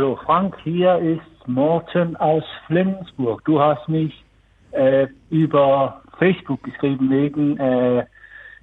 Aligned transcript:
Hallo 0.00 0.16
Frank, 0.24 0.56
hier 0.64 0.96
ist 0.96 1.46
Morten 1.46 2.16
aus 2.16 2.42
Flensburg. 2.66 3.44
Du 3.44 3.60
hast 3.60 3.86
mich 3.86 4.24
äh, 4.70 5.06
über 5.28 6.00
Facebook 6.18 6.62
geschrieben 6.62 7.10
wegen 7.10 7.58
äh, 7.58 8.06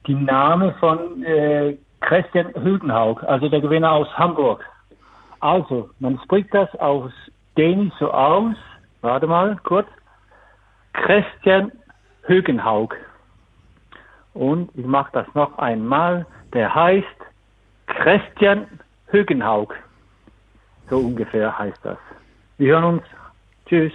die 0.07 0.15
Name 0.15 0.73
von 0.79 1.23
äh, 1.23 1.77
Christian 2.01 2.51
Hülgenhaug, 2.55 3.21
also 3.21 3.49
der 3.49 3.61
Gewinner 3.61 3.91
aus 3.91 4.07
Hamburg. 4.17 4.65
Also, 5.39 5.91
man 5.99 6.19
spricht 6.23 6.51
das 6.55 6.73
aus 6.79 7.11
Dänisch 7.55 7.93
so 7.99 8.09
aus, 8.09 8.55
warte 9.01 9.27
mal 9.27 9.57
kurz, 9.63 9.87
Christian 10.93 11.71
Hülgenhaug. 12.23 12.95
Und 14.33 14.71
ich 14.73 14.87
mache 14.87 15.11
das 15.13 15.27
noch 15.35 15.55
einmal, 15.59 16.25
der 16.53 16.73
heißt 16.73 17.05
Christian 17.85 18.65
Hülgenhaug. 19.11 19.75
So 20.89 20.99
ungefähr 20.99 21.57
heißt 21.57 21.79
das. 21.83 21.97
Wir 22.57 22.73
hören 22.73 22.83
uns. 22.95 23.03
Tschüss. 23.67 23.91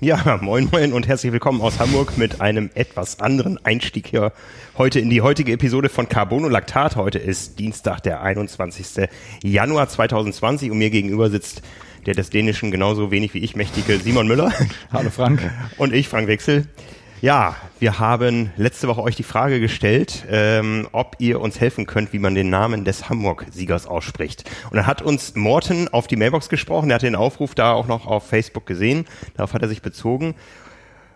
Ja, 0.00 0.38
moin 0.40 0.66
moin 0.72 0.94
und 0.94 1.06
herzlich 1.06 1.30
willkommen 1.30 1.60
aus 1.60 1.78
Hamburg 1.78 2.16
mit 2.16 2.40
einem 2.40 2.70
etwas 2.74 3.20
anderen 3.20 3.62
Einstieg 3.66 4.06
hier 4.06 4.32
heute 4.78 4.98
in 4.98 5.10
die 5.10 5.20
heutige 5.20 5.52
Episode 5.52 5.90
von 5.90 6.08
Carbonolactat. 6.08 6.96
Heute 6.96 7.18
ist 7.18 7.58
Dienstag, 7.58 8.00
der 8.00 8.22
21. 8.22 9.10
Januar 9.42 9.88
2020 9.88 10.70
und 10.70 10.78
mir 10.78 10.88
gegenüber 10.88 11.28
sitzt 11.28 11.62
der 12.06 12.14
des 12.14 12.30
Dänischen 12.30 12.70
genauso 12.70 13.10
wenig 13.10 13.34
wie 13.34 13.40
ich 13.40 13.56
mächtige 13.56 13.98
Simon 13.98 14.26
Müller. 14.26 14.50
Hallo 14.90 15.10
Frank. 15.10 15.52
Und 15.76 15.92
ich, 15.92 16.08
Frank 16.08 16.28
Wechsel. 16.28 16.66
Ja, 17.22 17.54
wir 17.78 17.98
haben 17.98 18.50
letzte 18.56 18.88
Woche 18.88 19.02
euch 19.02 19.14
die 19.14 19.24
Frage 19.24 19.60
gestellt, 19.60 20.24
ähm, 20.30 20.88
ob 20.92 21.16
ihr 21.18 21.38
uns 21.42 21.60
helfen 21.60 21.84
könnt, 21.84 22.14
wie 22.14 22.18
man 22.18 22.34
den 22.34 22.48
Namen 22.48 22.86
des 22.86 23.10
Hamburg-Siegers 23.10 23.86
ausspricht. 23.86 24.50
Und 24.70 24.78
dann 24.78 24.86
hat 24.86 25.02
uns 25.02 25.34
Morten 25.34 25.88
auf 25.88 26.06
die 26.06 26.16
Mailbox 26.16 26.48
gesprochen, 26.48 26.88
der 26.88 26.94
hat 26.94 27.02
den 27.02 27.16
Aufruf 27.16 27.54
da 27.54 27.74
auch 27.74 27.86
noch 27.88 28.06
auf 28.06 28.26
Facebook 28.26 28.64
gesehen, 28.64 29.04
darauf 29.36 29.52
hat 29.52 29.60
er 29.60 29.68
sich 29.68 29.82
bezogen 29.82 30.34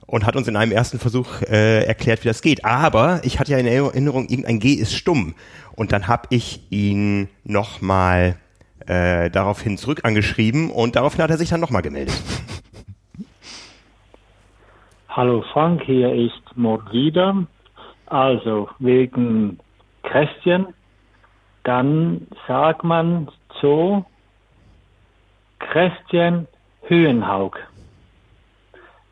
und 0.04 0.26
hat 0.26 0.36
uns 0.36 0.46
in 0.46 0.56
einem 0.56 0.72
ersten 0.72 0.98
Versuch 0.98 1.40
äh, 1.40 1.86
erklärt, 1.86 2.22
wie 2.22 2.28
das 2.28 2.42
geht. 2.42 2.66
Aber 2.66 3.22
ich 3.22 3.40
hatte 3.40 3.52
ja 3.52 3.58
in 3.58 3.66
Erinnerung, 3.66 4.28
irgendein 4.28 4.60
G 4.60 4.74
ist 4.74 4.92
stumm. 4.92 5.34
Und 5.74 5.92
dann 5.92 6.06
habe 6.06 6.26
ich 6.28 6.60
ihn 6.68 7.28
nochmal 7.44 8.36
äh, 8.86 9.30
daraufhin 9.30 9.78
zurück 9.78 10.00
angeschrieben 10.02 10.68
und 10.70 10.96
daraufhin 10.96 11.22
hat 11.22 11.30
er 11.30 11.38
sich 11.38 11.48
dann 11.48 11.60
nochmal 11.60 11.80
gemeldet. 11.80 12.20
Hallo 15.16 15.44
Frank, 15.52 15.80
hier 15.84 16.12
ist 16.12 16.56
Mord 16.56 16.90
wieder. 16.90 17.46
Also 18.06 18.68
wegen 18.80 19.60
Christian, 20.02 20.74
dann 21.62 22.26
sagt 22.48 22.82
man 22.82 23.28
so 23.60 24.04
Christian 25.60 26.48
Höhenhaug. 26.82 27.60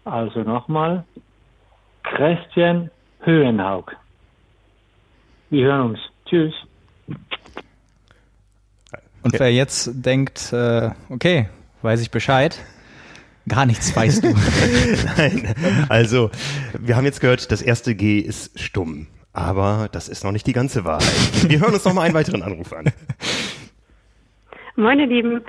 Also 0.05 0.41
nochmal 0.41 1.05
Christian 2.03 2.91
Höhenhaug. 3.20 3.95
Wir 5.50 5.67
hören 5.67 5.91
uns. 5.91 6.00
Tschüss. 6.27 6.55
Und 9.23 9.39
wer 9.39 9.53
jetzt 9.53 10.05
denkt, 10.05 10.53
äh, 10.53 10.91
okay, 11.11 11.48
weiß 11.83 12.00
ich 12.03 12.11
Bescheid, 12.11 12.58
Gar 13.48 13.67
nichts 13.67 13.95
weißt 13.97 14.25
du. 14.25 14.29
Nein, 15.17 15.55
also 15.89 16.31
wir 16.79 16.97
haben 16.97 17.05
jetzt 17.05 17.21
gehört, 17.21 17.51
das 17.51 17.62
erste 17.62 17.95
G 17.95 18.19
ist 18.19 18.59
stumm. 18.61 19.09
Aber 19.33 19.89
das 19.91 20.08
ist 20.08 20.25
noch 20.25 20.33
nicht 20.33 20.47
die 20.47 20.53
ganze 20.53 20.85
Wahrheit. 20.85 21.48
Wir 21.48 21.61
hören 21.61 21.73
uns 21.73 21.85
noch 21.85 21.95
mal 21.95 22.02
einen 22.02 22.14
weiteren 22.14 22.42
Anruf 22.42 22.73
an. 22.73 22.92
Moin, 24.77 25.01
ihr 25.01 25.07
Lieben. 25.07 25.41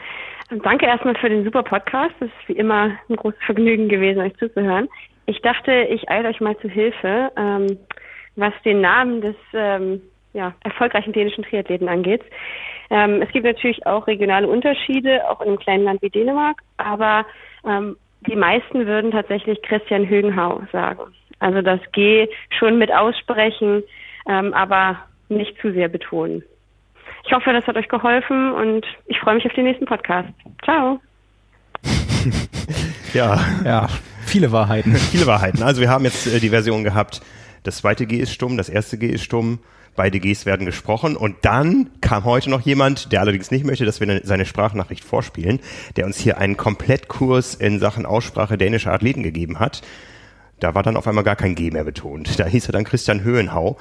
Danke 0.64 0.86
erstmal 0.86 1.16
für 1.16 1.30
den 1.30 1.44
super 1.44 1.64
Podcast. 1.64 2.14
Es 2.20 2.28
ist 2.28 2.48
wie 2.48 2.54
immer 2.54 2.92
ein 3.10 3.16
großes 3.16 3.40
Vergnügen 3.46 3.90
gewesen, 3.90 4.22
euch 4.22 4.36
zuzuhören. 4.38 4.88
Ich 5.26 5.42
dachte, 5.42 5.72
ich 5.90 6.10
eile 6.10 6.30
euch 6.30 6.40
mal 6.42 6.58
zu 6.60 6.70
Hilfe, 6.70 7.32
ähm, 7.38 7.78
was 8.36 8.54
den 8.64 8.82
Namen 8.82 9.22
des 9.22 9.36
ähm, 9.54 10.02
ja, 10.34 10.54
erfolgreichen 10.62 11.14
dänischen 11.14 11.44
Triathleten 11.44 11.88
angeht. 11.88 12.22
Ähm, 12.90 13.22
es 13.22 13.32
gibt 13.32 13.46
natürlich 13.46 13.86
auch 13.86 14.08
regionale 14.08 14.48
Unterschiede, 14.48 15.30
auch 15.30 15.42
in 15.42 15.48
einem 15.48 15.60
kleinen 15.60 15.84
Land 15.86 16.02
wie 16.02 16.10
Dänemark, 16.10 16.62
aber 16.78 17.26
ähm, 17.66 17.98
die 18.28 18.36
meisten 18.36 18.86
würden 18.86 19.12
tatsächlich 19.12 19.62
Christian 19.64 20.06
Hügenhau 20.06 20.62
sagen. 20.72 21.14
Also 21.40 21.62
das 21.62 21.80
G 21.92 22.28
schon 22.58 22.78
mit 22.78 22.92
aussprechen, 22.94 23.84
ähm, 24.28 24.54
aber 24.54 24.98
nicht 25.30 25.60
zu 25.62 25.74
sehr 25.74 25.90
betonen. 25.90 26.44
Ich 27.26 27.34
hoffe, 27.34 27.52
das 27.54 27.66
hat 27.68 27.76
euch 27.76 27.88
geholfen 27.88 28.52
und 28.52 28.86
ich 29.08 29.20
freue 29.20 29.36
mich 29.36 29.46
auf 29.46 29.54
den 29.54 29.66
nächsten 29.66 29.86
Podcast. 29.86 30.30
Ciao. 30.64 31.00
ja, 33.14 33.40
ja, 33.66 33.88
viele 34.26 34.52
Wahrheiten. 34.52 34.96
viele 34.96 35.28
Wahrheiten. 35.28 35.64
Also 35.64 35.82
wir 35.82 35.90
haben 35.90 36.06
jetzt 36.06 36.28
äh, 36.28 36.40
die 36.40 36.50
Version 36.50 36.84
gehabt, 36.84 37.22
das 37.64 37.78
zweite 37.78 38.06
G 38.06 38.18
ist 38.18 38.34
stumm, 38.34 38.58
das 38.58 38.70
erste 38.70 38.98
G 38.98 39.08
ist 39.08 39.24
stumm 39.24 39.60
beide 39.96 40.20
Gs 40.20 40.46
werden 40.46 40.66
gesprochen. 40.66 41.16
Und 41.16 41.38
dann 41.42 41.90
kam 42.02 42.24
heute 42.26 42.50
noch 42.50 42.62
jemand, 42.62 43.12
der 43.12 43.22
allerdings 43.22 43.52
nicht 43.52 43.66
möchte, 43.66 43.86
dass 43.86 44.00
wir 44.00 44.22
seine 44.24 44.46
Sprachnachricht 44.46 45.04
vorspielen, 45.04 45.60
der 45.96 46.06
uns 46.06 46.18
hier 46.18 46.38
einen 46.38 46.58
Komplettkurs 46.58 47.56
in 47.56 47.80
Sachen 47.80 48.06
Aussprache 48.06 48.58
dänischer 48.58 48.94
Athleten 48.94 49.24
gegeben 49.24 49.60
hat. 49.60 49.82
Da 50.60 50.76
war 50.76 50.84
dann 50.84 50.98
auf 50.98 51.08
einmal 51.08 51.24
gar 51.24 51.36
kein 51.36 51.56
G 51.56 51.72
mehr 51.72 51.84
betont. 51.84 52.40
Da 52.40 52.46
hieß 52.46 52.68
er 52.68 52.72
dann 52.72 52.86
Christian 52.86 53.24
Höhenhau. 53.24 53.78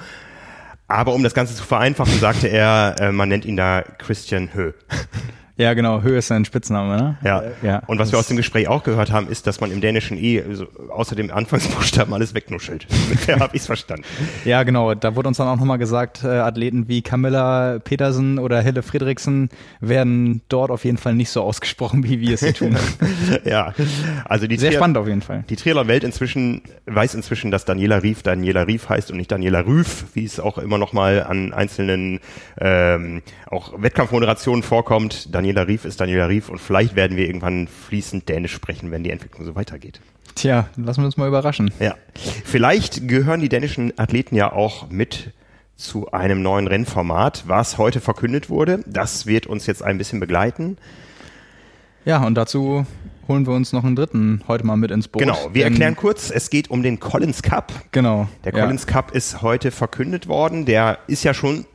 Aber 0.87 1.13
um 1.13 1.23
das 1.23 1.33
Ganze 1.33 1.55
zu 1.55 1.63
vereinfachen, 1.63 2.19
sagte 2.19 2.47
er, 2.47 2.95
äh, 2.99 3.11
man 3.11 3.29
nennt 3.29 3.45
ihn 3.45 3.55
da 3.55 3.81
Christian 3.81 4.49
Hö. 4.53 4.73
Ja, 5.55 5.75
genau. 5.75 6.01
Höhe 6.01 6.17
ist 6.17 6.27
sein 6.27 6.45
Spitzname, 6.45 6.97
ne? 6.97 7.17
Ja. 7.23 7.43
ja. 7.61 7.83
Und 7.85 7.99
was 7.99 8.11
wir 8.11 8.17
aus 8.17 8.27
dem 8.27 8.37
Gespräch 8.37 8.67
auch 8.67 8.83
gehört 8.83 9.11
haben, 9.11 9.27
ist, 9.27 9.45
dass 9.45 9.61
man 9.61 9.71
im 9.71 9.81
Dänischen 9.81 10.17
eh 10.17 10.41
also 10.41 10.65
außer 10.89 11.15
dem 11.15 11.31
Anfangsbuchstaben 11.31 12.11
alles 12.13 12.33
wegnuschelt. 12.33 12.87
Ungefähr 13.05 13.39
habe 13.39 13.55
ich's 13.55 13.67
verstanden. 13.67 14.03
Ja, 14.45 14.63
genau. 14.63 14.95
Da 14.95 15.15
wurde 15.15 15.27
uns 15.27 15.37
dann 15.37 15.47
auch 15.47 15.57
nochmal 15.57 15.77
gesagt, 15.77 16.23
äh, 16.23 16.27
Athleten 16.27 16.87
wie 16.87 17.03
Camilla 17.03 17.77
Petersen 17.83 18.39
oder 18.39 18.61
Hille 18.61 18.81
Friedrichsen 18.81 19.49
werden 19.79 20.41
dort 20.49 20.71
auf 20.71 20.85
jeden 20.85 20.97
Fall 20.97 21.13
nicht 21.13 21.29
so 21.29 21.43
ausgesprochen, 21.43 22.03
wie 22.03 22.19
wir 22.19 22.33
es 22.33 22.39
hier 22.39 22.55
tun. 22.55 22.75
ja. 23.45 23.75
Also 24.25 24.47
die 24.47 24.57
Sehr 24.57 24.71
Tri 24.71 24.77
spannend 24.77 24.97
auf 24.97 25.07
jeden 25.07 25.21
Fall. 25.21 25.43
Die 25.49 25.55
Triathlon-Welt 25.55 26.03
inzwischen 26.03 26.63
weiß 26.87 27.13
inzwischen, 27.13 27.51
dass 27.51 27.65
Daniela 27.65 28.01
Rief 28.01 28.23
Daniela 28.23 28.63
Rief 28.63 28.89
heißt 28.89 29.11
und 29.11 29.17
nicht 29.17 29.31
Daniela 29.31 29.59
Rüff, 29.59 30.05
wie 30.13 30.25
es 30.25 30.39
auch 30.39 30.57
immer 30.57 30.79
nochmal 30.79 31.23
an 31.23 31.53
einzelnen 31.53 32.21
ähm, 32.59 33.21
auch 33.49 33.81
Wettkampfmoderationen 33.81 34.63
vorkommt. 34.63 35.33
Daniela 35.43 35.67
Rief 35.67 35.83
ist 35.83 35.99
Daniela 35.99 36.27
Rief 36.27 36.47
und 36.47 36.59
vielleicht 36.59 36.95
werden 36.95 37.17
wir 37.17 37.27
irgendwann 37.27 37.67
fließend 37.67 38.29
Dänisch 38.29 38.53
sprechen, 38.53 38.91
wenn 38.91 39.03
die 39.03 39.09
Entwicklung 39.09 39.43
so 39.43 39.55
weitergeht. 39.55 39.99
Tja, 40.35 40.69
lassen 40.77 41.01
wir 41.01 41.05
uns 41.07 41.17
mal 41.17 41.27
überraschen. 41.27 41.69
Ja. 41.81 41.95
Vielleicht 42.45 43.09
gehören 43.09 43.41
die 43.41 43.49
dänischen 43.49 43.91
Athleten 43.99 44.37
ja 44.37 44.53
auch 44.53 44.89
mit 44.89 45.33
zu 45.75 46.13
einem 46.13 46.41
neuen 46.41 46.67
Rennformat, 46.67 47.43
was 47.45 47.77
heute 47.77 47.99
verkündet 47.99 48.49
wurde. 48.49 48.85
Das 48.85 49.25
wird 49.25 49.45
uns 49.45 49.67
jetzt 49.67 49.83
ein 49.83 49.97
bisschen 49.97 50.21
begleiten. 50.21 50.77
Ja, 52.05 52.25
und 52.25 52.35
dazu 52.35 52.85
holen 53.27 53.45
wir 53.45 53.53
uns 53.53 53.73
noch 53.73 53.83
einen 53.83 53.95
dritten 53.95 54.41
heute 54.47 54.65
mal 54.65 54.75
mit 54.75 54.91
ins 54.91 55.07
Boot. 55.07 55.21
Genau, 55.21 55.49
wir 55.53 55.63
erklären 55.65 55.95
kurz, 55.95 56.29
es 56.29 56.49
geht 56.49 56.69
um 56.69 56.83
den 56.83 56.99
Collins 56.99 57.41
Cup. 57.41 57.71
Genau. 57.91 58.27
Der 58.43 58.51
Collins 58.51 58.85
ja. 58.87 58.93
Cup 58.93 59.11
ist 59.11 59.41
heute 59.41 59.71
verkündet 59.71 60.27
worden. 60.27 60.65
Der 60.65 60.99
ist 61.07 61.23
ja 61.23 61.33
schon 61.33 61.65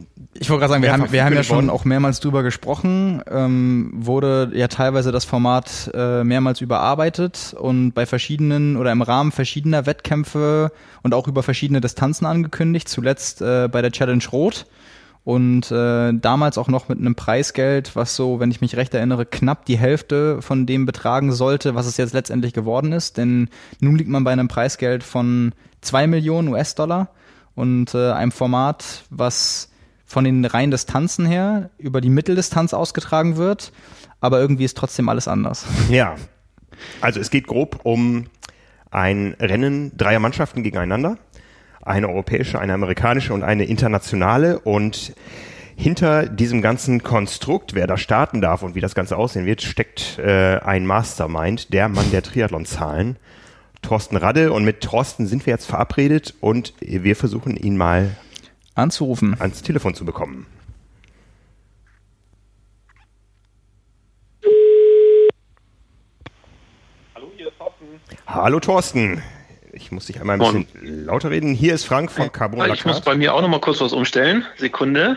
ich 0.40 0.50
wollte 0.50 0.60
gerade 0.60 0.72
sagen, 0.72 0.82
wir 0.82 0.92
haben, 0.92 1.10
wir 1.10 1.24
haben 1.24 1.34
ja 1.34 1.42
schon 1.42 1.68
auch 1.68 1.84
mehrmals 1.84 2.20
drüber 2.20 2.42
gesprochen, 2.44 3.22
ähm, 3.28 3.90
wurde 3.92 4.52
ja 4.54 4.68
teilweise 4.68 5.10
das 5.10 5.24
Format 5.24 5.90
äh, 5.94 6.22
mehrmals 6.22 6.60
überarbeitet 6.60 7.56
und 7.58 7.92
bei 7.92 8.06
verschiedenen 8.06 8.76
oder 8.76 8.92
im 8.92 9.02
Rahmen 9.02 9.32
verschiedener 9.32 9.86
Wettkämpfe 9.86 10.70
und 11.02 11.14
auch 11.14 11.26
über 11.26 11.42
verschiedene 11.42 11.80
Distanzen 11.80 12.24
angekündigt, 12.24 12.88
zuletzt 12.88 13.42
äh, 13.42 13.68
bei 13.70 13.82
der 13.82 13.90
Challenge 13.90 14.22
Rot 14.30 14.66
und 15.28 15.70
äh, 15.70 16.14
damals 16.14 16.56
auch 16.56 16.68
noch 16.68 16.88
mit 16.88 16.98
einem 16.98 17.14
Preisgeld, 17.14 17.94
was 17.94 18.16
so, 18.16 18.40
wenn 18.40 18.50
ich 18.50 18.62
mich 18.62 18.78
recht 18.78 18.94
erinnere, 18.94 19.26
knapp 19.26 19.66
die 19.66 19.76
Hälfte 19.76 20.40
von 20.40 20.64
dem 20.64 20.86
betragen 20.86 21.32
sollte, 21.32 21.74
was 21.74 21.84
es 21.84 21.98
jetzt 21.98 22.14
letztendlich 22.14 22.54
geworden 22.54 22.92
ist, 22.92 23.18
denn 23.18 23.50
nun 23.78 23.96
liegt 23.96 24.08
man 24.08 24.24
bei 24.24 24.32
einem 24.32 24.48
Preisgeld 24.48 25.02
von 25.04 25.52
zwei 25.82 26.06
Millionen 26.06 26.48
US-Dollar 26.48 27.10
und 27.54 27.94
äh, 27.94 28.12
einem 28.12 28.32
Format, 28.32 29.04
was 29.10 29.70
von 30.06 30.24
den 30.24 30.46
reinen 30.46 30.70
Distanzen 30.70 31.26
her 31.26 31.68
über 31.76 32.00
die 32.00 32.08
Mitteldistanz 32.08 32.72
ausgetragen 32.72 33.36
wird, 33.36 33.70
aber 34.22 34.40
irgendwie 34.40 34.64
ist 34.64 34.78
trotzdem 34.78 35.10
alles 35.10 35.28
anders. 35.28 35.66
Ja. 35.90 36.16
Also 37.02 37.20
es 37.20 37.28
geht 37.28 37.46
grob 37.46 37.80
um 37.82 38.28
ein 38.90 39.36
Rennen 39.38 39.94
dreier 39.94 40.20
Mannschaften 40.20 40.62
gegeneinander 40.62 41.18
eine 41.88 42.08
europäische, 42.08 42.58
eine 42.58 42.74
amerikanische 42.74 43.32
und 43.34 43.42
eine 43.42 43.64
internationale. 43.64 44.60
Und 44.60 45.14
hinter 45.76 46.26
diesem 46.26 46.62
ganzen 46.62 47.02
Konstrukt, 47.02 47.74
wer 47.74 47.86
da 47.86 47.96
starten 47.96 48.40
darf 48.40 48.62
und 48.62 48.74
wie 48.74 48.80
das 48.80 48.94
Ganze 48.94 49.16
aussehen 49.16 49.46
wird, 49.46 49.62
steckt 49.62 50.18
äh, 50.18 50.58
ein 50.58 50.86
Mastermind, 50.86 51.72
der 51.72 51.88
Mann 51.88 52.10
der 52.10 52.22
Triathlon-Zahlen, 52.22 53.16
Thorsten 53.82 54.16
Radde. 54.16 54.52
Und 54.52 54.64
mit 54.64 54.80
Thorsten 54.80 55.26
sind 55.26 55.46
wir 55.46 55.52
jetzt 55.52 55.66
verabredet 55.66 56.34
und 56.40 56.74
wir 56.80 57.16
versuchen 57.16 57.56
ihn 57.56 57.76
mal 57.76 58.16
anzurufen, 58.74 59.36
ans 59.38 59.62
Telefon 59.62 59.94
zu 59.94 60.04
bekommen. 60.04 60.46
Hallo, 67.14 67.30
hier 67.36 67.48
ist 67.48 67.58
Thorsten. 67.58 67.86
Hallo, 68.26 68.60
Thorsten. 68.60 69.22
Ich 69.88 69.92
muss 69.92 70.04
dich 70.04 70.20
einmal 70.20 70.36
ein 70.36 70.40
bisschen 70.40 70.66
Morgen. 70.74 71.04
lauter 71.06 71.30
reden. 71.30 71.54
Hier 71.54 71.72
ist 71.72 71.84
Frank 71.84 72.12
von 72.12 72.30
Carbon 72.30 72.70
Ich 72.74 72.84
muss 72.84 73.00
bei 73.00 73.14
mir 73.14 73.32
auch 73.32 73.40
noch 73.40 73.48
mal 73.48 73.58
kurz 73.58 73.80
was 73.80 73.94
umstellen. 73.94 74.44
Sekunde. 74.58 75.16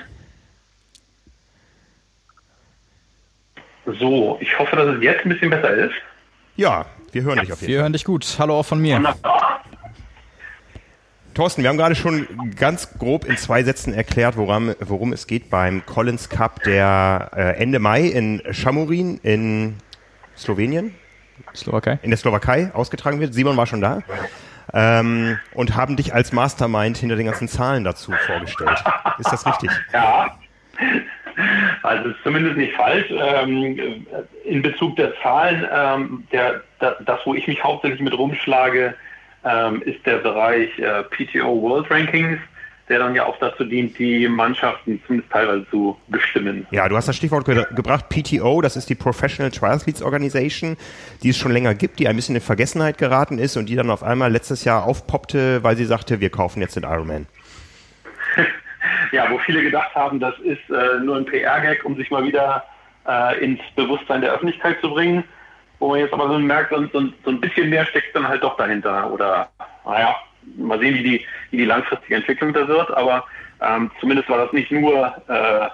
So, 3.86 4.38
ich 4.40 4.58
hoffe, 4.58 4.78
dass 4.78 4.96
es 4.96 5.04
jetzt 5.04 5.26
ein 5.26 5.30
bisschen 5.30 5.50
besser 5.50 5.74
ist. 5.74 5.94
Ja, 6.56 6.86
wir 7.12 7.24
hören 7.24 7.36
ja, 7.36 7.44
dich 7.44 7.52
auf 7.52 7.60
jeden 7.60 7.68
Fall. 7.68 7.68
Wir 7.68 7.82
hören 7.82 7.92
dich 7.92 8.06
gut. 8.06 8.26
Hallo 8.40 8.60
auch 8.60 8.66
von 8.66 8.82
mir. 8.82 8.96
Wunderbar. 8.96 9.66
Thorsten, 11.34 11.64
wir 11.64 11.70
haben 11.70 11.78
gerade 11.78 11.96
schon 11.96 12.26
ganz 12.56 12.98
grob 12.98 13.26
in 13.26 13.36
zwei 13.36 13.64
Sätzen 13.64 13.94
erklärt, 13.94 14.38
worum, 14.38 14.74
worum 14.80 15.12
es 15.12 15.28
geht 15.28 15.50
beim 15.50 15.86
Collins 15.86 16.30
Cup, 16.30 16.64
der 16.64 17.32
äh, 17.36 17.62
Ende 17.62 17.80
Mai 17.80 18.04
in 18.04 18.42
Chamorin 18.52 19.20
in 19.22 19.76
Slowenien, 20.38 20.96
Slowakei. 21.54 22.00
in 22.04 22.10
der 22.10 22.18
Slowakei 22.18 22.72
ausgetragen 22.74 23.20
wird. 23.20 23.34
Simon 23.34 23.58
war 23.58 23.68
schon 23.68 23.82
da. 23.82 24.02
Ähm, 24.74 25.38
und 25.54 25.76
haben 25.76 25.98
dich 25.98 26.14
als 26.14 26.32
Mastermind 26.32 26.98
hinter 26.98 27.16
den 27.16 27.26
ganzen 27.26 27.48
Zahlen 27.48 27.84
dazu 27.84 28.12
vorgestellt. 28.26 28.84
Ist 29.20 29.32
das 29.32 29.46
richtig? 29.46 29.70
Ja, 29.94 30.38
also 31.84 32.10
ist 32.10 32.24
zumindest 32.24 32.58
nicht 32.58 32.74
falsch. 32.76 33.08
Ähm, 33.10 34.06
in 34.44 34.62
Bezug 34.62 34.96
der 34.98 35.14
Zahlen, 35.22 35.68
ähm, 35.74 36.28
der, 36.32 36.62
das, 36.80 37.20
wo 37.26 37.34
ich 37.34 37.48
mich 37.48 37.64
hauptsächlich 37.64 38.02
mit 38.02 38.18
rumschlage, 38.18 38.94
ähm, 39.44 39.82
ist 39.84 40.06
der 40.06 40.18
Bereich 40.18 40.78
äh, 40.80 41.04
PTO 41.04 41.62
World 41.62 41.90
Rankings, 41.90 42.40
der 42.92 43.00
dann 43.00 43.16
ja 43.16 43.26
auch 43.26 43.38
dazu 43.40 43.64
dient, 43.64 43.98
die 43.98 44.28
Mannschaften 44.28 45.02
zumindest 45.08 45.32
teilweise 45.32 45.66
zu 45.70 45.98
bestimmen. 46.10 46.68
Ja, 46.72 46.90
du 46.90 46.98
hast 46.98 47.08
das 47.08 47.16
Stichwort 47.16 47.46
ge 47.46 47.66
gebracht, 47.74 48.10
PTO, 48.10 48.62
das 48.62 48.76
ist 48.76 48.90
die 48.90 48.96
Professional 48.96 49.50
Triathletes 49.50 50.02
Organization, 50.02 50.76
die 51.24 51.30
es 51.30 51.38
schon 51.38 51.54
länger 51.54 51.74
gibt, 51.74 52.00
die 52.00 52.08
ein 52.10 52.18
bisschen 52.18 52.36
in 52.36 52.42
Vergessenheit 52.42 52.98
geraten 52.98 53.40
ist 53.40 53.56
und 53.56 53.68
die 53.68 53.76
dann 53.76 53.90
auf 53.90 54.04
einmal 54.04 54.30
letztes 54.30 54.66
Jahr 54.66 54.84
aufpoppte, 54.84 55.64
weil 55.64 55.78
sie 55.78 55.86
sagte, 55.86 56.20
wir 56.20 56.30
kaufen 56.30 56.60
jetzt 56.60 56.76
den 56.76 56.84
Ironman. 56.84 57.28
ja, 59.14 59.32
wo 59.32 59.40
viele 59.40 59.64
gedacht 59.64 59.96
haben, 59.96 60.20
das 60.20 60.38
ist 60.40 60.70
äh, 60.70 61.00
nur 61.02 61.16
ein 61.16 61.26
PR-Gag, 61.26 61.86
um 61.86 61.96
sich 61.96 62.12
mal 62.12 62.26
wieder 62.26 62.66
äh, 63.08 63.42
ins 63.44 63.62
Bewusstsein 63.76 64.20
der 64.20 64.34
Öffentlichkeit 64.34 64.82
zu 64.82 64.90
bringen 64.90 65.24
wo 65.82 65.90
man 65.90 66.00
jetzt 66.00 66.14
aber 66.14 66.28
so 66.30 66.38
merkt, 66.38 66.70
so, 66.70 66.80
so, 66.94 67.08
so 67.26 67.32
ein 67.32 67.42
bisschen 67.42 67.70
mehr 67.70 67.86
steckt 67.88 68.16
dann 68.16 68.28
halt 68.28 68.44
doch 68.44 68.56
dahinter. 68.56 69.12
Oder, 69.12 69.50
naja, 69.84 70.16
mal 70.58 70.80
sehen, 70.80 70.96
wie 70.96 71.04
die, 71.04 71.26
wie 71.52 71.58
die 71.58 71.66
langfristige 71.66 72.16
Entwicklung 72.16 72.54
da 72.54 72.68
wird. 72.68 72.92
Aber 72.92 73.26
ähm, 73.62 73.92
zumindest 74.00 74.30
war 74.30 74.38
das 74.38 74.54
nicht 74.54 74.72
nur, 74.72 75.14
äh, 75.28 75.66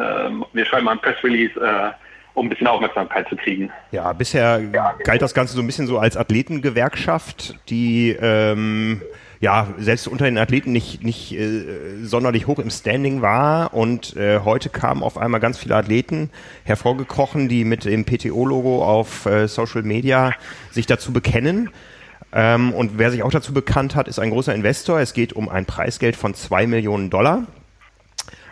äh, 0.00 0.30
wir 0.52 0.66
schreiben 0.66 0.86
mal 0.86 0.92
ein 0.92 1.00
Press 1.00 1.16
Release, 1.22 1.58
äh, 1.60 1.90
um 2.34 2.46
ein 2.46 2.48
bisschen 2.48 2.66
Aufmerksamkeit 2.66 3.28
zu 3.28 3.36
kriegen. 3.36 3.70
Ja, 3.92 4.12
bisher 4.12 4.60
galt 5.04 5.22
das 5.22 5.34
Ganze 5.34 5.54
so 5.54 5.60
ein 5.60 5.66
bisschen 5.66 5.86
so 5.86 5.98
als 5.98 6.16
Athletengewerkschaft, 6.16 7.54
die 7.68 8.10
ähm, 8.10 9.02
ja 9.40 9.68
selbst 9.78 10.08
unter 10.08 10.24
den 10.24 10.38
Athleten 10.38 10.72
nicht, 10.72 11.04
nicht 11.04 11.32
äh, 11.32 12.02
sonderlich 12.02 12.46
hoch 12.46 12.58
im 12.58 12.70
Standing 12.70 13.22
war. 13.22 13.72
Und 13.72 14.16
äh, 14.16 14.40
heute 14.40 14.68
kamen 14.68 15.02
auf 15.02 15.16
einmal 15.16 15.38
ganz 15.38 15.58
viele 15.58 15.76
Athleten 15.76 16.30
hervorgekrochen, 16.64 17.48
die 17.48 17.64
mit 17.64 17.84
dem 17.84 18.04
PTO-Logo 18.04 18.84
auf 18.84 19.26
äh, 19.26 19.46
Social 19.46 19.82
Media 19.82 20.32
sich 20.70 20.86
dazu 20.86 21.12
bekennen. 21.12 21.70
Ähm, 22.34 22.72
und 22.72 22.98
wer 22.98 23.10
sich 23.10 23.22
auch 23.22 23.30
dazu 23.30 23.54
bekannt 23.54 23.94
hat, 23.94 24.08
ist 24.08 24.18
ein 24.18 24.30
großer 24.30 24.54
Investor. 24.54 24.98
Es 25.00 25.14
geht 25.14 25.32
um 25.32 25.48
ein 25.48 25.66
Preisgeld 25.66 26.16
von 26.16 26.34
zwei 26.34 26.66
Millionen 26.66 27.08
Dollar. 27.08 27.46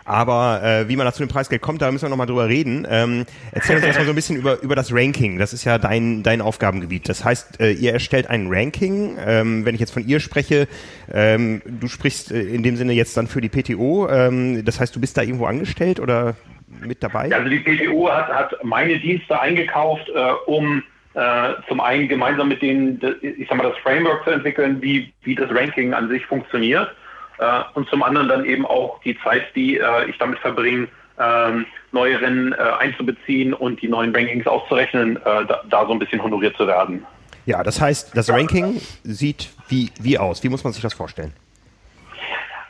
Aber 0.05 0.61
äh, 0.63 0.89
wie 0.89 0.95
man 0.95 1.05
da 1.05 1.13
zu 1.13 1.23
dem 1.23 1.29
Preisgeld 1.29 1.61
kommt, 1.61 1.81
da 1.81 1.91
müssen 1.91 2.05
wir 2.05 2.09
nochmal 2.09 2.27
drüber 2.27 2.47
reden. 2.47 2.85
Ähm, 2.89 3.25
erzähl 3.51 3.77
uns 3.77 3.85
erstmal 3.85 4.05
so 4.05 4.11
ein 4.11 4.15
bisschen 4.15 4.35
über, 4.35 4.61
über 4.61 4.75
das 4.75 4.93
Ranking. 4.93 5.37
Das 5.37 5.53
ist 5.53 5.63
ja 5.63 5.77
dein, 5.77 6.23
dein 6.23 6.41
Aufgabengebiet. 6.41 7.07
Das 7.07 7.23
heißt, 7.23 7.61
äh, 7.61 7.71
ihr 7.71 7.93
erstellt 7.93 8.29
ein 8.29 8.47
Ranking. 8.49 9.17
Ähm, 9.25 9.65
wenn 9.65 9.75
ich 9.75 9.81
jetzt 9.81 9.93
von 9.93 10.05
ihr 10.05 10.19
spreche, 10.19 10.67
ähm, 11.11 11.61
du 11.65 11.87
sprichst 11.87 12.31
äh, 12.31 12.41
in 12.41 12.63
dem 12.63 12.75
Sinne 12.75 12.93
jetzt 12.93 13.15
dann 13.15 13.27
für 13.27 13.39
die 13.39 13.49
PTO. 13.49 14.09
Ähm, 14.09 14.65
das 14.65 14.79
heißt, 14.79 14.95
du 14.95 14.99
bist 14.99 15.17
da 15.17 15.21
irgendwo 15.21 15.45
angestellt 15.45 15.99
oder 15.99 16.35
mit 16.81 17.01
dabei? 17.01 17.31
Also 17.33 17.49
die 17.49 17.59
PTO 17.59 18.09
hat, 18.09 18.27
hat 18.27 18.63
meine 18.63 18.99
Dienste 18.99 19.39
eingekauft, 19.39 20.09
äh, 20.09 20.31
um 20.47 20.83
äh, 21.13 21.53
zum 21.67 21.79
einen 21.79 22.07
gemeinsam 22.07 22.47
mit 22.47 22.61
denen, 22.61 22.99
ich 23.21 23.47
sag 23.47 23.57
mal, 23.57 23.69
das 23.69 23.77
Framework 23.79 24.23
zu 24.23 24.31
entwickeln, 24.31 24.81
wie, 24.81 25.13
wie 25.23 25.35
das 25.35 25.49
Ranking 25.51 25.93
an 25.93 26.09
sich 26.09 26.25
funktioniert 26.25 26.89
äh, 27.37 27.61
und 27.75 27.87
zum 27.89 28.03
anderen 28.03 28.27
dann 28.27 28.45
eben 28.45 28.65
auch 28.65 28.99
die 29.01 29.17
Zeit, 29.19 29.55
die 29.55 29.77
äh, 29.77 30.09
ich 30.09 30.17
damit 30.17 30.39
verbringe, 30.39 30.87
ähm, 31.19 31.65
neue 31.91 32.19
Rennen 32.19 32.53
äh, 32.53 32.57
einzubeziehen 32.79 33.53
und 33.53 33.81
die 33.81 33.87
neuen 33.87 34.15
Rankings 34.15 34.47
auszurechnen, 34.47 35.19
da, 35.23 35.61
da, 35.69 35.85
so 35.85 35.91
ein 35.91 35.99
bisschen 35.99 36.23
honoriert 36.23 36.57
zu 36.57 36.65
werden. 36.65 37.05
Ja, 37.45 37.61
das 37.61 37.79
heißt, 37.79 38.17
das 38.17 38.29
Ranking 38.31 38.81
sieht 39.03 39.49
wie, 39.67 39.91
wie 39.99 40.17
aus? 40.17 40.43
Wie 40.43 40.49
muss 40.49 40.63
man 40.63 40.73
sich 40.73 40.81
das 40.81 40.93
vorstellen? 40.93 41.33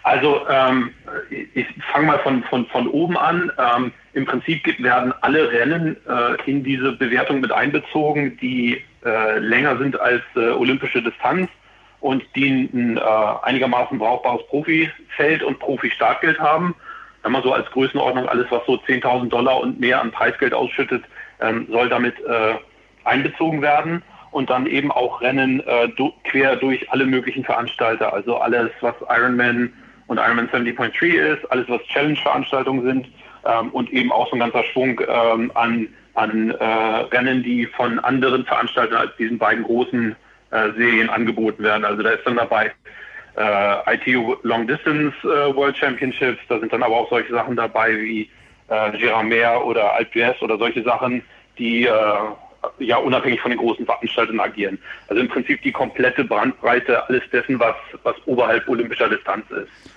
Also 0.04 0.42
ähm, 0.50 0.92
ich 1.54 1.66
fange 1.92 2.08
mal 2.08 2.20
von, 2.20 2.44
von, 2.44 2.66
von 2.68 2.88
oben 2.88 3.18
an. 3.18 3.52
Ähm, 3.58 3.94
Im 4.14 4.26
Prinzip 4.26 4.64
werden 4.82 5.12
alle 5.22 5.52
Rennen 5.52 5.98
äh, 6.08 6.50
in 6.50 6.64
diese 6.64 6.92
Bewertung 6.92 7.42
mit 7.42 7.52
einbezogen, 7.52 8.38
die 8.38 8.82
äh, 9.04 9.40
länger 9.40 9.78
sind 9.78 10.00
als 10.00 10.22
äh, 10.36 10.50
olympische 10.52 11.02
Distanz 11.02 11.50
und 12.00 12.24
die 12.36 12.70
ein 12.72 12.98
äh, 12.98 13.02
einigermaßen 13.42 13.98
brauchbares 13.98 14.46
Profifeld 14.48 15.42
und 15.42 15.58
Profi-Startgeld 15.60 16.40
haben. 16.40 16.76
Wenn 17.24 17.32
man 17.32 17.42
so 17.42 17.54
als 17.54 17.70
Größenordnung 17.72 18.30
alles, 18.30 18.46
was 18.52 18.62
so 18.68 18.74
10.000 18.76 19.30
Dollar 19.30 19.62
und 19.62 19.80
mehr 19.80 20.00
an 20.00 20.12
Preisgeld 20.12 20.54
ausschüttet, 20.54 21.04
ähm, 21.42 21.66
soll 21.72 21.90
damit 21.90 22.16
äh, 22.20 22.56
einbezogen 23.06 23.62
werden 23.64 24.04
und 24.30 24.50
dann 24.50 24.68
eben 24.68 24.92
auch 24.92 25.22
Rennen 25.22 25.62
äh, 25.62 25.90
du 25.90 26.14
quer 26.26 26.56
durch 26.58 26.92
alle 26.92 27.06
möglichen 27.06 27.44
Veranstalter, 27.44 28.14
also 28.14 28.38
alles, 28.38 28.70
was 28.82 28.96
Ironman 29.10 29.74
und 30.08 30.18
Ironman 30.18 30.50
70.3 30.50 31.06
ist, 31.06 31.52
alles, 31.52 31.68
was 31.68 31.82
Challenge-Veranstaltungen 31.86 32.84
sind 32.84 33.08
ähm, 33.46 33.70
und 33.70 33.92
eben 33.92 34.12
auch 34.12 34.30
so 34.30 34.36
ein 34.36 34.40
ganzer 34.40 34.64
Schwung 34.66 35.02
ähm, 35.08 35.52
an, 35.56 35.88
an 36.16 36.52
äh, 36.52 36.66
Rennen, 36.66 37.44
die 37.44 37.66
von 37.66 38.00
anderen 38.00 38.46
Veranstaltern 38.46 38.98
als 38.98 39.16
diesen 39.18 39.38
beiden 39.38 39.64
großen 39.64 40.16
äh, 40.52 40.72
Serien 40.78 41.10
angeboten 41.10 41.64
werden. 41.64 41.86
Also 41.86 42.04
da 42.04 42.12
ist 42.12 42.26
dann 42.26 42.36
dabei 42.36 42.72
äh, 43.36 43.96
ITU 43.96 44.36
Long 44.44 44.68
Distance 44.68 45.16
äh, 45.24 45.56
World 45.56 45.78
Championships, 45.78 46.40
da 46.50 46.60
sind 46.60 46.72
dann 46.72 46.84
aber 46.84 46.96
auch 46.96 47.10
solche 47.10 47.32
Sachen 47.32 47.56
dabei 47.56 47.98
wie 48.00 48.30
äh, 48.70 48.92
Giramer 48.98 49.66
oder 49.66 49.94
Alpe 49.94 50.36
oder 50.42 50.58
solche 50.58 50.84
Sachen, 50.84 51.24
die 51.58 51.86
äh, 51.86 51.92
ja 52.80 52.98
unabhängig 52.98 53.42
von 53.42 53.52
den 53.52 53.60
großen 53.60 53.86
Veranstaltern 53.86 54.40
agieren. 54.40 54.80
Also 55.08 55.22
im 55.22 55.28
Prinzip 55.28 55.62
die 55.64 55.72
komplette 55.72 56.24
Brandbreite 56.24 57.08
alles 57.08 57.24
dessen, 57.32 57.60
was, 57.60 57.76
was 58.04 58.16
oberhalb 58.26 58.68
olympischer 58.70 59.10
Distanz 59.10 59.50
ist. 59.52 59.94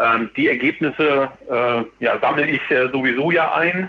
Ähm, 0.00 0.30
die 0.36 0.48
Ergebnisse 0.48 1.28
äh, 1.50 2.04
ja, 2.04 2.18
sammle 2.20 2.46
ich 2.46 2.60
äh, 2.70 2.88
sowieso 2.90 3.30
ja 3.30 3.54
ein 3.54 3.88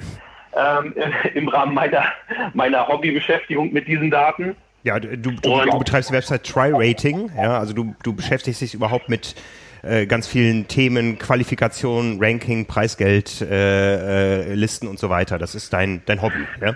ähm, 0.56 0.94
im 1.34 1.48
Rahmen 1.48 1.74
meiner, 1.74 2.06
meiner 2.54 2.88
Hobbybeschäftigung 2.88 3.72
mit 3.72 3.88
diesen 3.88 4.12
Daten. 4.12 4.56
Ja, 4.84 5.00
du, 5.00 5.16
du, 5.16 5.32
du 5.32 5.80
betreibst 5.80 6.10
die 6.10 6.14
Website 6.14 6.44
Try-Rating, 6.44 7.30
ja, 7.38 7.60
also 7.60 7.72
du, 7.74 7.96
du 8.04 8.14
beschäftigst 8.14 8.62
dich 8.62 8.74
überhaupt 8.74 9.10
mit 9.10 9.36
äh, 9.84 10.06
ganz 10.08 10.28
vielen 10.28 10.68
Themen, 10.68 11.18
Qualifikation, 11.20 12.18
Ranking, 12.20 12.66
Preisgeld, 12.66 13.42
äh, 13.42 14.52
äh, 14.52 14.54
Listen 14.56 14.88
und 14.88 15.00
so 15.00 15.10
weiter. 15.10 15.38
Das 15.38 15.56
ist 15.56 15.72
dein, 15.72 16.02
dein 16.08 16.22
Hobby, 16.22 16.46
ja? 16.62 16.76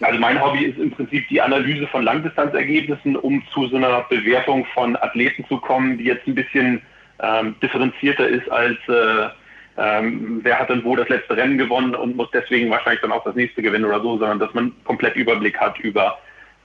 Also 0.00 0.18
mein 0.18 0.40
Hobby 0.40 0.64
ist 0.64 0.78
im 0.78 0.90
Prinzip 0.90 1.26
die 1.28 1.40
Analyse 1.40 1.86
von 1.86 2.02
Langdistanzergebnissen, 2.02 3.16
um 3.16 3.42
zu 3.52 3.68
so 3.68 3.76
einer 3.76 4.02
Bewertung 4.02 4.66
von 4.74 4.96
Athleten 4.96 5.44
zu 5.46 5.58
kommen, 5.58 5.98
die 5.98 6.04
jetzt 6.04 6.26
ein 6.26 6.34
bisschen 6.34 6.82
ähm, 7.22 7.54
differenzierter 7.60 8.28
ist 8.28 8.50
als 8.50 8.78
äh, 8.88 9.28
ähm, 9.76 10.40
wer 10.42 10.58
hat 10.58 10.70
denn 10.70 10.84
wo 10.84 10.94
das 10.94 11.08
letzte 11.08 11.36
Rennen 11.36 11.58
gewonnen 11.58 11.94
und 11.94 12.16
muss 12.16 12.30
deswegen 12.32 12.70
wahrscheinlich 12.70 13.00
dann 13.00 13.12
auch 13.12 13.24
das 13.24 13.34
nächste 13.34 13.60
gewinnen 13.60 13.84
oder 13.84 14.00
so, 14.00 14.18
sondern 14.18 14.38
dass 14.38 14.54
man 14.54 14.72
komplett 14.84 15.16
Überblick 15.16 15.58
hat 15.58 15.78
über 15.80 16.18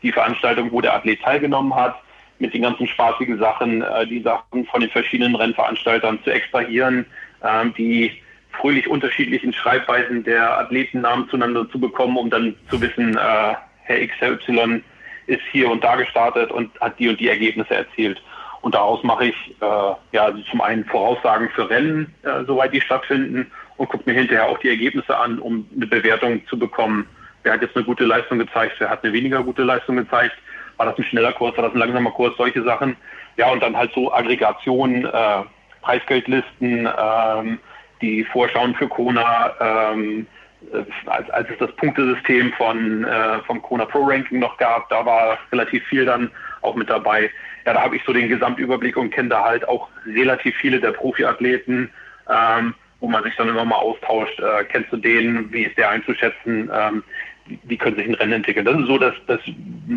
die 0.03 0.11
Veranstaltung, 0.11 0.71
wo 0.71 0.79
der 0.81 0.93
Athlet 0.93 1.21
teilgenommen 1.21 1.73
hat, 1.75 1.95
mit 2.37 2.53
den 2.53 2.61
ganzen 2.61 2.87
spaßigen 2.87 3.39
Sachen, 3.39 3.81
äh, 3.81 4.05
die 4.05 4.21
Sachen 4.21 4.65
von 4.65 4.81
den 4.81 4.89
verschiedenen 4.89 5.35
Rennveranstaltern 5.35 6.19
zu 6.23 6.31
extrahieren, 6.31 7.05
äh, 7.41 7.65
die 7.77 8.11
fröhlich 8.51 8.87
unterschiedlichen 8.87 9.53
Schreibweisen 9.53 10.23
der 10.23 10.59
Athletennamen 10.59 11.27
zueinander 11.29 11.69
zu 11.69 11.79
bekommen, 11.79 12.17
um 12.17 12.29
dann 12.29 12.55
zu 12.69 12.79
wissen, 12.81 13.17
äh, 13.17 13.55
Herr 13.83 14.07
XY 14.07 14.83
ist 15.27 15.41
hier 15.51 15.69
und 15.69 15.83
da 15.83 15.95
gestartet 15.95 16.51
und 16.51 16.79
hat 16.79 16.99
die 16.99 17.09
und 17.09 17.19
die 17.19 17.29
Ergebnisse 17.29 17.73
erzielt. 17.75 18.21
Und 18.61 18.75
daraus 18.75 19.03
mache 19.03 19.27
ich 19.27 19.55
äh, 19.61 19.65
ja 20.11 20.25
also 20.25 20.41
zum 20.49 20.61
einen 20.61 20.85
Voraussagen 20.85 21.49
für 21.49 21.69
Rennen, 21.69 22.13
äh, 22.23 22.43
soweit 22.45 22.73
die 22.73 22.81
stattfinden, 22.81 23.51
und 23.77 23.87
gucke 23.89 24.03
mir 24.05 24.17
hinterher 24.17 24.47
auch 24.47 24.57
die 24.57 24.69
Ergebnisse 24.69 25.17
an, 25.17 25.39
um 25.39 25.65
eine 25.73 25.87
Bewertung 25.87 26.45
zu 26.47 26.59
bekommen, 26.59 27.07
wer 27.43 27.53
hat 27.53 27.61
jetzt 27.61 27.75
eine 27.75 27.85
gute 27.85 28.03
Leistung 28.03 28.37
gezeigt, 28.39 28.75
wer 28.79 28.89
hat 28.89 29.03
eine 29.03 29.13
weniger 29.13 29.41
gute 29.41 29.63
Leistung 29.63 29.95
gezeigt, 29.95 30.35
war 30.75 30.85
das 30.85 30.97
ein 30.97 31.05
schneller 31.05 31.31
Kurs, 31.31 31.55
war 31.55 31.63
das 31.63 31.73
ein 31.73 31.79
langsamer 31.79 32.11
Kurs, 32.11 32.33
solche 32.37 32.63
Sachen. 32.63 32.97
Ja, 33.37 33.49
und 33.51 33.63
dann 33.63 33.77
halt 33.77 33.93
so 33.93 34.13
Aggregationen, 34.13 35.05
äh, 35.05 35.43
Preisgeldlisten, 35.81 36.89
ähm, 36.97 37.59
die 38.01 38.25
Vorschauen 38.25 38.75
für 38.75 38.87
Kona, 38.87 39.53
ähm, 39.61 40.27
äh, 40.73 40.83
als, 41.09 41.29
als 41.29 41.49
es 41.49 41.57
das 41.57 41.71
Punktesystem 41.77 42.51
von, 42.53 43.05
äh, 43.05 43.39
vom 43.47 43.61
Kona 43.61 43.85
Pro 43.85 44.03
Ranking 44.03 44.39
noch 44.39 44.57
gab, 44.57 44.89
da 44.89 45.05
war 45.05 45.37
relativ 45.51 45.85
viel 45.85 46.05
dann 46.05 46.31
auch 46.61 46.75
mit 46.75 46.89
dabei. 46.89 47.29
Ja, 47.69 47.75
da 47.75 47.83
habe 47.83 47.97
ich 47.97 48.03
so 48.03 48.13
den 48.13 48.29
Gesamtüberblick 48.29 48.97
und 48.97 49.11
kenne 49.11 49.29
da 49.29 49.43
halt 49.43 49.67
auch 49.67 49.89
relativ 50.03 50.55
viele 50.55 50.79
der 50.79 50.91
Profiathleten, 50.91 51.91
ähm, 52.27 52.73
wo 52.99 53.07
man 53.07 53.23
sich 53.23 53.35
dann 53.35 53.47
immer 53.47 53.63
mal 53.63 53.75
austauscht. 53.75 54.39
Äh, 54.39 54.63
kennst 54.63 54.91
du 54.91 54.97
den? 54.97 55.53
Wie 55.53 55.65
ist 55.65 55.77
der 55.77 55.91
einzuschätzen? 55.91 56.71
Ähm, 56.73 57.03
wie 57.45 57.77
können 57.77 57.95
sich 57.95 58.07
ein 58.07 58.15
Rennen 58.15 58.33
entwickeln? 58.33 58.65
Das 58.65 58.75
ist 58.75 58.87
so 58.87 58.97
das, 58.97 59.13
das 59.27 59.39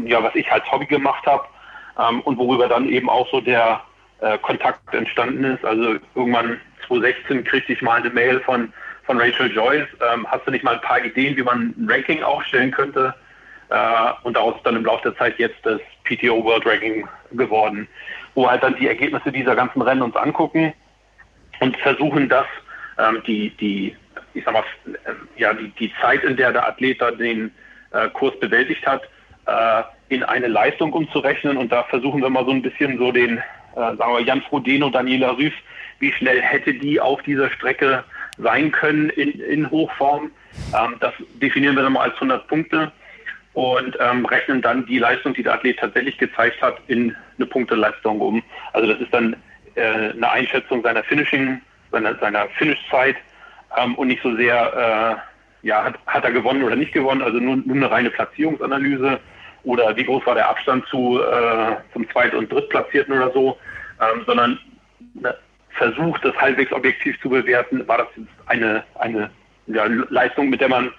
ja, 0.04 0.22
was 0.22 0.34
ich 0.34 0.52
als 0.52 0.70
Hobby 0.70 0.84
gemacht 0.84 1.24
habe 1.24 1.46
ähm, 1.98 2.20
und 2.20 2.36
worüber 2.36 2.68
dann 2.68 2.90
eben 2.90 3.08
auch 3.08 3.26
so 3.30 3.40
der 3.40 3.80
äh, 4.20 4.36
Kontakt 4.36 4.92
entstanden 4.92 5.42
ist. 5.44 5.64
Also 5.64 5.94
irgendwann 6.14 6.60
2016 6.88 7.42
kriegte 7.44 7.72
ich 7.72 7.80
mal 7.80 8.02
eine 8.02 8.10
Mail 8.10 8.40
von, 8.40 8.70
von 9.04 9.18
Rachel 9.18 9.50
Joyce. 9.50 9.88
Ähm, 10.12 10.26
hast 10.30 10.46
du 10.46 10.50
nicht 10.50 10.62
mal 10.62 10.74
ein 10.74 10.82
paar 10.82 11.02
Ideen, 11.02 11.38
wie 11.38 11.42
man 11.42 11.74
ein 11.78 11.88
Ranking 11.88 12.22
aufstellen 12.22 12.70
könnte? 12.70 13.14
Äh, 13.70 14.10
und 14.24 14.36
daraus 14.36 14.56
dann 14.62 14.76
im 14.76 14.84
Laufe 14.84 15.04
der 15.04 15.16
Zeit 15.16 15.38
jetzt 15.38 15.56
das 15.62 15.80
PTO 16.04 16.44
World 16.44 16.66
Ranking 16.66 17.08
geworden, 17.36 17.88
wo 18.34 18.50
halt 18.50 18.62
dann 18.62 18.76
die 18.76 18.88
Ergebnisse 18.88 19.32
dieser 19.32 19.54
ganzen 19.54 19.82
Rennen 19.82 20.02
uns 20.02 20.16
angucken 20.16 20.72
und 21.60 21.76
versuchen 21.78 22.28
das, 22.28 22.46
ähm, 22.98 23.22
die, 23.26 23.50
die, 23.56 23.96
ich 24.34 24.44
sag 24.44 24.54
mal, 24.54 24.64
äh, 24.86 25.12
ja, 25.36 25.54
die, 25.54 25.68
die 25.78 25.92
Zeit, 26.00 26.24
in 26.24 26.36
der 26.36 26.52
der 26.52 26.66
Athlet 26.66 27.00
da 27.00 27.10
den 27.10 27.52
äh, 27.92 28.08
Kurs 28.10 28.38
bewältigt 28.40 28.86
hat, 28.86 29.02
äh, 29.46 29.82
in 30.08 30.22
eine 30.22 30.48
Leistung 30.48 30.92
umzurechnen. 30.92 31.56
Und 31.56 31.72
da 31.72 31.84
versuchen 31.84 32.22
wir 32.22 32.30
mal 32.30 32.44
so 32.44 32.50
ein 32.50 32.62
bisschen 32.62 32.98
so 32.98 33.12
den, 33.12 33.38
äh, 33.38 33.42
sagen 33.74 34.14
wir, 34.14 34.20
Jan 34.20 34.42
Frodeno, 34.42 34.90
Daniela 34.90 35.36
Rüff, 35.36 35.54
wie 35.98 36.12
schnell 36.12 36.40
hätte 36.40 36.74
die 36.74 37.00
auf 37.00 37.22
dieser 37.22 37.50
Strecke 37.50 38.04
sein 38.38 38.72
können 38.72 39.10
in, 39.10 39.30
in 39.40 39.70
Hochform. 39.70 40.30
Ähm, 40.76 40.96
das 41.00 41.12
definieren 41.40 41.76
wir 41.76 41.82
dann 41.82 41.92
mal 41.92 42.02
als 42.02 42.14
100 42.14 42.46
Punkte 42.48 42.92
und 43.54 43.96
ähm, 44.00 44.24
rechnen 44.24 44.62
dann 44.62 44.86
die 44.86 44.98
Leistung, 44.98 45.34
die 45.34 45.42
der 45.42 45.54
Athlet 45.54 45.78
tatsächlich 45.78 46.16
gezeigt 46.18 46.60
hat, 46.62 46.78
in 46.86 47.14
eine 47.36 47.46
Punkteleistung 47.46 48.20
um. 48.20 48.42
Also 48.72 48.90
das 48.90 49.00
ist 49.00 49.12
dann 49.12 49.36
äh, 49.74 50.10
eine 50.10 50.30
Einschätzung 50.30 50.82
seiner 50.82 51.02
Finishing, 51.04 51.60
seiner, 51.90 52.16
seiner 52.16 52.48
Finishzeit 52.56 53.16
ähm, 53.76 53.94
und 53.96 54.08
nicht 54.08 54.22
so 54.22 54.34
sehr, 54.36 55.20
äh, 55.62 55.66
ja, 55.66 55.84
hat, 55.84 55.94
hat 56.06 56.24
er 56.24 56.32
gewonnen 56.32 56.62
oder 56.62 56.76
nicht 56.76 56.92
gewonnen, 56.92 57.22
also 57.22 57.38
nur, 57.38 57.56
nur 57.56 57.76
eine 57.76 57.90
reine 57.90 58.10
Platzierungsanalyse 58.10 59.20
oder 59.64 59.94
wie 59.96 60.04
groß 60.04 60.26
war 60.26 60.34
der 60.34 60.48
Abstand 60.48 60.86
zu 60.88 61.20
äh, 61.20 61.76
zum 61.92 62.08
Zweit- 62.10 62.34
und 62.34 62.50
Drittplatzierten 62.50 63.14
oder 63.14 63.30
so, 63.32 63.58
ähm, 64.00 64.22
sondern 64.26 64.58
ne, 65.14 65.36
versucht, 65.70 66.24
das 66.24 66.34
halbwegs 66.36 66.72
objektiv 66.72 67.20
zu 67.20 67.28
bewerten, 67.28 67.86
war 67.86 67.98
das 67.98 68.08
jetzt 68.16 68.28
eine, 68.46 68.82
eine 68.98 69.30
ja, 69.66 69.86
Leistung, 70.08 70.50
mit 70.50 70.60
der 70.60 70.68
man 70.68 70.92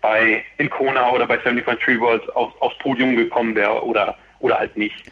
bei 0.00 0.44
Incona 0.58 1.10
oder 1.10 1.26
bei 1.26 1.38
75 1.38 1.84
Tree 1.84 2.00
Worlds 2.00 2.28
auf, 2.30 2.60
aufs 2.60 2.78
Podium 2.78 3.16
gekommen 3.16 3.54
wäre 3.54 3.84
oder, 3.84 4.16
oder 4.40 4.58
halt 4.58 4.76
nicht. 4.76 5.10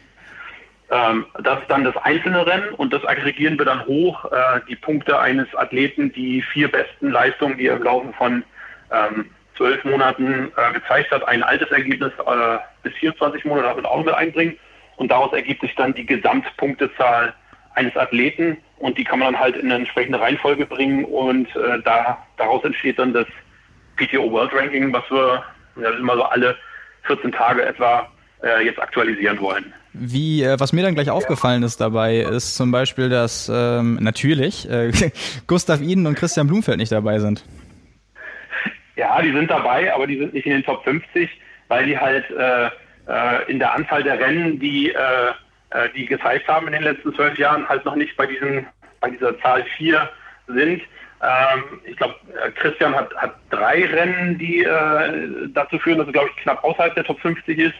Ähm, 0.89 1.25
das 1.43 1.61
ist 1.61 1.69
dann 1.69 1.83
das 1.83 1.97
einzelne 1.97 2.45
Rennen 2.45 2.69
und 2.75 2.93
das 2.93 3.03
aggregieren 3.05 3.57
wir 3.57 3.65
dann 3.65 3.85
hoch, 3.85 4.25
äh, 4.25 4.61
die 4.69 4.75
Punkte 4.75 5.19
eines 5.19 5.53
Athleten, 5.55 6.13
die 6.13 6.41
vier 6.41 6.71
besten 6.71 7.11
Leistungen, 7.11 7.57
die 7.57 7.67
er 7.67 7.75
im 7.75 7.83
Laufe 7.83 8.13
von 8.13 8.43
ähm, 8.91 9.29
zwölf 9.57 9.83
Monaten 9.83 10.51
äh, 10.55 10.73
gezeigt 10.73 11.11
hat, 11.11 11.27
ein 11.27 11.43
altes 11.43 11.69
Ergebnis 11.71 12.13
äh, 12.25 12.57
bis 12.83 12.93
24 12.95 13.43
Monate 13.43 13.67
damit 13.67 13.85
auch 13.85 14.03
mit 14.03 14.13
einbringen. 14.13 14.57
Und 14.95 15.11
daraus 15.11 15.33
ergibt 15.33 15.61
sich 15.61 15.75
dann 15.75 15.93
die 15.93 16.05
Gesamtpunktezahl 16.05 17.33
eines 17.75 17.95
Athleten 17.95 18.57
und 18.79 18.97
die 18.97 19.03
kann 19.03 19.19
man 19.19 19.33
dann 19.33 19.41
halt 19.41 19.55
in 19.55 19.65
eine 19.65 19.75
entsprechende 19.75 20.19
Reihenfolge 20.19 20.65
bringen. 20.65 21.05
Und 21.05 21.53
äh, 21.55 21.81
da, 21.83 22.25
daraus 22.37 22.63
entsteht 22.63 22.97
dann 22.97 23.13
das 23.13 23.27
PTO 23.97 24.31
World 24.31 24.53
Ranking, 24.53 24.93
was 24.93 25.03
wir 25.09 25.43
ja, 25.81 25.89
immer 25.91 26.15
so 26.15 26.23
alle 26.23 26.55
14 27.03 27.31
Tage 27.31 27.65
etwa 27.65 28.07
äh, 28.43 28.65
jetzt 28.65 28.79
aktualisieren 28.79 29.39
wollen. 29.39 29.73
Wie, 29.93 30.43
äh, 30.43 30.59
was 30.59 30.73
mir 30.73 30.83
dann 30.83 30.95
gleich 30.95 31.09
aufgefallen 31.09 31.63
ist 31.63 31.81
dabei, 31.81 32.17
ist 32.17 32.55
zum 32.55 32.71
Beispiel, 32.71 33.09
dass 33.09 33.51
ähm, 33.53 33.97
natürlich 34.01 34.69
äh, 34.69 34.91
Gustav 35.47 35.81
Iden 35.81 36.05
und 36.05 36.15
Christian 36.15 36.47
Blumfeld 36.47 36.77
nicht 36.77 36.91
dabei 36.91 37.19
sind. 37.19 37.43
Ja, 38.95 39.21
die 39.21 39.31
sind 39.31 39.49
dabei, 39.49 39.93
aber 39.93 40.07
die 40.07 40.17
sind 40.17 40.33
nicht 40.33 40.45
in 40.45 40.53
den 40.53 40.63
Top 40.63 40.83
50, 40.83 41.29
weil 41.67 41.85
die 41.85 41.97
halt 41.97 42.25
äh, 42.31 42.65
äh, 42.65 43.51
in 43.51 43.59
der 43.59 43.73
Anzahl 43.73 44.03
der 44.03 44.19
Rennen, 44.19 44.59
die 44.59 44.93
die 45.97 46.05
gezeigt 46.05 46.47
haben 46.47 46.67
in 46.67 46.73
den 46.73 46.83
letzten 46.83 47.13
zwölf 47.13 47.37
Jahren, 47.37 47.67
halt 47.67 47.83
noch 47.83 47.95
nicht 47.95 48.15
bei 48.15 48.25
diesen 48.25 48.65
bei 49.01 49.09
dieser 49.09 49.37
Zahl 49.41 49.65
4 49.77 50.09
sind. 50.47 50.81
Ähm, 51.21 51.79
ich 51.85 51.97
glaube, 51.97 52.15
äh, 52.45 52.51
Christian 52.51 52.95
hat, 52.95 53.13
hat 53.15 53.35
drei 53.49 53.85
Rennen, 53.85 54.37
die 54.37 54.63
äh, 54.63 55.49
dazu 55.53 55.79
führen, 55.79 55.97
dass 55.97 56.07
er, 56.07 56.13
glaube 56.13 56.29
ich, 56.29 56.43
knapp 56.43 56.63
außerhalb 56.63 56.93
der 56.95 57.03
Top 57.03 57.19
50 57.19 57.57
ist. 57.57 57.75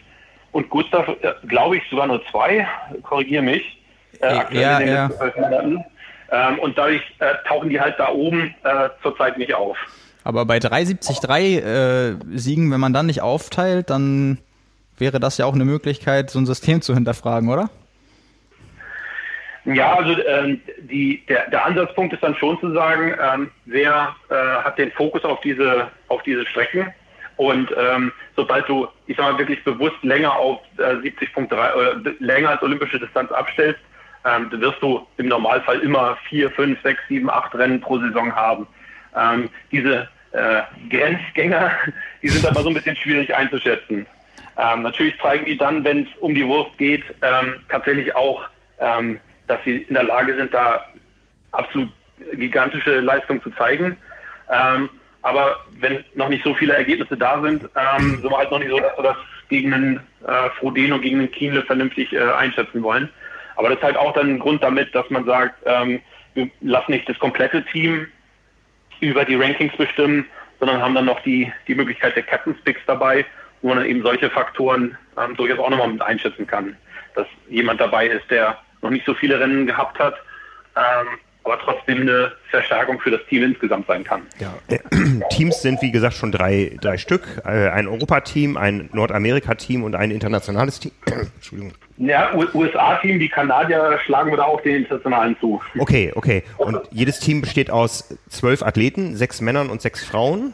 Und 0.51 0.70
Gustav, 0.70 1.08
äh, 1.08 1.34
glaube 1.48 1.77
ich, 1.77 1.84
sogar 1.89 2.08
nur 2.08 2.22
zwei, 2.32 2.67
korrigiere 3.03 3.44
mich. 3.44 3.79
Äh, 4.22 4.60
ja, 4.60 4.79
ja. 4.79 5.10
Ähm, 6.29 6.60
und 6.60 6.77
dadurch 6.77 7.03
äh, 7.20 7.36
tauchen 7.48 7.70
die 7.70 7.79
halt 7.79 7.96
da 8.00 8.10
oben 8.10 8.53
äh, 8.63 8.89
zurzeit 9.01 9.38
nicht 9.38 9.53
auf. 9.53 9.77
Aber 10.24 10.46
bei 10.46 10.60
373 10.60 11.63
äh, 11.63 12.15
Siegen, 12.38 12.72
wenn 12.72 12.82
man 12.82 12.91
dann 12.91 13.06
nicht 13.06 13.22
aufteilt, 13.22 13.89
dann 13.89 14.39
wäre 14.98 15.20
das 15.20 15.38
ja 15.38 15.46
auch 15.46 15.53
eine 15.53 15.63
Möglichkeit, 15.63 16.29
so 16.32 16.39
ein 16.39 16.46
System 16.46 16.82
zu 16.82 16.94
hinterfragen, 16.94 17.50
oder? 17.50 17.70
Ja, 19.67 19.95
also 19.95 20.15
ähm, 20.25 20.62
die, 20.79 21.25
der, 21.27 21.50
der 21.50 21.65
Ansatzpunkt 21.65 22.13
ist 22.13 22.24
dann 22.24 22.36
schon 22.36 22.57
zu 22.62 22.71
sagen, 22.71 23.13
ähm, 23.21 23.51
wer 23.65 24.15
äh, 24.29 24.33
hat 24.63 24.77
den 24.77 24.91
Fokus 24.93 25.25
auf 25.25 25.41
diese, 25.41 25.89
auf 26.07 26.24
diese 26.24 26.45
Strecken 26.45 26.93
und 27.36 27.69
ähm, 27.77 28.13
sobald 28.38 28.67
du, 28.69 28.88
ich 29.07 29.17
sag 29.17 29.31
mal, 29.31 29.38
wirklich 29.38 29.62
bewusst 29.65 30.01
länger 30.03 30.33
auf 30.33 30.62
äh, 30.77 30.95
70.3 30.95 31.53
äh, 31.53 32.15
länger 32.19 32.51
als 32.51 32.62
olympische 32.63 32.97
Distanz 32.97 33.29
abstellst, 33.31 33.79
ähm, 34.25 34.50
wirst 34.53 34.81
du 34.81 35.05
im 35.17 35.27
Normalfall 35.27 35.79
immer 35.79 36.17
vier, 36.29 36.50
fünf, 36.51 36.81
sechs, 36.81 37.01
sieben, 37.09 37.29
acht 37.29 37.53
Rennen 37.53 37.81
pro 37.81 38.00
Saison 38.00 38.33
haben. 38.33 38.67
Ähm, 39.15 39.50
diese 39.71 40.07
äh, 40.31 40.62
Grenzgänger, 40.89 41.71
die 42.24 42.29
sind 42.29 42.47
aber 42.47 42.62
so 42.62 42.69
ein 42.69 42.74
bisschen 42.74 42.95
schwierig 42.95 43.36
einzuschätzen. 43.36 44.05
Ähm, 44.57 44.81
natürlich 44.81 45.19
zeigen 45.19 45.45
die 45.45 45.57
dann, 45.57 45.83
wenn 45.83 46.03
es 46.03 46.09
um 46.21 46.33
die 46.33 46.45
Wurst 46.47 46.75
geht, 46.77 47.03
ähm, 47.21 47.55
tatsächlich 47.69 48.15
auch 48.15 48.43
ähm, 48.79 49.19
dass 49.48 49.60
sie 49.63 49.77
in 49.77 49.94
der 49.94 50.04
Lage 50.04 50.36
sind, 50.36 50.54
da 50.54 50.86
absolut 51.51 51.89
gigantische 52.34 53.00
Leistungen 53.00 53.42
zu 53.42 53.51
zeigen. 53.51 53.98
Ähm, 54.51 54.89
aber 55.22 55.58
wenn 55.80 56.04
noch 56.16 56.30
nicht 56.30 56.44
so 56.44 56.54
viele 56.54 56.74
Ergebnisse 56.74 57.18
da 57.18 57.42
sind, 57.42 57.63
ähm, 57.75 58.20
sind 58.22 58.30
wir 58.30 58.38
halt 58.38 58.51
noch 58.51 58.60
nicht 58.60 58.70
so, 58.70 58.80
dass 58.80 58.98
wir 58.98 59.04
das 59.04 59.18
gegen 59.50 59.74
einen 59.74 59.98
äh, 60.25 60.50
Frodeno, 60.60 61.00
gegen 61.00 61.20
einen 61.20 61.32
Kienle 61.32 61.63
vernünftig 61.63 62.13
äh, 62.13 62.20
einschätzen 62.20 62.84
wollen. 62.84 63.10
Aber 63.56 63.70
das 63.70 63.77
ist 63.77 63.84
halt 63.84 63.98
auch 63.98 64.13
dann 64.13 64.30
ein 64.30 64.39
Grund 64.39 64.63
damit, 64.63 64.94
dass 64.94 65.10
man 65.10 65.25
sagt, 65.25 65.56
ähm, 65.66 66.01
wir 66.34 66.50
lassen 66.62 66.92
nicht 66.92 67.10
das 67.10 67.18
komplette 67.20 67.66
Team 67.66 68.08
über 69.00 69.25
die 69.25 69.36
Rankings 69.36 69.75
bestimmen, 69.75 70.25
sondern 70.60 70.82
haben 70.82 70.96
dann 70.96 71.06
noch 71.06 71.22
die, 71.22 71.51
die 71.68 71.75
Möglichkeit 71.75 72.16
der 72.16 72.24
Captain's 72.24 72.62
Picks 72.63 72.82
dabei, 72.86 73.25
wo 73.62 73.70
man 73.70 73.77
dann 73.77 73.88
eben 73.88 74.04
solche 74.04 74.30
Faktoren 74.30 74.98
ähm, 75.18 75.36
durchaus 75.36 75.60
auch 75.60 75.70
nochmal 75.70 75.89
mit 75.89 76.01
einschätzen 76.01 76.46
kann. 76.46 76.77
Dass 77.16 77.27
jemand 77.50 77.82
dabei 77.82 78.08
ist, 78.08 78.30
der 78.30 78.58
noch 78.81 78.89
nicht 78.89 79.05
so 79.05 79.13
viele 79.13 79.39
Rennen 79.39 79.67
gehabt 79.67 80.00
hat, 80.00 80.15
ähm, 80.75 81.07
aber 81.43 81.60
trotzdem 81.60 82.01
eine 82.01 82.34
Verstärkung 82.50 83.00
für 83.00 83.12
das 83.12 83.22
Team 83.29 83.43
insgesamt 83.43 83.88
sein 83.88 84.03
kann. 84.03 84.24
Ja. 84.39 84.53
Teams 85.29 85.62
sind 85.62 85.81
wie 85.81 85.91
gesagt 85.91 86.15
schon 86.15 86.31
drei, 86.31 86.77
drei 86.81 86.98
Stück. 86.98 87.41
Äh, 87.46 87.69
ein 87.69 87.88
Europateam, 87.88 88.57
ein 88.57 88.89
Nordamerika-Team 88.91 89.84
und 89.84 89.96
ein 89.96 90.12
internationales 90.12 90.79
Team. 90.79 90.91
Entschuldigung. 91.36 91.74
Ja, 91.98 92.34
USA-Team, 92.53 93.19
die 93.19 93.29
Kanadier 93.29 93.98
schlagen 94.05 94.31
wir 94.31 94.38
da 94.38 94.43
auch 94.43 94.62
den 94.62 94.75
internationalen 94.75 95.38
zu. 95.39 95.62
Okay, 95.79 96.12
okay. 96.13 96.43
Und 96.57 96.79
jedes 96.91 97.19
Team 97.19 97.41
besteht 97.41 97.72
aus 97.72 98.15
zwölf 98.29 98.62
Athleten, 98.62 99.15
sechs 99.15 99.41
Männern 99.41 99.69
und 99.69 99.81
sechs 99.81 100.03
Frauen. 100.03 100.53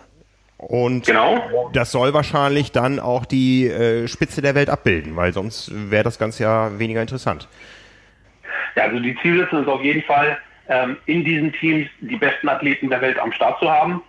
Und 0.58 1.06
genau. 1.06 1.70
das 1.74 1.92
soll 1.92 2.14
wahrscheinlich 2.14 2.72
dann 2.72 3.00
auch 3.00 3.26
die 3.26 3.68
äh, 3.68 4.08
Spitze 4.08 4.42
der 4.42 4.56
Welt 4.56 4.70
abbilden, 4.70 5.16
weil 5.16 5.34
sonst 5.34 5.72
wäre 5.92 6.04
das 6.04 6.18
Ganze 6.18 6.44
ja 6.44 6.80
weniger 6.80 7.02
interessant. 7.02 7.50
Ja, 8.76 8.84
also 8.84 9.00
die 9.00 9.16
Zielsetzung 9.22 9.62
ist 9.62 9.68
auf 9.68 9.84
jeden 9.84 10.04
Fall, 10.04 10.38
ähm, 10.70 10.98
in 11.06 11.24
diesen 11.24 11.54
Teams 11.54 11.90
die 12.00 12.16
besten 12.16 12.50
Athleten 12.50 12.90
der 12.90 13.02
Welt 13.02 13.20
am 13.20 13.32
Start 13.32 13.60
zu 13.60 13.70
haben. 13.70 14.02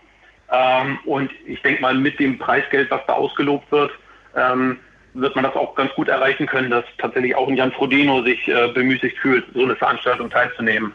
Ähm, 0.52 0.98
und 1.04 1.30
ich 1.46 1.60
denke 1.62 1.82
mal, 1.82 1.94
mit 1.94 2.18
dem 2.20 2.38
Preisgeld, 2.38 2.90
was 2.90 3.00
da 3.06 3.14
ausgelobt 3.14 3.70
wird, 3.72 3.90
ähm, 4.36 4.78
wird 5.14 5.34
man 5.34 5.44
das 5.44 5.54
auch 5.54 5.74
ganz 5.74 5.92
gut 5.94 6.08
erreichen 6.08 6.46
können, 6.46 6.70
dass 6.70 6.84
tatsächlich 6.98 7.34
auch 7.34 7.48
ein 7.48 7.56
Jan 7.56 7.72
Frodeno 7.72 8.22
sich 8.22 8.46
äh, 8.48 8.68
bemüßigt 8.68 9.16
fühlt, 9.18 9.44
so 9.54 9.62
eine 9.62 9.76
Veranstaltung 9.76 10.28
teilzunehmen. 10.28 10.92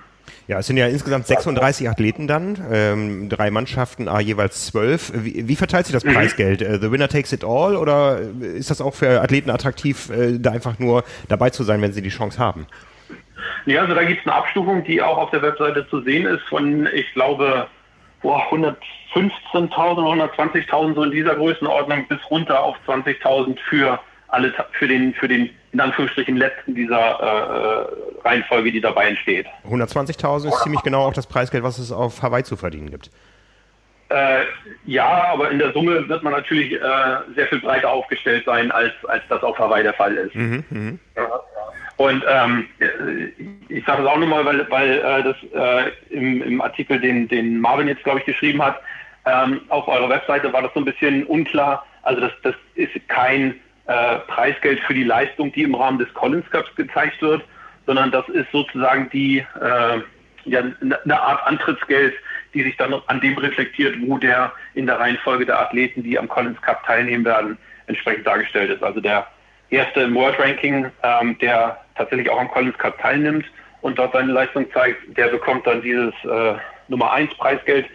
Ja, 0.48 0.60
es 0.60 0.68
sind 0.68 0.77
ja 0.77 0.88
insgesamt 0.88 1.27
36 1.27 1.89
Athleten 1.89 2.27
dann, 2.27 2.58
ähm, 2.72 3.29
drei 3.29 3.51
Mannschaften, 3.51 4.08
ah, 4.08 4.20
jeweils 4.20 4.65
zwölf. 4.65 5.12
Wie, 5.15 5.48
wie, 5.48 5.56
verteilt 5.56 5.86
sich 5.86 5.94
das 5.94 6.03
mhm. 6.03 6.13
Preisgeld? 6.13 6.62
Äh, 6.62 6.79
the 6.79 6.91
winner 6.91 7.08
takes 7.08 7.32
it 7.32 7.44
all 7.44 7.75
oder 7.75 8.20
ist 8.41 8.70
das 8.70 8.82
auch 8.82 8.96
für 8.96 9.22
Athleten 9.22 9.50
attraktiv, 9.50 10.10
äh, 10.10 10.39
da 10.39 10.51
einfach 10.51 10.79
nur 10.79 11.03
dabei 11.27 11.50
zu 11.50 11.63
sein, 11.63 11.82
wenn 11.82 11.94
sie 11.94 12.01
die 12.01 12.10
Chance 12.10 12.39
haben? 12.39 12.68
Ja, 13.65 13.81
also 13.81 13.93
da 13.93 14.03
gibt 14.03 14.22
es 14.22 14.27
eine 14.27 14.36
Abstufung, 14.36 14.84
die 14.84 15.01
auch 15.01 15.17
auf 15.17 15.31
der 15.31 15.41
Webseite 15.41 15.88
zu 15.89 16.01
sehen 16.01 16.25
ist, 16.25 16.43
von, 16.43 16.88
ich 16.93 17.12
glaube, 17.13 17.67
115.000 18.24 18.77
oder 19.81 20.25
120.000 20.25 20.96
so 20.96 21.03
in 21.03 21.12
dieser 21.12 21.36
Größenordnung 21.36 22.08
bis 22.08 22.19
runter 22.29 22.62
auf 22.62 22.75
20.000 22.88 23.58
für 23.69 24.00
alle 24.27 24.53
für 24.72 24.88
den 24.88 25.13
für 25.13 25.27
den 25.27 25.50
in 25.72 25.79
Anführungsstrichen 25.79 26.36
letzten 26.36 26.75
dieser 26.75 27.19
äh, 27.22 28.25
äh 28.25 28.27
Reihenfolge, 28.27 28.72
die 28.72 28.81
dabei 28.81 29.08
entsteht. 29.08 29.46
120.000 29.67 30.50
ist 30.50 30.63
ziemlich 30.63 30.81
genau 30.81 31.05
auch 31.05 31.13
das 31.13 31.27
Preisgeld, 31.27 31.63
was 31.63 31.77
es 31.77 31.91
auf 31.91 32.22
Hawaii 32.22 32.43
zu 32.43 32.58
verdienen 32.58 32.91
gibt. 32.91 33.10
Äh, 34.10 34.46
ja, 34.86 35.25
aber 35.31 35.51
in 35.51 35.60
der 35.60 35.72
Summe 35.72 36.10
wird 36.10 36.24
man 36.24 36.34
natürlich 36.34 36.74
äh, 36.74 36.79
sehr 37.36 37.48
viel 37.48 37.62
breiter 37.62 37.91
aufgestellt 37.91 38.43
sein, 38.46 38.72
als, 38.72 38.91
als 39.08 39.24
das 39.29 39.43
auf 39.43 39.58
Hawaii 39.60 39.84
der 39.84 39.93
Fall 39.93 40.15
ist. 40.15 40.36
Mhm, 40.36 40.63
mh. 40.69 41.00
Und 42.00 42.24
ähm, 42.29 42.65
ich 43.68 43.84
sage 43.84 44.03
das 44.03 44.12
auch 44.12 44.18
nochmal, 44.18 44.46
weil, 44.46 44.65
weil 44.72 45.00
äh, 45.00 45.22
das 45.22 45.36
äh, 45.53 45.91
im, 46.10 46.41
im 46.41 46.62
Artikel, 46.62 46.98
den, 46.98 47.27
den 47.27 47.60
Marvin 47.60 47.89
jetzt, 47.89 48.06
glaube 48.06 48.20
ich, 48.20 48.25
geschrieben 48.25 48.63
hat, 48.63 48.79
ähm, 49.25 49.60
auf 49.68 49.86
eurer 49.89 50.08
Webseite 50.08 50.53
war 50.53 50.62
das 50.62 50.74
so 50.74 50.79
ein 50.79 50.86
bisschen 50.86 51.25
unklar. 51.25 51.86
Also 52.03 52.22
das, 52.22 52.32
das 52.44 52.56
ist 52.75 52.94
kein 53.10 53.56
äh, 53.88 54.15
Preisgeld 54.27 54.79
für 54.88 54.94
die 54.94 55.03
Leistung, 55.03 55.51
die 55.51 55.63
im 55.63 55.75
Rahmen 55.75 56.00
des 56.00 56.13
Collins 56.13 56.50
Cups 56.51 56.74
gezeigt 56.77 57.22
wird, 57.22 57.44
sondern 57.86 58.12
das 58.12 58.27
ist 58.29 58.50
sozusagen 58.53 59.10
die 59.10 59.39
äh, 59.39 60.00
ja, 60.46 60.63
eine 60.79 61.22
Art 61.22 61.46
Antrittsgeld 61.46 62.13
die 62.53 62.63
sich 62.63 62.77
dann 62.77 62.96
an 63.06 63.20
dem 63.22 63.38
reflektiert, 63.38 63.96
wo 64.01 64.18
der 64.18 64.51
in 64.74 64.88
der 64.88 65.00
Reihenfolge 65.00 65.46
der 65.46 65.60
Athleten, 65.60 66.01
die 66.01 66.18
am 66.18 66.27
Collins 66.27 66.60
Cup 66.62 66.84
teilnehmen 66.84 67.25
werden, 67.25 67.58
entsprechend 67.88 68.25
dargestellt 68.25 68.72
ist. 68.72 68.82
Also 68.82 69.00
der 69.01 69.27
erste 69.70 70.01
im 70.01 70.15
World 70.15 70.39
Ranking, 70.39 70.89
ähm, 71.03 71.38
der 71.39 71.77
tatsächlich 72.00 72.29
auch 72.29 72.39
am 72.39 72.50
Collins 72.50 72.77
Cup 72.79 72.98
teilnimmt 73.00 73.46
und 73.82 74.00
dort 74.00 74.13
seine 74.13 74.32
Leistung 74.32 74.65
zeigt, 74.74 75.18
der 75.18 75.27
bekommt 75.27 75.68
dann 75.68 75.82
dieses 75.82 76.13
äh, 76.24 76.56
Nummer 76.88 77.13
1 77.13 77.36
Preisgeld. 77.36 77.86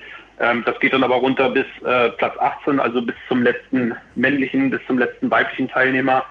Ähm, 0.40 0.62
das 0.64 0.78
geht 0.80 0.92
dann 0.92 1.02
aber 1.02 1.16
runter 1.16 1.50
bis 1.50 1.66
äh, 1.84 2.10
Platz 2.10 2.36
18, 2.38 2.78
also 2.80 3.02
bis 3.02 3.14
zum 3.28 3.42
letzten 3.42 3.96
männlichen, 4.14 4.70
bis 4.70 4.80
zum 4.86 4.98
letzten 4.98 5.30
weiblichen 5.30 5.68
Teilnehmer, 5.68 6.24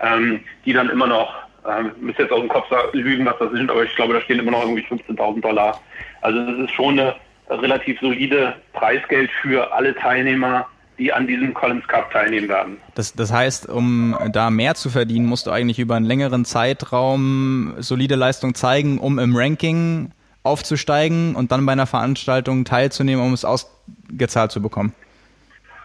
ähm, 0.00 0.40
die 0.64 0.72
dann 0.72 0.88
immer 0.90 1.06
noch, 1.06 1.34
ähm, 1.68 1.92
müsste 2.00 2.22
jetzt 2.22 2.32
aus 2.32 2.40
dem 2.40 2.48
Kopf 2.48 2.70
lügen, 2.92 3.26
was 3.26 3.38
das 3.38 3.52
sind, 3.52 3.70
aber 3.70 3.84
ich 3.84 3.94
glaube, 3.96 4.14
da 4.14 4.20
stehen 4.20 4.38
immer 4.38 4.52
noch 4.52 4.62
irgendwie 4.62 4.86
15.000 4.86 5.40
Dollar. 5.40 5.80
Also 6.20 6.38
das 6.38 6.58
ist 6.58 6.72
schon 6.72 6.98
eine 6.98 7.16
relativ 7.48 7.98
solide 8.00 8.54
Preisgeld 8.72 9.30
für 9.42 9.72
alle 9.72 9.94
Teilnehmer, 9.94 10.66
die 10.98 11.12
an 11.12 11.26
diesem 11.26 11.52
Collins 11.52 11.86
Cup 11.88 12.10
teilnehmen 12.10 12.48
werden. 12.48 12.78
Das, 12.94 13.12
das 13.12 13.32
heißt, 13.32 13.68
um 13.68 14.16
da 14.32 14.50
mehr 14.50 14.74
zu 14.74 14.90
verdienen, 14.90 15.26
musst 15.26 15.46
du 15.46 15.50
eigentlich 15.50 15.78
über 15.78 15.94
einen 15.94 16.06
längeren 16.06 16.44
Zeitraum 16.44 17.74
solide 17.78 18.14
Leistung 18.14 18.54
zeigen, 18.54 18.98
um 18.98 19.18
im 19.18 19.36
Ranking 19.36 20.12
aufzusteigen 20.42 21.34
und 21.34 21.52
dann 21.52 21.66
bei 21.66 21.72
einer 21.72 21.86
Veranstaltung 21.86 22.64
teilzunehmen, 22.64 23.24
um 23.24 23.32
es 23.32 23.44
ausgezahlt 23.44 24.52
zu 24.52 24.62
bekommen. 24.62 24.94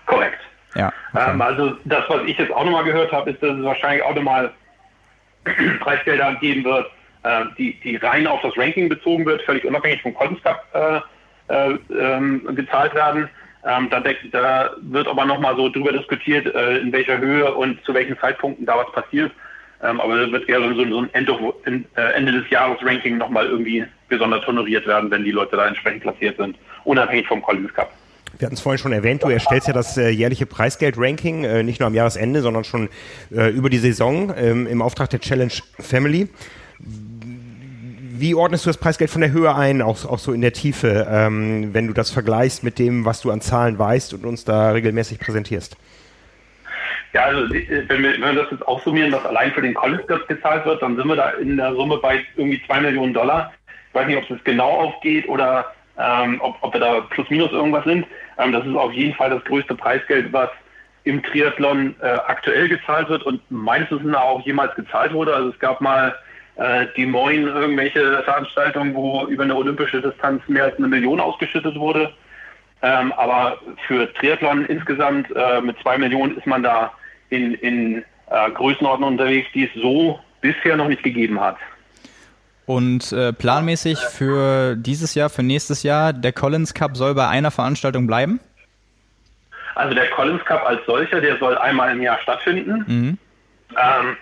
Korrekt. 0.05 0.39
Ja. 0.75 0.93
Okay. 1.13 1.31
Ähm, 1.31 1.41
also 1.41 1.73
das, 1.85 2.03
was 2.07 2.21
ich 2.25 2.37
jetzt 2.37 2.53
auch 2.53 2.63
nochmal 2.63 2.83
gehört 2.83 3.11
habe, 3.11 3.31
ist, 3.31 3.43
dass 3.43 3.57
es 3.57 3.63
wahrscheinlich 3.63 4.03
auch 4.03 4.15
nochmal 4.15 4.51
Preisgelder 5.79 6.35
geben 6.35 6.63
wird, 6.63 6.87
äh, 7.23 7.45
die, 7.57 7.79
die 7.81 7.97
rein 7.97 8.27
auf 8.27 8.41
das 8.41 8.55
Ranking 8.57 8.87
bezogen 8.87 9.25
wird, 9.25 9.41
völlig 9.41 9.65
unabhängig 9.65 10.01
vom 10.01 10.13
Collins 10.13 10.41
Cup 10.43 10.63
äh, 10.73 10.99
äh, 11.51 11.77
ähm, 11.99 12.55
gezahlt 12.55 12.93
werden. 12.93 13.29
Ähm, 13.63 13.89
da, 13.89 14.01
da, 14.31 14.71
wird 14.81 15.07
aber 15.07 15.25
nochmal 15.25 15.55
so 15.55 15.69
drüber 15.69 15.91
diskutiert, 15.91 16.53
äh, 16.53 16.77
in 16.79 16.91
welcher 16.91 17.19
Höhe 17.19 17.53
und 17.53 17.83
zu 17.85 17.93
welchen 17.93 18.17
Zeitpunkten 18.19 18.65
da 18.65 18.77
was 18.77 18.91
passiert. 18.91 19.31
Ähm, 19.83 19.99
aber 19.99 20.25
da 20.25 20.31
wird 20.31 20.47
eher 20.49 20.59
so, 20.59 20.73
so 20.73 20.99
ein 20.99 21.09
Ende, 21.13 21.37
äh, 21.95 22.01
Ende 22.13 22.31
des 22.31 22.49
Jahres 22.49 22.77
Ranking 22.83 23.17
nochmal 23.17 23.47
irgendwie 23.47 23.85
besonders 24.09 24.45
honoriert 24.45 24.85
werden, 24.87 25.09
wenn 25.11 25.23
die 25.23 25.31
Leute 25.31 25.55
da 25.55 25.67
entsprechend 25.67 26.01
platziert 26.01 26.37
sind, 26.37 26.55
unabhängig 26.83 27.27
vom 27.27 27.41
Collins 27.41 27.73
Cup. 27.73 27.91
Wir 28.37 28.45
hatten 28.45 28.55
es 28.55 28.61
vorhin 28.61 28.79
schon 28.79 28.93
erwähnt, 28.93 29.23
du 29.23 29.29
erstellst 29.29 29.67
ja 29.67 29.73
das 29.73 29.97
äh, 29.97 30.09
jährliche 30.09 30.45
Preisgeld-Ranking, 30.45 31.43
äh, 31.43 31.63
nicht 31.63 31.79
nur 31.79 31.87
am 31.87 31.93
Jahresende, 31.93 32.41
sondern 32.41 32.63
schon 32.63 32.89
äh, 33.31 33.49
über 33.49 33.69
die 33.69 33.77
Saison 33.77 34.33
ähm, 34.35 34.67
im 34.67 34.81
Auftrag 34.81 35.09
der 35.09 35.19
Challenge 35.19 35.53
Family 35.79 36.29
wie 38.21 38.35
ordnest 38.35 38.65
du 38.65 38.69
das 38.69 38.77
Preisgeld 38.77 39.09
von 39.09 39.21
der 39.21 39.31
Höhe 39.31 39.53
ein, 39.53 39.81
auch, 39.81 40.05
auch 40.05 40.19
so 40.19 40.31
in 40.31 40.41
der 40.41 40.53
Tiefe, 40.53 41.07
ähm, 41.09 41.73
wenn 41.73 41.87
du 41.87 41.93
das 41.93 42.11
vergleichst 42.11 42.63
mit 42.63 42.79
dem, 42.79 43.03
was 43.03 43.21
du 43.21 43.31
an 43.31 43.41
Zahlen 43.41 43.77
weißt 43.77 44.13
und 44.13 44.25
uns 44.25 44.45
da 44.45 44.71
regelmäßig 44.71 45.19
präsentierst? 45.19 45.75
Ja, 47.13 47.23
also 47.23 47.53
wenn 47.53 48.03
wir, 48.03 48.13
wenn 48.13 48.21
wir 48.21 48.43
das 48.43 48.51
jetzt 48.51 48.65
aufsummieren, 48.65 49.11
was 49.11 49.25
allein 49.25 49.51
für 49.51 49.61
den 49.61 49.73
College 49.73 50.03
Cup 50.03 50.27
gezahlt 50.27 50.65
wird, 50.65 50.81
dann 50.81 50.95
sind 50.95 51.07
wir 51.07 51.15
da 51.15 51.31
in 51.31 51.57
der 51.57 51.73
Summe 51.73 51.97
bei 51.97 52.23
irgendwie 52.37 52.61
zwei 52.65 52.79
Millionen 52.79 53.13
Dollar. 53.13 53.51
Ich 53.89 53.95
weiß 53.95 54.07
nicht, 54.07 54.17
ob 54.17 54.29
es 54.29 54.43
genau 54.45 54.69
aufgeht 54.69 55.27
oder 55.27 55.65
ähm, 55.97 56.39
ob, 56.41 56.55
ob 56.61 56.73
wir 56.73 56.79
da 56.79 57.01
plus 57.01 57.29
minus 57.29 57.51
irgendwas 57.51 57.83
sind. 57.83 58.05
Ähm, 58.37 58.53
das 58.53 58.65
ist 58.65 58.75
auf 58.75 58.93
jeden 58.93 59.13
Fall 59.15 59.29
das 59.31 59.43
größte 59.43 59.75
Preisgeld, 59.75 60.31
was 60.31 60.49
im 61.03 61.21
Triathlon 61.23 61.95
äh, 62.01 62.05
aktuell 62.27 62.69
gezahlt 62.69 63.09
wird 63.09 63.23
und 63.23 63.41
meines 63.49 63.91
Wissens 63.91 64.15
auch 64.15 64.45
jemals 64.45 64.73
gezahlt 64.75 65.11
wurde. 65.11 65.35
Also 65.35 65.49
es 65.49 65.59
gab 65.59 65.81
mal 65.81 66.15
äh, 66.61 66.85
die 66.95 67.07
Moin 67.07 67.47
irgendwelche 67.47 68.21
Veranstaltungen, 68.23 68.93
wo 68.93 69.25
über 69.25 69.43
eine 69.43 69.55
olympische 69.55 69.99
Distanz 70.01 70.43
mehr 70.47 70.65
als 70.65 70.77
eine 70.77 70.87
Million 70.87 71.19
ausgeschüttet 71.19 71.75
wurde. 71.75 72.13
Ähm, 72.83 73.11
aber 73.13 73.57
für 73.87 74.11
Triathlon 74.13 74.65
insgesamt 74.65 75.27
äh, 75.35 75.61
mit 75.61 75.77
zwei 75.79 75.97
Millionen 75.97 76.37
ist 76.37 76.45
man 76.45 76.61
da 76.61 76.91
in, 77.29 77.55
in 77.55 78.03
äh, 78.29 78.51
Größenordnung 78.51 79.13
unterwegs, 79.13 79.47
die 79.53 79.65
es 79.65 79.81
so 79.81 80.19
bisher 80.41 80.75
noch 80.75 80.87
nicht 80.87 81.01
gegeben 81.01 81.39
hat. 81.39 81.57
Und 82.67 83.11
äh, 83.11 83.33
planmäßig 83.33 83.97
für 83.99 84.75
dieses 84.75 85.15
Jahr, 85.15 85.29
für 85.29 85.43
nächstes 85.43 85.81
Jahr, 85.83 86.13
der 86.13 86.31
Collins 86.31 86.73
Cup 86.73 86.95
soll 86.95 87.15
bei 87.15 87.27
einer 87.27 87.51
Veranstaltung 87.51 88.05
bleiben? 88.05 88.39
Also 89.73 89.95
der 89.95 90.09
Collins 90.11 90.43
Cup 90.45 90.63
als 90.65 90.85
solcher, 90.85 91.21
der 91.21 91.37
soll 91.39 91.57
einmal 91.57 91.91
im 91.91 92.01
Jahr 92.01 92.19
stattfinden. 92.19 92.85
Mhm. 92.87 93.17
Ähm, 93.77 94.17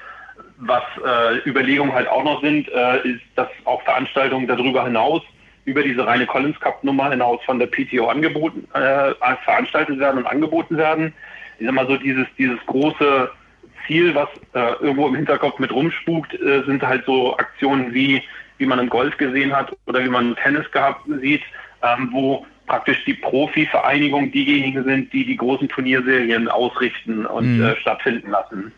was 0.60 0.84
äh, 1.06 1.50
Überlegungen 1.50 1.94
halt 1.94 2.08
auch 2.08 2.24
noch 2.24 2.42
sind, 2.42 2.68
äh, 2.70 3.08
ist, 3.08 3.22
dass 3.36 3.48
auch 3.66 3.82
Veranstaltungen 3.84 4.48
darüber 4.48 4.84
hinaus, 4.84 5.22
über 5.66 5.84
diese 5.84 6.06
reine 6.06 6.26
Collins 6.26 6.60
Cup 6.60 6.84
Nummer 6.84 7.10
hinaus 7.10 7.40
von 7.46 7.60
der 7.60 7.68
PTO 7.68 8.08
angeboten, 8.08 8.68
äh, 8.74 9.14
veranstaltet 9.44 10.00
werden 10.00 10.18
und 10.18 10.26
angeboten 10.26 10.78
werden. 10.78 11.14
Ich 11.60 11.66
sag 11.66 11.76
mal 11.76 11.88
so, 11.88 11.98
dieses, 11.98 12.28
dieses 12.38 12.60
große 12.66 13.32
Ziel, 13.88 14.14
was 14.16 14.30
äh, 14.54 14.74
irgendwo 14.82 15.08
im 15.08 15.16
Hinterkopf 15.16 15.60
mit 15.60 15.72
rumspukt, 15.72 16.34
äh, 16.34 16.64
sind 16.66 16.84
halt 16.84 17.06
so 17.06 17.38
Aktionen 17.38 17.94
wie, 17.94 18.22
wie 18.58 18.66
man 18.66 18.80
im 18.80 18.90
Golf 18.90 19.18
gesehen 19.18 19.56
hat 19.56 19.76
oder 19.88 20.04
wie 20.04 20.10
man 20.10 20.30
im 20.30 20.36
Tennis 20.36 20.70
gehabt 20.72 21.02
sieht, 21.22 21.42
ähm, 21.84 22.10
wo 22.12 22.46
praktisch 22.68 23.04
die 23.06 23.16
Profi-Vereinigung 23.16 24.32
diejenigen 24.32 24.84
sind, 24.84 25.12
die 25.14 25.26
die 25.26 25.38
großen 25.38 25.70
Turnierserien 25.70 26.48
ausrichten 26.50 27.26
und 27.26 27.58
mhm. 27.58 27.64
äh, 27.64 27.76
stattfinden 27.78 28.30
lassen. 28.30 28.72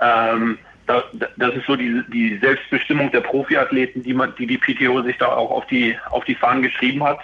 Ähm, 0.00 0.58
das, 0.86 1.54
ist 1.54 1.66
so 1.66 1.76
die, 1.76 2.02
die 2.08 2.38
Selbstbestimmung 2.38 3.10
der 3.10 3.20
Profiathleten, 3.20 4.02
die 4.02 4.14
man, 4.14 4.34
die 4.36 4.46
die 4.46 4.58
PTO 4.58 5.02
sich 5.02 5.18
da 5.18 5.28
auch 5.28 5.50
auf 5.50 5.66
die, 5.66 5.96
auf 6.10 6.24
die 6.24 6.34
Fahnen 6.34 6.62
geschrieben 6.62 7.02
hat, 7.02 7.18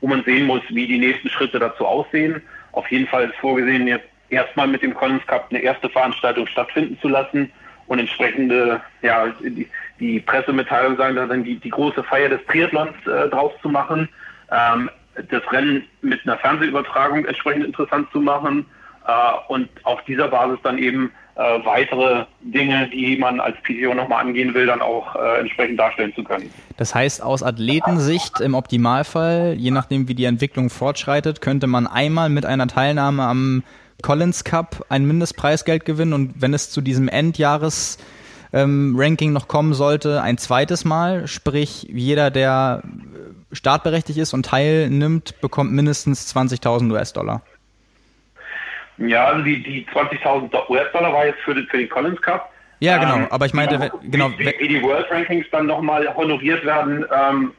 wo 0.00 0.08
man 0.08 0.24
sehen 0.24 0.46
muss, 0.46 0.62
wie 0.68 0.86
die 0.86 0.98
nächsten 0.98 1.28
Schritte 1.28 1.58
dazu 1.58 1.86
aussehen. 1.86 2.42
Auf 2.72 2.90
jeden 2.90 3.06
Fall 3.06 3.24
ist 3.28 3.36
vorgesehen, 3.36 3.86
jetzt 3.86 4.06
erstmal 4.30 4.68
mit 4.68 4.82
dem 4.82 4.94
Collins 4.94 5.26
Cup 5.26 5.48
eine 5.50 5.60
erste 5.60 5.88
Veranstaltung 5.88 6.46
stattfinden 6.46 6.98
zu 7.00 7.08
lassen 7.08 7.50
und 7.88 7.98
entsprechende, 7.98 8.80
ja, 9.02 9.26
die, 9.40 9.68
die 9.98 10.20
Pressemitteilung 10.20 10.96
sagen 10.96 11.16
dann 11.16 11.44
die, 11.44 11.56
die 11.56 11.70
große 11.70 12.02
Feier 12.04 12.28
des 12.28 12.44
Triathlons 12.46 12.94
äh, 13.06 13.28
draus 13.28 13.52
zu 13.60 13.68
machen, 13.68 14.08
ähm, 14.50 14.88
das 15.28 15.42
Rennen 15.50 15.84
mit 16.00 16.24
einer 16.24 16.38
Fernsehübertragung 16.38 17.24
entsprechend 17.24 17.64
interessant 17.64 18.08
zu 18.12 18.20
machen 18.20 18.64
äh, 19.06 19.12
und 19.48 19.68
auf 19.82 20.02
dieser 20.04 20.28
Basis 20.28 20.58
dann 20.62 20.78
eben 20.78 21.12
äh, 21.40 21.64
weitere 21.64 22.26
Dinge, 22.42 22.90
die 22.90 23.16
man 23.16 23.40
als 23.40 23.56
PTO 23.62 23.94
nochmal 23.94 24.26
angehen 24.26 24.52
will, 24.52 24.66
dann 24.66 24.82
auch 24.82 25.16
äh, 25.16 25.40
entsprechend 25.40 25.80
darstellen 25.80 26.12
zu 26.14 26.22
können. 26.22 26.50
Das 26.76 26.94
heißt, 26.94 27.22
aus 27.22 27.42
Athletensicht 27.42 28.40
im 28.40 28.54
Optimalfall, 28.54 29.54
je 29.56 29.70
nachdem 29.70 30.06
wie 30.06 30.14
die 30.14 30.24
Entwicklung 30.24 30.68
fortschreitet, 30.68 31.40
könnte 31.40 31.66
man 31.66 31.86
einmal 31.86 32.28
mit 32.28 32.44
einer 32.44 32.66
Teilnahme 32.66 33.22
am 33.22 33.62
Collins 34.02 34.44
Cup 34.44 34.84
ein 34.90 35.06
Mindestpreisgeld 35.06 35.86
gewinnen 35.86 36.12
und 36.12 36.34
wenn 36.42 36.52
es 36.52 36.70
zu 36.70 36.82
diesem 36.82 37.08
Endjahres 37.08 37.96
ähm, 38.52 38.94
Ranking 38.98 39.32
noch 39.32 39.48
kommen 39.48 39.72
sollte, 39.72 40.20
ein 40.20 40.36
zweites 40.36 40.84
Mal, 40.84 41.26
sprich 41.26 41.86
jeder, 41.90 42.30
der 42.30 42.82
startberechtigt 43.52 44.18
ist 44.18 44.34
und 44.34 44.44
teilnimmt, 44.44 45.40
bekommt 45.40 45.72
mindestens 45.72 46.34
20.000 46.34 46.92
US-Dollar. 46.92 47.42
Ja, 49.00 49.26
also 49.26 49.42
die, 49.42 49.62
die 49.62 49.86
20.000 49.92 50.68
US-Dollar 50.68 51.12
war 51.12 51.26
jetzt 51.26 51.40
für 51.40 51.54
den, 51.54 51.66
für 51.66 51.78
den 51.78 51.88
Collins 51.88 52.20
Cup. 52.20 52.52
Ja, 52.80 52.96
genau, 52.98 53.16
ähm, 53.16 53.26
aber 53.30 53.46
ich 53.46 53.54
meinte, 53.54 53.90
genau. 54.10 54.30
Wie, 54.38 54.46
wie, 54.58 54.68
die 54.68 54.82
World 54.82 55.10
Rankings 55.10 55.46
dann 55.52 55.66
nochmal 55.66 56.14
honoriert 56.14 56.64
werden, 56.64 57.04
ähm, 57.14 57.52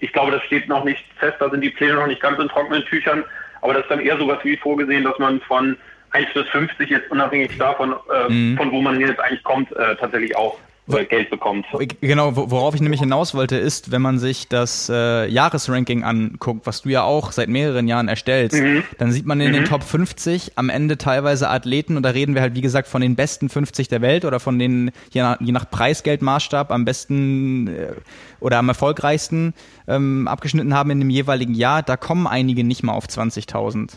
ich 0.00 0.12
glaube, 0.12 0.32
das 0.32 0.42
steht 0.44 0.68
noch 0.68 0.84
nicht 0.84 1.04
fest, 1.18 1.36
da 1.40 1.50
sind 1.50 1.62
die 1.62 1.70
Pläne 1.70 1.94
noch 1.94 2.06
nicht 2.06 2.20
ganz 2.20 2.38
in 2.38 2.48
trockenen 2.48 2.84
Tüchern, 2.84 3.24
aber 3.60 3.74
das 3.74 3.82
ist 3.82 3.90
dann 3.90 4.00
eher 4.00 4.18
sowas 4.18 4.38
wie 4.44 4.56
vorgesehen, 4.56 5.04
dass 5.04 5.18
man 5.18 5.40
von 5.40 5.76
1 6.10 6.32
bis 6.34 6.48
50 6.48 6.90
jetzt 6.90 7.10
unabhängig 7.10 7.56
davon, 7.58 7.92
äh, 7.92 8.32
mhm. 8.32 8.56
von 8.56 8.70
wo 8.70 8.80
man 8.80 9.00
jetzt 9.00 9.20
eigentlich 9.20 9.42
kommt, 9.42 9.72
äh, 9.72 9.96
tatsächlich 9.96 10.36
auch 10.36 10.58
Geld 10.86 11.30
bekommt. 11.30 11.66
Genau, 12.00 12.34
worauf 12.34 12.74
ich 12.74 12.80
nämlich 12.80 13.00
hinaus 13.00 13.34
wollte, 13.34 13.56
ist, 13.56 13.92
wenn 13.92 14.02
man 14.02 14.18
sich 14.18 14.48
das 14.48 14.88
äh, 14.88 15.28
Jahresranking 15.28 16.02
anguckt, 16.02 16.66
was 16.66 16.82
du 16.82 16.88
ja 16.88 17.04
auch 17.04 17.30
seit 17.30 17.48
mehreren 17.48 17.86
Jahren 17.86 18.08
erstellst, 18.08 18.60
mhm. 18.60 18.82
dann 18.98 19.12
sieht 19.12 19.24
man 19.24 19.40
in 19.40 19.50
mhm. 19.50 19.54
den 19.54 19.64
Top 19.64 19.84
50 19.84 20.52
am 20.56 20.68
Ende 20.68 20.98
teilweise 20.98 21.48
Athleten 21.48 21.96
und 21.96 22.02
da 22.02 22.10
reden 22.10 22.34
wir 22.34 22.42
halt, 22.42 22.54
wie 22.56 22.60
gesagt, 22.60 22.88
von 22.88 23.00
den 23.00 23.14
besten 23.14 23.48
50 23.48 23.88
der 23.88 24.00
Welt 24.02 24.24
oder 24.24 24.40
von 24.40 24.58
den, 24.58 24.90
je 25.10 25.22
nach, 25.22 25.40
je 25.40 25.52
nach 25.52 25.70
Preisgeldmaßstab, 25.70 26.72
am 26.72 26.84
besten 26.84 27.68
äh, 27.68 27.92
oder 28.40 28.58
am 28.58 28.68
erfolgreichsten 28.68 29.54
ähm, 29.86 30.26
abgeschnitten 30.26 30.74
haben 30.74 30.90
in 30.90 30.98
dem 30.98 31.10
jeweiligen 31.10 31.54
Jahr. 31.54 31.82
Da 31.82 31.96
kommen 31.96 32.26
einige 32.26 32.64
nicht 32.64 32.82
mal 32.82 32.92
auf 32.92 33.06
20.000. 33.06 33.92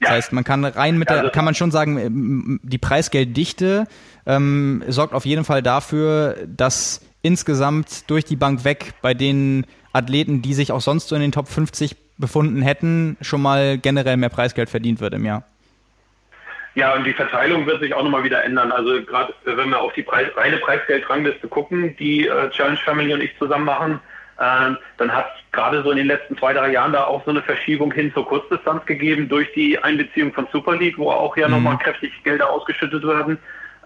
Das 0.00 0.10
heißt, 0.10 0.32
man 0.32 0.44
kann 0.44 0.64
rein 0.64 0.96
mit 0.96 1.10
der, 1.10 1.18
also 1.18 1.30
kann 1.30 1.44
man 1.44 1.54
schon 1.54 1.70
sagen, 1.70 2.60
die 2.62 2.78
Preisgelddichte 2.78 3.86
ähm, 4.26 4.84
sorgt 4.86 5.12
auf 5.12 5.26
jeden 5.26 5.44
Fall 5.44 5.62
dafür, 5.62 6.36
dass 6.46 7.00
insgesamt 7.22 8.08
durch 8.08 8.24
die 8.24 8.36
Bank 8.36 8.64
weg 8.64 8.92
bei 9.02 9.14
den 9.14 9.66
Athleten, 9.92 10.42
die 10.42 10.54
sich 10.54 10.70
auch 10.70 10.80
sonst 10.80 11.08
so 11.08 11.16
in 11.16 11.22
den 11.22 11.32
Top 11.32 11.48
50 11.48 11.96
befunden 12.18 12.62
hätten, 12.62 13.16
schon 13.20 13.42
mal 13.42 13.78
generell 13.78 14.16
mehr 14.16 14.28
Preisgeld 14.28 14.70
verdient 14.70 15.00
wird 15.00 15.14
im 15.14 15.24
Jahr. 15.24 15.44
Ja, 16.74 16.94
und 16.94 17.04
die 17.04 17.12
Verteilung 17.12 17.66
wird 17.66 17.80
sich 17.80 17.92
auch 17.92 18.04
nochmal 18.04 18.22
wieder 18.22 18.44
ändern. 18.44 18.70
Also 18.70 19.02
gerade 19.02 19.34
wenn 19.44 19.70
wir 19.70 19.80
auf 19.80 19.92
die 19.94 20.02
Preis, 20.02 20.28
reine 20.36 20.58
Preisgeldrangliste 20.58 21.48
gucken, 21.48 21.96
die 21.98 22.28
äh, 22.28 22.50
Challenge 22.50 22.78
Family 22.84 23.12
und 23.14 23.20
ich 23.20 23.36
zusammen 23.36 23.64
machen, 23.64 24.00
äh, 24.38 24.74
dann 24.98 25.12
hat 25.12 25.26
es 25.34 25.52
gerade 25.52 25.82
so 25.82 25.90
in 25.90 25.96
den 25.98 26.06
letzten 26.06 26.36
zwei, 26.38 26.52
drei 26.52 26.72
Jahren 26.72 26.92
da 26.92 27.04
auch 27.04 27.24
so 27.24 27.30
eine 27.30 27.42
Verschiebung 27.42 27.92
hin 27.92 28.12
zur 28.14 28.26
Kurzdistanz 28.26 28.84
gegeben 28.86 29.28
durch 29.28 29.52
die 29.54 29.78
Einbeziehung 29.78 30.32
von 30.32 30.46
Super 30.52 30.76
League, 30.76 30.98
wo 30.98 31.10
auch 31.10 31.36
ja 31.36 31.48
mhm. 31.48 31.54
nochmal 31.54 31.78
kräftig 31.78 32.12
Gelder 32.22 32.50
ausgeschüttet 32.50 33.06
werden 33.06 33.38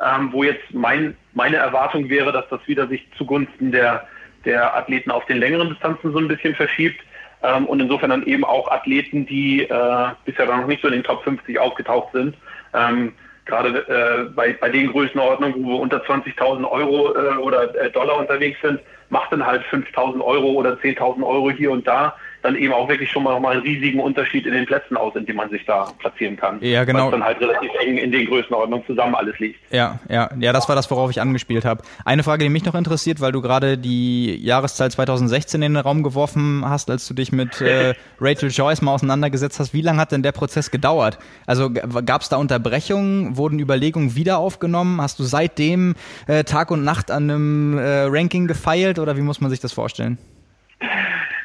ähm, 0.02 0.32
wo 0.32 0.42
jetzt 0.42 0.72
mein, 0.72 1.16
meine 1.34 1.56
Erwartung 1.56 2.08
wäre, 2.08 2.32
dass 2.32 2.48
das 2.48 2.60
wieder 2.66 2.88
sich 2.88 3.06
zugunsten 3.16 3.72
der, 3.72 4.06
der 4.44 4.76
Athleten 4.76 5.10
auf 5.10 5.24
den 5.26 5.38
längeren 5.38 5.70
Distanzen 5.70 6.12
so 6.12 6.18
ein 6.18 6.28
bisschen 6.28 6.54
verschiebt. 6.54 7.00
Ähm, 7.42 7.66
und 7.66 7.80
insofern 7.80 8.10
dann 8.10 8.24
eben 8.24 8.44
auch 8.44 8.70
Athleten, 8.70 9.26
die 9.26 9.62
äh, 9.62 10.08
bisher 10.24 10.46
noch 10.46 10.66
nicht 10.66 10.82
so 10.82 10.88
in 10.88 10.94
den 10.94 11.04
Top 11.04 11.22
50 11.24 11.58
aufgetaucht 11.58 12.12
sind. 12.12 12.36
Ähm, 12.74 13.14
Gerade 13.44 13.80
äh, 13.88 14.30
bei, 14.34 14.52
bei 14.52 14.68
den 14.68 14.92
Größenordnungen, 14.92 15.64
wo 15.64 15.70
wir 15.70 15.80
unter 15.80 16.04
20.000 16.04 16.64
Euro 16.70 17.12
äh, 17.16 17.36
oder 17.38 17.74
äh, 17.74 17.90
Dollar 17.90 18.18
unterwegs 18.18 18.60
sind, 18.62 18.78
macht 19.12 19.30
dann 19.30 19.44
halt 19.44 19.62
5.000 19.66 20.24
Euro 20.24 20.52
oder 20.52 20.72
10.000 20.72 21.22
Euro 21.22 21.50
hier 21.50 21.70
und 21.70 21.86
da 21.86 22.16
dann 22.42 22.56
eben 22.56 22.72
auch 22.72 22.88
wirklich 22.88 23.10
schon 23.10 23.22
mal 23.22 23.32
nochmal 23.32 23.54
einen 23.54 23.62
riesigen 23.62 24.00
Unterschied 24.00 24.46
in 24.46 24.52
den 24.52 24.66
Plätzen 24.66 24.96
aus, 24.96 25.14
in 25.14 25.24
dem 25.26 25.36
man 25.36 25.48
sich 25.50 25.64
da 25.64 25.86
platzieren 25.98 26.36
kann. 26.36 26.58
Ja, 26.60 26.84
genau. 26.84 27.04
Weil 27.04 27.12
dann 27.12 27.24
halt 27.24 27.40
relativ 27.40 27.70
eng 27.80 27.96
in 27.98 28.10
den 28.10 28.26
Größenordnungen 28.26 28.84
zusammen 28.86 29.14
alles 29.14 29.38
liegt. 29.38 29.60
Ja, 29.70 30.00
ja, 30.08 30.28
ja, 30.38 30.52
das 30.52 30.68
war 30.68 30.74
das, 30.74 30.90
worauf 30.90 31.10
ich 31.10 31.20
angespielt 31.20 31.64
habe. 31.64 31.82
Eine 32.04 32.24
Frage, 32.24 32.44
die 32.44 32.50
mich 32.50 32.64
noch 32.64 32.74
interessiert, 32.74 33.20
weil 33.20 33.32
du 33.32 33.40
gerade 33.40 33.78
die 33.78 34.36
Jahreszahl 34.44 34.90
2016 34.90 35.62
in 35.62 35.74
den 35.74 35.82
Raum 35.82 36.02
geworfen 36.02 36.64
hast, 36.66 36.90
als 36.90 37.06
du 37.06 37.14
dich 37.14 37.30
mit 37.30 37.60
äh, 37.60 37.94
Rachel 38.20 38.50
Joyce 38.50 38.82
mal 38.82 38.94
auseinandergesetzt 38.94 39.60
hast. 39.60 39.72
Wie 39.72 39.82
lange 39.82 40.00
hat 40.00 40.10
denn 40.10 40.22
der 40.22 40.32
Prozess 40.32 40.70
gedauert? 40.70 41.18
Also 41.46 41.70
gab 41.70 42.22
es 42.22 42.28
da 42.28 42.36
Unterbrechungen? 42.36 43.36
Wurden 43.36 43.60
Überlegungen 43.60 44.16
wieder 44.16 44.38
aufgenommen? 44.38 45.00
Hast 45.00 45.18
du 45.20 45.22
seitdem 45.22 45.94
äh, 46.26 46.42
Tag 46.42 46.72
und 46.72 46.82
Nacht 46.82 47.10
an 47.10 47.30
einem 47.30 47.78
äh, 47.78 48.04
Ranking 48.08 48.48
gefeilt 48.48 48.98
oder 48.98 49.16
wie 49.16 49.22
muss 49.22 49.40
man 49.40 49.50
sich 49.50 49.60
das 49.60 49.72
vorstellen? 49.72 50.18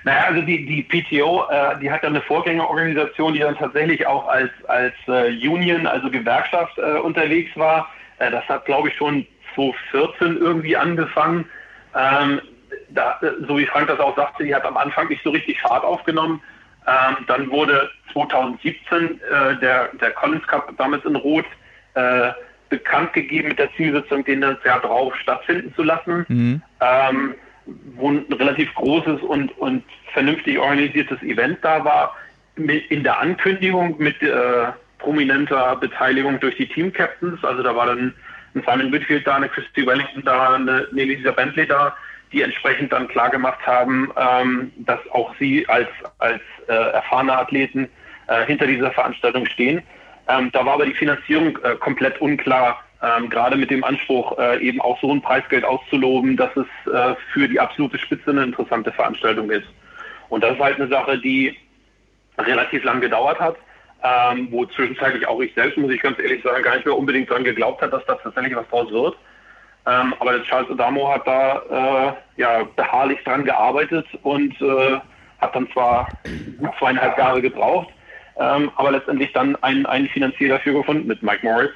Naja, 0.07 0.23
also 0.27 0.41
die, 0.41 0.65
die 0.65 0.83
PTO, 0.83 1.49
äh, 1.49 1.77
die 1.81 1.91
hat 1.91 2.01
ja 2.01 2.07
eine 2.07 2.21
Vorgängerorganisation, 2.21 3.33
die 3.33 3.39
dann 3.39 3.57
tatsächlich 3.57 4.07
auch 4.07 4.25
als, 4.25 4.51
als 4.69 4.93
äh, 5.09 5.35
Union, 5.45 5.85
also 5.85 6.09
Gewerkschaft 6.09 6.77
äh, 6.77 6.99
unterwegs 6.99 7.51
war. 7.57 7.89
Äh, 8.19 8.31
das 8.31 8.47
hat, 8.47 8.63
glaube 8.63 8.87
ich, 8.87 8.95
schon 8.95 9.27
2014 9.55 10.37
irgendwie 10.37 10.77
angefangen. 10.77 11.43
Ähm, 11.93 12.39
da, 12.87 13.19
so 13.49 13.57
wie 13.57 13.65
Frank 13.65 13.89
das 13.89 13.99
auch 13.99 14.15
sagte, 14.15 14.45
die 14.45 14.55
hat 14.55 14.63
am 14.63 14.77
Anfang 14.77 15.09
nicht 15.09 15.21
so 15.25 15.31
richtig 15.31 15.59
Fahrt 15.59 15.83
aufgenommen. 15.83 16.41
Ähm, 16.87 17.25
dann 17.27 17.51
wurde 17.51 17.89
2017 18.13 19.19
äh, 19.19 19.57
der, 19.59 19.89
der 19.99 20.11
Collins 20.11 20.47
Cup 20.47 20.71
damals 20.77 21.03
in 21.03 21.17
Rot 21.17 21.43
äh, 21.95 22.31
bekannt 22.69 23.11
gegeben 23.11 23.49
mit 23.49 23.59
der 23.59 23.73
Zielsetzung, 23.75 24.23
den 24.23 24.39
das 24.39 24.55
Jahr 24.63 24.79
drauf 24.79 25.13
stattfinden 25.17 25.73
zu 25.75 25.83
lassen. 25.83 26.25
Mhm. 26.29 26.61
Ähm, 26.79 27.35
wo 27.95 28.09
ein 28.09 28.25
relativ 28.31 28.73
großes 28.75 29.21
und, 29.21 29.57
und 29.57 29.83
vernünftig 30.17 30.57
organisiertes 30.57 31.21
Event 31.21 31.59
da 31.61 31.85
war, 31.85 32.15
in 32.55 33.03
der 33.03 33.19
Ankündigung 33.19 33.99
mit 33.99 34.19
äh, 34.23 34.65
prominenter 34.97 35.75
Beteiligung 35.75 36.39
durch 36.39 36.55
die 36.55 36.67
Team-Captains. 36.67 37.43
Also 37.43 37.61
da 37.61 37.75
war 37.75 37.85
dann 37.85 38.15
ein 38.55 38.63
Simon 38.65 38.91
Whitfield 38.91 39.27
da, 39.27 39.35
eine 39.35 39.47
Christy 39.47 39.85
Wellington 39.85 40.23
da, 40.25 40.55
eine, 40.55 40.87
eine 40.91 41.01
Elisa 41.03 41.29
Bentley 41.29 41.67
da, 41.67 41.95
die 42.31 42.41
entsprechend 42.41 42.91
dann 42.91 43.07
klar 43.07 43.29
gemacht 43.29 43.59
haben, 43.67 44.11
ähm, 44.17 44.71
dass 44.77 44.99
auch 45.11 45.35
sie 45.37 45.69
als, 45.69 45.89
als 46.17 46.41
äh, 46.67 46.73
erfahrene 46.73 47.37
Athleten 47.37 47.87
äh, 48.25 48.43
hinter 48.47 48.65
dieser 48.65 48.89
Veranstaltung 48.89 49.45
stehen. 49.45 49.83
Ähm, 50.27 50.49
da 50.51 50.65
war 50.65 50.73
aber 50.73 50.87
die 50.87 50.95
Finanzierung 50.95 51.59
äh, 51.63 51.75
komplett 51.75 52.19
unklar, 52.19 52.83
ähm, 53.03 53.29
gerade 53.29 53.55
mit 53.55 53.69
dem 53.69 53.83
Anspruch, 53.83 54.35
äh, 54.39 54.67
eben 54.67 54.81
auch 54.81 54.99
so 54.99 55.13
ein 55.13 55.21
Preisgeld 55.21 55.63
auszuloben, 55.63 56.35
dass 56.35 56.49
es 56.57 56.91
äh, 56.91 57.13
für 57.31 57.47
die 57.47 57.59
absolute 57.59 57.99
Spitze 57.99 58.31
eine 58.31 58.45
interessante 58.45 58.91
Veranstaltung 58.91 59.51
ist. 59.51 59.67
Und 60.29 60.43
das 60.43 60.53
ist 60.53 60.59
halt 60.59 60.79
eine 60.79 60.87
Sache, 60.89 61.17
die 61.19 61.57
relativ 62.37 62.83
lang 62.83 63.01
gedauert 63.01 63.39
hat, 63.39 63.55
ähm, 64.03 64.47
wo 64.51 64.65
zwischenzeitlich 64.65 65.27
auch 65.27 65.39
ich 65.39 65.53
selbst, 65.55 65.77
muss 65.77 65.91
ich 65.91 66.01
ganz 66.01 66.19
ehrlich 66.19 66.43
sagen, 66.43 66.63
gar 66.63 66.75
nicht 66.75 66.85
mehr 66.85 66.97
unbedingt 66.97 67.29
daran 67.29 67.43
geglaubt 67.43 67.81
hat, 67.81 67.93
dass 67.93 68.05
das 68.05 68.21
tatsächlich 68.21 68.55
was 68.55 68.67
draus 68.69 68.91
wird. 68.91 69.15
Ähm, 69.87 70.13
aber 70.19 70.33
der 70.33 70.43
Charles 70.43 70.69
Adamo 70.69 71.13
hat 71.13 71.25
da 71.25 72.15
äh, 72.37 72.41
ja 72.41 72.63
beharrlich 72.75 73.23
dran 73.23 73.45
gearbeitet 73.45 74.05
und 74.23 74.59
äh, 74.61 74.99
hat 75.39 75.55
dann 75.55 75.69
zwar 75.71 76.09
gut 76.57 76.71
zweieinhalb 76.77 77.17
Jahre 77.17 77.41
gebraucht, 77.41 77.87
ähm, 78.37 78.69
aber 78.75 78.91
letztendlich 78.91 79.31
dann 79.33 79.55
einen, 79.63 79.85
einen 79.85 80.09
Finanzier 80.09 80.49
dafür 80.49 80.73
gefunden 80.73 81.07
mit 81.07 81.23
Mike 81.23 81.45
Morris, 81.45 81.71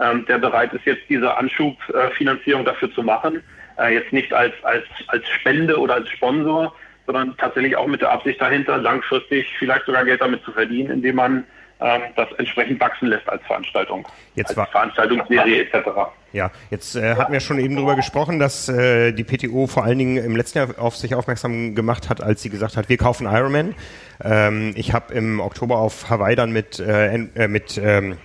ähm, 0.00 0.24
der 0.26 0.38
bereit 0.38 0.72
ist, 0.74 0.84
jetzt 0.84 1.08
diese 1.08 1.36
Anschubfinanzierung 1.36 2.64
dafür 2.64 2.92
zu 2.92 3.02
machen. 3.02 3.42
Äh, 3.78 3.94
jetzt 3.94 4.12
nicht 4.12 4.32
als, 4.32 4.52
als, 4.62 4.84
als 5.08 5.28
Spende 5.28 5.78
oder 5.78 5.94
als 5.94 6.08
Sponsor, 6.10 6.72
sondern 7.06 7.36
tatsächlich 7.38 7.76
auch 7.76 7.86
mit 7.86 8.00
der 8.00 8.10
Absicht 8.10 8.40
dahinter, 8.40 8.78
langfristig 8.78 9.46
vielleicht 9.58 9.86
sogar 9.86 10.04
Geld 10.04 10.20
damit 10.20 10.42
zu 10.44 10.52
verdienen, 10.52 10.90
indem 10.90 11.16
man 11.16 11.44
ähm, 11.80 12.02
das 12.16 12.28
entsprechend 12.38 12.80
wachsen 12.80 13.08
lässt 13.08 13.28
als 13.28 13.42
Veranstaltung, 13.44 14.06
jetzt 14.34 14.56
als 14.56 14.70
Veranstaltungsserie 14.70 15.62
etc. 15.62 15.88
Ja, 16.32 16.50
jetzt 16.70 16.96
äh, 16.96 17.14
hatten 17.16 17.32
wir 17.32 17.40
schon 17.40 17.58
eben 17.58 17.76
darüber 17.76 17.96
gesprochen, 17.96 18.38
dass 18.38 18.68
äh, 18.68 19.12
die 19.12 19.24
PTO 19.24 19.66
vor 19.66 19.84
allen 19.84 19.98
Dingen 19.98 20.16
im 20.16 20.36
letzten 20.36 20.58
Jahr 20.58 20.68
auf 20.78 20.96
sich 20.96 21.14
aufmerksam 21.14 21.74
gemacht 21.74 22.08
hat, 22.08 22.22
als 22.22 22.42
sie 22.42 22.50
gesagt 22.50 22.76
hat, 22.76 22.88
wir 22.88 22.96
kaufen 22.96 23.26
Ironman. 23.26 23.74
Ähm, 24.22 24.72
ich 24.74 24.92
habe 24.92 25.12
im 25.12 25.40
Oktober 25.40 25.78
auf 25.78 26.08
Hawaii 26.08 26.34
dann 26.34 26.50
mit, 26.50 26.78
äh, 26.78 27.14
äh 27.14 27.48
mit 27.48 27.78
ähm, 27.82 28.16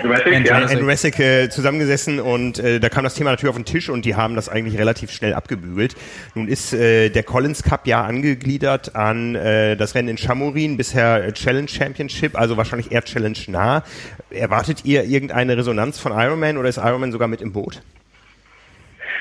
Jurassic, 0.00 0.46
ja. 0.46 0.72
Jurassic 0.72 1.18
äh, 1.18 1.48
zusammengesessen 1.50 2.20
und 2.20 2.58
äh, 2.58 2.80
da 2.80 2.88
kam 2.88 3.04
das 3.04 3.14
Thema 3.14 3.30
natürlich 3.30 3.50
auf 3.50 3.56
den 3.56 3.64
Tisch 3.64 3.90
und 3.90 4.04
die 4.04 4.14
haben 4.14 4.34
das 4.34 4.48
eigentlich 4.48 4.78
relativ 4.78 5.10
schnell 5.10 5.34
abgebügelt. 5.34 5.94
Nun 6.34 6.48
ist 6.48 6.72
äh, 6.72 7.10
der 7.10 7.22
Collins 7.22 7.62
Cup 7.62 7.86
ja 7.86 8.02
angegliedert 8.02 8.96
an 8.96 9.34
äh, 9.34 9.76
das 9.76 9.94
Rennen 9.94 10.08
in 10.08 10.18
Chamorin, 10.18 10.76
bisher 10.76 11.32
Challenge 11.34 11.68
Championship, 11.68 12.38
also 12.38 12.56
wahrscheinlich 12.56 12.90
eher 12.90 13.02
Challenge 13.02 13.38
nah. 13.48 13.82
Erwartet 14.30 14.84
ihr 14.84 15.04
irgendeine 15.04 15.56
Resonanz 15.56 15.98
von 15.98 16.12
Ironman 16.12 16.56
oder 16.56 16.68
ist 16.68 16.78
Ironman 16.78 17.12
sogar 17.12 17.28
mit 17.28 17.42
im 17.42 17.52
Boot? 17.52 17.82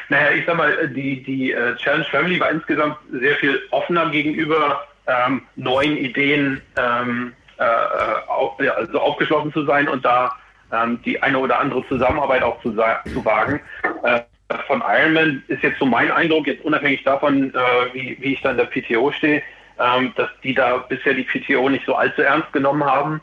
Naja, 0.07 0.31
ich 0.31 0.45
sag 0.45 0.55
mal, 0.55 0.88
die, 0.89 1.23
die 1.23 1.51
äh, 1.51 1.75
Challenge 1.77 2.05
Family 2.12 2.39
war 2.39 2.51
insgesamt 2.51 2.97
sehr 3.12 3.36
viel 3.36 3.60
offener 3.71 4.10
gegenüber 4.10 4.86
ähm, 5.07 5.41
neuen 5.55 5.97
Ideen. 5.97 6.62
Ähm, 6.77 7.34
äh, 7.62 8.27
auf, 8.27 8.60
ja, 8.60 8.71
also 8.73 8.99
aufgeschlossen 8.99 9.53
zu 9.53 9.65
sein 9.65 9.88
und 9.88 10.03
da 10.03 10.31
ähm, 10.71 10.99
die 11.03 11.21
eine 11.21 11.38
oder 11.38 11.60
andere 11.60 11.88
Zusammenarbeit 11.88 12.43
auch 12.43 12.62
zu, 12.62 12.71
zu 12.71 13.25
wagen. 13.25 13.60
Äh, 14.03 14.21
von 14.67 14.84
Ironman 14.86 15.43
ist 15.47 15.63
jetzt 15.63 15.79
so 15.79 15.86
mein 15.86 16.12
Eindruck, 16.12 16.47
jetzt 16.47 16.63
unabhängig 16.65 17.03
davon, 17.03 17.53
äh, 17.53 17.93
wie, 17.93 18.17
wie 18.19 18.34
ich 18.34 18.43
in 18.43 18.57
der 18.57 18.65
PTO 18.65 19.12
stehe, 19.12 19.41
ähm, 19.79 20.13
dass 20.15 20.29
die 20.43 20.53
da 20.53 20.77
bisher 20.77 21.13
die 21.13 21.23
PTO 21.23 21.69
nicht 21.69 21.86
so 21.86 21.95
allzu 21.95 22.21
ernst 22.21 22.51
genommen 22.53 22.84
haben. 22.84 23.21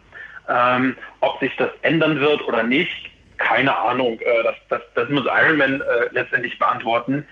Ähm, 0.48 0.96
ob 1.20 1.38
sich 1.40 1.54
das 1.56 1.70
ändern 1.82 2.20
wird 2.20 2.42
oder 2.48 2.62
nicht, 2.62 3.11
keine 3.37 3.76
Ahnung. 3.76 4.18
Äh, 4.20 4.42
das, 4.44 4.54
das, 4.70 4.80
das 4.94 5.08
muss 5.11 5.26
Ironman 5.26 5.80
äh, 5.80 6.08
letztendlich 6.12 6.58
beantworten. 6.58 7.26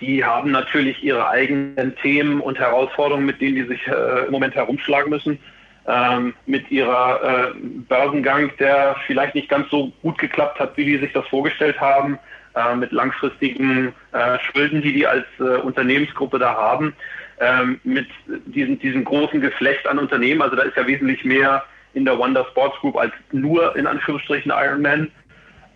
Die 0.00 0.24
haben 0.24 0.50
natürlich 0.50 1.02
ihre 1.04 1.28
eigenen 1.28 1.94
Themen 1.96 2.40
und 2.40 2.58
Herausforderungen, 2.58 3.26
mit 3.26 3.40
denen 3.40 3.56
die 3.56 3.64
sich 3.64 3.86
äh, 3.86 4.26
im 4.26 4.32
Moment 4.32 4.54
herumschlagen 4.54 5.10
müssen 5.10 5.38
ähm, 5.86 6.34
mit 6.46 6.70
ihrer 6.70 7.50
äh, 7.50 7.54
Börsengang, 7.88 8.50
der 8.58 8.96
vielleicht 9.06 9.34
nicht 9.34 9.48
ganz 9.48 9.68
so 9.70 9.92
gut 10.02 10.18
geklappt 10.18 10.58
hat, 10.58 10.76
wie 10.76 10.84
die 10.84 10.98
sich 10.98 11.12
das 11.12 11.26
vorgestellt 11.28 11.80
haben, 11.80 12.18
äh, 12.54 12.74
mit 12.74 12.92
langfristigen 12.92 13.92
äh, 14.12 14.38
Schulden, 14.38 14.80
die 14.82 14.92
die 14.92 15.06
als 15.06 15.26
äh, 15.40 15.60
Unternehmensgruppe 15.60 16.38
da 16.38 16.54
haben, 16.54 16.94
ähm, 17.40 17.80
mit 17.84 18.06
diesem, 18.46 18.78
diesem 18.78 19.04
großen 19.04 19.40
Geflecht 19.40 19.86
an 19.86 19.98
Unternehmen. 19.98 20.40
Also 20.40 20.56
da 20.56 20.62
ist 20.62 20.76
ja 20.76 20.86
wesentlich 20.86 21.24
mehr 21.24 21.64
in 21.92 22.04
der 22.04 22.18
Wonder 22.18 22.46
Sports 22.50 22.78
Group 22.80 22.96
als 22.96 23.12
nur 23.32 23.76
in 23.76 23.86
Anführungsstrichen 23.86 24.52
Ironman. 24.52 25.10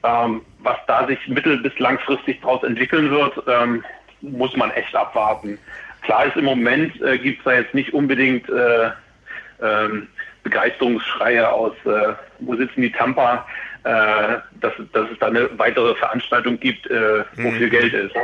Ähm, 0.05 0.43
was 0.61 0.77
da 0.87 1.07
sich 1.07 1.19
mittel- 1.27 1.61
bis 1.61 1.77
langfristig 1.79 2.41
daraus 2.41 2.63
entwickeln 2.63 3.11
wird, 3.11 3.43
ähm, 3.49 3.85
muss 4.21 4.57
man 4.57 4.71
echt 4.71 4.95
abwarten. 4.95 5.59
Klar 6.03 6.27
ist 6.27 6.37
im 6.37 6.45
Moment, 6.45 7.01
äh, 7.03 7.19
gibt 7.19 7.39
es 7.39 7.45
da 7.45 7.55
jetzt 7.55 7.75
nicht 7.75 7.93
unbedingt 7.93 8.49
äh, 8.49 8.91
ähm, 9.63 10.09
Begeisterungsschreie 10.43 11.51
aus, 11.51 11.73
äh, 11.85 12.15
wo 12.41 12.57
sitzen 12.57 12.83
die 12.83 12.93
Tampa, 12.93 13.47
äh, 13.85 14.39
dass, 14.61 14.73
dass 14.93 15.11
es 15.11 15.19
da 15.19 15.27
eine 15.29 15.49
weitere 15.59 15.95
Veranstaltung 15.95 16.59
gibt, 16.59 16.87
äh, 16.91 17.25
wo 17.37 17.49
mhm. 17.49 17.57
viel 17.57 17.71
Geld 17.71 17.93
ist. 17.93 18.15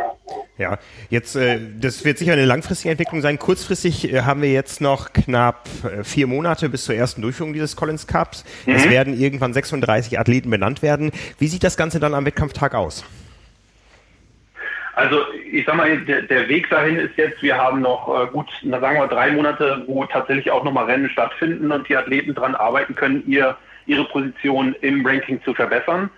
Ja, 0.58 0.78
jetzt, 1.10 1.36
äh, 1.36 1.58
das 1.80 2.04
wird 2.04 2.18
sicher 2.18 2.32
eine 2.32 2.44
langfristige 2.44 2.90
Entwicklung 2.90 3.20
sein. 3.20 3.38
Kurzfristig 3.38 4.12
äh, 4.12 4.22
haben 4.22 4.42
wir 4.42 4.52
jetzt 4.52 4.80
noch 4.80 5.12
knapp 5.12 5.68
äh, 5.84 6.04
vier 6.04 6.26
Monate 6.26 6.68
bis 6.68 6.84
zur 6.84 6.94
ersten 6.94 7.22
Durchführung 7.22 7.52
dieses 7.52 7.76
Collins 7.76 8.06
Cups. 8.06 8.44
Mhm. 8.66 8.74
Es 8.74 8.90
werden 8.90 9.18
irgendwann 9.18 9.52
36 9.52 10.18
Athleten 10.18 10.50
benannt 10.50 10.82
werden. 10.82 11.12
Wie 11.38 11.46
sieht 11.46 11.64
das 11.64 11.76
Ganze 11.76 12.00
dann 12.00 12.14
am 12.14 12.26
Wettkampftag 12.26 12.74
aus? 12.74 13.04
Also 14.96 15.20
ich 15.50 15.66
sag 15.66 15.74
mal, 15.74 15.98
der, 15.98 16.22
der, 16.22 16.48
Weg 16.48 16.70
dahin 16.70 16.96
ist 16.96 17.16
jetzt, 17.16 17.42
wir 17.42 17.56
haben 17.56 17.80
noch 17.80 18.08
äh, 18.08 18.26
gut, 18.28 18.46
na 18.62 18.78
sagen 18.78 18.98
wir 18.98 19.08
drei 19.08 19.32
Monate, 19.32 19.82
wo 19.86 20.04
tatsächlich 20.04 20.50
auch 20.50 20.62
nochmal 20.62 20.84
Rennen 20.84 21.10
stattfinden 21.10 21.72
und 21.72 21.88
die 21.88 21.96
Athleten 21.96 22.34
daran 22.34 22.54
arbeiten 22.54 22.94
können, 22.94 23.24
ihr, 23.26 23.56
ihre 23.86 24.04
Position 24.04 24.74
im 24.82 25.04
Ranking 25.04 25.42
zu 25.42 25.52
verbessern. 25.52 26.10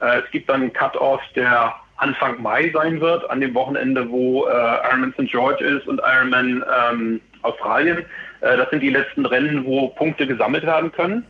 Äh, 0.00 0.20
es 0.24 0.30
gibt 0.30 0.48
dann 0.48 0.62
einen 0.62 0.72
Cut-Off, 0.72 1.20
der 1.34 1.74
Anfang 1.96 2.40
Mai 2.40 2.70
sein 2.72 3.00
wird, 3.00 3.28
an 3.30 3.40
dem 3.40 3.52
Wochenende, 3.54 4.08
wo 4.08 4.46
äh, 4.46 4.50
Ironman 4.50 5.12
St. 5.14 5.30
George 5.30 5.64
ist 5.64 5.88
und 5.88 6.00
Ironman 6.00 6.64
ähm, 6.90 7.20
Australien. 7.42 7.98
Äh, 8.40 8.56
das 8.56 8.70
sind 8.70 8.80
die 8.80 8.90
letzten 8.90 9.26
Rennen, 9.26 9.64
wo 9.64 9.88
Punkte 9.88 10.26
gesammelt 10.26 10.64
werden 10.64 10.92
können. 10.92 11.26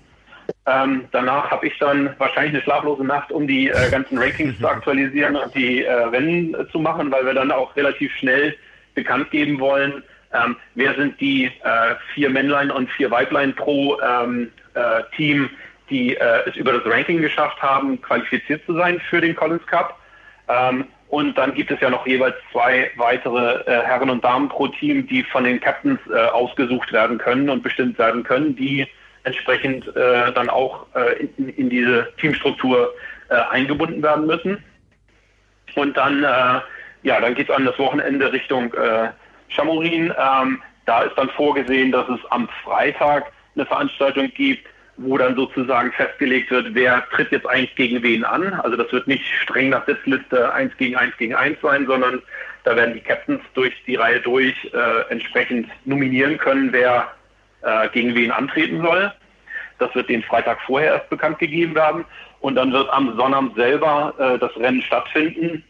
Ähm, 0.71 1.07
danach 1.11 1.51
habe 1.51 1.67
ich 1.67 1.79
dann 1.79 2.15
wahrscheinlich 2.19 2.55
eine 2.55 2.63
schlaflose 2.63 3.05
Nacht, 3.05 3.33
um 3.33 3.47
die 3.47 3.69
äh, 3.69 3.91
ganzen 3.91 4.19
Rankings 4.19 4.59
zu 4.59 4.69
aktualisieren 4.69 5.37
und 5.37 5.55
die 5.55 5.85
äh, 5.85 5.93
Rennen 5.93 6.55
äh, 6.55 6.69
zu 6.71 6.79
machen, 6.79 7.11
weil 7.11 7.25
wir 7.25 7.35
dann 7.35 7.51
auch 7.51 7.75
relativ 7.77 8.15
schnell 8.17 8.55
bekannt 8.95 9.31
geben 9.31 9.59
wollen, 9.59 10.03
ähm, 10.33 10.57
wer 10.75 10.95
sind 10.95 11.21
die 11.21 11.47
äh, 11.47 11.95
vier 12.15 12.31
Männlein 12.31 12.71
und 12.71 12.89
vier 12.91 13.11
Weiblein 13.11 13.55
pro 13.55 13.99
ähm, 14.01 14.53
äh, 14.75 15.03
Team, 15.17 15.51
die 15.89 16.17
äh, 16.17 16.49
es 16.49 16.55
über 16.55 16.73
das 16.73 16.87
Ranking 16.87 17.21
geschafft 17.21 17.61
haben, 17.61 18.01
qualifiziert 18.01 18.65
zu 18.67 18.75
sein 18.75 19.01
für 19.11 19.21
den 19.21 19.35
Collins 19.35 19.67
Cup. 19.67 19.99
Ähm, 20.49 20.85
und 21.09 21.37
dann 21.37 21.55
gibt 21.55 21.73
es 21.73 21.81
ja 21.81 21.91
noch 21.91 22.07
jeweils 22.07 22.37
zwei 22.53 22.93
weitere 22.95 23.65
Herren 23.67 24.11
und 24.11 24.23
Damen 24.23 24.49
pro 24.49 24.69
Team, 24.69 25.09
die 25.09 25.25
von 25.25 25.43
den 25.43 25.61
Captains 25.61 25.99
ausgesucht 26.33 26.93
werden 26.93 27.19
können 27.19 27.51
und 27.51 27.65
bestimmt 27.65 27.99
werden 27.99 28.23
können, 28.23 28.55
die 28.55 28.87
entsprechend 29.25 29.87
äh, 29.97 30.33
dann 30.33 30.49
auch 30.49 30.87
äh, 30.95 31.27
in, 31.37 31.49
in, 31.51 31.71
diese 31.71 32.09
Teamstruktur 32.21 32.95
äh, 33.29 33.35
eingebunden 33.51 34.03
werden 34.03 34.27
müssen. 34.27 34.63
Und 35.75 35.97
dann, 35.97 36.25
äh, 36.25 36.61
ja, 37.03 37.21
dann 37.21 37.35
geht 37.35 37.49
es 37.49 37.55
an 37.55 37.65
das 37.65 37.79
Wochenende 37.79 38.33
Richtung 38.33 38.73
äh, 38.75 39.11
Chamorin. 39.49 40.13
Ähm, 40.19 40.63
da 40.87 41.03
ist 41.03 41.17
dann 41.17 41.29
vorgesehen, 41.31 41.93
dass 41.93 42.09
es 42.09 42.21
am 42.31 42.49
Freitag 42.65 43.27
eine 43.55 43.67
Veranstaltung 43.67 44.31
gibt, 44.35 44.67
wo 44.97 45.17
dann 45.17 45.35
sozusagen 45.35 45.93
festgelegt 45.93 46.51
wird, 46.51 46.75
wer 46.75 47.09
tritt 47.11 47.33
jetzt 47.33 47.47
eins 47.47 47.71
gegen 47.75 48.03
wen 48.03 48.25
an. 48.25 48.53
Also 48.55 48.77
das 48.77 48.93
wird 48.93 49.07
nicht 49.07 49.25
streng 49.43 49.71
nach 49.71 49.87
Sitzliste 49.87 50.53
eins 50.53 50.77
gegen 50.77 50.97
eins 50.97 51.17
gegen 51.17 51.35
eins 51.35 51.59
sein, 51.63 51.87
sondern 51.87 52.23
da 52.65 52.77
werden 52.77 52.95
die 52.95 53.01
Captains 53.01 53.41
durch 53.55 53.73
die 53.87 53.97
Reihe 53.97 54.21
durch 54.21 54.55
äh, 54.75 55.11
entsprechend 55.11 55.69
nominieren 55.85 56.37
können, 56.37 56.73
wer 56.73 57.09
äh, 57.63 57.89
gegen 57.91 58.15
wen 58.15 58.31
antreten 58.31 58.83
soll. 58.83 59.13
Das 59.79 59.95
wird 59.95 60.09
den 60.09 60.23
Freitag 60.23 60.59
vorher 60.67 60.95
erst 60.95 61.11
bekannt 61.11 61.39
gegeben 61.39 61.75
werden. 61.75 62.05
Und 62.41 62.55
dann 62.55 62.73
wird 62.73 62.91
am 62.91 63.17
Sonnabend 63.17 63.55
selber 63.57 64.15
äh, 64.19 64.39
das 64.39 64.55
Rennen 64.57 64.83
stattfinden. 64.83 65.65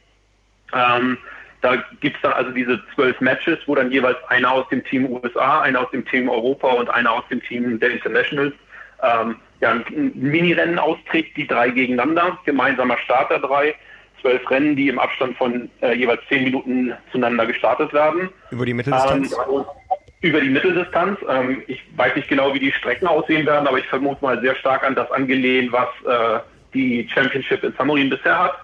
Ähm, 0.72 1.18
da 1.62 1.76
gibt 2.00 2.16
es 2.16 2.22
dann 2.22 2.32
also 2.32 2.50
diese 2.52 2.80
zwölf 2.94 3.20
Matches, 3.20 3.58
wo 3.66 3.74
dann 3.74 3.90
jeweils 3.90 4.16
einer 4.28 4.50
aus 4.50 4.68
dem 4.68 4.84
Team 4.84 5.06
USA, 5.06 5.60
einer 5.60 5.80
aus 5.80 5.90
dem 5.90 6.06
Team 6.06 6.28
Europa 6.28 6.68
und 6.68 6.88
einer 6.88 7.12
aus 7.12 7.24
dem 7.28 7.42
Team 7.42 7.78
der 7.78 7.90
Internationals 7.90 8.54
ähm, 9.02 9.36
ja, 9.60 9.72
ein 9.72 10.12
Mini-Rennen 10.14 10.78
austrägt, 10.78 11.36
die 11.36 11.46
drei 11.46 11.70
gegeneinander, 11.70 12.38
gemeinsamer 12.44 12.96
Start 12.98 13.30
der 13.30 13.40
drei, 13.40 13.74
zwölf 14.20 14.50
Rennen, 14.50 14.76
die 14.76 14.88
im 14.88 14.98
Abstand 14.98 15.36
von 15.36 15.70
äh, 15.82 15.92
jeweils 15.92 16.20
zehn 16.28 16.44
Minuten 16.44 16.92
zueinander 17.10 17.46
gestartet 17.46 17.92
werden. 17.92 18.30
Über 18.50 18.64
die 18.64 18.74
Mitteldistanz? 18.74 19.32
Ähm, 19.32 19.64
über 20.20 20.40
die 20.40 20.50
Mitteldistanz. 20.50 21.18
Ähm, 21.28 21.62
ich 21.66 21.82
weiß 21.96 22.16
nicht 22.16 22.28
genau, 22.28 22.52
wie 22.54 22.60
die 22.60 22.72
Strecken 22.72 23.06
aussehen 23.06 23.46
werden, 23.46 23.66
aber 23.66 23.78
ich 23.78 23.86
vermute 23.86 24.22
mal 24.22 24.40
sehr 24.40 24.54
stark 24.56 24.84
an 24.84 24.94
das 24.94 25.10
angelehnt, 25.10 25.72
was 25.72 25.88
äh, 26.06 26.40
die 26.74 27.08
Championship 27.12 27.64
in 27.64 27.72
Samorin 27.76 28.10
bisher 28.10 28.38
hat, 28.38 28.54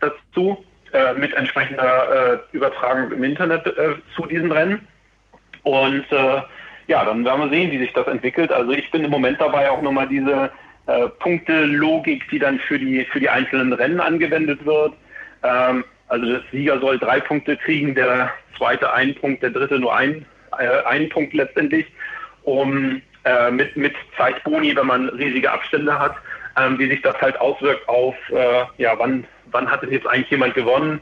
dazu, 0.00 0.64
äh, 0.92 1.14
mit 1.14 1.32
entsprechender 1.34 2.42
äh, 2.52 2.56
Übertragung 2.56 3.12
im 3.12 3.24
Internet 3.24 3.66
äh, 3.66 3.94
zu 4.14 4.26
diesen 4.26 4.52
Rennen. 4.52 4.86
Und 5.62 6.10
äh, 6.10 6.42
ja, 6.86 7.04
dann 7.04 7.24
werden 7.24 7.40
wir 7.42 7.50
sehen, 7.50 7.70
wie 7.70 7.78
sich 7.78 7.92
das 7.92 8.06
entwickelt. 8.06 8.52
Also 8.52 8.72
ich 8.72 8.90
bin 8.90 9.04
im 9.04 9.10
Moment 9.10 9.40
dabei 9.40 9.70
auch 9.70 9.82
nochmal 9.82 10.08
diese 10.08 10.50
äh, 10.86 11.08
Punktelogik, 11.20 12.28
die 12.30 12.38
dann 12.38 12.58
für 12.58 12.78
die, 12.78 13.04
für 13.04 13.20
die 13.20 13.28
einzelnen 13.28 13.72
Rennen 13.72 14.00
angewendet 14.00 14.64
wird. 14.66 14.94
Ähm, 15.42 15.84
also 16.08 16.26
der 16.26 16.42
Sieger 16.50 16.80
soll 16.80 16.98
drei 16.98 17.20
Punkte 17.20 17.56
kriegen, 17.56 17.94
der 17.94 18.32
zweite 18.56 18.92
einen 18.92 19.14
Punkt, 19.14 19.42
der 19.42 19.50
dritte 19.50 19.78
nur 19.78 19.94
einen 19.94 20.26
äh, 20.58 20.84
einen 20.86 21.08
Punkt 21.08 21.34
letztendlich, 21.34 21.86
um 22.42 23.02
äh, 23.24 23.50
mit, 23.50 23.76
mit 23.76 23.94
Zeitboni, 24.16 24.74
wenn 24.76 24.86
man 24.86 25.08
riesige 25.10 25.50
Abstände 25.50 25.98
hat, 25.98 26.16
ähm, 26.58 26.78
wie 26.78 26.88
sich 26.88 27.02
das 27.02 27.20
halt 27.20 27.38
auswirkt 27.40 27.88
auf, 27.88 28.14
äh, 28.30 28.64
ja, 28.78 28.98
wann, 28.98 29.26
wann 29.50 29.70
hat 29.70 29.82
jetzt 29.84 30.06
eigentlich 30.06 30.30
jemand 30.30 30.54
gewonnen, 30.54 31.00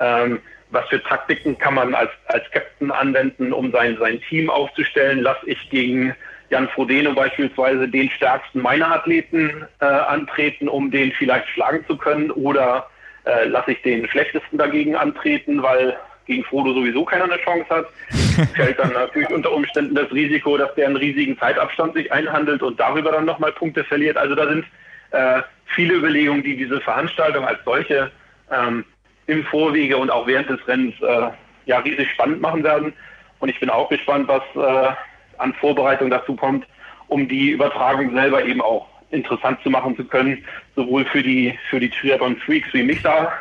ähm, 0.00 0.40
was 0.70 0.88
für 0.88 1.02
Taktiken 1.02 1.58
kann 1.58 1.74
man 1.74 1.94
als, 1.94 2.10
als 2.26 2.48
Captain 2.52 2.90
anwenden, 2.90 3.52
um 3.52 3.72
sein, 3.72 3.96
sein 3.98 4.20
Team 4.28 4.50
aufzustellen, 4.50 5.20
lasse 5.20 5.46
ich 5.46 5.70
gegen 5.70 6.14
Jan 6.50 6.68
Frodeno 6.68 7.12
beispielsweise 7.12 7.88
den 7.88 8.10
stärksten 8.10 8.60
meiner 8.60 8.92
Athleten 8.92 9.64
äh, 9.80 9.84
antreten, 9.84 10.68
um 10.68 10.90
den 10.90 11.12
vielleicht 11.12 11.48
schlagen 11.48 11.84
zu 11.86 11.96
können, 11.96 12.30
oder 12.30 12.88
äh, 13.24 13.46
lasse 13.46 13.72
ich 13.72 13.82
den 13.82 14.08
schlechtesten 14.08 14.58
dagegen 14.58 14.96
antreten, 14.96 15.62
weil 15.62 15.96
gegen 16.30 16.44
Frodo 16.44 16.72
sowieso 16.72 17.04
keiner 17.04 17.24
eine 17.24 17.38
Chance 17.38 17.66
hat, 17.68 17.86
fällt 18.54 18.78
dann 18.78 18.92
natürlich 18.92 19.30
unter 19.30 19.52
Umständen 19.52 19.94
das 19.94 20.10
Risiko, 20.12 20.56
dass 20.56 20.74
der 20.74 20.86
einen 20.86 20.96
riesigen 20.96 21.38
Zeitabstand 21.38 21.94
sich 21.94 22.10
einhandelt 22.12 22.62
und 22.62 22.78
darüber 22.80 23.12
dann 23.12 23.24
nochmal 23.24 23.52
Punkte 23.52 23.84
verliert. 23.84 24.16
Also 24.16 24.34
da 24.34 24.48
sind 24.48 24.64
äh, 25.10 25.42
viele 25.66 25.94
Überlegungen, 25.94 26.42
die 26.42 26.56
diese 26.56 26.80
Veranstaltung 26.80 27.44
als 27.44 27.58
solche 27.64 28.10
ähm, 28.50 28.84
im 29.26 29.44
Vorwege 29.44 29.96
und 29.96 30.10
auch 30.10 30.26
während 30.26 30.48
des 30.48 30.66
Rennens 30.66 30.94
äh, 31.00 31.28
ja 31.66 31.78
riesig 31.78 32.10
spannend 32.10 32.40
machen 32.40 32.64
werden. 32.64 32.92
Und 33.40 33.48
ich 33.48 33.60
bin 33.60 33.70
auch 33.70 33.88
gespannt, 33.88 34.28
was 34.28 34.42
äh, 34.54 34.92
an 35.38 35.54
Vorbereitung 35.54 36.10
dazu 36.10 36.34
kommt, 36.36 36.66
um 37.08 37.28
die 37.28 37.50
Übertragung 37.50 38.12
selber 38.12 38.44
eben 38.44 38.60
auch 38.60 38.86
interessant 39.10 39.60
zu 39.62 39.70
machen 39.70 39.96
zu 39.96 40.04
können, 40.04 40.44
sowohl 40.76 41.04
für 41.06 41.22
die 41.22 41.58
für 41.68 41.80
die 41.80 41.90
Triathlon 41.90 42.36
Freaks 42.36 42.72
wie 42.72 42.82
mich 42.82 43.02
da 43.02 43.32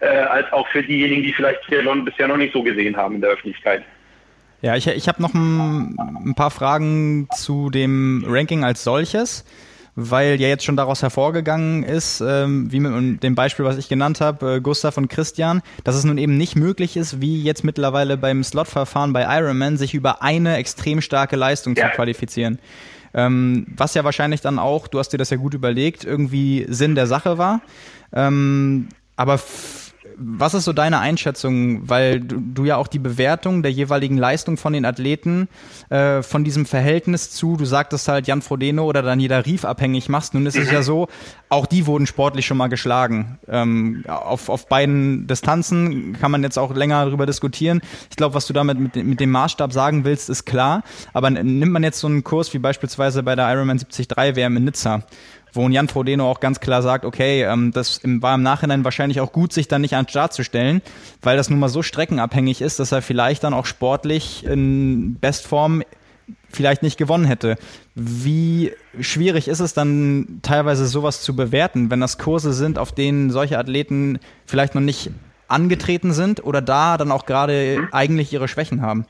äh, 0.00 0.06
als 0.06 0.52
auch 0.52 0.66
für 0.68 0.82
diejenigen, 0.82 1.22
die 1.22 1.32
vielleicht 1.32 1.62
Triathlon 1.62 2.04
bisher 2.04 2.28
noch 2.28 2.36
nicht 2.36 2.52
so 2.52 2.62
gesehen 2.62 2.96
haben 2.96 3.16
in 3.16 3.20
der 3.20 3.30
Öffentlichkeit. 3.30 3.82
Ja, 4.64 4.76
ich, 4.76 4.86
ich 4.86 5.08
habe 5.08 5.20
noch 5.20 5.34
ein, 5.34 5.94
ein, 6.24 6.34
paar 6.34 6.50
Fragen 6.50 7.28
zu 7.36 7.68
dem 7.68 8.24
Ranking 8.26 8.64
als 8.64 8.82
solches, 8.82 9.44
weil 9.94 10.40
ja 10.40 10.48
jetzt 10.48 10.64
schon 10.64 10.76
daraus 10.76 11.02
hervorgegangen 11.02 11.82
ist, 11.82 12.22
ähm, 12.26 12.72
wie 12.72 12.80
mit 12.80 13.22
dem 13.22 13.34
Beispiel, 13.34 13.66
was 13.66 13.76
ich 13.76 13.90
genannt 13.90 14.22
habe, 14.22 14.54
äh, 14.54 14.60
Gustav 14.60 14.96
und 14.96 15.08
Christian, 15.08 15.60
dass 15.84 15.96
es 15.96 16.04
nun 16.04 16.16
eben 16.16 16.38
nicht 16.38 16.56
möglich 16.56 16.96
ist, 16.96 17.20
wie 17.20 17.42
jetzt 17.42 17.62
mittlerweile 17.62 18.16
beim 18.16 18.42
Slot-Verfahren 18.42 19.12
bei 19.12 19.26
Ironman, 19.38 19.76
sich 19.76 19.92
über 19.92 20.22
eine 20.22 20.56
extrem 20.56 21.02
starke 21.02 21.36
Leistung 21.36 21.76
ja. 21.76 21.90
zu 21.90 21.96
qualifizieren. 21.96 22.58
Ähm, 23.12 23.66
was 23.76 23.92
ja 23.92 24.02
wahrscheinlich 24.02 24.40
dann 24.40 24.58
auch, 24.58 24.88
du 24.88 24.98
hast 24.98 25.10
dir 25.10 25.18
das 25.18 25.28
ja 25.28 25.36
gut 25.36 25.52
überlegt, 25.52 26.04
irgendwie 26.04 26.64
Sinn 26.68 26.94
der 26.94 27.06
Sache 27.06 27.36
war. 27.36 27.60
Ähm, 28.14 28.88
aber 29.16 29.38
was 30.16 30.54
ist 30.54 30.64
so 30.64 30.72
deine 30.72 31.00
Einschätzung, 31.00 31.88
weil 31.88 32.20
du, 32.20 32.40
du, 32.40 32.64
ja 32.64 32.76
auch 32.76 32.88
die 32.88 32.98
Bewertung 32.98 33.62
der 33.62 33.72
jeweiligen 33.72 34.16
Leistung 34.16 34.56
von 34.56 34.72
den 34.72 34.84
Athleten 34.84 35.48
äh, 35.90 36.22
von 36.22 36.44
diesem 36.44 36.66
Verhältnis 36.66 37.30
zu, 37.30 37.56
du 37.56 37.64
sagtest 37.64 38.08
halt 38.08 38.26
Jan 38.26 38.42
Frodeno 38.42 38.84
oder 38.84 39.02
Daniela 39.02 39.44
Rief 39.44 39.64
abhängig 39.64 40.08
machst. 40.08 40.34
Nun 40.34 40.46
ist 40.46 40.56
es 40.56 40.70
ja 40.70 40.82
so, 40.82 41.08
auch 41.48 41.66
die 41.66 41.86
wurden 41.86 42.06
sportlich 42.06 42.46
schon 42.46 42.56
mal 42.56 42.68
geschlagen. 42.68 43.38
Ähm, 43.48 44.04
auf, 44.06 44.48
auf 44.48 44.68
beiden 44.68 45.26
Distanzen 45.26 46.16
kann 46.18 46.30
man 46.30 46.42
jetzt 46.42 46.58
auch 46.58 46.74
länger 46.74 47.04
darüber 47.04 47.26
diskutieren. 47.26 47.80
Ich 48.10 48.16
glaube, 48.16 48.34
was 48.34 48.46
du 48.46 48.52
damit 48.52 48.78
mit, 48.78 48.96
mit 48.96 49.20
dem 49.20 49.30
Maßstab 49.30 49.72
sagen 49.72 50.04
willst, 50.04 50.30
ist 50.30 50.44
klar. 50.44 50.82
Aber 51.12 51.30
nimmt 51.30 51.72
man 51.72 51.82
jetzt 51.82 52.00
so 52.00 52.06
einen 52.06 52.24
Kurs 52.24 52.52
wie 52.54 52.58
beispielsweise 52.58 53.22
bei 53.22 53.34
der 53.36 53.50
Ironman 53.52 53.78
73 53.78 54.36
WM 54.36 54.56
in 54.56 54.64
Nizza, 54.64 55.02
wo 55.54 55.68
Jan 55.68 55.88
Frodeno 55.88 56.30
auch 56.30 56.40
ganz 56.40 56.60
klar 56.60 56.82
sagt, 56.82 57.04
okay, 57.04 57.44
ähm, 57.44 57.72
das 57.72 58.00
war 58.04 58.34
im 58.34 58.42
Nachhinein 58.42 58.84
wahrscheinlich 58.84 59.20
auch 59.20 59.32
gut, 59.32 59.52
sich 59.52 59.68
dann 59.68 59.80
nicht 59.80 59.94
an 59.94 60.04
den 60.04 60.10
Start 60.10 60.32
zu 60.32 60.44
stellen, 60.44 60.82
weil 61.22 61.36
das 61.36 61.50
nun 61.50 61.58
mal 61.58 61.68
so 61.68 61.82
streckenabhängig 61.82 62.60
ist, 62.60 62.80
dass 62.80 62.92
er 62.92 63.02
vielleicht 63.02 63.44
dann 63.44 63.54
auch 63.54 63.66
sportlich 63.66 64.44
in 64.44 65.18
Bestform 65.20 65.82
vielleicht 66.50 66.82
nicht 66.82 66.96
gewonnen 66.96 67.24
hätte. 67.24 67.56
Wie 67.94 68.72
schwierig 69.00 69.48
ist 69.48 69.60
es 69.60 69.74
dann 69.74 70.40
teilweise 70.42 70.86
sowas 70.86 71.22
zu 71.22 71.36
bewerten, 71.36 71.90
wenn 71.90 72.00
das 72.00 72.18
Kurse 72.18 72.52
sind, 72.52 72.78
auf 72.78 72.92
denen 72.92 73.30
solche 73.30 73.58
Athleten 73.58 74.18
vielleicht 74.46 74.74
noch 74.74 74.82
nicht 74.82 75.10
angetreten 75.48 76.12
sind 76.12 76.42
oder 76.42 76.62
da 76.62 76.96
dann 76.96 77.12
auch 77.12 77.26
gerade 77.26 77.88
eigentlich 77.92 78.32
ihre 78.32 78.48
Schwächen 78.48 78.82
haben? 78.82 79.06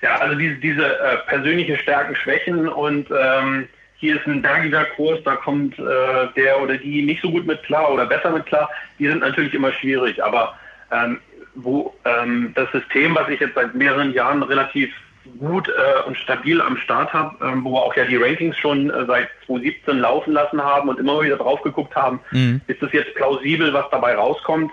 Ja, 0.00 0.16
also 0.16 0.36
diese, 0.36 0.54
diese 0.56 0.84
äh, 0.84 1.16
persönliche 1.26 1.76
Stärken, 1.78 2.14
Schwächen 2.14 2.68
und 2.68 3.08
ähm, 3.10 3.68
hier 3.98 4.16
ist 4.16 4.26
ein 4.26 4.42
bergiger 4.42 4.84
Kurs, 4.96 5.18
da 5.24 5.36
kommt 5.36 5.78
äh, 5.78 6.28
der 6.36 6.60
oder 6.62 6.76
die 6.76 7.02
nicht 7.02 7.20
so 7.20 7.30
gut 7.30 7.46
mit 7.46 7.62
klar 7.64 7.92
oder 7.92 8.06
besser 8.06 8.30
mit 8.30 8.46
klar, 8.46 8.70
die 8.98 9.08
sind 9.08 9.20
natürlich 9.20 9.54
immer 9.54 9.72
schwierig. 9.72 10.22
Aber 10.22 10.56
ähm, 10.92 11.18
wo 11.54 11.94
ähm, 12.04 12.52
das 12.54 12.70
System, 12.70 13.16
was 13.16 13.28
ich 13.28 13.40
jetzt 13.40 13.56
seit 13.56 13.74
mehreren 13.74 14.12
Jahren 14.12 14.42
relativ 14.44 14.92
gut 15.40 15.68
äh, 15.68 16.06
und 16.06 16.16
stabil 16.16 16.60
am 16.60 16.76
Start 16.76 17.12
habe, 17.12 17.44
ähm, 17.44 17.64
wo 17.64 17.72
wir 17.72 17.82
auch 17.82 17.96
ja 17.96 18.04
die 18.04 18.16
Rankings 18.16 18.56
schon 18.56 18.88
äh, 18.88 19.04
seit 19.06 19.28
2017 19.46 19.98
laufen 19.98 20.32
lassen 20.32 20.62
haben 20.62 20.88
und 20.88 21.00
immer 21.00 21.20
wieder 21.22 21.36
drauf 21.36 21.60
geguckt 21.62 21.94
haben, 21.96 22.20
mhm. 22.30 22.60
ist 22.68 22.80
das 22.80 22.92
jetzt 22.92 23.14
plausibel, 23.16 23.72
was 23.72 23.90
dabei 23.90 24.14
rauskommt? 24.14 24.72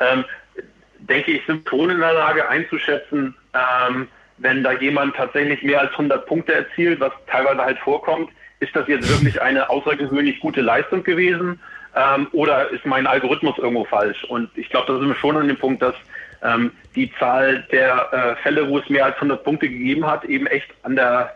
Ähm, 0.00 0.24
denke 0.98 1.32
ich, 1.32 1.46
sind 1.46 1.68
schon 1.68 1.90
in 1.90 2.00
der 2.00 2.14
Lage 2.14 2.48
einzuschätzen, 2.48 3.34
ähm, 3.54 4.08
wenn 4.38 4.64
da 4.64 4.72
jemand 4.72 5.14
tatsächlich 5.14 5.62
mehr 5.62 5.80
als 5.80 5.92
100 5.92 6.26
Punkte 6.26 6.54
erzielt, 6.54 7.00
was 7.00 7.12
teilweise 7.26 7.62
halt 7.62 7.78
vorkommt, 7.78 8.30
ist 8.60 8.74
das 8.74 8.88
jetzt 8.88 9.08
wirklich 9.08 9.40
eine 9.40 9.68
außergewöhnlich 9.68 10.40
gute 10.40 10.60
Leistung 10.60 11.02
gewesen 11.04 11.60
ähm, 11.94 12.28
oder 12.32 12.70
ist 12.70 12.86
mein 12.86 13.06
Algorithmus 13.06 13.58
irgendwo 13.58 13.84
falsch? 13.84 14.24
Und 14.24 14.50
ich 14.56 14.68
glaube, 14.68 14.92
da 14.92 14.98
sind 14.98 15.08
wir 15.08 15.16
schon 15.16 15.36
an 15.36 15.48
dem 15.48 15.56
Punkt, 15.56 15.82
dass 15.82 15.94
ähm, 16.42 16.72
die 16.94 17.12
Zahl 17.18 17.66
der 17.70 18.12
äh, 18.12 18.42
Fälle, 18.42 18.68
wo 18.68 18.78
es 18.78 18.88
mehr 18.88 19.06
als 19.06 19.16
100 19.16 19.42
Punkte 19.44 19.68
gegeben 19.68 20.06
hat, 20.06 20.24
eben 20.24 20.46
echt 20.46 20.68
an 20.82 20.96
der, 20.96 21.34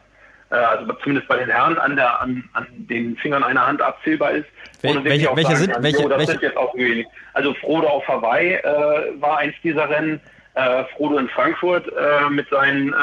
äh, 0.51 0.55
also 0.55 0.93
zumindest 1.03 1.29
bei 1.29 1.37
den 1.37 1.49
Herren, 1.49 1.79
an, 1.79 1.97
der, 1.97 2.21
an, 2.21 2.49
an 2.53 2.67
den 2.71 3.17
Fingern 3.17 3.43
einer 3.43 3.67
Hand 3.67 3.83
abzählbar 3.83 4.33
ist. 4.33 4.47
Wel 4.83 5.05
welche, 5.05 5.35
welche 5.35 5.57
sind, 5.57 5.73
kann, 5.73 5.83
welche, 5.83 5.99
so, 5.99 6.09
das 6.09 6.19
welche? 6.19 6.33
sind 6.33 6.43
jetzt 6.43 6.57
auch 6.57 6.75
wenig. 6.75 7.07
Also 7.35 7.55
Frodo 7.55 7.87
auf 7.87 8.07
Hawaii 8.09 8.55
äh, 8.55 8.65
war 9.21 9.39
eins 9.39 9.55
dieser 9.63 9.89
Rennen. 9.89 10.21
Äh, 10.55 10.85
Frodo 10.97 11.19
in 11.19 11.29
Frankfurt 11.29 11.87
äh, 11.89 12.29
mit 12.29 12.49
seinen 12.49 12.93
äh, 12.93 12.97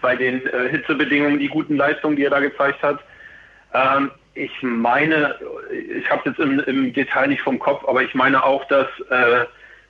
bei 0.00 0.16
den 0.16 0.46
äh, 0.46 0.68
Hitzebedingungen, 0.70 1.38
die 1.38 1.48
guten 1.48 1.76
Leistungen, 1.76 2.16
die 2.16 2.24
er 2.24 2.30
da 2.30 2.40
gezeigt 2.40 2.82
hat. 2.82 3.00
Ähm, 3.74 4.10
ich 4.34 4.52
meine, 4.62 5.34
ich 5.96 6.08
habe 6.10 6.20
es 6.20 6.26
jetzt 6.26 6.40
im, 6.40 6.60
im, 6.60 6.92
Detail 6.92 7.28
nicht 7.28 7.42
vom 7.42 7.58
Kopf, 7.58 7.84
aber 7.88 8.02
ich 8.02 8.14
meine 8.14 8.42
auch, 8.44 8.64
dass 8.68 8.86
äh, 9.10 9.40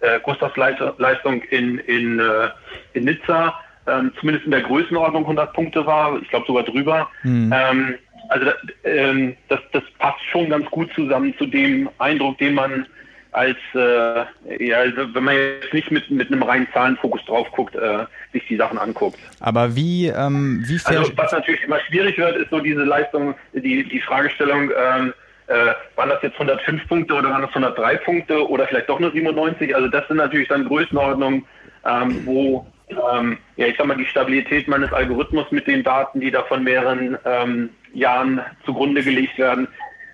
äh, 0.01 0.21
Gustavs 0.23 0.57
Leistung 0.57 1.43
in, 1.51 1.79
in, 1.81 2.19
äh, 2.19 2.49
in 2.95 3.05
Nizza 3.05 3.55
ähm, 3.87 4.13
zumindest 4.19 4.45
in 4.45 4.53
der 4.53 4.63
Größenordnung 4.63 5.23
100 5.23 5.53
Punkte 5.53 5.87
war, 5.87 6.21
ich 6.21 6.29
glaube 6.29 6.47
sogar 6.47 6.63
drüber. 6.65 7.09
Mhm. 7.23 7.53
Ähm, 7.55 7.95
also 8.29 8.51
ähm, 8.85 9.37
das, 9.49 9.61
das 9.73 9.83
passt 9.99 10.23
schon 10.31 10.51
ganz 10.51 10.67
gut 10.71 10.93
zusammen 10.95 11.35
zu 11.39 11.47
dem 11.47 11.89
Eindruck, 11.99 12.39
den 12.39 12.55
man 12.55 12.87
als, 13.33 13.57
äh, 13.75 14.25
ja, 14.65 14.79
also 14.79 15.15
wenn 15.15 15.25
man 15.25 15.35
jetzt 15.35 15.73
nicht 15.73 15.91
mit, 15.91 16.11
mit 16.11 16.31
einem 16.31 16.43
reinen 16.43 16.67
Zahlenfokus 16.73 17.25
drauf 17.27 17.51
guckt, 17.53 17.75
äh, 17.75 18.05
sich 18.33 18.47
die 18.49 18.57
Sachen 18.57 18.79
anguckt. 18.79 19.19
Aber 19.41 19.75
wie, 19.77 20.09
ähm, 20.09 20.63
wie 20.67 20.79
fair 20.79 21.01
Also 21.01 21.13
was 21.17 21.33
natürlich 21.33 21.63
immer 21.63 21.81
schwierig 21.81 22.17
wird, 22.19 22.37
ist 22.37 22.51
so 22.51 22.61
diese 22.61 22.85
Leistung, 22.85 23.35
die, 23.53 23.89
die 23.89 24.01
Fragestellung, 24.01 24.71
ähm, 24.71 25.13
äh, 25.47 25.73
waren 25.97 26.11
das 26.11 26.23
jetzt 26.23 26.35
105 26.35 26.87
Punkte 26.89 27.15
oder 27.15 27.31
waren 27.31 27.43
das 27.43 27.51
103 27.51 27.97
Punkte 27.99 28.49
oder 28.49 28.67
vielleicht 28.67 28.89
doch 28.89 29.01
nur 29.01 29.13
97? 29.13 29.75
Also 29.75 29.89
das 29.89 30.07
sind 30.09 30.19
natürlich 30.19 30.49
dann 30.49 30.67
Größenordnungen, 30.67 31.45
ähm, 31.87 32.27
wo 32.27 32.67
ähm, 32.91 33.39
ja, 33.57 33.67
ich 33.67 33.77
sag 33.77 33.87
mal, 33.87 33.97
die 33.97 34.07
Stabilität 34.07 34.69
meines 34.69 34.93
Algorithmus 34.93 35.51
mit 35.51 35.67
den 35.67 35.83
Daten, 35.83 36.21
die 36.21 36.31
da 36.31 36.43
von 36.45 36.65
mehreren 36.65 37.19
ähm, 37.25 37.71
Jahren 37.93 38.41
zugrunde 38.65 39.03
gelegt 39.03 39.39
werden, 39.39 39.69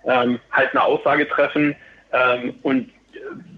ähm, 0.07 0.39
halt 0.51 0.71
eine 0.73 0.83
Aussage 0.83 1.29
treffen. 1.29 1.77
Ähm, 2.13 2.55
und 2.63 2.91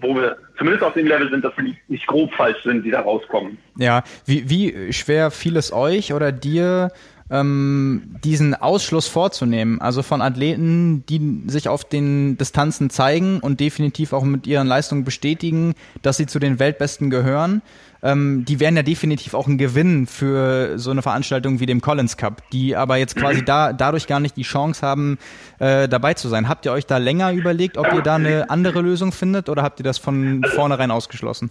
wo 0.01 0.15
wir 0.15 0.37
zumindest 0.57 0.83
auf 0.83 0.93
dem 0.93 1.07
Level 1.07 1.29
sind, 1.29 1.43
dass 1.43 1.55
wir 1.57 1.63
nicht, 1.63 1.89
nicht 1.89 2.07
grob 2.07 2.33
falsch 2.33 2.61
sind, 2.63 2.83
die 2.83 2.91
da 2.91 3.01
rauskommen. 3.01 3.57
Ja, 3.77 4.03
wie, 4.25 4.49
wie 4.49 4.93
schwer 4.93 5.31
fiel 5.31 5.57
es 5.57 5.71
euch 5.71 6.13
oder 6.13 6.31
dir, 6.31 6.91
ähm, 7.29 8.15
diesen 8.23 8.55
Ausschluss 8.55 9.07
vorzunehmen. 9.07 9.81
Also 9.81 10.03
von 10.03 10.21
Athleten, 10.21 11.05
die 11.07 11.43
sich 11.47 11.69
auf 11.69 11.83
den 11.83 12.37
Distanzen 12.37 12.89
zeigen 12.89 13.39
und 13.39 13.59
definitiv 13.59 14.13
auch 14.13 14.23
mit 14.23 14.47
ihren 14.47 14.67
Leistungen 14.67 15.03
bestätigen, 15.03 15.73
dass 16.01 16.17
sie 16.17 16.25
zu 16.25 16.39
den 16.39 16.59
Weltbesten 16.59 17.09
gehören. 17.09 17.61
Ähm, 18.03 18.45
die 18.45 18.59
wären 18.59 18.75
ja 18.75 18.83
definitiv 18.83 19.33
auch 19.33 19.47
ein 19.47 19.57
Gewinn 19.57 20.05
für 20.07 20.77
so 20.77 20.91
eine 20.91 21.01
Veranstaltung 21.01 21.59
wie 21.59 21.65
dem 21.65 21.81
Collins 21.81 22.15
Cup, 22.15 22.43
die 22.51 22.75
aber 22.75 22.97
jetzt 22.97 23.15
quasi 23.15 23.43
da 23.43 23.73
dadurch 23.73 24.07
gar 24.07 24.19
nicht 24.19 24.37
die 24.37 24.43
Chance 24.43 24.85
haben, 24.85 25.17
äh, 25.59 25.89
dabei 25.89 26.13
zu 26.13 26.29
sein. 26.29 26.47
Habt 26.47 26.65
ihr 26.65 26.71
euch 26.71 26.85
da 26.85 26.97
länger 26.97 27.31
überlegt, 27.33 27.77
ob 27.77 27.91
ihr 27.93 28.01
da 28.01 28.15
eine 28.15 28.49
andere 28.49 28.81
Lösung 28.81 29.11
findet 29.11 29.49
oder 29.49 29.63
habt 29.63 29.79
ihr 29.79 29.83
das 29.83 29.97
von 29.97 30.43
vornherein 30.53 30.91
ausgeschlossen? 30.91 31.49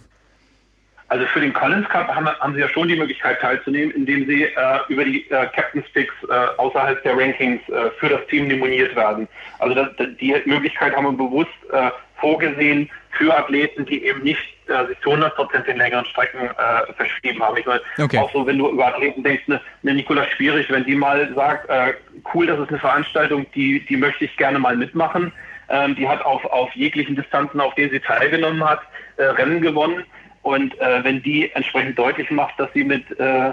Also 1.09 1.25
für 1.27 1.39
den 1.39 1.53
Collins 1.53 1.87
Cup 1.87 2.07
haben, 2.09 2.27
haben 2.27 2.53
sie 2.53 2.59
ja 2.59 2.67
schon 2.67 2.89
die 2.89 2.97
Möglichkeit 2.97 3.39
teilzunehmen, 3.39 3.91
indem 3.95 4.27
sie 4.27 4.43
äh, 4.43 4.79
über 4.89 5.05
die 5.05 5.29
äh, 5.29 5.47
Captain's 5.47 5.87
Picks 5.93 6.13
äh, 6.29 6.33
außerhalb 6.57 7.01
der 7.03 7.17
Rankings 7.17 7.61
äh, 7.69 7.91
für 7.97 8.09
das 8.09 8.25
Team 8.27 8.47
nominiert 8.49 8.93
werden. 8.95 9.27
Also 9.59 9.73
das, 9.75 9.89
die 10.19 10.35
Möglichkeit 10.45 10.95
haben 10.95 11.05
wir 11.05 11.13
bewusst 11.13 11.49
äh, 11.71 11.91
vorgesehen 12.19 12.89
für 13.11 13.35
Athleten, 13.35 13.85
die 13.85 14.03
eben 14.03 14.21
nicht 14.21 14.41
äh, 14.67 14.85
sich 14.87 14.99
zu 14.99 15.11
100 15.11 15.35
Prozent 15.35 15.67
den 15.67 15.77
längeren 15.77 16.05
Strecken 16.05 16.49
äh, 16.49 16.93
verschrieben 16.93 17.41
haben. 17.41 17.57
Ich 17.57 17.65
meine, 17.65 17.81
okay. 17.99 18.17
auch 18.17 18.31
so, 18.31 18.45
wenn 18.45 18.57
du 18.57 18.69
über 18.69 18.87
Athleten 18.87 19.23
denkst, 19.23 19.43
eine, 19.47 19.61
eine 19.83 19.93
Nicola 19.93 20.25
Schwierig, 20.35 20.69
wenn 20.69 20.85
die 20.85 20.95
mal 20.95 21.33
sagt, 21.33 21.69
äh, 21.69 21.93
cool, 22.33 22.47
das 22.47 22.59
ist 22.59 22.69
eine 22.69 22.79
Veranstaltung, 22.79 23.45
die, 23.55 23.85
die 23.85 23.97
möchte 23.97 24.25
ich 24.25 24.35
gerne 24.37 24.59
mal 24.59 24.75
mitmachen. 24.75 25.31
Ähm, 25.69 25.95
die 25.95 26.07
hat 26.07 26.23
auf, 26.23 26.45
auf 26.45 26.71
jeglichen 26.75 27.15
Distanzen, 27.15 27.59
auf 27.59 27.75
denen 27.75 27.91
sie 27.91 27.99
teilgenommen 27.99 28.63
hat, 28.63 28.81
äh, 29.17 29.23
Rennen 29.23 29.61
gewonnen. 29.61 30.05
Und 30.47 30.79
äh, 30.79 31.03
wenn 31.03 31.21
die 31.23 31.51
entsprechend 31.55 31.99
deutlich 31.99 32.31
macht, 32.31 32.57
dass 32.57 32.71
sie 32.73 32.85
mit 32.85 33.03
äh, 33.19 33.51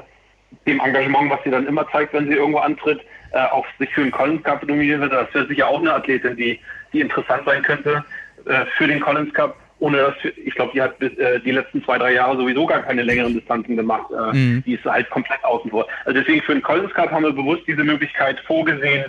dem 0.65 0.79
Engagement, 0.79 1.29
was 1.29 1.43
sie 1.43 1.51
dann 1.51 1.67
immer 1.67 1.91
zeigt, 1.91 2.13
wenn 2.13 2.29
sie 2.29 2.35
irgendwo 2.35 2.61
antritt, 2.61 3.01
äh, 3.33 3.39
auch 3.47 3.67
sich 3.81 3.93
für 3.93 4.03
den 4.03 4.13
Collins 4.13 4.45
Cup 4.45 4.65
nominieren 4.65 5.01
wird, 5.01 5.13
das 5.13 5.35
wäre 5.35 5.49
sicher 5.49 5.67
auch 5.67 5.81
eine 5.81 5.93
Athletin, 5.93 6.37
die, 6.37 6.61
die 6.93 7.01
interessant 7.01 7.43
sein 7.47 7.63
könnte 7.63 8.05
äh, 8.47 8.65
für 8.77 8.87
den 8.87 9.01
Collins 9.01 9.35
Cup. 9.35 9.57
Ohne 9.81 9.97
dass, 9.97 10.15
ich 10.37 10.55
glaube, 10.55 10.71
die 10.73 10.83
hat 10.83 10.97
bis, 11.01 11.13
äh, 11.19 11.41
die 11.41 11.51
letzten 11.51 11.83
zwei, 11.83 11.99
drei 11.99 12.13
Jahre 12.13 12.37
sowieso 12.37 12.65
gar 12.65 12.83
keine 12.83 13.03
längeren 13.03 13.35
Distanzen 13.35 13.77
gemacht. 13.77 14.07
Äh, 14.13 14.37
mhm. 14.37 14.63
Die 14.65 14.75
ist 14.75 14.85
halt 14.85 15.11
komplett 15.11 15.43
außen 15.43 15.73
vor. 15.73 15.89
Also 16.05 16.21
deswegen 16.21 16.43
für 16.43 16.53
den 16.53 16.63
Collins 16.63 16.95
Cup 16.95 17.11
haben 17.11 17.25
wir 17.25 17.33
bewusst 17.33 17.63
diese 17.67 17.83
Möglichkeit 17.83 18.39
vorgesehen, 18.47 19.07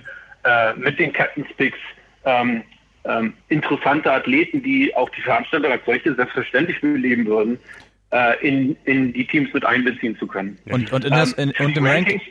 mit 0.76 1.00
den 1.00 1.12
Captain's 1.12 1.52
Picks 1.58 1.80
ähm, 2.24 2.62
ähm, 3.06 3.34
interessante 3.50 4.12
Athleten, 4.12 4.64
die 4.64 4.96
auch 4.96 5.10
die 5.10 5.22
Veranstalter 5.22 5.70
als 5.70 5.86
solche 5.86 6.14
selbstverständlich 6.16 6.82
beleben 6.82 7.26
würden, 7.26 7.60
äh, 8.12 8.48
in, 8.48 8.76
in 8.86 9.14
die 9.14 9.26
Teams 9.28 9.54
mit 9.54 9.66
einbeziehen 9.66 10.18
zu 10.18 10.28
können. 10.28 10.58
Und, 10.72 10.92
und, 10.92 11.06
in 11.06 11.12
das, 11.12 11.34
in, 11.34 11.54
ähm, 11.58 11.66
und 11.66 11.78
im 11.78 11.86
Ranking? 11.86 12.22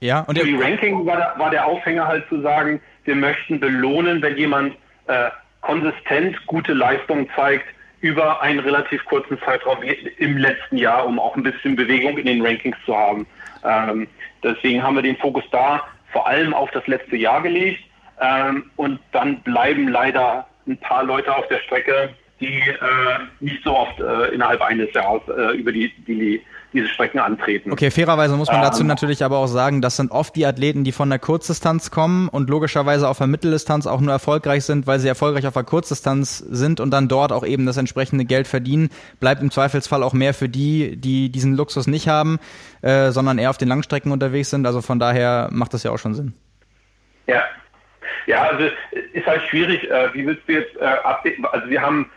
Ja, 0.00 0.20
und 0.20 0.36
die 0.36 0.54
Ranking 0.54 1.06
war 1.06 1.16
der, 1.16 1.34
war 1.38 1.50
der 1.50 1.66
Aufhänger 1.66 2.06
halt 2.06 2.28
zu 2.28 2.40
sagen, 2.42 2.80
wir 3.04 3.14
möchten 3.14 3.58
belohnen, 3.58 4.20
wenn 4.20 4.36
jemand 4.36 4.74
äh, 5.06 5.30
konsistent 5.62 6.46
gute 6.46 6.74
Leistungen 6.74 7.28
zeigt 7.34 7.64
über 8.00 8.42
einen 8.42 8.60
relativ 8.60 9.04
kurzen 9.06 9.38
Zeitraum 9.40 9.78
im 10.18 10.36
letzten 10.36 10.76
Jahr, 10.76 11.06
um 11.06 11.18
auch 11.18 11.34
ein 11.34 11.42
bisschen 11.42 11.76
Bewegung 11.76 12.18
in 12.18 12.26
den 12.26 12.44
Rankings 12.44 12.76
zu 12.84 12.94
haben. 12.94 13.26
Ähm, 13.64 14.06
deswegen 14.42 14.82
haben 14.82 14.96
wir 14.96 15.02
den 15.02 15.16
Fokus 15.16 15.44
da 15.50 15.82
vor 16.12 16.26
allem 16.26 16.52
auf 16.52 16.70
das 16.72 16.86
letzte 16.86 17.16
Jahr 17.16 17.42
gelegt 17.42 17.82
ähm, 18.20 18.70
und 18.76 19.00
dann 19.12 19.40
bleiben 19.42 19.88
leider 19.88 20.46
ein 20.66 20.78
paar 20.78 21.04
Leute 21.04 21.34
auf 21.34 21.46
der 21.48 21.58
Strecke, 21.60 22.10
die 22.40 22.60
äh, 22.60 23.18
nicht 23.40 23.62
so 23.64 23.74
oft 23.74 23.98
äh, 23.98 24.34
innerhalb 24.34 24.60
eines 24.60 24.92
Jahres 24.92 25.22
äh, 25.28 25.56
über 25.56 25.72
die, 25.72 25.90
die, 26.06 26.42
diese 26.72 26.88
Strecken 26.88 27.18
antreten. 27.18 27.72
Okay, 27.72 27.90
fairerweise 27.90 28.36
muss 28.36 28.50
man 28.50 28.60
dazu 28.60 28.82
ähm, 28.82 28.88
natürlich 28.88 29.24
aber 29.24 29.38
auch 29.38 29.46
sagen, 29.46 29.80
das 29.80 29.96
sind 29.96 30.10
oft 30.10 30.36
die 30.36 30.44
Athleten, 30.44 30.84
die 30.84 30.92
von 30.92 31.08
der 31.08 31.18
Kurzdistanz 31.18 31.90
kommen 31.90 32.28
und 32.28 32.50
logischerweise 32.50 33.08
auf 33.08 33.18
der 33.18 33.26
Mitteldistanz 33.26 33.86
auch 33.86 34.00
nur 34.00 34.12
erfolgreich 34.12 34.64
sind, 34.64 34.86
weil 34.86 34.98
sie 34.98 35.08
erfolgreich 35.08 35.46
auf 35.46 35.54
der 35.54 35.64
Kurzdistanz 35.64 36.38
sind 36.38 36.78
und 36.80 36.90
dann 36.90 37.08
dort 37.08 37.32
auch 37.32 37.44
eben 37.44 37.64
das 37.64 37.78
entsprechende 37.78 38.26
Geld 38.26 38.46
verdienen. 38.46 38.90
Bleibt 39.18 39.40
im 39.40 39.50
Zweifelsfall 39.50 40.02
auch 40.02 40.12
mehr 40.12 40.34
für 40.34 40.50
die, 40.50 40.96
die 40.96 41.30
diesen 41.30 41.56
Luxus 41.56 41.86
nicht 41.86 42.06
haben, 42.06 42.38
äh, 42.82 43.12
sondern 43.12 43.38
eher 43.38 43.48
auf 43.48 43.58
den 43.58 43.68
Langstrecken 43.68 44.12
unterwegs 44.12 44.50
sind. 44.50 44.66
Also 44.66 44.82
von 44.82 44.98
daher 44.98 45.48
macht 45.52 45.72
das 45.72 45.84
ja 45.84 45.90
auch 45.90 45.98
schon 45.98 46.14
Sinn. 46.14 46.34
Ja, 47.26 47.42
ja, 48.26 48.42
also 48.42 48.70
ist 49.12 49.26
halt 49.26 49.42
schwierig. 49.42 49.90
Äh, 49.90 50.12
wie 50.14 50.26
willst 50.26 50.48
du 50.48 50.52
jetzt 50.52 50.76
äh, 50.76 50.84
abdecken? 50.84 51.46
Also 51.46 51.68
wir 51.68 51.80
haben 51.80 52.10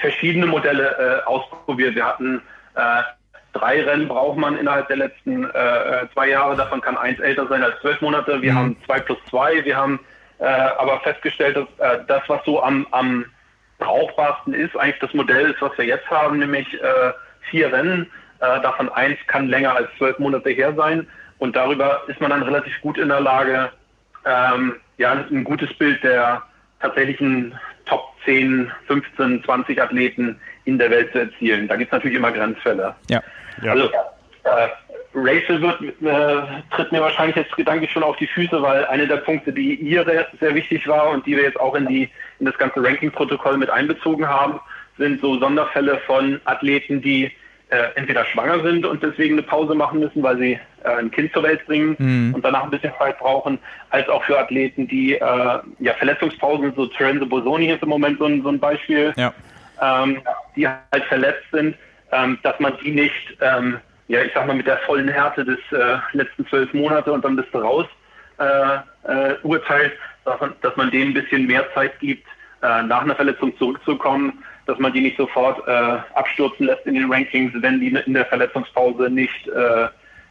verschiedene 0.00 0.46
Modelle 0.46 1.22
äh, 1.24 1.26
ausprobiert. 1.26 1.94
Wir 1.94 2.04
hatten 2.06 2.42
äh, 2.74 3.02
drei 3.52 3.82
Rennen 3.82 4.08
braucht 4.08 4.38
man 4.38 4.56
innerhalb 4.58 4.88
der 4.88 4.96
letzten 4.98 5.44
äh, 5.44 5.48
äh, 5.48 6.08
zwei 6.12 6.28
Jahre. 6.28 6.56
Davon 6.56 6.80
kann 6.80 6.96
eins 6.96 7.20
älter 7.20 7.46
sein 7.48 7.62
als 7.62 7.80
zwölf 7.80 8.00
Monate. 8.00 8.42
Wir 8.42 8.52
mhm. 8.52 8.56
haben 8.56 8.76
zwei 8.86 9.00
plus 9.00 9.18
zwei. 9.28 9.64
Wir 9.64 9.76
haben 9.76 10.00
äh, 10.38 10.44
aber 10.44 11.00
festgestellt, 11.00 11.56
dass 11.56 11.68
äh, 11.78 12.04
das, 12.06 12.22
was 12.28 12.44
so 12.44 12.62
am, 12.62 12.86
am 12.90 13.24
brauchbarsten 13.78 14.54
ist, 14.54 14.76
eigentlich 14.76 15.00
das 15.00 15.14
Modell 15.14 15.50
ist, 15.50 15.62
was 15.62 15.76
wir 15.78 15.84
jetzt 15.86 16.08
haben, 16.10 16.38
nämlich 16.38 16.66
äh, 16.74 17.12
vier 17.50 17.72
Rennen 17.72 18.10
Äh, 18.38 18.60
davon 18.60 18.90
eins 18.90 19.18
kann 19.28 19.48
länger 19.48 19.74
als 19.74 19.88
zwölf 19.96 20.18
Monate 20.18 20.50
her 20.50 20.74
sein. 20.74 21.06
Und 21.38 21.56
darüber 21.56 22.02
ist 22.06 22.20
man 22.20 22.28
dann 22.28 22.42
relativ 22.42 22.78
gut 22.82 22.98
in 22.98 23.08
der 23.08 23.20
Lage, 23.20 23.70
ähm, 24.26 24.76
ja, 24.98 25.12
ein 25.12 25.44
gutes 25.44 25.72
Bild 25.74 26.02
der 26.02 26.42
tatsächlichen 26.80 27.54
Top 27.86 28.12
10, 28.24 28.70
15, 28.86 29.44
20 29.44 29.80
Athleten 29.80 30.38
in 30.64 30.78
der 30.78 30.90
Welt 30.90 31.12
zu 31.12 31.20
erzielen. 31.20 31.68
Da 31.68 31.76
gibt 31.76 31.92
es 31.92 31.92
natürlich 31.92 32.16
immer 32.16 32.32
Grenzfälle. 32.32 32.94
Ja. 33.08 33.22
ja. 33.62 33.72
Also 33.72 33.90
äh, 34.44 34.68
Rachel 35.14 35.62
wird, 35.62 35.80
äh, 36.02 36.62
tritt 36.74 36.92
mir 36.92 37.00
wahrscheinlich 37.00 37.36
jetzt 37.36 37.56
gedanklich 37.56 37.90
schon 37.90 38.02
auf 38.02 38.16
die 38.16 38.26
Füße, 38.26 38.60
weil 38.60 38.84
eine 38.86 39.06
der 39.06 39.18
Punkte, 39.18 39.52
die 39.52 39.74
ihr 39.76 40.04
sehr 40.40 40.54
wichtig 40.54 40.86
war 40.86 41.10
und 41.10 41.24
die 41.26 41.36
wir 41.36 41.44
jetzt 41.44 41.58
auch 41.58 41.74
in, 41.74 41.86
die, 41.86 42.10
in 42.38 42.46
das 42.46 42.58
ganze 42.58 42.82
Ranking-Protokoll 42.82 43.56
mit 43.56 43.70
einbezogen 43.70 44.28
haben, 44.28 44.60
sind 44.98 45.20
so 45.20 45.38
Sonderfälle 45.38 45.98
von 46.06 46.40
Athleten, 46.44 47.00
die 47.00 47.30
äh, 47.68 47.88
entweder 47.96 48.24
schwanger 48.26 48.62
sind 48.62 48.86
und 48.86 49.02
deswegen 49.02 49.34
eine 49.34 49.42
Pause 49.42 49.74
machen 49.74 49.98
müssen, 49.98 50.22
weil 50.22 50.38
sie 50.38 50.52
äh, 50.84 50.98
ein 50.98 51.10
Kind 51.10 51.32
zur 51.32 51.42
Welt 51.42 51.66
bringen 51.66 51.96
mhm. 51.98 52.34
und 52.34 52.44
danach 52.44 52.62
ein 52.62 52.70
bisschen 52.70 52.92
Zeit 52.98 53.18
brauchen, 53.18 53.58
als 53.90 54.08
auch 54.08 54.22
für 54.24 54.38
Athleten, 54.38 54.86
die 54.86 55.14
äh, 55.14 55.20
ja 55.80 55.92
Verletzungspausen, 55.98 56.72
so 56.76 56.86
Terenzo 56.86 57.26
Bosoni 57.26 57.72
ist 57.72 57.82
im 57.82 57.88
Moment 57.88 58.18
so 58.18 58.26
ein, 58.26 58.42
so 58.42 58.50
ein 58.50 58.60
Beispiel, 58.60 59.12
ja. 59.16 59.32
ähm, 59.82 60.22
die 60.54 60.68
halt 60.68 61.04
verletzt 61.08 61.44
sind, 61.50 61.76
ähm, 62.12 62.38
dass 62.44 62.58
man 62.60 62.74
die 62.84 62.92
nicht, 62.92 63.36
ähm, 63.40 63.78
ja 64.06 64.22
ich 64.22 64.32
sag 64.32 64.46
mal 64.46 64.54
mit 64.54 64.68
der 64.68 64.78
vollen 64.78 65.08
Härte 65.08 65.44
des 65.44 65.58
äh, 65.72 65.96
letzten 66.12 66.46
zwölf 66.46 66.72
Monate 66.72 67.12
und 67.12 67.24
dann 67.24 67.34
bist 67.34 67.48
du 67.52 67.58
raus 67.58 67.86
äh, 68.38 68.76
äh, 69.10 69.34
urteilt, 69.42 69.92
dass 70.24 70.40
man, 70.40 70.52
dass 70.62 70.76
man 70.76 70.92
denen 70.92 71.10
ein 71.10 71.14
bisschen 71.14 71.46
mehr 71.46 71.64
Zeit 71.74 71.98
gibt, 72.00 72.26
nach 72.62 73.02
einer 73.02 73.14
Verletzung 73.14 73.56
zurückzukommen 73.58 74.42
dass 74.66 74.78
man 74.78 74.92
die 74.92 75.00
nicht 75.00 75.16
sofort 75.16 75.66
äh, 75.66 75.98
abstürzen 76.14 76.66
lässt 76.66 76.86
in 76.86 76.94
den 76.94 77.10
Rankings, 77.10 77.52
wenn 77.54 77.80
die 77.80 77.88
in 77.88 78.14
der 78.14 78.26
Verletzungspause 78.26 79.08
nicht 79.08 79.48
äh, 79.48 79.88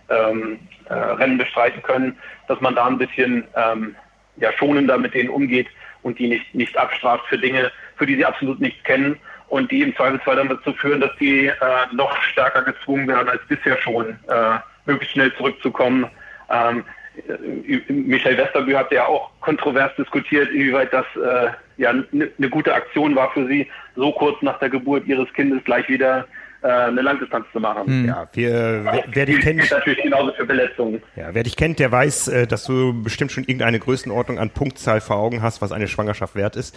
ähm, 0.10 0.60
äh, 0.90 0.94
Rennen 0.94 1.38
bestreiten 1.38 1.82
können, 1.82 2.18
dass 2.48 2.60
man 2.62 2.76
da 2.76 2.86
ein 2.86 2.98
bisschen 2.98 3.46
ähm, 3.56 3.96
ja, 4.38 4.52
schonender 4.54 4.98
mit 4.98 5.14
denen 5.14 5.30
umgeht 5.30 5.68
und 6.04 6.20
die 6.20 6.28
nicht, 6.28 6.54
nicht 6.54 6.78
abstraft 6.78 7.26
für 7.28 7.38
Dinge, 7.38 7.72
für 7.96 8.06
die 8.06 8.16
sie 8.16 8.26
absolut 8.26 8.60
nichts 8.60 8.84
kennen 8.84 9.18
und 9.48 9.72
die 9.72 9.82
im 9.82 9.96
Zweifelsfall 9.96 10.36
dann 10.36 10.50
dazu 10.50 10.74
führen, 10.74 11.02
dass 11.02 11.16
die 11.20 11.48
äh, 11.48 11.54
noch 11.94 12.16
stärker 12.24 12.64
gezwungen 12.64 13.08
werden 13.08 13.30
als 13.30 13.42
bisher 13.48 13.78
schon, 13.78 14.10
äh, 14.28 14.60
möglichst 14.86 15.14
schnell 15.14 15.34
zurückzukommen. 15.36 16.08
Ähm, 16.50 16.84
äh, 17.28 17.92
Michel 17.92 18.38
Westerbü 18.38 18.74
hat 18.74 18.92
ja 18.92 19.06
auch 19.06 19.32
kontrovers 19.42 19.96
diskutiert, 19.96 20.50
inwieweit 20.50 20.92
das 20.94 21.06
äh, 21.16 21.50
ja 21.78 21.90
eine 21.90 22.06
ne 22.12 22.50
gute 22.50 22.74
Aktion 22.74 23.16
war 23.16 23.32
für 23.32 23.48
sie, 23.48 23.68
so 23.96 24.12
kurz 24.12 24.42
nach 24.42 24.60
der 24.60 24.70
Geburt 24.70 25.06
ihres 25.08 25.32
Kindes 25.34 25.64
gleich 25.64 25.88
wieder 25.90 26.28
eine 26.70 27.02
Langdistanz 27.02 27.46
zu 27.54 27.60
machen. 27.60 27.86
Hm. 27.86 28.06
Ja, 28.06 28.28
wir, 28.34 28.84
wer, 28.84 29.04
wer 29.12 29.26
dich 29.26 29.40
kennt, 29.42 29.70
natürlich 29.70 30.02
genauso 30.02 30.32
für 30.34 30.46
Verletzungen. 30.46 31.02
Ja, 31.16 31.34
wer 31.34 31.44
dich 31.44 31.56
kennt, 31.56 31.80
der 31.80 31.92
weiß, 31.92 32.28
äh, 32.28 32.48
dass 32.48 32.66
du 32.66 33.04
bestimmt 33.04 33.32
schon 33.32 33.44
irgendeine 33.44 33.80
Größenordnung 33.80 34.40
an 34.40 34.50
Punktzahl 34.50 35.02
vor 35.02 35.18
Augen 35.18 35.42
hast, 35.42 35.62
was 35.62 35.72
eine 35.72 35.88
Schwangerschaft 35.88 36.36
wert 36.36 36.56
ist. 36.56 36.76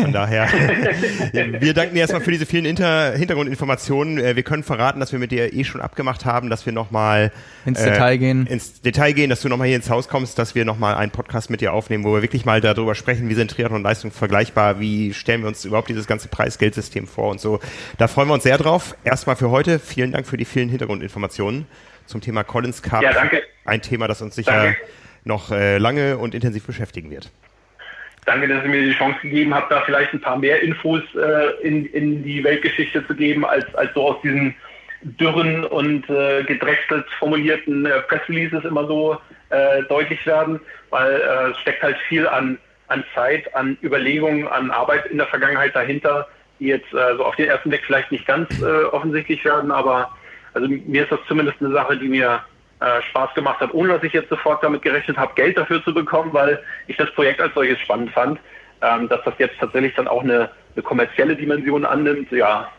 Von 0.00 0.12
daher, 0.12 0.48
wir 1.32 1.74
danken 1.74 1.94
dir 1.94 2.00
erstmal 2.00 2.22
für 2.22 2.30
diese 2.30 2.46
vielen 2.46 2.64
Inter 2.64 3.12
Hintergrundinformationen. 3.12 4.18
Äh, 4.18 4.36
wir 4.36 4.42
können 4.42 4.62
verraten, 4.62 5.00
dass 5.00 5.12
wir 5.12 5.18
mit 5.18 5.30
dir 5.30 5.52
eh 5.52 5.64
schon 5.64 5.80
abgemacht 5.80 6.24
haben, 6.24 6.50
dass 6.50 6.66
wir 6.66 6.72
nochmal 6.72 7.32
ins 7.64 7.80
äh, 7.80 7.92
Detail 7.92 8.16
gehen. 8.16 8.46
Ins 8.46 8.80
Detail 8.82 9.12
gehen, 9.12 9.30
dass 9.30 9.42
du 9.42 9.48
nochmal 9.48 9.68
hier 9.68 9.76
ins 9.76 9.90
Haus 9.90 10.08
kommst, 10.08 10.38
dass 10.38 10.54
wir 10.54 10.64
nochmal 10.64 10.94
einen 10.94 11.10
Podcast 11.10 11.50
mit 11.50 11.60
dir 11.60 11.72
aufnehmen, 11.72 12.04
wo 12.04 12.14
wir 12.14 12.22
wirklich 12.22 12.44
mal 12.44 12.60
darüber 12.60 12.94
sprechen, 12.94 13.28
wie 13.28 13.34
sind 13.34 13.50
Triathlon-Leistungen 13.50 14.12
vergleichbar, 14.12 14.80
wie 14.80 15.14
stellen 15.14 15.42
wir 15.42 15.48
uns 15.48 15.64
überhaupt 15.64 15.88
dieses 15.88 16.06
ganze 16.06 16.28
Preisgeldsystem 16.28 17.06
vor 17.06 17.30
und 17.30 17.40
so. 17.40 17.60
Da 17.98 18.08
freuen 18.08 18.28
wir 18.28 18.34
uns 18.34 18.42
sehr 18.42 18.58
drauf. 18.58 18.96
Erstmal 19.04 19.27
für 19.36 19.50
heute 19.50 19.78
vielen 19.78 20.12
Dank 20.12 20.26
für 20.26 20.36
die 20.36 20.44
vielen 20.44 20.68
Hintergrundinformationen 20.68 21.66
zum 22.06 22.20
Thema 22.20 22.44
Collins 22.44 22.82
Cup. 22.82 23.02
Ja, 23.02 23.12
danke. 23.12 23.42
Ein 23.64 23.82
Thema, 23.82 24.08
das 24.08 24.22
uns 24.22 24.34
sicher 24.34 24.52
danke. 24.52 24.80
noch 25.24 25.50
äh, 25.50 25.78
lange 25.78 26.18
und 26.18 26.34
intensiv 26.34 26.66
beschäftigen 26.66 27.10
wird. 27.10 27.30
Danke, 28.24 28.48
dass 28.48 28.62
ihr 28.62 28.68
mir 28.68 28.82
die 28.82 28.92
Chance 28.92 29.18
gegeben 29.22 29.54
habt, 29.54 29.72
da 29.72 29.80
vielleicht 29.82 30.12
ein 30.12 30.20
paar 30.20 30.38
mehr 30.38 30.60
Infos 30.60 31.02
äh, 31.14 31.66
in, 31.66 31.86
in 31.86 32.22
die 32.22 32.44
Weltgeschichte 32.44 33.06
zu 33.06 33.14
geben, 33.14 33.44
als, 33.44 33.74
als 33.74 33.92
so 33.94 34.08
aus 34.08 34.20
diesen 34.22 34.54
dürren 35.02 35.64
und 35.64 36.08
äh, 36.10 36.42
gedrechselt 36.44 37.06
formulierten 37.18 37.86
äh, 37.86 38.00
Press-Releases 38.02 38.64
immer 38.64 38.86
so 38.86 39.16
äh, 39.50 39.82
deutlich 39.84 40.24
werden, 40.26 40.60
weil 40.90 41.12
äh, 41.12 41.50
es 41.50 41.58
steckt 41.60 41.82
halt 41.82 41.96
viel 42.08 42.26
an, 42.26 42.58
an 42.88 43.04
Zeit, 43.14 43.54
an 43.54 43.78
Überlegungen, 43.82 44.48
an 44.48 44.70
Arbeit 44.70 45.06
in 45.06 45.18
der 45.18 45.26
Vergangenheit 45.26 45.74
dahinter, 45.74 46.26
die 46.60 46.66
jetzt 46.66 46.92
äh, 46.92 47.16
so 47.16 47.24
auf 47.24 47.36
den 47.36 47.48
ersten 47.48 47.70
Blick 47.70 47.84
vielleicht 47.84 48.10
nicht 48.12 48.26
ganz 48.26 48.48
äh, 48.60 48.84
offensichtlich 48.84 49.44
werden, 49.44 49.70
aber 49.70 50.10
also 50.54 50.68
mir 50.68 51.02
ist 51.02 51.12
das 51.12 51.20
zumindest 51.28 51.60
eine 51.60 51.72
Sache, 51.72 51.96
die 51.96 52.08
mir 52.08 52.40
äh, 52.80 53.02
Spaß 53.10 53.34
gemacht 53.34 53.60
hat, 53.60 53.74
ohne 53.74 53.94
dass 53.94 54.02
ich 54.02 54.12
jetzt 54.12 54.28
sofort 54.28 54.62
damit 54.62 54.82
gerechnet 54.82 55.16
habe, 55.16 55.34
Geld 55.34 55.56
dafür 55.58 55.82
zu 55.84 55.92
bekommen, 55.92 56.32
weil 56.32 56.62
ich 56.86 56.96
das 56.96 57.10
Projekt 57.12 57.40
als 57.40 57.54
solches 57.54 57.78
spannend 57.80 58.12
fand. 58.12 58.38
Ähm, 58.80 59.08
dass 59.08 59.20
das 59.24 59.34
jetzt 59.38 59.58
tatsächlich 59.58 59.92
dann 59.96 60.06
auch 60.06 60.22
eine, 60.22 60.50
eine 60.76 60.82
kommerzielle 60.84 61.34
Dimension 61.34 61.84
annimmt, 61.84 62.30
ja, 62.30 62.70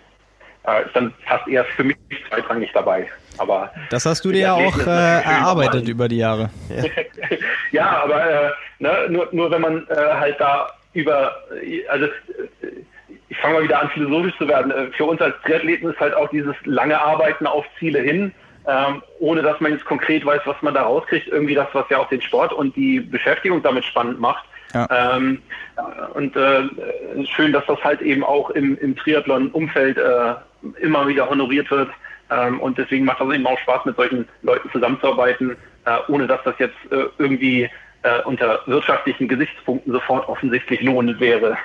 äh, 0.65 0.85
ist 0.85 0.95
dann 0.95 1.13
fast 1.27 1.45
eher 1.49 1.65
für 1.65 1.83
mich 1.83 1.97
zweitrangig 2.29 2.71
dabei. 2.73 3.09
Aber 3.37 3.69
das 3.89 4.05
hast 4.05 4.23
du 4.23 4.31
dir 4.31 4.39
ja 4.39 4.53
auch 4.53 4.77
äh, 4.77 5.23
erarbeitet 5.23 5.89
über 5.89 6.07
die 6.07 6.17
Jahre. 6.17 6.49
Ja, 6.69 7.37
ja 7.71 8.03
aber 8.03 8.29
äh, 8.29 8.51
ne, 8.79 9.07
nur, 9.09 9.27
nur 9.33 9.51
wenn 9.51 9.61
man 9.61 9.87
äh, 9.89 9.95
halt 9.95 10.39
da 10.39 10.69
über, 10.93 11.35
also 11.89 12.07
ich 13.29 13.37
fange 13.37 13.55
mal 13.55 13.63
wieder 13.63 13.81
an, 13.81 13.89
philosophisch 13.89 14.37
zu 14.37 14.47
werden. 14.47 14.71
Äh, 14.71 14.87
für 14.91 15.05
uns 15.05 15.21
als 15.21 15.35
Triathleten 15.45 15.89
ist 15.89 15.99
halt 15.99 16.13
auch 16.13 16.29
dieses 16.29 16.55
lange 16.65 16.99
Arbeiten 16.99 17.47
auf 17.47 17.65
Ziele 17.77 17.99
hin, 17.99 18.33
ähm, 18.67 19.01
ohne 19.19 19.41
dass 19.41 19.59
man 19.61 19.71
jetzt 19.71 19.85
konkret 19.85 20.25
weiß, 20.25 20.41
was 20.45 20.61
man 20.61 20.73
da 20.73 20.83
rauskriegt, 20.83 21.27
irgendwie 21.27 21.55
das, 21.55 21.67
was 21.73 21.85
ja 21.89 21.99
auch 21.99 22.09
den 22.09 22.21
Sport 22.21 22.53
und 22.53 22.75
die 22.75 22.99
Beschäftigung 22.99 23.61
damit 23.63 23.85
spannend 23.85 24.19
macht. 24.19 24.45
Ja. 24.73 25.17
Ähm, 25.17 25.41
und 26.13 26.35
äh, 26.35 26.63
schön, 27.35 27.53
dass 27.53 27.65
das 27.65 27.83
halt 27.83 28.01
eben 28.01 28.23
auch 28.23 28.51
im, 28.51 28.77
im 28.79 28.95
Triathlon-Umfeld 28.95 29.97
äh, 29.97 30.33
immer 30.81 31.07
wieder 31.07 31.29
honoriert 31.29 31.71
wird. 31.71 31.89
Ähm, 32.29 32.59
und 32.59 32.77
deswegen 32.77 33.05
macht 33.05 33.21
das 33.21 33.33
eben 33.33 33.47
auch 33.47 33.57
Spaß, 33.59 33.85
mit 33.85 33.95
solchen 33.95 34.27
Leuten 34.43 34.69
zusammenzuarbeiten, 34.71 35.55
äh, 35.85 35.97
ohne 36.07 36.27
dass 36.27 36.43
das 36.43 36.53
jetzt 36.59 36.77
äh, 36.91 37.05
irgendwie 37.17 37.69
äh, 38.03 38.21
unter 38.25 38.61
wirtschaftlichen 38.67 39.27
Gesichtspunkten 39.27 39.91
sofort 39.91 40.27
offensichtlich 40.29 40.81
lohnend 40.81 41.19
wäre. 41.19 41.57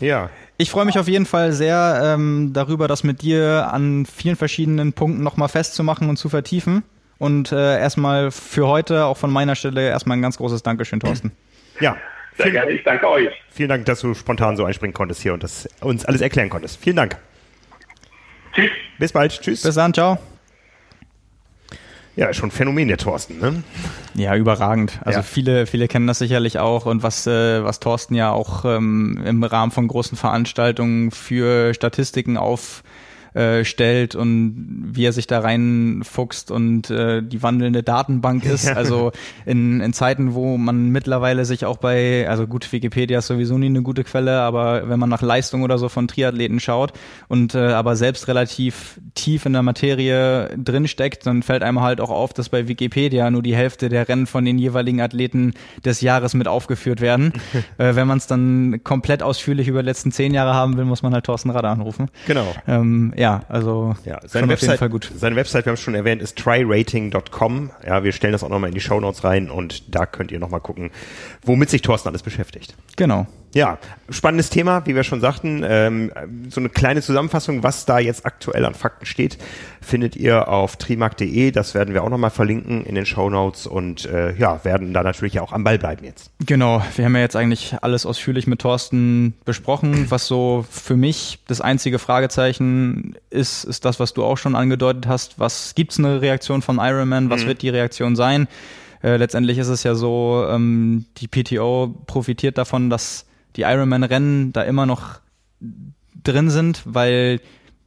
Ja, 0.00 0.30
ich 0.58 0.70
freue 0.70 0.84
mich 0.84 0.98
auf 0.98 1.06
jeden 1.08 1.24
Fall 1.24 1.52
sehr 1.52 2.00
ähm, 2.04 2.50
darüber, 2.52 2.88
das 2.88 3.04
mit 3.04 3.22
dir 3.22 3.68
an 3.72 4.04
vielen 4.06 4.34
verschiedenen 4.34 4.92
Punkten 4.92 5.22
nochmal 5.22 5.48
festzumachen 5.48 6.08
und 6.08 6.16
zu 6.16 6.28
vertiefen. 6.28 6.82
Und 7.18 7.52
äh, 7.52 7.78
erstmal 7.78 8.30
für 8.30 8.66
heute, 8.66 9.04
auch 9.04 9.16
von 9.16 9.30
meiner 9.30 9.54
Stelle, 9.54 9.88
erstmal 9.88 10.16
ein 10.16 10.22
ganz 10.22 10.36
großes 10.36 10.62
Dankeschön, 10.62 11.00
Thorsten. 11.00 11.32
Ja. 11.80 11.96
Sehr 12.36 12.46
vielen, 12.46 12.52
gerne, 12.54 12.70
ich 12.72 12.84
danke 12.84 13.08
euch. 13.08 13.28
Vielen 13.50 13.68
Dank, 13.68 13.86
dass 13.86 14.00
du 14.00 14.14
spontan 14.14 14.56
so 14.56 14.64
einspringen 14.64 14.94
konntest 14.94 15.22
hier 15.22 15.32
und 15.32 15.42
das 15.42 15.68
uns 15.80 16.04
alles 16.04 16.20
erklären 16.20 16.50
konntest. 16.50 16.80
Vielen 16.80 16.96
Dank. 16.96 17.16
Tschüss. 18.52 18.70
Bis 18.98 19.12
bald. 19.12 19.40
Tschüss. 19.40 19.62
Bis 19.62 19.74
dann. 19.74 19.94
Ciao. 19.94 20.18
Ja, 22.18 22.32
schon 22.32 22.50
Phänomen 22.50 22.88
der 22.88 22.96
Thorsten, 22.96 23.38
ne? 23.38 23.62
Ja, 24.14 24.34
überragend. 24.34 24.98
Also 25.04 25.20
ja. 25.20 25.22
viele, 25.22 25.66
viele 25.66 25.86
kennen 25.86 26.08
das 26.08 26.18
sicherlich 26.18 26.58
auch 26.58 26.84
und 26.84 27.04
was, 27.04 27.28
äh, 27.28 27.62
was 27.62 27.78
Thorsten 27.78 28.16
ja 28.16 28.32
auch 28.32 28.64
ähm, 28.64 29.22
im 29.24 29.44
Rahmen 29.44 29.70
von 29.70 29.86
großen 29.86 30.18
Veranstaltungen 30.18 31.12
für 31.12 31.72
Statistiken 31.74 32.36
auf 32.36 32.82
äh, 33.34 33.64
stellt 33.64 34.14
und 34.14 34.90
wie 34.92 35.04
er 35.04 35.12
sich 35.12 35.26
da 35.26 35.40
reinfuchst 35.40 36.50
und 36.50 36.90
äh, 36.90 37.22
die 37.22 37.42
wandelnde 37.42 37.82
Datenbank 37.82 38.44
ist. 38.44 38.68
Also 38.68 39.12
in, 39.44 39.80
in 39.80 39.92
Zeiten, 39.92 40.34
wo 40.34 40.56
man 40.56 40.90
mittlerweile 40.90 41.44
sich 41.44 41.64
auch 41.64 41.78
bei, 41.78 42.28
also 42.28 42.46
gut, 42.46 42.70
Wikipedia 42.72 43.18
ist 43.18 43.26
sowieso 43.26 43.58
nie 43.58 43.66
eine 43.66 43.82
gute 43.82 44.04
Quelle, 44.04 44.40
aber 44.40 44.88
wenn 44.88 44.98
man 44.98 45.08
nach 45.08 45.22
Leistung 45.22 45.62
oder 45.62 45.78
so 45.78 45.88
von 45.88 46.08
Triathleten 46.08 46.60
schaut 46.60 46.92
und 47.28 47.54
äh, 47.54 47.58
aber 47.58 47.96
selbst 47.96 48.28
relativ 48.28 49.00
tief 49.14 49.46
in 49.46 49.52
der 49.52 49.62
Materie 49.62 50.50
drinsteckt, 50.56 51.26
dann 51.26 51.42
fällt 51.42 51.62
einem 51.62 51.80
halt 51.80 52.00
auch 52.00 52.10
auf, 52.10 52.32
dass 52.32 52.48
bei 52.48 52.68
Wikipedia 52.68 53.30
nur 53.30 53.42
die 53.42 53.56
Hälfte 53.56 53.88
der 53.88 54.08
Rennen 54.08 54.26
von 54.26 54.44
den 54.44 54.58
jeweiligen 54.58 55.00
Athleten 55.00 55.54
des 55.84 56.00
Jahres 56.00 56.34
mit 56.34 56.48
aufgeführt 56.48 57.00
werden. 57.00 57.32
äh, 57.78 57.94
wenn 57.94 58.06
man 58.06 58.18
es 58.18 58.26
dann 58.26 58.80
komplett 58.84 59.22
ausführlich 59.22 59.68
über 59.68 59.82
die 59.82 59.86
letzten 59.86 60.12
zehn 60.12 60.34
Jahre 60.34 60.54
haben 60.54 60.76
will, 60.76 60.84
muss 60.84 61.02
man 61.02 61.12
halt 61.12 61.24
Thorsten 61.24 61.50
Radar 61.50 61.72
anrufen. 61.72 62.08
Genau. 62.26 62.46
Ähm, 62.66 63.12
ja, 63.18 63.42
also 63.48 63.96
ja, 64.04 64.20
seine 64.26 64.48
Website, 64.48 64.78
Seine 65.16 65.34
Website, 65.34 65.66
wir 65.66 65.70
haben 65.70 65.74
es 65.74 65.80
schon 65.80 65.96
erwähnt, 65.96 66.22
ist 66.22 66.38
tryrating.com. 66.38 67.70
Ja, 67.84 68.04
wir 68.04 68.12
stellen 68.12 68.32
das 68.32 68.44
auch 68.44 68.48
nochmal 68.48 68.68
in 68.68 68.74
die 68.74 68.80
Show 68.80 69.00
Notes 69.00 69.24
rein 69.24 69.50
und 69.50 69.94
da 69.94 70.06
könnt 70.06 70.30
ihr 70.30 70.38
nochmal 70.38 70.60
gucken, 70.60 70.90
womit 71.42 71.68
sich 71.68 71.82
Thorsten 71.82 72.08
alles 72.08 72.22
beschäftigt. 72.22 72.76
Genau. 72.96 73.26
Ja, 73.54 73.78
spannendes 74.10 74.50
Thema, 74.50 74.84
wie 74.86 74.94
wir 74.94 75.04
schon 75.04 75.20
sagten. 75.20 75.64
Ähm, 75.66 76.12
so 76.50 76.60
eine 76.60 76.68
kleine 76.68 77.00
Zusammenfassung, 77.00 77.62
was 77.62 77.86
da 77.86 77.98
jetzt 77.98 78.26
aktuell 78.26 78.64
an 78.64 78.74
Fakten 78.74 79.06
steht, 79.06 79.38
findet 79.80 80.16
ihr 80.16 80.48
auf 80.48 80.76
trimark.de. 80.76 81.50
Das 81.50 81.74
werden 81.74 81.94
wir 81.94 82.04
auch 82.04 82.10
nochmal 82.10 82.30
verlinken 82.30 82.84
in 82.84 82.94
den 82.94 83.06
Show 83.06 83.30
Notes 83.30 83.66
und 83.66 84.04
äh, 84.04 84.36
ja, 84.36 84.64
werden 84.64 84.92
da 84.92 85.02
natürlich 85.02 85.40
auch 85.40 85.52
am 85.52 85.64
Ball 85.64 85.78
bleiben 85.78 86.04
jetzt. 86.04 86.30
Genau, 86.44 86.82
wir 86.96 87.04
haben 87.06 87.14
ja 87.14 87.22
jetzt 87.22 87.36
eigentlich 87.36 87.74
alles 87.80 88.04
ausführlich 88.04 88.46
mit 88.46 88.60
Thorsten 88.60 89.32
besprochen. 89.46 90.10
Was 90.10 90.26
so 90.26 90.66
für 90.70 90.96
mich 90.96 91.38
das 91.46 91.62
einzige 91.62 91.98
Fragezeichen 91.98 93.16
ist, 93.30 93.64
ist 93.64 93.86
das, 93.86 93.98
was 93.98 94.12
du 94.12 94.24
auch 94.24 94.36
schon 94.36 94.56
angedeutet 94.56 95.06
hast. 95.06 95.38
Was 95.38 95.74
gibt's 95.74 95.98
eine 95.98 96.20
Reaktion 96.20 96.60
von 96.60 96.78
Ironman? 96.78 97.30
Was 97.30 97.44
mhm. 97.44 97.48
wird 97.48 97.62
die 97.62 97.70
Reaktion 97.70 98.14
sein? 98.14 98.46
Äh, 99.02 99.16
letztendlich 99.16 99.58
ist 99.58 99.68
es 99.68 99.84
ja 99.84 99.94
so, 99.94 100.44
ähm, 100.50 101.06
die 101.18 101.28
PTO 101.28 101.94
profitiert 102.06 102.58
davon, 102.58 102.90
dass 102.90 103.27
die 103.56 103.62
Ironman-Rennen 103.62 104.52
da 104.52 104.62
immer 104.62 104.86
noch 104.86 105.20
drin 106.22 106.50
sind, 106.50 106.82
weil 106.84 107.40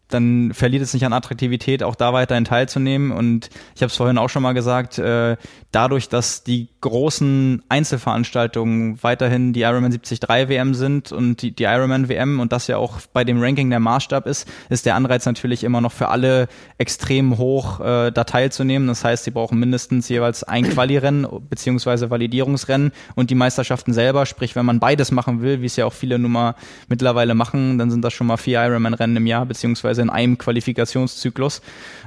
dann 0.09 0.53
verliert 0.53 0.83
es 0.83 0.93
nicht 0.93 1.05
an 1.05 1.13
Attraktivität, 1.13 1.83
auch 1.83 1.95
da 1.95 2.13
weiterhin 2.13 2.45
teilzunehmen. 2.45 3.11
Und 3.11 3.49
ich 3.75 3.81
habe 3.81 3.89
es 3.89 3.95
vorhin 3.95 4.17
auch 4.17 4.29
schon 4.29 4.43
mal 4.43 4.53
gesagt, 4.53 4.97
äh, 4.97 5.37
dadurch, 5.71 6.09
dass 6.09 6.43
die 6.43 6.69
großen 6.81 7.61
Einzelveranstaltungen 7.69 9.01
weiterhin 9.03 9.53
die 9.53 9.61
Ironman 9.61 9.91
73 9.91 10.49
WM 10.49 10.73
sind 10.73 11.11
und 11.11 11.41
die, 11.41 11.51
die 11.51 11.63
Ironman 11.63 12.09
WM 12.09 12.39
und 12.39 12.51
das 12.51 12.67
ja 12.67 12.77
auch 12.77 12.99
bei 13.13 13.23
dem 13.23 13.41
Ranking 13.41 13.69
der 13.69 13.79
Maßstab 13.79 14.25
ist, 14.25 14.47
ist 14.69 14.85
der 14.85 14.95
Anreiz 14.95 15.25
natürlich 15.25 15.63
immer 15.63 15.79
noch 15.79 15.91
für 15.91 16.09
alle 16.09 16.47
extrem 16.77 17.37
hoch, 17.37 17.79
äh, 17.79 18.11
da 18.11 18.23
teilzunehmen. 18.23 18.87
Das 18.87 19.03
heißt, 19.03 19.23
sie 19.23 19.31
brauchen 19.31 19.59
mindestens 19.59 20.09
jeweils 20.09 20.43
ein 20.43 20.67
Quali-Rennen 20.67 21.27
beziehungsweise 21.49 22.09
Validierungsrennen 22.09 22.91
und 23.15 23.29
die 23.29 23.35
Meisterschaften 23.35 23.93
selber. 23.93 24.25
Sprich, 24.25 24.55
wenn 24.55 24.65
man 24.65 24.79
beides 24.79 25.11
machen 25.11 25.41
will, 25.41 25.61
wie 25.61 25.67
es 25.67 25.75
ja 25.75 25.85
auch 25.85 25.93
viele 25.93 26.17
Nummer 26.17 26.55
mittlerweile 26.87 27.35
machen, 27.35 27.77
dann 27.77 27.91
sind 27.91 28.03
das 28.03 28.13
schon 28.13 28.27
mal 28.27 28.37
vier 28.37 28.59
Ironman-Rennen 28.63 29.17
im 29.17 29.27
Jahr 29.27 29.45
beziehungsweise 29.45 30.01
in 30.01 30.09
einem 30.09 30.37
Qualifikationszyklus. 30.37 31.61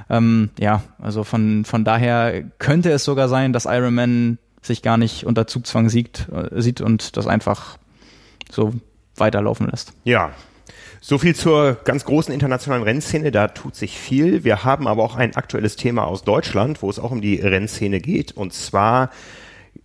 Ähm, 0.09 0.49
ja, 0.59 0.83
also 1.01 1.23
von, 1.23 1.65
von 1.65 1.83
daher 1.85 2.43
könnte 2.59 2.91
es 2.91 3.05
sogar 3.05 3.29
sein, 3.29 3.53
dass 3.53 3.65
Ironman 3.65 4.37
sich 4.65 4.81
gar 4.81 4.97
nicht 4.97 5.25
unter 5.25 5.47
Zugzwang 5.47 5.89
sieht, 5.89 6.27
äh, 6.29 6.61
sieht 6.61 6.81
und 6.81 7.17
das 7.17 7.27
einfach 7.27 7.77
so 8.51 8.73
weiterlaufen 9.15 9.67
lässt. 9.67 9.93
Ja, 10.03 10.31
so 11.01 11.19
viel 11.19 11.35
zur 11.35 11.75
ganz 11.83 12.03
großen 12.05 12.33
internationalen 12.33 12.83
Rennszene, 12.83 13.31
da 13.31 13.47
tut 13.47 13.75
sich 13.75 13.97
viel. 13.97 14.43
Wir 14.43 14.63
haben 14.63 14.87
aber 14.87 15.03
auch 15.03 15.15
ein 15.15 15.35
aktuelles 15.35 15.75
Thema 15.75 16.05
aus 16.05 16.23
Deutschland, 16.23 16.81
wo 16.81 16.89
es 16.89 16.97
auch 16.97 17.11
um 17.11 17.21
die 17.21 17.35
Rennszene 17.35 17.99
geht. 17.99 18.31
Und 18.31 18.53
zwar 18.53 19.11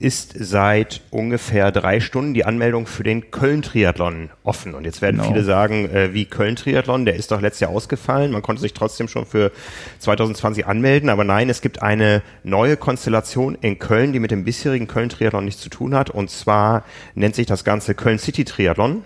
ist 0.00 0.34
seit 0.34 1.02
ungefähr 1.10 1.70
drei 1.70 2.00
Stunden 2.00 2.32
die 2.32 2.46
Anmeldung 2.46 2.86
für 2.86 3.02
den 3.02 3.30
Köln-Triathlon 3.30 4.30
offen. 4.44 4.74
Und 4.74 4.84
jetzt 4.84 5.02
werden 5.02 5.18
genau. 5.18 5.30
viele 5.30 5.44
sagen, 5.44 5.90
äh, 5.90 6.14
wie 6.14 6.24
Köln-Triathlon, 6.24 7.04
der 7.04 7.16
ist 7.16 7.30
doch 7.30 7.42
letztes 7.42 7.60
Jahr 7.60 7.70
ausgefallen. 7.70 8.32
Man 8.32 8.40
konnte 8.40 8.62
sich 8.62 8.72
trotzdem 8.72 9.08
schon 9.08 9.26
für 9.26 9.52
2020 9.98 10.66
anmelden. 10.66 11.10
Aber 11.10 11.24
nein, 11.24 11.50
es 11.50 11.60
gibt 11.60 11.82
eine 11.82 12.22
neue 12.44 12.78
Konstellation 12.78 13.58
in 13.60 13.78
Köln, 13.78 14.14
die 14.14 14.20
mit 14.20 14.30
dem 14.30 14.44
bisherigen 14.44 14.86
Köln-Triathlon 14.86 15.44
nichts 15.44 15.60
zu 15.60 15.68
tun 15.68 15.94
hat. 15.94 16.08
Und 16.08 16.30
zwar 16.30 16.82
nennt 17.14 17.34
sich 17.34 17.46
das 17.46 17.62
Ganze 17.64 17.94
Köln-City-Triathlon 17.94 19.04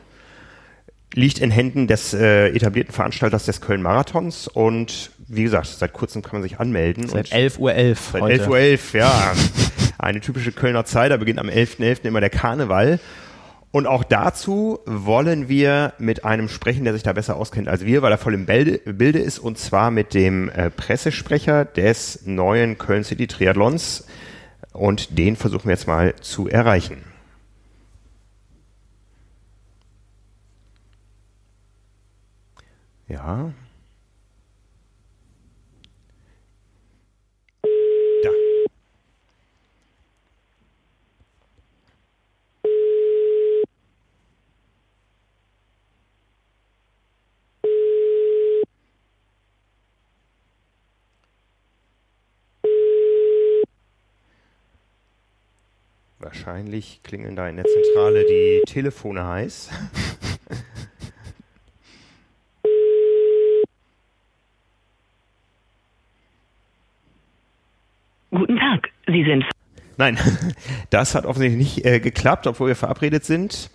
liegt 1.14 1.38
in 1.38 1.50
Händen 1.50 1.86
des 1.86 2.12
äh, 2.12 2.48
etablierten 2.48 2.92
Veranstalters 2.92 3.44
des 3.44 3.60
Köln-Marathons 3.60 4.48
und 4.48 5.12
wie 5.36 5.42
gesagt, 5.44 5.66
seit 5.66 5.92
kurzem 5.92 6.22
kann 6.22 6.34
man 6.34 6.42
sich 6.42 6.60
anmelden. 6.60 7.08
Seit 7.08 7.28
11.11 7.28 7.58
Uhr. 7.58 7.70
.11 7.72 7.96
seit 8.12 8.22
11.11 8.22 8.48
Uhr, 8.48 8.56
.11, 8.56 8.96
ja. 8.96 9.32
Eine 9.98 10.20
typische 10.20 10.52
Kölner 10.52 10.84
Zeit, 10.84 11.10
da 11.10 11.16
beginnt 11.16 11.38
am 11.38 11.48
11.11. 11.48 11.78
.11. 11.78 12.04
immer 12.04 12.20
der 12.20 12.30
Karneval. 12.30 13.00
Und 13.74 13.88
auch 13.88 14.04
dazu 14.04 14.78
wollen 14.86 15.48
wir 15.48 15.94
mit 15.98 16.24
einem 16.24 16.48
sprechen, 16.48 16.84
der 16.84 16.92
sich 16.92 17.02
da 17.02 17.12
besser 17.12 17.34
auskennt 17.34 17.66
als 17.66 17.84
wir, 17.84 18.02
weil 18.02 18.12
er 18.12 18.18
voll 18.18 18.34
im 18.34 18.46
Bilde 18.46 19.18
ist, 19.18 19.40
und 19.40 19.58
zwar 19.58 19.90
mit 19.90 20.14
dem 20.14 20.48
äh, 20.48 20.70
Pressesprecher 20.70 21.64
des 21.64 22.24
neuen 22.24 22.78
Köln 22.78 23.02
City 23.02 23.26
Triathlons. 23.26 24.06
Und 24.72 25.18
den 25.18 25.34
versuchen 25.34 25.64
wir 25.64 25.72
jetzt 25.72 25.88
mal 25.88 26.14
zu 26.20 26.48
erreichen. 26.48 26.98
Ja, 33.08 33.52
Wahrscheinlich 56.34 57.00
klingeln 57.04 57.36
da 57.36 57.48
in 57.48 57.54
der 57.54 57.64
Zentrale 57.64 58.24
die 58.26 58.62
Telefone 58.66 59.24
heiß. 59.24 59.70
Guten 68.30 68.56
Tag, 68.56 68.88
Sie 69.06 69.22
sind. 69.24 69.44
Nein, 69.96 70.18
das 70.90 71.14
hat 71.14 71.24
offensichtlich 71.24 71.76
nicht 71.76 71.86
äh, 71.86 72.00
geklappt, 72.00 72.48
obwohl 72.48 72.66
wir 72.66 72.74
verabredet 72.74 73.24
sind. 73.24 73.70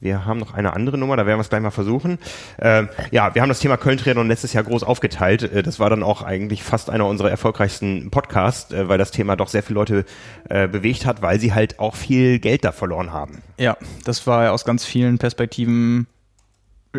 Wir 0.00 0.26
haben 0.26 0.38
noch 0.38 0.52
eine 0.54 0.74
andere 0.74 0.98
Nummer, 0.98 1.16
da 1.16 1.26
werden 1.26 1.38
wir 1.38 1.42
es 1.42 1.48
gleich 1.48 1.62
mal 1.62 1.70
versuchen. 1.70 2.18
Ähm, 2.60 2.88
ja, 3.10 3.34
wir 3.34 3.42
haben 3.42 3.48
das 3.48 3.60
Thema 3.60 3.76
Köln-Triathlon 3.76 4.28
letztes 4.28 4.52
Jahr 4.52 4.64
groß 4.64 4.82
aufgeteilt. 4.82 5.42
Äh, 5.44 5.62
das 5.62 5.80
war 5.80 5.88
dann 5.88 6.02
auch 6.02 6.22
eigentlich 6.22 6.62
fast 6.62 6.90
einer 6.90 7.06
unserer 7.06 7.30
erfolgreichsten 7.30 8.10
Podcasts, 8.10 8.72
äh, 8.72 8.88
weil 8.88 8.98
das 8.98 9.12
Thema 9.12 9.36
doch 9.36 9.48
sehr 9.48 9.62
viele 9.62 9.76
Leute 9.78 10.04
äh, 10.48 10.68
bewegt 10.68 11.06
hat, 11.06 11.22
weil 11.22 11.40
sie 11.40 11.54
halt 11.54 11.78
auch 11.78 11.94
viel 11.94 12.38
Geld 12.38 12.64
da 12.64 12.72
verloren 12.72 13.12
haben. 13.12 13.42
Ja, 13.58 13.76
das 14.04 14.26
war 14.26 14.52
aus 14.52 14.64
ganz 14.64 14.84
vielen 14.84 15.18
Perspektiven 15.18 16.06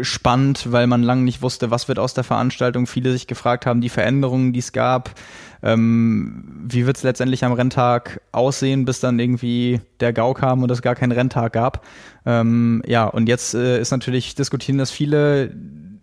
spannend, 0.02 0.72
weil 0.72 0.88
man 0.88 1.04
lange 1.04 1.24
nicht 1.24 1.42
wusste, 1.42 1.72
was 1.72 1.88
wird 1.88 2.00
aus 2.00 2.14
der 2.14 2.24
Veranstaltung. 2.24 2.88
Viele 2.88 3.12
sich 3.12 3.28
gefragt 3.28 3.66
haben, 3.66 3.82
die 3.82 3.90
Veränderungen, 3.90 4.54
die 4.54 4.60
es 4.60 4.72
gab, 4.72 5.12
ähm, 5.64 6.64
wie 6.68 6.86
wird 6.86 6.98
es 6.98 7.04
letztendlich 7.04 7.44
am 7.46 7.54
Renntag 7.54 8.22
aussehen, 8.32 8.86
bis 8.86 9.00
dann 9.00 9.20
irgendwie 9.20 9.82
der 10.00 10.14
GAU 10.14 10.34
kam 10.34 10.64
und 10.64 10.72
es 10.72 10.82
gar 10.82 10.96
keinen 10.96 11.12
Renntag 11.12 11.54
gab. 11.54 11.86
Ähm, 12.26 12.82
ja, 12.86 13.06
und 13.06 13.28
jetzt 13.28 13.54
äh, 13.54 13.80
ist 13.80 13.92
natürlich, 13.92 14.36
diskutieren 14.36 14.78
das 14.78 14.92
viele 14.92 15.52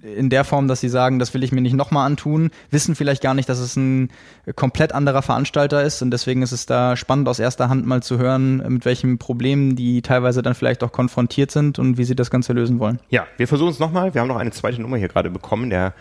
in 0.03 0.31
der 0.31 0.45
Form, 0.45 0.69
dass 0.69 0.81
sie 0.81 0.89
sagen, 0.89 1.19
das 1.19 1.33
will 1.33 1.45
ich 1.45 1.53
mir 1.53 1.61
nicht 1.61 1.75
nochmal 1.75 2.07
antun, 2.07 2.51
wissen 2.71 2.95
vielleicht 2.95 3.23
gar 3.23 3.35
nicht, 3.35 3.49
dass 3.49 3.59
es 3.59 3.77
ein 3.77 4.11
komplett 4.57 4.93
anderer 4.93 5.23
Veranstalter 5.23 5.83
ist 5.83 6.03
und 6.03 6.11
deswegen 6.11 6.43
ist 6.43 6.53
es 6.53 6.67
da 6.67 6.97
spannend 6.97 7.29
aus 7.29 7.39
erster 7.39 7.69
Hand 7.69 7.87
mal 7.87 8.03
zu 8.03 8.19
hören, 8.19 8.57
mit 8.69 8.85
welchen 8.85 9.19
Problemen 9.19 9.77
die 9.77 10.03
teilweise 10.03 10.43
dann 10.43 10.55
vielleicht 10.55 10.83
auch 10.83 10.93
konfrontiert 10.93 11.51
sind 11.51 11.79
und 11.79 11.99
wie 11.99 12.05
sie 12.05 12.17
das 12.17 12.31
Ganze 12.31 12.53
lösen 12.53 12.81
wollen. 12.81 12.99
Ja, 13.11 13.27
wir 13.37 13.47
versuchen 13.47 13.71
es 13.71 13.79
nochmal. 13.79 14.13
Wir 14.15 14.21
haben 14.21 14.29
noch 14.29 14.37
eine 14.37 14.51
zweite 14.51 14.81
Nummer 14.83 14.97
hier 14.97 15.09
gerade 15.09 15.31
bekommen, 15.31 15.71
der 15.71 15.95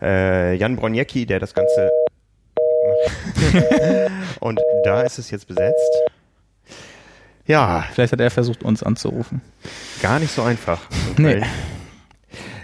äh, 0.00 0.56
Jan 0.56 0.76
Broniecki, 0.76 1.26
der 1.26 1.38
das 1.38 1.54
Ganze 1.54 1.90
und 4.40 4.60
da 4.84 5.02
ist 5.02 5.18
es 5.18 5.30
jetzt 5.30 5.46
besetzt. 5.46 6.02
Ja. 7.46 7.84
Vielleicht 7.92 8.12
hat 8.12 8.20
er 8.20 8.30
versucht, 8.30 8.62
uns 8.62 8.82
anzurufen. 8.82 9.40
Gar 10.00 10.18
nicht 10.18 10.32
so 10.32 10.42
einfach. 10.42 10.80
Nee 11.16 11.42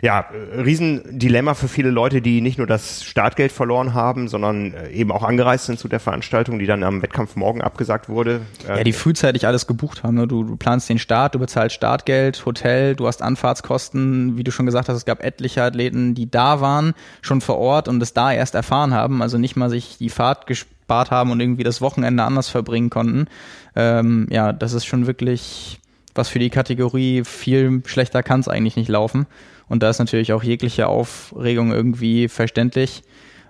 ja, 0.02 0.26
Riesendilemma 0.56 1.54
für 1.54 1.68
viele 1.68 1.90
Leute, 1.90 2.22
die 2.22 2.40
nicht 2.40 2.58
nur 2.58 2.66
das 2.66 3.04
Startgeld 3.04 3.52
verloren 3.52 3.94
haben, 3.94 4.28
sondern 4.28 4.74
äh, 4.74 4.90
eben 4.90 5.10
auch 5.10 5.22
angereist 5.22 5.66
sind 5.66 5.78
zu 5.78 5.88
der 5.88 6.00
Veranstaltung, 6.00 6.58
die 6.58 6.66
dann 6.66 6.82
am 6.82 7.02
Wettkampf 7.02 7.36
morgen 7.36 7.62
abgesagt 7.62 8.08
wurde. 8.08 8.40
Ja, 8.66 8.82
die 8.84 8.92
frühzeitig 8.92 9.46
alles 9.46 9.66
gebucht 9.66 10.02
haben. 10.02 10.14
Ne? 10.14 10.26
Du, 10.26 10.44
du 10.44 10.56
planst 10.56 10.88
den 10.88 10.98
Start, 10.98 11.34
du 11.34 11.38
bezahlst 11.38 11.74
Startgeld, 11.74 12.44
Hotel, 12.46 12.94
du 12.94 13.06
hast 13.06 13.22
Anfahrtskosten. 13.22 14.36
Wie 14.36 14.44
du 14.44 14.50
schon 14.50 14.66
gesagt 14.66 14.88
hast, 14.88 14.96
es 14.96 15.04
gab 15.04 15.22
etliche 15.22 15.62
Athleten, 15.62 16.14
die 16.14 16.30
da 16.30 16.60
waren, 16.60 16.94
schon 17.22 17.40
vor 17.40 17.58
Ort 17.58 17.88
und 17.88 18.02
es 18.02 18.12
da 18.12 18.32
erst 18.32 18.54
erfahren 18.54 18.94
haben, 18.94 19.22
also 19.22 19.38
nicht 19.38 19.56
mal 19.56 19.70
sich 19.70 19.98
die 19.98 20.10
Fahrt 20.10 20.46
gespart 20.46 21.10
haben 21.10 21.30
und 21.30 21.40
irgendwie 21.40 21.64
das 21.64 21.80
Wochenende 21.80 22.22
anders 22.22 22.48
verbringen 22.48 22.90
konnten. 22.90 23.26
Ähm, 23.74 24.26
ja, 24.30 24.52
das 24.52 24.72
ist 24.72 24.86
schon 24.86 25.06
wirklich 25.06 25.80
was 26.18 26.28
für 26.28 26.40
die 26.40 26.50
Kategorie 26.50 27.22
viel 27.24 27.80
schlechter 27.86 28.22
kann 28.22 28.40
es 28.40 28.48
eigentlich 28.48 28.76
nicht 28.76 28.88
laufen. 28.88 29.26
Und 29.68 29.82
da 29.82 29.90
ist 29.90 29.98
natürlich 29.98 30.32
auch 30.32 30.42
jegliche 30.42 30.86
Aufregung 30.86 31.72
irgendwie 31.72 32.28
verständlich. 32.28 33.02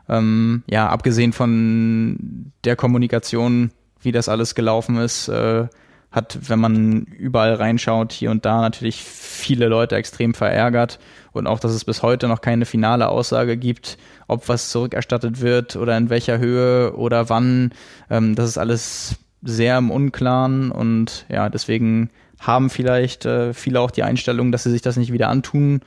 Ähm, 0.08 0.62
ja, 0.68 0.88
abgesehen 0.88 1.32
von 1.32 2.52
der 2.64 2.76
Kommunikation, 2.76 3.70
wie 4.00 4.12
das 4.12 4.28
alles 4.28 4.54
gelaufen 4.54 4.96
ist, 4.98 5.28
äh, 5.28 5.66
hat, 6.10 6.38
wenn 6.48 6.58
man 6.58 7.02
überall 7.04 7.54
reinschaut, 7.54 8.12
hier 8.12 8.30
und 8.30 8.46
da 8.46 8.62
natürlich 8.62 9.02
viele 9.02 9.68
Leute 9.68 9.96
extrem 9.96 10.32
verärgert. 10.32 10.98
Und 11.32 11.46
auch, 11.46 11.60
dass 11.60 11.72
es 11.72 11.84
bis 11.84 12.02
heute 12.02 12.28
noch 12.28 12.40
keine 12.40 12.64
finale 12.64 13.08
Aussage 13.08 13.56
gibt, 13.56 13.98
ob 14.26 14.48
was 14.48 14.70
zurückerstattet 14.70 15.40
wird 15.40 15.76
oder 15.76 15.96
in 15.96 16.08
welcher 16.08 16.38
Höhe 16.38 16.94
oder 16.96 17.28
wann. 17.28 17.72
Ähm, 18.08 18.34
das 18.34 18.48
ist 18.48 18.58
alles 18.58 19.16
sehr 19.42 19.78
im 19.78 19.90
Unklaren 19.90 20.72
und 20.72 21.26
ja, 21.28 21.48
deswegen 21.48 22.10
haben 22.40 22.70
vielleicht 22.70 23.24
äh, 23.24 23.52
viele 23.54 23.80
auch 23.80 23.90
die 23.90 24.02
Einstellung, 24.02 24.50
dass 24.50 24.64
sie 24.64 24.70
sich 24.70 24.82
das 24.82 24.96
nicht 24.96 25.12
wieder 25.12 25.28
antun 25.28 25.80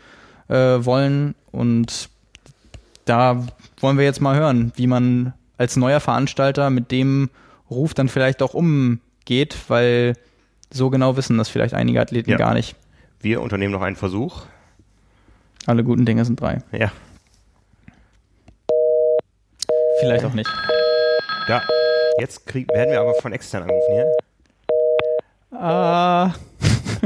äh, 0.52 0.86
wollen. 0.86 1.34
Und 1.52 2.10
da 3.06 3.44
wollen 3.80 3.98
wir 3.98 4.06
jetzt 4.06 4.22
mal 4.22 4.36
hören, 4.36 4.72
wie 4.76 4.88
man 4.88 5.34
als 5.58 5.78
neuer 5.78 6.00
Veranstalter 6.00 6.70
mit 6.70 6.92
dem 6.92 7.30
Ruf 7.70 7.94
dann 7.94 8.10
vielleicht 8.10 8.42
auch 8.42 8.54
umgeht, 8.54 9.58
weil 9.68 10.16
so 10.70 10.90
genau 10.90 11.16
wissen 11.18 11.38
das 11.38 11.50
vielleicht 11.50 11.74
einige 11.74 12.02
Athleten 12.02 12.32
ja. 12.32 12.38
gar 12.38 12.54
nicht. 12.54 12.76
Wir 13.20 13.42
unternehmen 13.42 13.72
noch 13.74 13.82
einen 13.82 13.96
Versuch. 13.96 14.44
Alle 15.68 15.84
guten 15.84 16.06
Dinge 16.06 16.26
sind 16.26 16.42
drei. 16.42 16.60
Ja. 16.72 16.92
Vielleicht 20.00 20.26
auch 20.26 20.34
nicht. 20.34 20.50
Ja, 21.48 21.62
jetzt 22.20 22.48
krieg, 22.48 22.68
werden 22.70 22.92
wir 22.92 23.02
aber 23.02 23.14
von 23.16 23.32
extern 23.32 23.64
angerufen 23.64 23.94
hier. 23.94 25.60
Ah. 25.60 26.34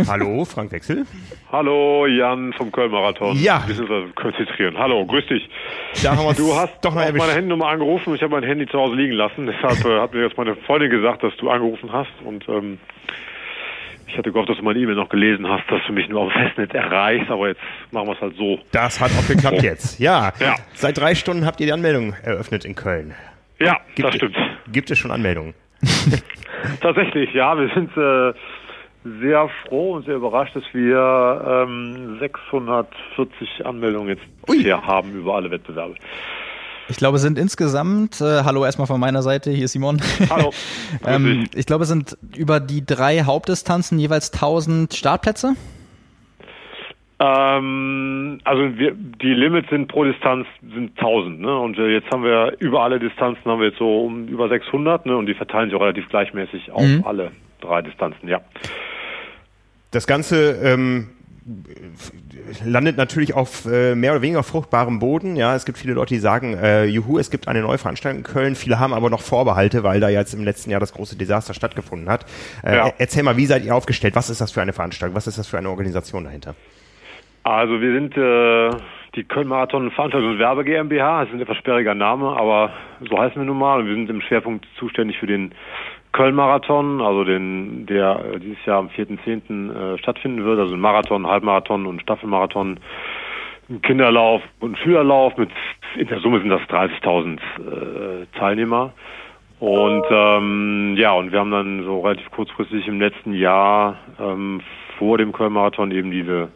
Hallo, 0.07 0.43
Frank 0.45 0.71
Wechsel. 0.71 1.05
Hallo, 1.51 2.05
Jan 2.05 2.53
vom 2.53 2.71
Köln-Marathon. 2.71 3.37
Ja. 3.37 3.63
Wir 3.65 3.79
uns 3.79 4.13
konzentrieren. 4.15 4.77
Hallo, 4.77 5.05
grüß 5.05 5.25
dich. 5.27 5.49
Da 6.03 6.17
haben 6.17 6.35
du 6.35 6.53
hast 6.53 6.83
doch 6.83 6.95
auf 6.95 7.13
meine 7.13 7.33
Handynummer 7.33 7.67
angerufen. 7.67 8.13
Ich 8.15 8.21
habe 8.21 8.31
mein 8.31 8.43
Handy 8.43 8.67
zu 8.67 8.77
Hause 8.77 8.95
liegen 8.95 9.13
lassen. 9.13 9.47
Deshalb 9.47 9.85
äh, 9.85 10.01
hat 10.01 10.13
mir 10.13 10.23
jetzt 10.23 10.37
meine 10.37 10.55
Freundin 10.55 10.89
gesagt, 10.89 11.23
dass 11.23 11.35
du 11.37 11.49
angerufen 11.49 11.93
hast. 11.93 12.11
Und 12.25 12.47
ähm, 12.49 12.77
ich 14.07 14.17
hatte 14.17 14.31
gehofft, 14.31 14.49
dass 14.49 14.57
du 14.57 14.63
meine 14.63 14.79
E-Mail 14.79 14.95
noch 14.95 15.09
gelesen 15.09 15.47
hast, 15.47 15.63
dass 15.69 15.81
du 15.87 15.93
mich 15.93 16.09
nur 16.09 16.21
auf 16.21 16.33
Festnetz 16.33 16.73
erreichst. 16.73 17.31
Aber 17.31 17.47
jetzt 17.47 17.61
machen 17.91 18.07
wir 18.07 18.13
es 18.13 18.21
halt 18.21 18.35
so. 18.35 18.59
Das 18.73 18.99
hat 18.99 19.11
auch 19.11 19.27
geklappt 19.27 19.61
so. 19.61 19.65
jetzt. 19.65 19.99
Ja. 19.99 20.33
ja. 20.39 20.55
Seit 20.73 20.97
drei 20.97 21.15
Stunden 21.15 21.45
habt 21.45 21.61
ihr 21.61 21.67
die 21.67 21.73
Anmeldung 21.73 22.15
eröffnet 22.21 22.65
in 22.65 22.75
Köln. 22.75 23.13
Ja, 23.59 23.77
gibt, 23.95 24.09
das 24.09 24.15
stimmt. 24.15 24.35
Gibt 24.71 24.91
es 24.91 24.99
schon 24.99 25.11
Anmeldungen? 25.11 25.53
Tatsächlich, 26.81 27.33
ja. 27.33 27.57
Wir 27.57 27.69
sind 27.73 27.95
äh, 27.95 28.33
sehr 29.05 29.49
froh 29.67 29.93
und 29.93 30.05
sehr 30.05 30.15
überrascht, 30.15 30.55
dass 30.55 30.63
wir 30.73 31.65
ähm, 31.67 32.17
640 32.19 33.65
Anmeldungen 33.65 34.09
jetzt 34.09 34.23
bisher 34.45 34.85
haben 34.85 35.13
über 35.13 35.35
alle 35.35 35.51
Wettbewerbe. 35.51 35.95
Ich 36.87 36.97
glaube, 36.97 37.15
es 37.15 37.23
sind 37.23 37.39
insgesamt, 37.39 38.21
äh, 38.21 38.43
hallo 38.43 38.63
erstmal 38.63 38.87
von 38.87 38.99
meiner 38.99 39.21
Seite, 39.21 39.51
hier 39.51 39.65
ist 39.65 39.71
Simon. 39.71 40.01
Hallo. 40.29 40.51
ähm, 41.07 41.45
ich 41.55 41.65
glaube, 41.65 41.83
es 41.83 41.89
sind 41.89 42.17
über 42.35 42.59
die 42.59 42.85
drei 42.85 43.23
Hauptdistanzen 43.23 43.97
jeweils 43.97 44.31
1000 44.33 44.93
Startplätze. 44.93 45.55
Ähm, 47.17 48.39
also 48.43 48.77
wir, 48.77 48.93
die 48.93 49.33
Limits 49.33 49.69
sind 49.69 49.87
pro 49.87 50.03
Distanz 50.03 50.47
sind 50.61 50.91
1000, 50.97 51.39
ne? 51.39 51.57
Und 51.57 51.77
äh, 51.77 51.87
jetzt 51.87 52.11
haben 52.11 52.23
wir 52.23 52.55
über 52.59 52.83
alle 52.83 52.99
Distanzen 52.99 53.45
haben 53.45 53.59
wir 53.59 53.69
jetzt 53.69 53.79
so 53.79 54.05
um 54.05 54.27
über 54.27 54.49
600, 54.49 55.05
ne? 55.05 55.15
Und 55.15 55.27
die 55.27 55.33
verteilen 55.33 55.69
sich 55.69 55.77
auch 55.77 55.81
relativ 55.81 56.09
gleichmäßig 56.09 56.71
auf 56.71 56.83
mhm. 56.83 57.03
alle 57.05 57.31
drei 57.61 57.81
Distanzen, 57.81 58.27
ja. 58.27 58.41
Das 59.91 60.07
Ganze 60.07 60.53
ähm, 60.63 61.09
landet 62.63 62.97
natürlich 62.97 63.33
auf 63.33 63.65
äh, 63.65 63.95
mehr 63.95 64.11
oder 64.11 64.21
weniger 64.21 64.43
fruchtbarem 64.43 64.99
Boden. 64.99 65.35
Ja, 65.35 65.55
es 65.55 65.65
gibt 65.65 65.77
viele 65.77 65.93
Leute, 65.93 66.13
die 66.13 66.19
sagen, 66.19 66.55
äh, 66.55 66.85
juhu, 66.85 67.19
es 67.19 67.29
gibt 67.29 67.47
eine 67.47 67.61
neue 67.61 67.77
Veranstaltung 67.77 68.19
in 68.19 68.23
Köln. 68.23 68.55
Viele 68.55 68.79
haben 68.79 68.93
aber 68.93 69.09
noch 69.09 69.21
Vorbehalte, 69.21 69.83
weil 69.83 69.99
da 69.99 70.09
jetzt 70.09 70.33
im 70.33 70.43
letzten 70.43 70.71
Jahr 70.71 70.79
das 70.79 70.93
große 70.93 71.17
Desaster 71.17 71.53
stattgefunden 71.53 72.09
hat. 72.09 72.25
Äh, 72.63 72.77
ja. 72.77 72.93
Erzähl 72.97 73.23
mal, 73.23 73.37
wie 73.37 73.45
seid 73.45 73.63
ihr 73.63 73.75
aufgestellt? 73.75 74.15
Was 74.15 74.29
ist 74.29 74.41
das 74.41 74.51
für 74.51 74.61
eine 74.61 74.73
Veranstaltung? 74.73 75.15
Was 75.15 75.27
ist 75.27 75.37
das 75.37 75.47
für 75.47 75.57
eine 75.57 75.69
Organisation 75.69 76.23
dahinter? 76.23 76.55
Also 77.43 77.79
wir 77.79 77.93
sind 77.93 78.17
äh, 78.17 78.71
die 79.15 79.23
Köln 79.23 79.47
Marathon 79.47 79.91
Veranstaltung 79.91 80.31
und 80.31 80.39
Werbe 80.39 80.65
GmbH. 80.65 81.21
Das 81.21 81.29
ist 81.29 81.35
ein 81.35 81.41
etwas 81.41 81.57
sperriger 81.57 81.93
Name, 81.93 82.35
aber 82.35 82.73
so 83.07 83.19
heißen 83.19 83.39
wir 83.39 83.45
nun 83.45 83.59
mal. 83.59 83.85
Wir 83.85 83.93
sind 83.93 84.09
im 84.09 84.21
Schwerpunkt 84.21 84.65
zuständig 84.79 85.19
für 85.19 85.27
den 85.27 85.53
Köln-Marathon, 86.15 87.01
also 87.01 87.25
den, 87.25 87.85
der 87.87 88.23
äh, 88.33 88.39
dieses 88.39 88.65
Jahr 88.65 88.79
am 88.79 88.87
4.10. 88.87 89.95
Äh, 89.95 89.97
stattfinden 89.97 90.45
wird, 90.45 90.59
also 90.59 90.73
ein 90.73 90.79
Marathon, 90.79 91.27
Halbmarathon 91.27 91.85
und 91.85 92.01
Staffelmarathon, 92.01 92.79
ein 93.69 93.81
Kinderlauf 93.81 94.41
und 94.61 94.71
ein 94.71 94.75
Schülerlauf 94.77 95.35
mit, 95.35 95.49
in 95.97 96.07
der 96.07 96.21
Summe 96.21 96.39
sind 96.39 96.49
das 96.49 96.61
30.000 96.61 97.37
äh, 97.37 98.25
Teilnehmer. 98.37 98.93
Und 99.59 100.05
ähm, 100.09 100.95
ja, 100.97 101.11
und 101.11 101.33
wir 101.33 101.39
haben 101.39 101.51
dann 101.51 101.83
so 101.83 101.99
relativ 101.99 102.31
kurzfristig 102.31 102.87
im 102.87 103.01
letzten 103.01 103.33
Jahr 103.33 103.97
ähm, 104.17 104.61
vor 104.97 105.17
dem 105.17 105.33
Köln-Marathon 105.33 105.91
eben 105.91 106.11
diese 106.11 106.47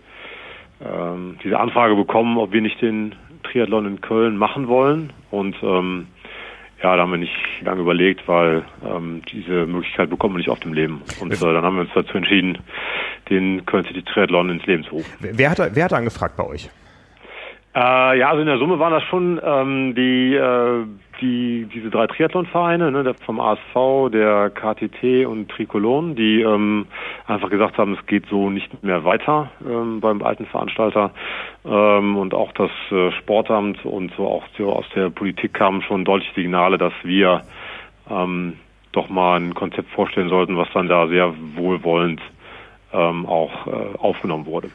ähm, 0.82 1.38
diese 1.44 1.60
Anfrage 1.60 1.96
bekommen, 1.96 2.38
ob 2.38 2.54
wir 2.54 2.62
nicht 2.62 2.82
den 2.82 3.16
Triathlon 3.44 3.86
in 3.86 4.00
Köln 4.00 4.38
machen 4.38 4.70
wollen. 4.70 5.12
Und 5.32 5.58
ähm, 5.62 6.08
ja, 6.82 6.96
da 6.96 7.02
haben 7.02 7.12
wir 7.12 7.18
nicht 7.18 7.36
lange 7.62 7.82
überlegt, 7.82 8.28
weil 8.28 8.64
ähm, 8.86 9.22
diese 9.32 9.66
Möglichkeit 9.66 10.10
bekommen 10.10 10.36
wir 10.36 10.40
nicht 10.40 10.50
auf 10.50 10.60
dem 10.62 10.74
Leben. 10.74 11.02
Und 11.20 11.34
äh, 11.34 11.38
dann 11.38 11.64
haben 11.64 11.76
wir 11.76 11.82
uns 11.82 11.92
dazu 11.94 12.16
entschieden, 12.18 12.58
den 13.30 13.66
Köln 13.66 13.86
City 13.86 14.02
Triathlon 14.02 14.50
ins 14.50 14.66
Leben 14.66 14.84
zu 14.86 14.92
rufen. 14.96 15.14
Wer 15.20 15.50
hat, 15.50 15.76
wer 15.76 15.86
hat 15.86 15.94
angefragt 15.94 16.38
bei 16.38 16.46
euch? 16.46 16.70
Äh, 17.76 18.20
ja, 18.20 18.30
also 18.30 18.42
in 18.42 18.48
der 18.48 18.58
Summe 18.58 18.80
waren 18.80 18.94
das 18.94 19.04
schon 19.04 19.40
ähm, 19.44 19.94
die, 19.94 20.36
äh, 20.36 20.86
die 21.22 21.68
diese 21.74 21.90
drei 21.90 22.08
Triathlonvereine, 22.08 22.92
ne, 22.92 23.14
vom 23.26 23.40
ASV, 23.40 24.12
der 24.12 24.50
KTT 24.50 25.26
und 25.26 25.50
Trikolon, 25.50 26.16
die 26.16 26.42
ähm, 26.42 26.88
einfach 27.28 27.50
gesagt 27.50 27.78
haben, 27.78 27.98
es 28.00 28.06
geht 28.06 28.26
so 28.28 28.50
nicht 28.50 28.84
mehr 28.84 29.04
weiter 29.04 29.52
ähm, 29.66 30.00
beim 30.00 30.22
alten 30.22 30.46
Veranstalter 30.46 31.12
ähm, 31.66 32.18
und 32.18 32.34
auch 32.34 32.52
das 32.54 32.72
äh, 32.92 33.12
Sportamt 33.14 33.86
und 33.86 34.12
so 34.16 34.28
auch 34.28 34.44
so 34.58 34.72
aus 34.72 34.86
der 34.96 35.10
Politik 35.10 35.54
kamen 35.54 35.82
schon 35.82 36.06
deutliche 36.06 36.34
Signale, 36.36 36.78
dass 36.78 36.94
wir 37.04 37.42
ähm, 38.10 38.54
doch 38.92 39.10
mal 39.10 39.40
ein 39.40 39.54
Konzept 39.54 39.90
vorstellen 39.92 40.30
sollten, 40.30 40.58
was 40.58 40.68
dann 40.74 40.88
da 40.88 41.08
sehr 41.08 41.34
wohlwollend 41.56 42.22
ähm, 42.92 43.26
auch 43.26 43.68
äh, 43.68 43.98
aufgenommen 43.98 44.46
wurde. 44.46 44.70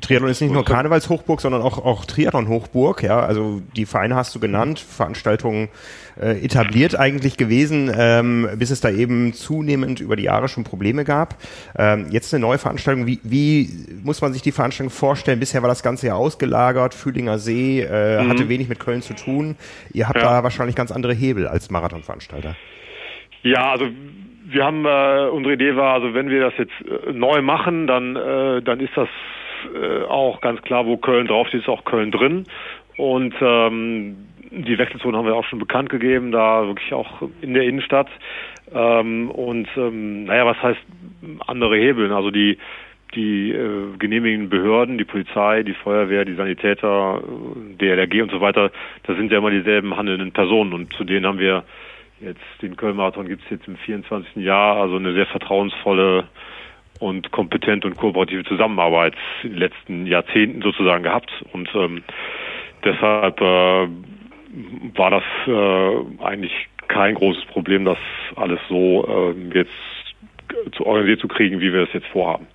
Triathlon 0.00 0.30
ist 0.30 0.40
nicht 0.40 0.52
nur 0.52 0.64
Karnevalshochburg, 0.64 1.40
sondern 1.40 1.62
auch, 1.62 1.78
auch 1.84 2.04
Triathlon-Hochburg. 2.04 3.02
Ja, 3.02 3.20
also 3.20 3.62
die 3.76 3.86
Vereine 3.86 4.14
hast 4.14 4.34
du 4.34 4.40
genannt, 4.40 4.78
Veranstaltungen 4.78 5.68
äh, 6.20 6.44
etabliert 6.44 6.98
eigentlich 6.98 7.36
gewesen, 7.36 7.90
ähm, 7.96 8.48
bis 8.58 8.70
es 8.70 8.80
da 8.80 8.90
eben 8.90 9.32
zunehmend 9.32 10.00
über 10.00 10.16
die 10.16 10.24
Jahre 10.24 10.48
schon 10.48 10.64
Probleme 10.64 11.04
gab. 11.04 11.36
Ähm, 11.76 12.06
jetzt 12.10 12.32
eine 12.32 12.40
neue 12.42 12.58
Veranstaltung. 12.58 13.06
Wie, 13.06 13.20
wie 13.22 13.68
muss 14.04 14.20
man 14.20 14.32
sich 14.32 14.42
die 14.42 14.52
Veranstaltung 14.52 14.90
vorstellen? 14.90 15.40
Bisher 15.40 15.62
war 15.62 15.68
das 15.68 15.82
Ganze 15.82 16.08
ja 16.08 16.14
ausgelagert. 16.14 16.94
Fühlinger 16.94 17.38
See 17.38 17.80
äh, 17.80 18.22
mhm. 18.22 18.28
hatte 18.28 18.48
wenig 18.48 18.68
mit 18.68 18.78
Köln 18.78 19.02
zu 19.02 19.14
tun. 19.14 19.56
Ihr 19.92 20.08
habt 20.08 20.18
ja. 20.18 20.24
da 20.24 20.42
wahrscheinlich 20.42 20.76
ganz 20.76 20.92
andere 20.92 21.14
Hebel 21.14 21.48
als 21.48 21.70
Marathonveranstalter. 21.70 22.56
Ja, 23.42 23.72
also 23.72 23.86
wir 24.48 24.64
haben 24.64 24.84
äh, 24.84 25.28
unsere 25.30 25.54
Idee 25.54 25.76
war, 25.76 25.94
also 25.94 26.14
wenn 26.14 26.28
wir 26.28 26.40
das 26.40 26.54
jetzt 26.58 26.72
äh, 26.82 27.12
neu 27.12 27.42
machen, 27.42 27.86
dann 27.86 28.16
äh, 28.16 28.62
dann 28.62 28.80
ist 28.80 28.96
das 28.96 29.08
äh, 29.74 30.04
auch 30.04 30.40
ganz 30.40 30.62
klar, 30.62 30.86
wo 30.86 30.96
Köln 30.96 31.26
draufsteht, 31.26 31.62
ist 31.62 31.68
auch 31.68 31.84
Köln 31.84 32.10
drin. 32.10 32.44
Und 32.96 33.34
ähm, 33.40 34.16
die 34.50 34.78
Wechselzone 34.78 35.16
haben 35.16 35.26
wir 35.26 35.34
auch 35.34 35.44
schon 35.44 35.58
bekannt 35.58 35.90
gegeben, 35.90 36.32
da 36.32 36.66
wirklich 36.66 36.92
auch 36.92 37.22
in 37.40 37.54
der 37.54 37.64
Innenstadt. 37.64 38.08
Ähm, 38.74 39.30
und 39.30 39.68
ähm, 39.76 40.24
naja, 40.24 40.46
was 40.46 40.62
heißt 40.62 40.80
andere 41.46 41.76
Hebeln? 41.76 42.12
Also 42.12 42.30
die 42.30 42.58
die 43.14 43.52
äh, 43.52 43.96
genehmigenden 43.98 44.50
Behörden, 44.50 44.98
die 44.98 45.04
Polizei, 45.04 45.62
die 45.62 45.74
Feuerwehr, 45.74 46.24
die 46.24 46.34
Sanitäter, 46.34 47.22
äh, 47.22 47.76
DLRG 47.76 48.22
und 48.22 48.30
so 48.30 48.40
weiter, 48.40 48.70
das 49.04 49.16
sind 49.16 49.30
ja 49.30 49.38
immer 49.38 49.50
dieselben 49.50 49.96
handelnden 49.96 50.32
Personen 50.32 50.72
und 50.72 50.92
zu 50.94 51.04
denen 51.04 51.24
haben 51.24 51.38
wir 51.38 51.64
jetzt 52.20 52.40
den 52.62 52.76
Köln-Marathon 52.76 53.28
gibt 53.28 53.42
es 53.44 53.50
jetzt 53.50 53.68
im 53.68 53.76
24. 53.76 54.36
Jahr, 54.36 54.76
also 54.76 54.96
eine 54.96 55.12
sehr 55.12 55.26
vertrauensvolle 55.26 56.24
und 57.00 57.30
kompetente 57.32 57.86
und 57.86 57.96
kooperative 57.96 58.44
Zusammenarbeit 58.44 59.14
in 59.42 59.50
den 59.50 59.58
letzten 59.58 60.06
Jahrzehnten 60.06 60.62
sozusagen 60.62 61.02
gehabt. 61.02 61.30
Und 61.52 61.68
ähm, 61.74 62.02
deshalb 62.84 63.40
äh, 63.40 63.88
war 64.94 65.10
das 65.10 65.24
äh, 65.46 66.24
eigentlich 66.24 66.52
kein 66.88 67.14
großes 67.14 67.44
Problem, 67.46 67.84
das 67.84 67.98
alles 68.36 68.60
so 68.68 69.34
äh, 69.34 69.58
jetzt 69.58 69.72
zu 70.76 70.86
organisiert 70.86 71.20
zu 71.20 71.28
kriegen, 71.28 71.60
wie 71.60 71.72
wir 71.72 71.82
es 71.82 71.92
jetzt 71.92 72.06
vorhaben. 72.06 72.46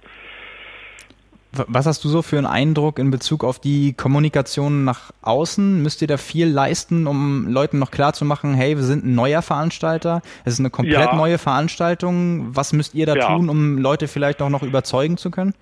Was 1.54 1.86
hast 1.86 2.04
du 2.06 2.08
so 2.08 2.22
für 2.22 2.38
einen 2.38 2.48
Eindruck 2.48 2.98
in 2.98 3.12
Bezug 3.12 3.44
auf 3.44 3.60
die 3.60 3.94
Kommunikation 3.94 4.86
nach 4.86 5.12
außen? 5.22 5.84
Müsst 5.84 6.02
ihr 6.02 6.08
da 6.08 6.16
viel 6.16 6.48
leisten, 6.48 7.08
um 7.08 7.46
Leuten 7.48 7.78
noch 7.78 7.92
klar 7.92 8.14
zu 8.14 8.24
machen, 8.24 8.54
hey, 8.54 8.78
wir 8.78 8.84
sind 8.84 9.04
ein 9.04 9.16
neuer 9.16 9.42
Veranstalter, 9.42 10.22
es 10.46 10.54
ist 10.54 10.60
eine 10.60 10.70
komplett 10.70 11.12
ja. 11.12 11.16
neue 11.16 11.38
Veranstaltung. 11.38 12.56
Was 12.56 12.72
müsst 12.72 12.96
ihr 12.96 13.06
da 13.06 13.16
ja. 13.16 13.28
tun, 13.28 13.50
um 13.50 13.78
Leute 13.78 14.08
vielleicht 14.08 14.42
auch 14.42 14.50
noch 14.50 14.64
überzeugen 14.64 15.18
zu 15.18 15.30
können? 15.30 15.54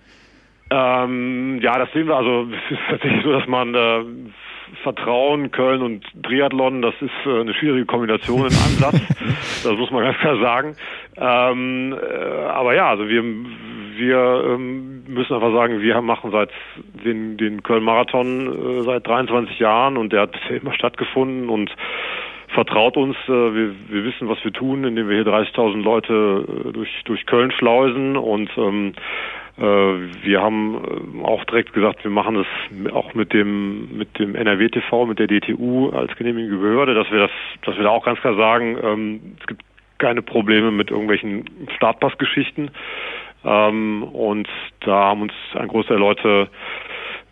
Ähm, 0.70 1.60
ja, 1.64 1.80
das 1.80 1.90
sehen 1.94 2.08
wir. 2.08 2.16
Also 2.16 2.48
es 2.66 2.72
ist 2.72 2.80
tatsächlich 2.88 3.24
so, 3.24 3.32
dass 3.32 3.48
man 3.48 3.74
äh, 3.74 4.04
Vertrauen, 4.84 5.51
Köln 5.51 5.82
und 5.82 6.05
Triathlon, 6.24 6.82
das 6.82 6.93
ist 7.01 7.11
äh, 7.26 7.41
eine 7.41 7.53
schwierige 7.53 7.86
Kombination 7.86 8.41
im 8.41 8.45
Ansatz. 8.45 9.01
das 9.63 9.78
muss 9.78 9.91
man 9.91 10.03
ganz 10.03 10.17
klar 10.17 10.39
sagen. 10.39 10.76
Ähm, 11.17 11.93
äh, 11.93 12.45
aber 12.45 12.76
ja, 12.76 12.89
also 12.89 13.07
wir 13.07 13.24
wir 13.99 14.43
ähm, 14.45 15.03
müssen 15.07 15.34
einfach 15.34 15.53
sagen, 15.53 15.82
wir 15.82 16.01
machen 16.01 16.32
seit 16.32 16.49
den, 17.05 17.38
den 17.38 17.61
Köln-Marathon 17.63 18.80
äh, 18.80 18.84
seit 18.84 19.05
23 19.05 19.59
Jahren 19.59 19.97
und 19.97 20.13
der 20.13 20.22
hat 20.22 20.36
immer 20.49 20.74
stattgefunden 20.74 21.49
und 21.49 21.70
vertraut 22.54 22.97
uns, 22.97 23.16
äh, 23.28 23.32
wir, 23.32 23.76
wir 23.89 24.04
wissen, 24.04 24.28
was 24.28 24.43
wir 24.43 24.52
tun, 24.52 24.84
indem 24.84 25.08
wir 25.08 25.16
hier 25.16 25.26
30.000 25.26 25.82
Leute 25.82 26.45
äh, 26.47 26.72
durch, 26.72 26.89
durch 27.06 27.26
Köln 27.26 27.52
schleusen 27.52 28.18
und 28.18 28.50
ähm, 28.58 28.93
äh, 29.58 29.62
wir 29.62 30.41
haben 30.41 31.22
auch 31.24 31.43
direkt 31.45 31.74
gesagt, 31.74 32.04
wir 32.04 32.12
machen 32.12 32.36
das 32.36 32.93
auch 32.93 33.14
mit 33.14 33.34
dem 33.34 33.97
mit 33.97 34.18
dem 34.20 34.36
NRW 34.36 34.70
TV, 34.70 35.06
mit 35.06 35.20
der 35.20 35.28
DTU 35.28 35.89
als 35.89 36.16
genehmigende 36.16 36.58
Behörde, 36.58 36.93
dass 36.93 37.12
wir 37.12 37.20
das, 37.20 37.32
dass 37.66 37.76
wir 37.76 37.84
da 37.84 37.89
auch 37.89 38.06
ganz 38.06 38.20
klar 38.22 38.36
sagen, 38.36 38.78
ähm, 38.82 39.36
es 39.39 39.47
gibt 39.47 39.64
keine 39.97 40.22
Probleme 40.22 40.72
mit 40.72 40.91
irgendwelchen 40.91 41.45
Startpassgeschichten. 41.76 42.72
Ähm, 43.45 44.04
und 44.04 44.47
da 44.82 45.10
haben 45.10 45.24
uns 45.24 45.34
ein 45.54 45.68
Großteil 45.68 45.97
der 45.97 46.06
Leute 46.06 46.50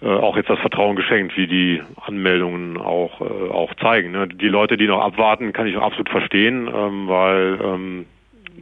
auch 0.06 0.38
jetzt 0.38 0.50
das 0.50 0.60
Vertrauen 0.60 0.96
geschenkt, 0.96 1.36
wie 1.38 1.48
die 1.48 1.82
Anmeldungen 2.06 2.78
auch, 2.78 3.20
äh, 3.22 3.50
auch 3.52 3.74
zeigen. 3.76 4.12
Ne? 4.12 4.28
Die 4.28 4.48
Leute, 4.48 4.78
die 4.78 4.88
noch 4.88 5.02
abwarten, 5.02 5.54
kann 5.54 5.68
ich 5.68 5.76
auch 5.78 5.82
absolut 5.82 6.10
verstehen, 6.10 6.70
ähm, 6.74 7.08
weil 7.08 7.60
ähm, 7.64 8.06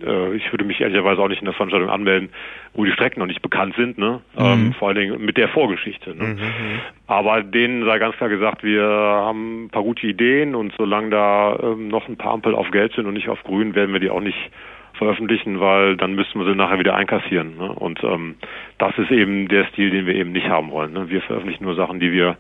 äh, 0.01 0.35
ich 0.35 0.51
würde 0.51 0.63
mich 0.63 0.81
ehrlicherweise 0.81 1.21
auch 1.21 1.27
nicht 1.27 1.41
in 1.41 1.45
der 1.45 1.53
Veranstaltung 1.53 1.89
anmelden, 1.89 2.29
wo 2.73 2.85
die 2.85 2.91
Strecken 2.91 3.19
noch 3.19 3.27
nicht 3.27 3.41
bekannt 3.41 3.75
sind, 3.75 3.97
ne? 3.97 4.21
Mhm. 4.37 4.45
Ähm, 4.45 4.73
vor 4.73 4.89
allen 4.89 4.97
Dingen 4.97 5.25
mit 5.25 5.37
der 5.37 5.49
Vorgeschichte. 5.49 6.15
Ne? 6.15 6.23
Mhm. 6.23 6.31
mhm. 6.33 6.79
Aber 7.07 7.43
denen 7.43 7.85
sei 7.85 7.99
ganz 7.99 8.15
klar 8.15 8.29
gesagt, 8.29 8.63
wir 8.63 8.83
haben 8.83 9.65
ein 9.65 9.69
paar 9.69 9.83
gute 9.83 10.07
Ideen 10.07 10.55
und 10.55 10.73
solange 10.77 11.09
da 11.09 11.57
ähm, 11.61 11.87
noch 11.87 12.07
ein 12.07 12.17
paar 12.17 12.33
Ampel 12.33 12.55
auf 12.55 12.71
Gelb 12.71 12.93
sind 12.95 13.05
und 13.05 13.13
nicht 13.13 13.29
auf 13.29 13.43
Grün, 13.43 13.75
werden 13.75 13.93
wir 13.93 13.99
die 13.99 14.09
auch 14.09 14.21
nicht 14.21 14.51
veröffentlichen, 14.97 15.59
weil 15.59 15.97
dann 15.97 16.15
müssten 16.15 16.39
wir 16.39 16.45
sie 16.45 16.55
nachher 16.55 16.79
wieder 16.79 16.95
einkassieren. 16.95 17.57
Ne? 17.57 17.71
Und 17.71 18.03
ähm, 18.03 18.35
das 18.77 18.97
ist 18.97 19.11
eben 19.11 19.47
der 19.47 19.65
Stil, 19.67 19.91
den 19.91 20.05
wir 20.05 20.15
eben 20.15 20.31
nicht 20.31 20.47
haben 20.47 20.71
wollen. 20.71 20.93
Ne? 20.93 21.09
Wir 21.09 21.21
veröffentlichen 21.21 21.63
nur 21.63 21.75
Sachen, 21.75 21.99
die 21.99 22.11
wir 22.11 22.37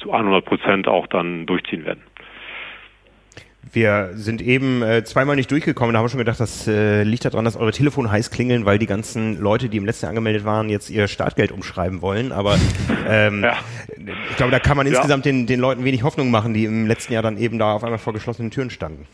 zu 0.00 0.12
100 0.12 0.44
Prozent 0.44 0.88
auch 0.88 1.06
dann 1.06 1.46
durchziehen 1.46 1.84
werden. 1.84 2.02
Wir 3.72 4.10
sind 4.14 4.42
eben 4.42 4.82
äh, 4.82 5.02
zweimal 5.04 5.34
nicht 5.34 5.50
durchgekommen. 5.50 5.92
Da 5.92 5.98
haben 5.98 6.04
wir 6.04 6.10
schon 6.10 6.18
gedacht, 6.18 6.38
das 6.38 6.68
äh, 6.68 7.02
liegt 7.02 7.24
daran, 7.24 7.44
dass 7.44 7.56
eure 7.56 7.72
Telefone 7.72 8.10
heiß 8.10 8.30
klingeln, 8.30 8.64
weil 8.64 8.78
die 8.78 8.86
ganzen 8.86 9.40
Leute, 9.40 9.68
die 9.68 9.76
im 9.76 9.84
letzten 9.84 10.06
Jahr 10.06 10.10
angemeldet 10.10 10.44
waren, 10.44 10.68
jetzt 10.68 10.88
ihr 10.88 11.08
Startgeld 11.08 11.50
umschreiben 11.50 12.00
wollen. 12.00 12.30
Aber 12.30 12.56
ähm, 13.08 13.42
ja. 13.42 13.56
ich 14.30 14.36
glaube, 14.36 14.52
da 14.52 14.60
kann 14.60 14.76
man 14.76 14.86
ja. 14.86 14.92
insgesamt 14.92 15.24
den, 15.24 15.46
den 15.46 15.58
Leuten 15.58 15.84
wenig 15.84 16.04
Hoffnung 16.04 16.30
machen, 16.30 16.54
die 16.54 16.64
im 16.64 16.86
letzten 16.86 17.12
Jahr 17.12 17.22
dann 17.22 17.38
eben 17.38 17.58
da 17.58 17.72
auf 17.72 17.82
einmal 17.82 17.98
vor 17.98 18.12
geschlossenen 18.12 18.50
Türen 18.50 18.70
standen. 18.70 19.06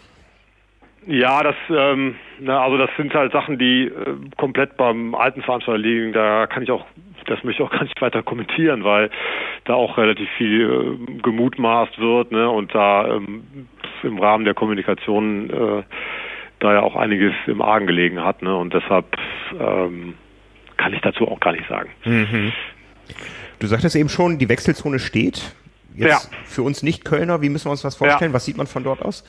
Ja, 1.07 1.43
das, 1.43 1.57
ähm, 1.69 2.15
na, 2.39 2.63
also 2.63 2.79
das 2.79 2.91
sind 2.97 3.13
halt 3.13 3.33
Sachen, 3.33 3.59
die 3.59 3.87
äh, 3.87 4.15
komplett 4.37 4.77
beim 4.77 5.15
alten 5.15 5.43
Veranstalter 5.43 5.79
liegen. 5.79 6.13
Da 6.13 6.47
kann 6.47 6.63
ich 6.63 6.71
auch, 6.71 6.87
das 7.27 7.43
möchte 7.43 7.63
ich 7.63 7.69
auch 7.69 7.73
gar 7.77 7.83
nicht 7.83 8.01
weiter 8.01 8.23
kommentieren, 8.23 8.85
weil 8.85 9.11
da 9.65 9.75
auch 9.75 9.99
relativ 9.99 10.29
viel 10.39 10.99
äh, 11.09 11.21
gemutmaßt 11.23 11.99
wird, 11.99 12.31
ne, 12.31 12.49
und 12.49 12.75
da 12.75 13.17
ähm, 13.17 13.45
im 14.03 14.19
Rahmen 14.19 14.45
der 14.45 14.55
Kommunikation 14.55 15.51
äh, 15.51 15.83
da 16.61 16.75
ja 16.75 16.83
auch 16.83 16.95
einiges 16.95 17.33
im 17.47 17.61
Argen 17.61 17.87
gelegen 17.87 18.23
hat, 18.23 18.43
ne, 18.43 18.57
und 18.57 18.73
deshalb 18.73 19.07
ähm, 19.59 20.15
kann 20.77 20.95
ich 20.95 21.01
dazu 21.01 21.27
auch 21.27 21.41
gar 21.41 21.53
nicht 21.53 21.69
sagen. 21.69 21.91
Mhm. 22.05 22.53
Du 23.59 23.67
sagtest 23.67 23.97
eben 23.97 24.09
schon, 24.09 24.39
die 24.39 24.49
Wechselzone 24.49 24.99
steht. 24.99 25.55
Jetzt 25.95 26.33
ja. 26.33 26.39
für 26.45 26.63
uns 26.63 26.83
Nicht-Kölner, 26.83 27.43
wie 27.43 27.49
müssen 27.49 27.67
wir 27.67 27.73
uns 27.73 27.83
das 27.83 27.97
vorstellen? 27.97 28.31
Ja. 28.31 28.35
Was 28.35 28.45
sieht 28.45 28.57
man 28.57 28.67
von 28.67 28.83
dort 28.83 29.03
aus? 29.03 29.25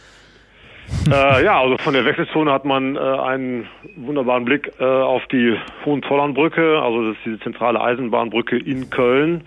Äh, 1.10 1.44
ja, 1.44 1.60
also 1.60 1.78
von 1.78 1.94
der 1.94 2.06
Wechselzone 2.06 2.52
hat 2.52 2.66
man 2.66 2.96
äh, 2.96 3.00
einen 3.00 3.68
wunderbaren 3.96 4.46
Blick 4.46 4.72
äh, 4.80 4.84
auf 4.84 5.26
die 5.28 5.56
Hohenzollernbrücke, 5.86 6.82
also 6.82 7.10
das 7.10 7.18
ist 7.18 7.26
diese 7.26 7.40
zentrale 7.40 7.82
Eisenbahnbrücke 7.82 8.58
in 8.58 8.90
Köln. 8.90 9.44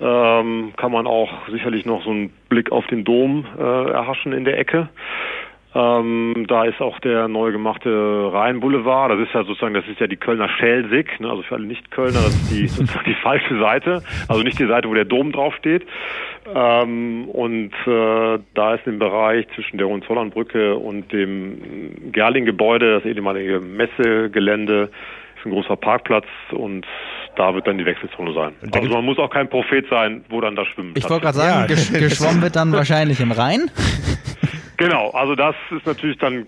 Ähm, 0.00 0.72
kann 0.76 0.90
man 0.90 1.06
auch 1.06 1.30
sicherlich 1.48 1.86
noch 1.86 2.02
so 2.04 2.10
einen 2.10 2.30
Blick 2.48 2.72
auf 2.72 2.86
den 2.88 3.04
Dom 3.04 3.46
äh, 3.56 3.90
erhaschen 3.90 4.32
in 4.32 4.44
der 4.44 4.58
Ecke. 4.58 4.88
Ähm, 5.74 6.46
da 6.48 6.64
ist 6.64 6.80
auch 6.80 7.00
der 7.00 7.26
neu 7.26 7.50
gemachte 7.50 7.90
Rheinboulevard. 8.32 9.10
Das 9.10 9.18
ist 9.18 9.34
ja 9.34 9.42
sozusagen, 9.44 9.74
das 9.74 9.86
ist 9.88 9.98
ja 9.98 10.06
die 10.06 10.16
Kölner 10.16 10.48
Schelsig, 10.48 11.18
ne? 11.18 11.28
also 11.28 11.42
für 11.42 11.56
alle 11.56 11.66
Nicht-Kölner, 11.66 12.20
das 12.20 12.34
ist 12.34 12.50
die, 12.52 12.68
sozusagen 12.68 13.04
die 13.06 13.14
falsche 13.14 13.58
Seite. 13.58 14.02
Also 14.28 14.42
nicht 14.42 14.58
die 14.58 14.66
Seite, 14.66 14.88
wo 14.88 14.94
der 14.94 15.04
Dom 15.04 15.32
draufsteht. 15.32 15.84
Ähm, 16.54 17.28
und 17.28 17.72
äh, 17.86 18.38
da 18.54 18.74
ist 18.74 18.86
im 18.86 19.00
Bereich 19.00 19.46
zwischen 19.54 19.78
der 19.78 19.88
Hohenzollernbrücke 19.88 20.76
und 20.76 21.12
dem 21.12 22.12
Gerling-Gebäude, 22.12 23.00
das 23.00 23.04
ehemalige 23.04 23.58
Messegelände, 23.60 24.90
ist 25.36 25.46
ein 25.46 25.50
großer 25.50 25.76
Parkplatz 25.76 26.26
und 26.52 26.86
da 27.36 27.52
wird 27.54 27.66
dann 27.66 27.78
die 27.78 27.84
Wechselzone 27.84 28.32
sein. 28.32 28.52
Also 28.72 28.88
man 28.90 29.04
muss 29.04 29.18
auch 29.18 29.30
kein 29.30 29.48
Prophet 29.48 29.86
sein, 29.90 30.24
wo 30.28 30.40
dann 30.40 30.54
das 30.54 30.68
Schwimmen 30.68 30.94
Ich 30.96 31.08
wollte 31.10 31.24
gerade 31.24 31.36
sagen, 31.36 31.66
ja. 31.68 31.98
geschwommen 31.98 32.42
wird 32.42 32.54
dann 32.54 32.72
wahrscheinlich 32.72 33.20
im 33.20 33.32
Rhein. 33.32 33.70
Genau, 34.76 35.10
also 35.10 35.34
das 35.34 35.54
ist 35.70 35.86
natürlich 35.86 36.18
dann 36.18 36.46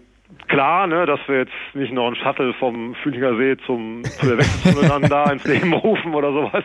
klar, 0.49 0.87
ne, 0.87 1.07
dass 1.07 1.21
wir 1.27 1.39
jetzt 1.39 1.53
nicht 1.75 1.93
noch 1.93 2.07
einen 2.07 2.17
Shuttle 2.17 2.55
vom 2.55 2.95
Fühlinger 3.03 3.37
See 3.37 3.57
zum, 3.67 4.03
zu 4.05 4.27
der 4.27 4.39
Wechselzone 4.39 4.89
dann 4.89 5.03
da 5.03 5.31
ins 5.31 5.45
Leben 5.45 5.73
rufen 5.73 6.15
oder 6.15 6.33
sowas. 6.33 6.65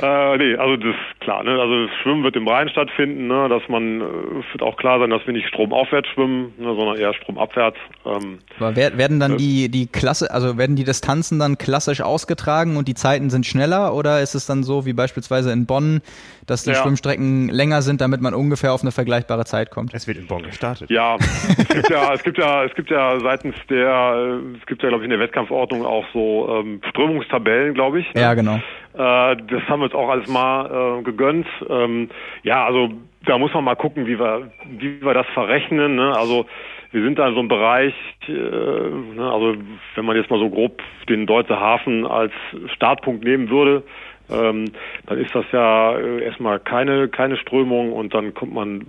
Äh, 0.00 0.36
nee, 0.38 0.56
also 0.56 0.76
das 0.76 0.94
ist 0.94 1.20
klar, 1.20 1.42
ne, 1.42 1.52
also 1.60 1.88
Schwimmen 2.02 2.22
wird 2.22 2.36
im 2.36 2.46
Rhein 2.46 2.68
stattfinden, 2.68 3.28
ne, 3.28 3.48
dass 3.48 3.62
man, 3.68 4.00
äh, 4.00 4.04
wird 4.52 4.62
auch 4.62 4.76
klar 4.76 4.98
sein, 4.98 5.10
dass 5.10 5.26
wir 5.26 5.32
nicht 5.32 5.48
stromaufwärts 5.48 6.08
schwimmen, 6.08 6.52
ne, 6.58 6.74
sondern 6.74 6.96
eher 6.96 7.12
stromabwärts. 7.14 7.78
Ähm, 8.06 8.38
Aber 8.58 8.76
werden 8.76 9.20
dann 9.20 9.34
äh, 9.34 9.36
die, 9.36 9.68
die 9.68 9.86
Klasse, 9.86 10.30
also 10.30 10.56
werden 10.58 10.76
die 10.76 10.84
Distanzen 10.84 11.38
dann 11.38 11.58
klassisch 11.58 12.00
ausgetragen 12.00 12.76
und 12.76 12.88
die 12.88 12.94
Zeiten 12.94 13.30
sind 13.30 13.46
schneller 13.46 13.94
oder 13.94 14.20
ist 14.20 14.34
es 14.34 14.46
dann 14.46 14.62
so 14.62 14.86
wie 14.86 14.92
beispielsweise 14.92 15.52
in 15.52 15.66
Bonn, 15.66 16.00
dass 16.46 16.64
die 16.64 16.70
ja. 16.70 16.76
Schwimmstrecken 16.76 17.48
länger 17.48 17.82
sind, 17.82 18.00
damit 18.00 18.20
man 18.20 18.34
ungefähr 18.34 18.72
auf 18.72 18.82
eine 18.82 18.92
vergleichbare 18.92 19.44
Zeit 19.44 19.70
kommt? 19.70 19.94
Es 19.94 20.06
wird 20.06 20.18
in 20.18 20.26
Bonn 20.26 20.42
gestartet. 20.42 20.90
Ja, 20.90 21.16
es 21.16 21.68
gibt 21.68 21.90
ja, 21.90 22.14
es 22.14 22.22
gibt 22.22 22.38
ja, 22.38 22.64
es 22.64 22.74
gibt 22.74 22.90
ja 22.90 22.99
seitens 23.22 23.54
der, 23.68 24.40
es 24.58 24.66
gibt 24.66 24.82
ja, 24.82 24.88
glaube 24.88 25.04
ich, 25.04 25.10
in 25.10 25.10
der 25.10 25.20
Wettkampfordnung 25.20 25.84
auch 25.84 26.04
so 26.12 26.60
ähm, 26.60 26.80
Strömungstabellen, 26.90 27.74
glaube 27.74 28.00
ich. 28.00 28.14
Ne? 28.14 28.20
Ja, 28.22 28.34
genau. 28.34 28.56
Äh, 28.94 29.36
das 29.36 29.62
haben 29.68 29.80
wir 29.80 29.84
uns 29.84 29.94
auch 29.94 30.08
alles 30.08 30.28
mal 30.28 30.98
äh, 30.98 31.02
gegönnt. 31.02 31.46
Ähm, 31.68 32.08
ja, 32.42 32.64
also 32.64 32.90
da 33.26 33.38
muss 33.38 33.52
man 33.54 33.64
mal 33.64 33.76
gucken, 33.76 34.06
wie 34.06 34.18
wir, 34.18 34.50
wie 34.78 35.02
wir 35.02 35.14
das 35.14 35.26
verrechnen. 35.34 35.96
Ne? 35.96 36.16
Also 36.16 36.46
wir 36.92 37.02
sind 37.02 37.18
da 37.18 37.28
in 37.28 37.34
so 37.34 37.40
einem 37.40 37.48
Bereich, 37.48 37.94
äh, 38.28 38.32
ne, 38.32 39.30
also 39.32 39.54
wenn 39.94 40.04
man 40.04 40.16
jetzt 40.16 40.30
mal 40.30 40.40
so 40.40 40.50
grob 40.50 40.82
den 41.08 41.26
Deutsche 41.26 41.58
Hafen 41.58 42.06
als 42.06 42.32
Startpunkt 42.74 43.24
nehmen 43.24 43.48
würde, 43.48 43.84
ähm, 44.30 44.72
dann 45.06 45.18
ist 45.18 45.34
das 45.34 45.44
ja 45.52 45.96
äh, 45.96 46.24
erstmal 46.24 46.58
keine, 46.58 47.08
keine 47.08 47.36
Strömung 47.36 47.92
und 47.92 48.14
dann 48.14 48.34
kommt 48.34 48.54
man 48.54 48.86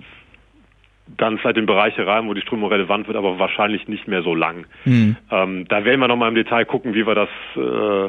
dann 1.17 1.37
vielleicht 1.37 1.57
in 1.57 1.65
Bereiche 1.65 2.05
rein, 2.05 2.27
wo 2.27 2.33
die 2.33 2.41
Strömung 2.41 2.69
relevant 2.69 3.07
wird, 3.07 3.17
aber 3.17 3.39
wahrscheinlich 3.39 3.87
nicht 3.87 4.07
mehr 4.07 4.23
so 4.23 4.35
lang. 4.35 4.65
Mhm. 4.85 5.15
Ähm, 5.29 5.67
da 5.67 5.85
werden 5.85 5.99
wir 5.99 6.07
nochmal 6.07 6.29
im 6.29 6.35
Detail 6.35 6.65
gucken, 6.65 6.93
wie 6.93 7.05
wir 7.05 7.15
das, 7.15 7.29
äh, 7.55 8.05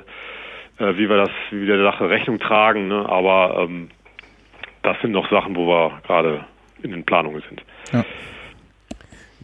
äh, 0.85 0.97
wie 0.99 1.09
wir 1.09 1.17
das, 1.17 1.31
wie 1.51 1.67
wir 1.67 1.77
der 1.77 1.91
Sache 1.91 2.09
Rechnung 2.09 2.39
tragen. 2.39 2.89
Ne? 2.89 3.07
Aber 3.09 3.65
ähm, 3.65 3.91
das 4.83 5.01
sind 5.01 5.13
noch 5.13 5.31
Sachen, 5.31 5.57
wo 5.57 5.67
wir 5.67 6.01
gerade 6.07 6.45
in 6.83 6.91
den 6.91 7.05
Planungen 7.05 7.43
sind. 7.49 7.63
Ja. 7.93 8.05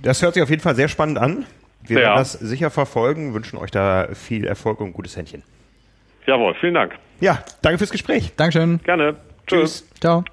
Das 0.03 0.23
hört 0.23 0.35
sich 0.35 0.43
auf 0.43 0.51
jeden 0.51 0.63
Fall 0.63 0.75
sehr 0.75 0.89
spannend 0.89 1.19
an. 1.19 1.47
Wir 1.83 2.01
ja. 2.01 2.09
werden 2.09 2.19
das 2.19 2.33
sicher 2.33 2.71
verfolgen, 2.71 3.35
wünschen 3.35 3.59
euch 3.59 3.71
da 3.71 4.09
viel 4.15 4.47
Erfolg 4.47 4.81
und 4.81 4.93
gutes 4.93 5.17
Händchen. 5.17 5.43
Jawohl, 6.27 6.55
vielen 6.61 6.75
Dank. 6.75 6.95
Ja, 7.21 7.43
danke 7.63 7.79
fürs 7.79 7.91
Gespräch. 7.91 8.33
Dankeschön. 8.37 8.81
Gerne. 8.85 9.17
Tschüss. 9.47 9.89
Ciao. 10.01 10.25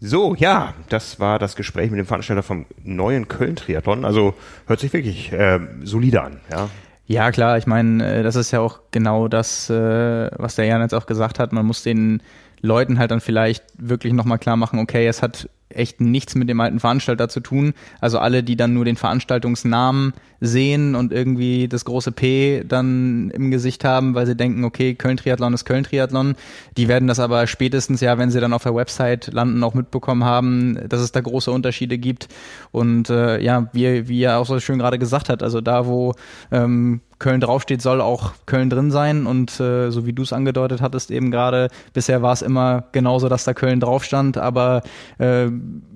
So, 0.00 0.34
ja, 0.34 0.74
das 0.88 1.20
war 1.20 1.38
das 1.38 1.56
Gespräch 1.56 1.90
mit 1.90 1.98
dem 1.98 2.06
Veranstalter 2.06 2.42
vom 2.42 2.66
neuen 2.84 3.28
Köln-Triathlon. 3.28 4.04
Also 4.04 4.34
hört 4.66 4.80
sich 4.80 4.92
wirklich 4.92 5.32
äh, 5.32 5.58
solide 5.84 6.22
an, 6.22 6.40
ja. 6.50 6.68
Ja, 7.06 7.30
klar, 7.30 7.56
ich 7.56 7.66
meine, 7.66 8.18
äh, 8.18 8.22
das 8.22 8.36
ist 8.36 8.50
ja 8.50 8.60
auch 8.60 8.80
genau 8.90 9.28
das, 9.28 9.70
äh, 9.70 10.30
was 10.36 10.56
der 10.56 10.66
Jan 10.66 10.82
jetzt 10.82 10.94
auch 10.94 11.06
gesagt 11.06 11.38
hat. 11.38 11.52
Man 11.52 11.64
muss 11.64 11.82
den 11.82 12.20
Leuten 12.60 12.98
halt 12.98 13.10
dann 13.10 13.20
vielleicht 13.20 13.64
wirklich 13.78 14.12
nochmal 14.12 14.38
klar 14.38 14.56
machen, 14.56 14.80
okay, 14.80 15.06
es 15.06 15.22
hat 15.22 15.48
echt 15.68 16.00
nichts 16.00 16.34
mit 16.34 16.48
dem 16.48 16.60
alten 16.60 16.80
Veranstalter 16.80 17.28
zu 17.28 17.40
tun. 17.40 17.74
Also 18.00 18.18
alle, 18.18 18.42
die 18.42 18.56
dann 18.56 18.74
nur 18.74 18.84
den 18.84 18.96
Veranstaltungsnamen 18.96 20.12
sehen 20.40 20.94
und 20.94 21.12
irgendwie 21.12 21.66
das 21.68 21.84
große 21.84 22.12
P 22.12 22.62
dann 22.66 23.30
im 23.30 23.50
Gesicht 23.50 23.84
haben, 23.84 24.14
weil 24.14 24.26
sie 24.26 24.36
denken, 24.36 24.64
okay, 24.64 24.94
Köln-Triathlon 24.94 25.54
ist 25.54 25.64
Köln-Triathlon. 25.64 26.34
Die 26.76 26.88
werden 26.88 27.08
das 27.08 27.18
aber 27.18 27.46
spätestens 27.46 28.00
ja, 28.00 28.18
wenn 28.18 28.30
sie 28.30 28.40
dann 28.40 28.52
auf 28.52 28.62
der 28.62 28.74
Website 28.74 29.32
landen, 29.32 29.62
auch 29.64 29.74
mitbekommen 29.74 30.24
haben, 30.24 30.78
dass 30.88 31.00
es 31.00 31.12
da 31.12 31.20
große 31.20 31.50
Unterschiede 31.50 31.98
gibt. 31.98 32.28
Und 32.70 33.10
äh, 33.10 33.40
ja, 33.40 33.68
wie, 33.72 34.08
wie 34.08 34.22
er 34.22 34.38
auch 34.38 34.46
so 34.46 34.60
schön 34.60 34.78
gerade 34.78 34.98
gesagt 34.98 35.28
hat, 35.28 35.42
also 35.42 35.60
da, 35.60 35.86
wo 35.86 36.14
ähm, 36.52 37.00
Köln 37.18 37.40
draufsteht, 37.40 37.80
soll 37.80 38.02
auch 38.02 38.32
Köln 38.44 38.68
drin 38.68 38.90
sein. 38.90 39.26
Und 39.26 39.58
äh, 39.58 39.90
so 39.90 40.04
wie 40.04 40.12
du 40.12 40.22
es 40.22 40.32
angedeutet 40.32 40.82
hattest 40.82 41.10
eben 41.10 41.30
gerade, 41.30 41.68
bisher 41.94 42.20
war 42.20 42.32
es 42.32 42.42
immer 42.42 42.84
genauso, 42.92 43.28
dass 43.28 43.44
da 43.44 43.54
Köln 43.54 43.80
drauf 43.80 44.04
stand, 44.04 44.36
aber 44.36 44.82
äh, 45.18 45.48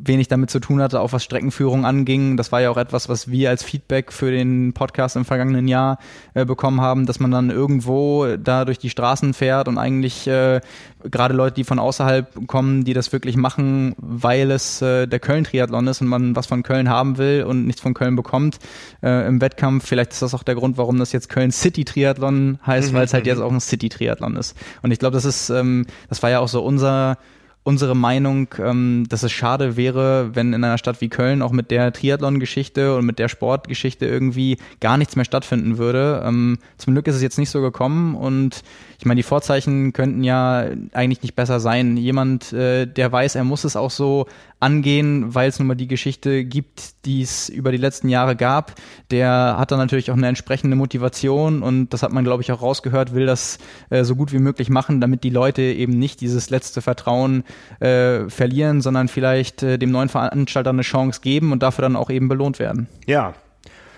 wenig 0.03 0.29
damit 0.29 0.51
zu 0.51 0.61
tun 0.61 0.81
hatte, 0.81 1.01
auch 1.01 1.13
was 1.13 1.25
Streckenführung 1.25 1.85
anging. 1.85 2.37
Das 2.37 2.53
war 2.53 2.61
ja 2.61 2.71
auch 2.71 2.77
etwas, 2.77 3.09
was 3.09 3.31
wir 3.31 3.51
als 3.51 3.63
Feedback 3.63 4.13
für 4.13 4.31
den 4.31 4.73
Podcast 4.73 5.17
im 5.17 5.25
vergangenen 5.25 5.69
Jahr 5.69 5.99
äh, 6.35 6.45
bekommen 6.45 6.81
haben, 6.81 7.07
dass 7.07 7.21
man 7.21 7.31
dann 7.31 7.51
irgendwo 7.51 8.37
da 8.37 8.65
durch 8.65 8.79
die 8.79 8.91
Straßen 8.91 9.35
fährt 9.35 9.69
und 9.69 9.79
eigentlich 9.79 10.27
äh, 10.27 10.61
gerade 11.05 11.35
Leute, 11.35 11.57
die 11.57 11.65
von 11.65 11.79
außerhalb 11.79 12.47
kommen, 12.47 12.85
die 12.85 12.93
das 12.93 13.13
wirklich 13.13 13.37
machen, 13.37 13.95
weil 13.99 14.51
es 14.51 14.83
äh, 14.83 15.07
der 15.07 15.21
Köln-Triathlon 15.21 15.87
ist 15.87 16.01
und 16.01 16.09
man 16.09 16.37
was 16.37 16.47
von 16.47 16.63
Köln 16.63 16.89
haben 16.89 17.19
will 17.19 17.45
und 17.45 17.67
nichts 17.67 17.81
von 17.81 17.95
Köln 17.95 18.17
bekommt 18.17 18.59
äh, 19.03 19.27
im 19.27 19.41
Wettkampf. 19.41 19.87
Vielleicht 19.87 20.13
ist 20.13 20.23
das 20.23 20.35
auch 20.35 20.43
der 20.43 20.55
Grund, 20.55 20.79
warum 20.79 20.99
das 20.99 21.13
jetzt 21.13 21.29
Köln 21.29 21.51
City 21.51 21.85
Triathlon 21.85 22.59
heißt, 22.67 22.93
mhm, 22.93 22.97
weil 22.97 23.05
es 23.05 23.15
halt 23.15 23.25
mhm. 23.25 23.29
jetzt 23.29 23.41
auch 23.41 23.53
ein 23.53 23.61
City 23.61 23.89
Triathlon 23.89 24.37
ist. 24.37 24.57
Und 24.83 24.91
ich 24.91 24.99
glaube, 24.99 25.15
das 25.15 25.25
ist, 25.25 25.51
ähm, 25.51 25.87
das 26.09 26.23
war 26.23 26.31
ja 26.31 26.41
auch 26.41 26.49
so 26.49 26.63
unser 26.63 27.19
unsere 27.63 27.95
Meinung, 27.95 28.49
ähm, 28.59 29.05
dass 29.09 29.23
es 29.23 29.33
schade 29.33 29.77
wäre, 29.77 30.35
wenn 30.35 30.53
in 30.53 30.65
einer 30.65 30.79
Stadt 30.79 31.01
wie 31.01 31.09
Köln 31.11 31.43
auch 31.43 31.53
mit 31.53 31.71
der 31.71 31.93
Triathlon-Geschichte 31.93 32.97
und 32.97 33.05
mit 33.05 33.19
der 33.19 33.29
Sportgeschichte 33.29 34.07
irgendwie 34.07 34.57
gar 34.81 34.97
nichts 34.97 35.15
mehr 35.15 35.27
stattfinden 35.27 35.77
würde. 35.77 36.23
Ähm, 36.25 36.59
zum 36.79 36.95
Glück 36.95 37.07
ist 37.07 37.17
es 37.17 37.23
jetzt 37.23 37.39
nicht 37.39 37.51
so 37.51 37.61
gekommen 37.61 38.15
und 38.15 38.63
ich 38.99 39.05
meine, 39.05 39.19
die 39.19 39.23
Vorzeichen 39.23 39.93
könnten 39.93 40.25
ja 40.25 40.67
eigentlich 40.93 41.23
nicht 41.23 41.37
besser 41.37 41.61
sein. 41.61 41.97
Jemand, 41.97 42.53
äh, 42.53 42.87
der 42.87 43.13
weiß, 43.13 43.35
er 43.35 43.45
muss 43.45 43.65
es 43.65 43.77
auch 43.77 43.91
so 43.91 44.27
angehen, 44.61 45.35
weil 45.35 45.49
es 45.49 45.59
nun 45.59 45.69
mal 45.69 45.75
die 45.75 45.89
Geschichte 45.89 46.45
gibt, 46.45 47.05
die 47.07 47.23
es 47.23 47.49
über 47.49 47.73
die 47.73 47.79
letzten 47.79 48.09
Jahre 48.09 48.37
gab, 48.37 48.75
der 49.11 49.57
hat 49.59 49.73
dann 49.73 49.79
natürlich 49.79 50.11
auch 50.11 50.17
eine 50.17 50.29
entsprechende 50.29 50.77
Motivation 50.77 51.63
und 51.63 51.89
das 51.91 52.03
hat 52.03 52.13
man, 52.13 52.25
glaube 52.25 52.43
ich, 52.43 52.53
auch 52.53 52.63
rausgehört, 52.63 53.15
will 53.15 53.27
das 53.27 53.59
äh, 53.89 54.05
so 54.05 54.15
gut 54.15 54.33
wie 54.33 54.39
möglich 54.39 54.69
machen, 54.69 55.01
damit 55.01 55.25
die 55.25 55.31
Leute 55.31 55.63
eben 55.63 55.99
nicht 55.99 56.21
dieses 56.21 56.51
letzte 56.51 56.83
Vertrauen 56.83 57.45
äh, 57.81 58.29
verlieren, 58.29 58.83
sondern 58.83 59.09
vielleicht 59.09 59.63
äh, 59.63 59.79
dem 59.79 59.91
neuen 59.91 60.11
Veranstalter 60.11 60.71
eine 60.71 60.83
Chance 60.83 61.21
geben 61.23 61.53
und 61.53 61.63
dafür 61.63 61.83
dann 61.83 61.97
auch 61.97 62.11
eben 62.11 62.29
belohnt 62.29 62.59
werden. 62.59 62.87
Ja, 63.07 63.35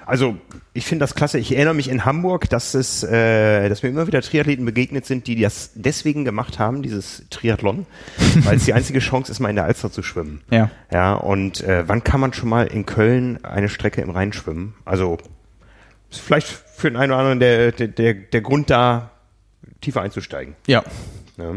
also 0.07 0.37
ich 0.75 0.87
finde 0.87 1.03
das 1.03 1.15
klasse. 1.15 1.39
Ich 1.39 1.55
erinnere 1.55 1.75
mich 1.75 1.89
in 1.89 2.05
Hamburg, 2.05 2.49
dass 2.49 2.75
es, 2.75 3.03
äh, 3.03 3.69
dass 3.69 3.83
mir 3.83 3.91
immer 3.91 4.07
wieder 4.07 4.23
Triathleten 4.23 4.65
begegnet 4.65 5.07
sind, 5.07 5.27
die 5.27 5.41
das 5.41 5.73
deswegen 5.75 6.25
gemacht 6.25 6.59
haben, 6.59 6.83
dieses 6.83 7.25
Triathlon, 7.31 7.87
weil 8.45 8.57
es 8.57 8.65
die 8.65 8.73
einzige 8.73 9.01
Chance 9.01 9.31
ist, 9.31 9.41
mal 9.41 9.51
in 9.51 9.57
der 9.57 9.65
Alster 9.65 9.91
zu 9.91 10.03
schwimmen. 10.03 10.43
Ja. 10.51 10.71
Ja. 10.93 11.15
Und 11.15 11.63
äh, 11.63 11.85
wann 11.87 12.05
kann 12.05 12.21
man 12.21 12.33
schon 12.33 12.49
mal 12.49 12.67
in 12.67 12.87
Köln 12.87 13.45
eine 13.45 13.69
Strecke 13.69 14.01
im 14.01 14.11
Rhein 14.11 14.33
schwimmen? 14.33 14.75
Also 14.85 15.19
ist 16.11 16.21
vielleicht 16.21 16.47
für 16.47 16.91
den 16.91 16.97
einen 16.97 17.13
oder 17.13 17.21
anderen 17.21 17.41
der 17.41 17.73
der 17.73 17.89
der, 17.89 18.15
der 18.15 18.41
Grund 18.41 18.71
da 18.71 19.11
tiefer 19.81 20.03
einzusteigen. 20.03 20.55
Ja. 20.67 20.83
ja. 21.39 21.55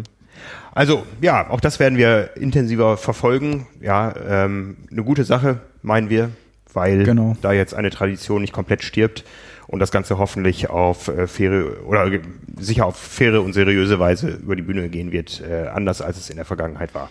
Also 0.73 1.05
ja, 1.21 1.49
auch 1.49 1.61
das 1.61 1.79
werden 1.79 1.97
wir 1.97 2.31
intensiver 2.35 2.97
verfolgen. 2.97 3.67
Ja, 3.81 4.13
ähm, 4.27 4.77
eine 4.91 5.03
gute 5.03 5.23
Sache, 5.23 5.61
meinen 5.81 6.09
wir 6.09 6.31
weil 6.75 7.03
genau. 7.03 7.35
da 7.41 7.53
jetzt 7.53 7.73
eine 7.73 7.89
Tradition 7.89 8.41
nicht 8.41 8.53
komplett 8.53 8.83
stirbt 8.83 9.23
und 9.67 9.79
das 9.79 9.91
Ganze 9.91 10.17
hoffentlich 10.17 10.69
auf 10.69 11.07
äh, 11.07 11.27
faire 11.27 11.85
oder 11.85 12.09
sicher 12.57 12.85
auf 12.85 12.97
faire 12.97 13.41
und 13.41 13.53
seriöse 13.53 13.99
Weise 13.99 14.29
über 14.29 14.55
die 14.55 14.61
Bühne 14.61 14.89
gehen 14.89 15.11
wird, 15.11 15.41
äh, 15.41 15.67
anders 15.67 16.01
als 16.01 16.17
es 16.17 16.29
in 16.29 16.35
der 16.35 16.45
Vergangenheit 16.45 16.93
war. 16.93 17.09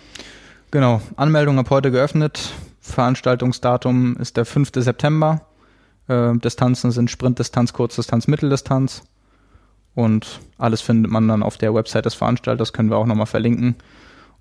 Genau, 0.71 1.01
Anmeldung 1.17 1.59
ab 1.59 1.71
heute 1.71 1.91
geöffnet. 1.91 2.53
Veranstaltungsdatum 2.81 4.17
ist 4.17 4.37
der 4.37 4.45
5. 4.45 4.71
September. 4.75 5.43
Äh, 6.09 6.37
Distanzen 6.37 6.91
sind 6.91 7.11
Sprintdistanz, 7.11 7.73
Kurzdistanz, 7.73 8.27
Mitteldistanz. 8.27 9.03
Und 9.95 10.41
alles 10.59 10.81
findet 10.81 11.11
man 11.11 11.29
dann 11.29 11.43
auf 11.43 11.57
der 11.57 11.75
Website 11.75 12.05
des 12.05 12.15
Veranstalters, 12.15 12.73
können 12.73 12.91
wir 12.91 12.97
auch 12.97 13.07
nochmal 13.07 13.27
verlinken. 13.27 13.77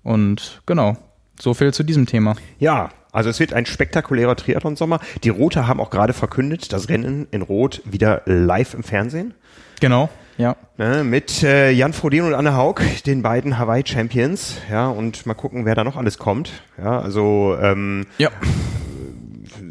Und 0.02 0.62
genau, 0.66 0.96
so 1.40 1.54
viel 1.54 1.72
zu 1.72 1.84
diesem 1.84 2.06
Thema. 2.06 2.34
Ja, 2.58 2.90
also 3.14 3.30
es 3.30 3.40
wird 3.40 3.52
ein 3.52 3.64
spektakulärer 3.64 4.36
Triathlon-Sommer. 4.36 4.98
Die 5.22 5.28
Rote 5.28 5.66
haben 5.66 5.80
auch 5.80 5.90
gerade 5.90 6.12
verkündet, 6.12 6.72
das 6.72 6.88
Rennen 6.88 7.28
in 7.30 7.42
Rot 7.42 7.80
wieder 7.84 8.22
live 8.26 8.74
im 8.74 8.82
Fernsehen. 8.82 9.34
Genau, 9.80 10.10
ja. 10.36 10.56
Ne, 10.78 11.04
mit 11.04 11.44
äh, 11.44 11.70
Jan 11.70 11.92
Frodeno 11.92 12.26
und 12.26 12.34
Anne 12.34 12.56
Haug, 12.56 12.80
den 13.06 13.22
beiden 13.22 13.56
Hawaii-Champions. 13.56 14.56
Ja, 14.68 14.88
und 14.88 15.26
mal 15.26 15.34
gucken, 15.34 15.64
wer 15.64 15.76
da 15.76 15.84
noch 15.84 15.96
alles 15.96 16.18
kommt. 16.18 16.50
Ja, 16.76 16.98
also 16.98 17.56
ähm, 17.60 18.06
ja. 18.18 18.30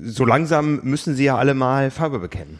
so 0.03 0.23
langsam 0.23 0.79
müssen 0.83 1.15
sie 1.15 1.25
ja 1.25 1.37
alle 1.37 1.53
mal 1.53 1.91
Farbe 1.91 2.19
bekennen. 2.19 2.59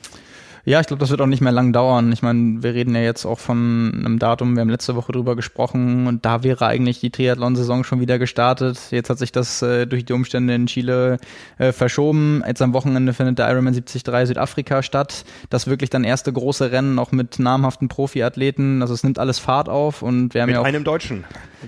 Ja, 0.66 0.80
ich 0.80 0.88
glaube, 0.88 1.02
das 1.02 1.10
wird 1.10 1.20
auch 1.20 1.28
nicht 1.28 1.42
mehr 1.42 1.52
lang 1.52 1.74
dauern. 1.74 2.14
Ich 2.14 2.22
meine, 2.22 2.64
wir 2.64 2.74
reden 2.74 2.96
ja 2.96 3.02
jetzt 3.02 3.26
auch 3.26 3.40
von 3.40 3.92
einem 3.94 4.18
Datum, 4.18 4.56
wir 4.56 4.62
haben 4.62 4.70
letzte 4.70 4.96
Woche 4.96 5.12
drüber 5.12 5.36
gesprochen 5.36 6.08
und 6.08 6.24
da 6.24 6.44
wäre 6.44 6.66
eigentlich 6.66 7.02
die 7.02 7.10
Triathlon-Saison 7.10 7.84
schon 7.84 8.00
wieder 8.00 8.18
gestartet. 8.18 8.80
Jetzt 8.92 9.10
hat 9.10 9.20
sich 9.20 9.34
das 9.34 9.62
äh, 9.62 9.86
durch 9.86 10.06
die 10.06 10.14
Umstände 10.14 10.56
in 10.56 10.68
Chile 10.68 11.18
äh, 11.58 11.74
verschoben. 11.74 12.44
Jetzt 12.48 12.62
am 12.62 12.74
Wochenende 12.74 13.14
findet 13.14 13.40
der 13.40 13.50
Ironman 13.50 13.74
73 13.74 14.04
Südafrika 14.28 14.84
statt. 14.84 15.26
Das 15.50 15.68
wirklich 15.68 15.90
dann 15.90 16.06
erste 16.06 16.32
große 16.32 16.72
Rennen, 16.72 16.98
auch 16.98 17.12
mit 17.12 17.40
namhaften 17.40 17.90
Profiathleten. 17.90 18.82
Also 18.82 18.94
es 18.94 19.04
nimmt 19.04 19.20
alles 19.20 19.40
Fahrt 19.40 19.68
auf 19.68 20.02
und 20.02 20.34
wir 20.34 20.44
haben 20.44 20.48
mit 20.48 20.56
ja 20.56 20.62
auch, 20.62 20.66
einem 20.66 20.86
Deutschen. 20.86 21.26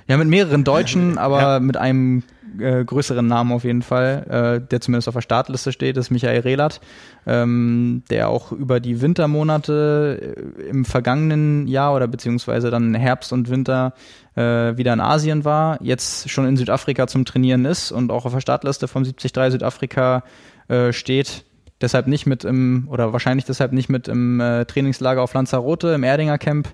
Ja, 0.07 0.15
mit 0.15 0.29
mehreren 0.29 0.63
Deutschen, 0.63 1.17
aber 1.17 1.41
ja. 1.41 1.59
mit 1.59 1.75
einem 1.75 2.23
äh, 2.59 2.83
größeren 2.83 3.25
Namen 3.25 3.51
auf 3.51 3.63
jeden 3.63 3.81
Fall, 3.81 4.59
äh, 4.63 4.67
der 4.67 4.81
zumindest 4.81 5.07
auf 5.07 5.15
der 5.15 5.21
Startliste 5.21 5.71
steht, 5.71 5.97
ist 5.97 6.09
Michael 6.11 6.41
Rehlert, 6.41 6.81
ähm, 7.25 8.03
der 8.09 8.29
auch 8.29 8.51
über 8.51 8.79
die 8.79 9.01
Wintermonate 9.01 10.35
äh, 10.59 10.69
im 10.69 10.85
vergangenen 10.85 11.67
Jahr 11.67 11.95
oder 11.95 12.07
beziehungsweise 12.07 12.71
dann 12.71 12.93
Herbst 12.93 13.33
und 13.33 13.49
Winter 13.49 13.93
äh, 14.35 14.77
wieder 14.77 14.93
in 14.93 14.99
Asien 14.99 15.45
war, 15.45 15.81
jetzt 15.81 16.29
schon 16.29 16.47
in 16.47 16.57
Südafrika 16.57 17.07
zum 17.07 17.25
Trainieren 17.25 17.65
ist 17.65 17.91
und 17.91 18.11
auch 18.11 18.25
auf 18.25 18.33
der 18.33 18.41
Startliste 18.41 18.87
vom 18.87 19.03
73 19.03 19.51
Südafrika 19.51 20.23
äh, 20.67 20.93
steht. 20.93 21.45
Deshalb 21.81 22.07
nicht 22.07 22.25
mit 22.25 22.45
im, 22.45 22.87
oder 22.89 23.11
wahrscheinlich 23.11 23.45
deshalb 23.45 23.73
nicht 23.73 23.89
mit 23.89 24.07
im 24.07 24.39
äh, 24.39 24.65
Trainingslager 24.65 25.21
auf 25.21 25.33
Lanzarote, 25.33 25.89
im 25.89 26.03
Erdinger 26.03 26.37
Camp 26.37 26.69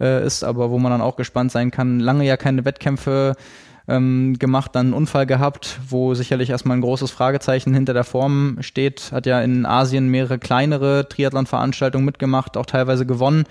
äh, 0.00 0.24
ist, 0.24 0.44
aber 0.44 0.70
wo 0.70 0.78
man 0.78 0.92
dann 0.92 1.00
auch 1.00 1.16
gespannt 1.16 1.50
sein 1.50 1.70
kann. 1.70 2.00
Lange 2.00 2.24
ja 2.24 2.36
keine 2.36 2.64
Wettkämpfe 2.64 3.34
ähm, 3.88 4.36
gemacht, 4.38 4.74
dann 4.74 4.86
einen 4.86 4.94
Unfall 4.94 5.26
gehabt, 5.26 5.80
wo 5.88 6.14
sicherlich 6.14 6.50
erstmal 6.50 6.76
ein 6.76 6.82
großes 6.82 7.10
Fragezeichen 7.10 7.74
hinter 7.74 7.94
der 7.94 8.04
Form 8.04 8.58
steht. 8.60 9.12
Hat 9.12 9.26
ja 9.26 9.40
in 9.40 9.66
Asien 9.66 10.08
mehrere 10.08 10.38
kleinere 10.38 11.08
Triathlon-Veranstaltungen 11.08 12.04
mitgemacht, 12.04 12.56
auch 12.56 12.66
teilweise 12.66 13.06
gewonnen. 13.06 13.44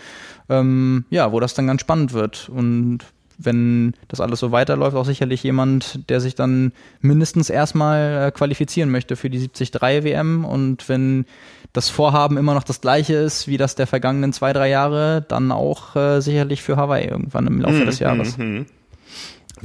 Ähm, 0.50 1.06
ja, 1.10 1.32
wo 1.32 1.40
das 1.40 1.54
dann 1.54 1.68
ganz 1.68 1.82
spannend 1.82 2.14
wird. 2.14 2.50
Und 2.50 3.00
wenn 3.38 3.94
das 4.08 4.22
alles 4.22 4.40
so 4.40 4.52
weiterläuft, 4.52 4.96
auch 4.96 5.06
sicherlich 5.06 5.44
jemand, 5.44 6.10
der 6.10 6.22
sich 6.22 6.36
dann 6.36 6.72
mindestens 7.02 7.50
erstmal 7.50 8.28
äh, 8.28 8.32
qualifizieren 8.32 8.90
möchte 8.90 9.16
für 9.16 9.30
die 9.30 9.50
73 9.52 10.04
WM. 10.04 10.46
Und 10.46 10.88
wenn 10.90 11.26
das 11.74 11.90
Vorhaben 11.90 12.38
immer 12.38 12.54
noch 12.54 12.64
das 12.64 12.82
gleiche 12.82 13.16
ist 13.16 13.48
wie 13.48 13.58
das 13.58 13.76
der 13.76 13.88
vergangenen 13.88 14.32
zwei, 14.34 14.54
drei 14.54 14.70
Jahre, 14.70 15.26
dann 15.28 15.52
auch 15.52 15.96
äh, 15.96 16.22
sicherlich 16.22 16.62
für 16.62 16.78
Hawaii 16.78 17.08
irgendwann 17.08 17.48
im 17.48 17.60
Laufe 17.60 17.84
mm, 17.84 17.86
des 17.86 18.00
Jahres. 18.00 18.38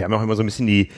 Wir 0.01 0.05
haben 0.05 0.15
auch 0.15 0.23
immer 0.23 0.35
so 0.35 0.43
ein 0.43 0.47
bisschen 0.47 0.67
die 0.67 0.89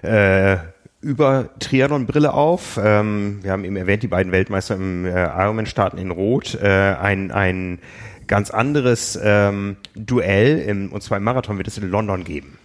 äh, 0.00 0.56
über 1.02 1.50
Triathlon-Brille 1.58 2.32
auf. 2.32 2.80
Ähm, 2.82 3.40
wir 3.42 3.52
haben 3.52 3.64
eben 3.64 3.76
erwähnt, 3.76 4.02
die 4.02 4.08
beiden 4.08 4.32
Weltmeister 4.32 4.76
im 4.76 5.04
äh, 5.04 5.10
Ironman 5.10 5.66
starten 5.66 5.98
in 5.98 6.10
Rot. 6.10 6.54
Äh, 6.54 6.66
ein, 6.66 7.30
ein 7.32 7.80
ganz 8.26 8.50
anderes 8.50 9.18
ähm, 9.22 9.76
Duell, 9.94 10.58
im, 10.58 10.90
und 10.90 11.02
zwar 11.02 11.18
im 11.18 11.24
Marathon 11.24 11.58
wird 11.58 11.68
es 11.68 11.76
in 11.76 11.90
London 11.90 12.24
geben. 12.24 12.58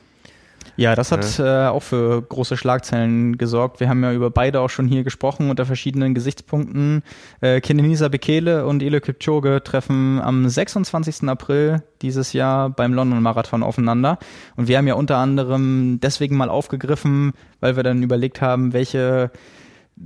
Ja, 0.78 0.96
das 0.96 1.12
hat 1.12 1.38
ja. 1.38 1.68
äh, 1.68 1.70
auch 1.70 1.84
für 1.84 2.22
große 2.22 2.58
Schlagzeilen 2.58 3.38
gesorgt. 3.38 3.80
Wir 3.80 3.90
haben 3.90 4.04
ja 4.04 4.14
über 4.14 4.32
beide 4.32 4.62
auch 4.62 4.70
schon 4.70 4.88
hier 4.88 5.04
gesprochen 5.04 5.50
unter 5.50 5.66
verschiedenen 5.66 6.14
Gesichtspunkten. 6.14 7.04
Äh, 7.42 7.62
Kenenisa 7.62 8.08
Bekele 8.08 8.66
und 8.66 8.82
Ele 8.82 9.02
Kipchoge 9.02 9.62
treffen 9.64 10.20
am 10.22 10.48
26. 10.48 11.28
April 11.28 11.84
dieses 12.02 12.34
Jahr 12.34 12.70
beim 12.70 12.94
London 12.94 13.22
Marathon 13.22 13.64
aufeinander. 13.64 14.18
Und 14.56 14.68
wir 14.68 14.78
haben 14.78 14.88
ja 14.88 14.96
unter 14.96 15.18
anderem 15.18 16.00
deswegen 16.02 16.38
mal 16.38 16.50
aufgegriffen, 16.50 17.34
weil 17.60 17.76
wir 17.76 17.84
dann 17.84 18.02
überlegt 18.04 18.42
haben, 18.42 18.74
welche 18.74 19.32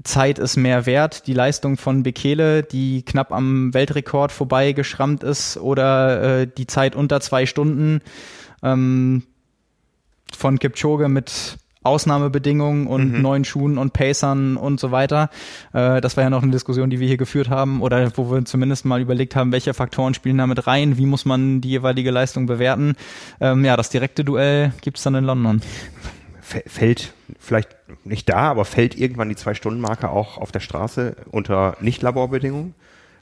Zeit 0.03 0.39
ist 0.39 0.57
mehr 0.57 0.85
wert, 0.85 1.27
die 1.27 1.33
Leistung 1.33 1.77
von 1.77 2.03
Bekele, 2.03 2.63
die 2.63 3.03
knapp 3.03 3.31
am 3.31 3.73
Weltrekord 3.73 4.31
vorbei 4.31 4.73
geschrammt 4.73 5.23
ist, 5.23 5.57
oder 5.57 6.41
äh, 6.41 6.47
die 6.47 6.67
Zeit 6.67 6.95
unter 6.95 7.21
zwei 7.21 7.45
Stunden. 7.45 8.01
Ähm, 8.61 9.23
von 10.35 10.59
Kipchoge 10.59 11.09
mit 11.09 11.57
Ausnahmebedingungen 11.85 12.87
und 12.87 13.13
mhm. 13.13 13.21
neuen 13.21 13.45
Schuhen 13.45 13.77
und 13.77 13.93
Pacern 13.93 14.57
und 14.57 14.79
so 14.79 14.91
weiter. 14.91 15.29
Äh, 15.71 16.01
das 16.01 16.17
war 16.17 16.23
ja 16.23 16.29
noch 16.29 16.41
eine 16.41 16.51
Diskussion, 16.51 16.89
die 16.89 16.99
wir 16.99 17.07
hier 17.07 17.17
geführt 17.17 17.49
haben 17.49 17.81
oder 17.81 18.17
wo 18.17 18.31
wir 18.31 18.43
zumindest 18.43 18.85
mal 18.85 18.99
überlegt 18.99 19.35
haben, 19.35 19.51
welche 19.51 19.73
Faktoren 19.73 20.15
spielen 20.15 20.39
damit 20.39 20.65
rein, 20.65 20.97
wie 20.97 21.05
muss 21.05 21.25
man 21.25 21.61
die 21.61 21.69
jeweilige 21.69 22.11
Leistung 22.11 22.47
bewerten. 22.47 22.95
Ähm, 23.39 23.63
ja, 23.63 23.77
das 23.77 23.89
direkte 23.89 24.23
Duell 24.23 24.73
gibt's 24.81 25.03
dann 25.03 25.15
in 25.15 25.25
London. 25.25 25.61
Fällt 26.41 27.13
vielleicht 27.39 27.75
nicht 28.03 28.29
da, 28.29 28.51
aber 28.51 28.65
fällt 28.65 28.97
irgendwann 28.97 29.29
die 29.29 29.35
Zwei-Stunden-Marke 29.35 30.09
auch 30.09 30.37
auf 30.37 30.51
der 30.51 30.59
Straße 30.59 31.15
unter 31.31 31.75
Nicht-Laborbedingungen? 31.81 32.75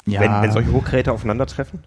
Ja. 0.06 0.20
Wenn, 0.20 0.42
wenn 0.42 0.52
solche 0.52 0.72
Hochgeräte 0.72 1.12
aufeinandertreffen? 1.12 1.84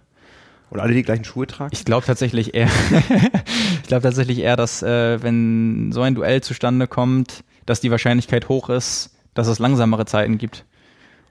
Und 0.70 0.80
alle 0.80 0.94
die 0.94 1.02
gleichen 1.02 1.24
Schuhe 1.24 1.46
tragen? 1.46 1.70
Ich 1.72 1.84
glaube 1.84 2.06
tatsächlich 2.06 2.54
eher, 2.54 2.68
ich 3.82 3.88
glaube 3.88 4.02
tatsächlich 4.02 4.40
eher, 4.40 4.56
dass 4.56 4.82
äh, 4.82 5.22
wenn 5.22 5.92
so 5.92 6.02
ein 6.02 6.14
Duell 6.14 6.42
zustande 6.42 6.86
kommt, 6.86 7.44
dass 7.66 7.80
die 7.80 7.90
Wahrscheinlichkeit 7.90 8.48
hoch 8.48 8.68
ist, 8.68 9.16
dass 9.34 9.46
es 9.46 9.58
langsamere 9.58 10.06
Zeiten 10.06 10.38
gibt. 10.38 10.64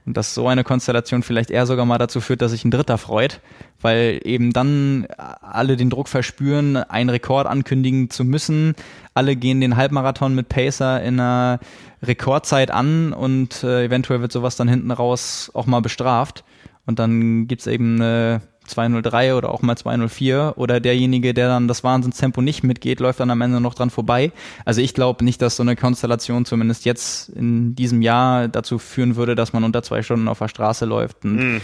Und 0.06 0.16
dass 0.16 0.34
so 0.34 0.46
eine 0.46 0.62
Konstellation 0.62 1.24
vielleicht 1.24 1.50
eher 1.50 1.66
sogar 1.66 1.84
mal 1.84 1.98
dazu 1.98 2.20
führt, 2.20 2.40
dass 2.40 2.52
sich 2.52 2.64
ein 2.64 2.70
Dritter 2.70 2.96
freut, 2.96 3.40
weil 3.80 4.20
eben 4.22 4.52
dann 4.52 5.08
alle 5.16 5.76
den 5.76 5.90
Druck 5.90 6.08
verspüren, 6.08 6.76
einen 6.76 7.10
Rekord 7.10 7.48
ankündigen 7.48 8.08
zu 8.08 8.24
müssen. 8.24 8.76
Alle 9.14 9.34
gehen 9.34 9.60
den 9.60 9.76
Halbmarathon 9.76 10.36
mit 10.36 10.48
Pacer 10.48 11.02
in 11.02 11.18
einer 11.18 11.58
Rekordzeit 12.04 12.70
an 12.70 13.12
und 13.12 13.64
äh, 13.64 13.84
eventuell 13.86 14.20
wird 14.20 14.30
sowas 14.30 14.54
dann 14.54 14.68
hinten 14.68 14.92
raus 14.92 15.50
auch 15.54 15.66
mal 15.66 15.80
bestraft. 15.80 16.44
Und 16.86 17.00
dann 17.00 17.48
gibt's 17.48 17.66
eben 17.66 17.96
eine 17.96 18.42
203 18.66 19.34
oder 19.34 19.50
auch 19.50 19.62
mal 19.62 19.76
204 19.76 20.54
oder 20.56 20.80
derjenige, 20.80 21.34
der 21.34 21.48
dann 21.48 21.68
das 21.68 21.84
Wahnsinnstempo 21.84 22.42
nicht 22.42 22.62
mitgeht, 22.62 23.00
läuft 23.00 23.20
dann 23.20 23.30
am 23.30 23.40
Ende 23.40 23.60
noch 23.60 23.74
dran 23.74 23.90
vorbei. 23.90 24.32
Also 24.64 24.80
ich 24.80 24.94
glaube 24.94 25.24
nicht, 25.24 25.42
dass 25.42 25.56
so 25.56 25.62
eine 25.62 25.76
Konstellation 25.76 26.44
zumindest 26.44 26.84
jetzt 26.84 27.28
in 27.30 27.74
diesem 27.74 28.02
Jahr 28.02 28.48
dazu 28.48 28.78
führen 28.78 29.16
würde, 29.16 29.34
dass 29.34 29.52
man 29.52 29.64
unter 29.64 29.82
zwei 29.82 30.02
Stunden 30.02 30.28
auf 30.28 30.38
der 30.38 30.48
Straße 30.48 30.84
läuft. 30.84 31.24
Und 31.24 31.56
mm. 31.56 31.60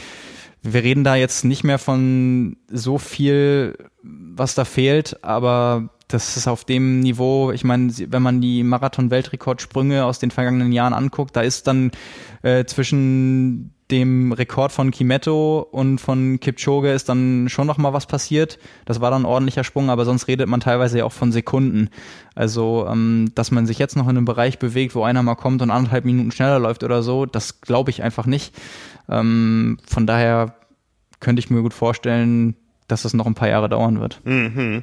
Wir 0.64 0.84
reden 0.84 1.02
da 1.02 1.16
jetzt 1.16 1.44
nicht 1.44 1.64
mehr 1.64 1.78
von 1.78 2.56
so 2.68 2.98
viel, 2.98 3.76
was 4.02 4.54
da 4.54 4.64
fehlt, 4.64 5.24
aber 5.24 5.90
das 6.06 6.36
ist 6.36 6.46
auf 6.46 6.64
dem 6.64 7.00
Niveau, 7.00 7.50
ich 7.50 7.64
meine, 7.64 7.92
wenn 8.08 8.22
man 8.22 8.40
die 8.40 8.62
Marathon-Weltrekordsprünge 8.62 10.04
aus 10.04 10.20
den 10.20 10.30
vergangenen 10.30 10.70
Jahren 10.70 10.92
anguckt, 10.92 11.34
da 11.34 11.40
ist 11.40 11.66
dann 11.66 11.90
äh, 12.42 12.64
zwischen 12.64 13.74
dem 13.92 14.32
Rekord 14.32 14.72
von 14.72 14.90
Kimetto 14.90 15.60
und 15.70 15.98
von 15.98 16.40
Kipchoge 16.40 16.90
ist 16.90 17.08
dann 17.08 17.48
schon 17.48 17.66
noch 17.66 17.78
mal 17.78 17.92
was 17.92 18.06
passiert. 18.06 18.58
Das 18.86 19.00
war 19.00 19.10
dann 19.10 19.22
ein 19.22 19.26
ordentlicher 19.26 19.62
Sprung, 19.62 19.90
aber 19.90 20.04
sonst 20.04 20.26
redet 20.26 20.48
man 20.48 20.60
teilweise 20.60 20.98
ja 20.98 21.04
auch 21.04 21.12
von 21.12 21.30
Sekunden. 21.30 21.90
Also, 22.34 22.88
ähm, 22.90 23.30
dass 23.34 23.50
man 23.50 23.66
sich 23.66 23.78
jetzt 23.78 23.94
noch 23.94 24.04
in 24.04 24.16
einem 24.16 24.24
Bereich 24.24 24.58
bewegt, 24.58 24.94
wo 24.94 25.04
einer 25.04 25.22
mal 25.22 25.34
kommt 25.34 25.60
und 25.62 25.70
anderthalb 25.70 26.06
Minuten 26.06 26.32
schneller 26.32 26.58
läuft 26.58 26.82
oder 26.82 27.02
so, 27.02 27.26
das 27.26 27.60
glaube 27.60 27.90
ich 27.90 28.02
einfach 28.02 28.26
nicht. 28.26 28.54
Ähm, 29.08 29.78
von 29.86 30.06
daher 30.06 30.54
könnte 31.20 31.40
ich 31.40 31.50
mir 31.50 31.60
gut 31.60 31.74
vorstellen, 31.74 32.56
dass 32.88 33.02
das 33.02 33.14
noch 33.14 33.26
ein 33.26 33.34
paar 33.34 33.48
Jahre 33.48 33.68
dauern 33.68 34.00
wird. 34.00 34.20
Mhm. 34.24 34.82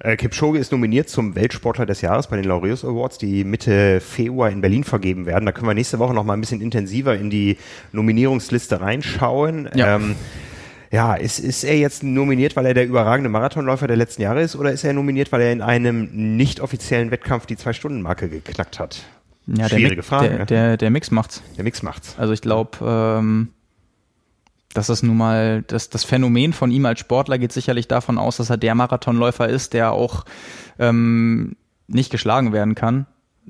Äh, 0.00 0.16
Kipchoge 0.16 0.58
ist 0.58 0.72
nominiert 0.72 1.08
zum 1.08 1.34
Weltsportler 1.34 1.86
des 1.86 2.00
Jahres 2.00 2.26
bei 2.26 2.36
den 2.36 2.44
Laureus 2.44 2.84
Awards, 2.84 3.18
die 3.18 3.44
Mitte 3.44 4.00
Februar 4.00 4.50
in 4.50 4.60
Berlin 4.60 4.84
vergeben 4.84 5.26
werden. 5.26 5.46
Da 5.46 5.52
können 5.52 5.66
wir 5.66 5.74
nächste 5.74 5.98
Woche 5.98 6.14
noch 6.14 6.24
mal 6.24 6.34
ein 6.34 6.40
bisschen 6.40 6.60
intensiver 6.60 7.16
in 7.16 7.30
die 7.30 7.56
Nominierungsliste 7.92 8.80
reinschauen. 8.80 9.68
Ja. 9.74 9.96
Ähm, 9.96 10.16
ja, 10.92 11.14
ist, 11.14 11.40
ist 11.40 11.64
er 11.64 11.76
jetzt 11.76 12.04
nominiert, 12.04 12.56
weil 12.56 12.66
er 12.66 12.74
der 12.74 12.86
überragende 12.86 13.28
Marathonläufer 13.28 13.86
der 13.86 13.96
letzten 13.96 14.22
Jahre 14.22 14.42
ist, 14.42 14.54
oder 14.54 14.70
ist 14.70 14.84
er 14.84 14.92
nominiert, 14.92 15.32
weil 15.32 15.40
er 15.40 15.52
in 15.52 15.60
einem 15.60 16.36
nicht 16.36 16.60
offiziellen 16.60 17.10
Wettkampf 17.10 17.46
die 17.46 17.56
Zwei-Stunden-Marke 17.56 18.28
geknackt 18.28 18.78
hat? 18.78 19.02
Ja, 19.46 19.68
Schwierige 19.68 19.96
der, 19.96 20.04
Frage. 20.04 20.28
Der, 20.28 20.46
der, 20.46 20.76
der 20.76 20.90
Mix 20.90 21.10
macht's. 21.10 21.42
Der 21.56 21.64
Mix 21.64 21.82
macht's. 21.82 22.14
Also 22.18 22.32
ich 22.32 22.40
glaube, 22.40 22.78
ähm, 22.82 23.48
das 24.76 24.90
ist 24.90 25.02
nun 25.02 25.16
mal, 25.16 25.62
das, 25.62 25.88
das 25.88 26.04
Phänomen 26.04 26.52
von 26.52 26.70
ihm 26.70 26.84
als 26.84 27.00
Sportler 27.00 27.38
geht 27.38 27.52
sicherlich 27.52 27.88
davon 27.88 28.18
aus, 28.18 28.36
dass 28.36 28.50
er 28.50 28.58
der 28.58 28.74
Marathonläufer 28.74 29.48
ist, 29.48 29.72
der 29.72 29.92
auch 29.92 30.24
ähm, 30.78 31.56
nicht 31.86 32.10
geschlagen 32.10 32.52
werden 32.52 32.74
kann. 32.74 33.06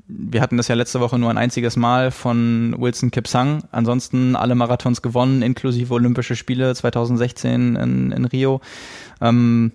Wir 0.07 0.41
hatten 0.41 0.57
das 0.57 0.69
ja 0.69 0.75
letzte 0.75 0.99
Woche 1.01 1.19
nur 1.19 1.29
ein 1.29 1.37
einziges 1.37 1.75
Mal 1.75 2.11
von 2.11 2.75
Wilson 2.77 3.11
Kipsang. 3.11 3.63
Ansonsten 3.71 4.35
alle 4.35 4.55
Marathons 4.55 5.01
gewonnen, 5.01 5.41
inklusive 5.41 5.93
Olympische 5.93 6.35
Spiele 6.35 6.73
2016 6.73 7.75
in, 7.75 8.11
in 8.11 8.25
Rio. 8.25 8.61
Ähm, 9.19 9.73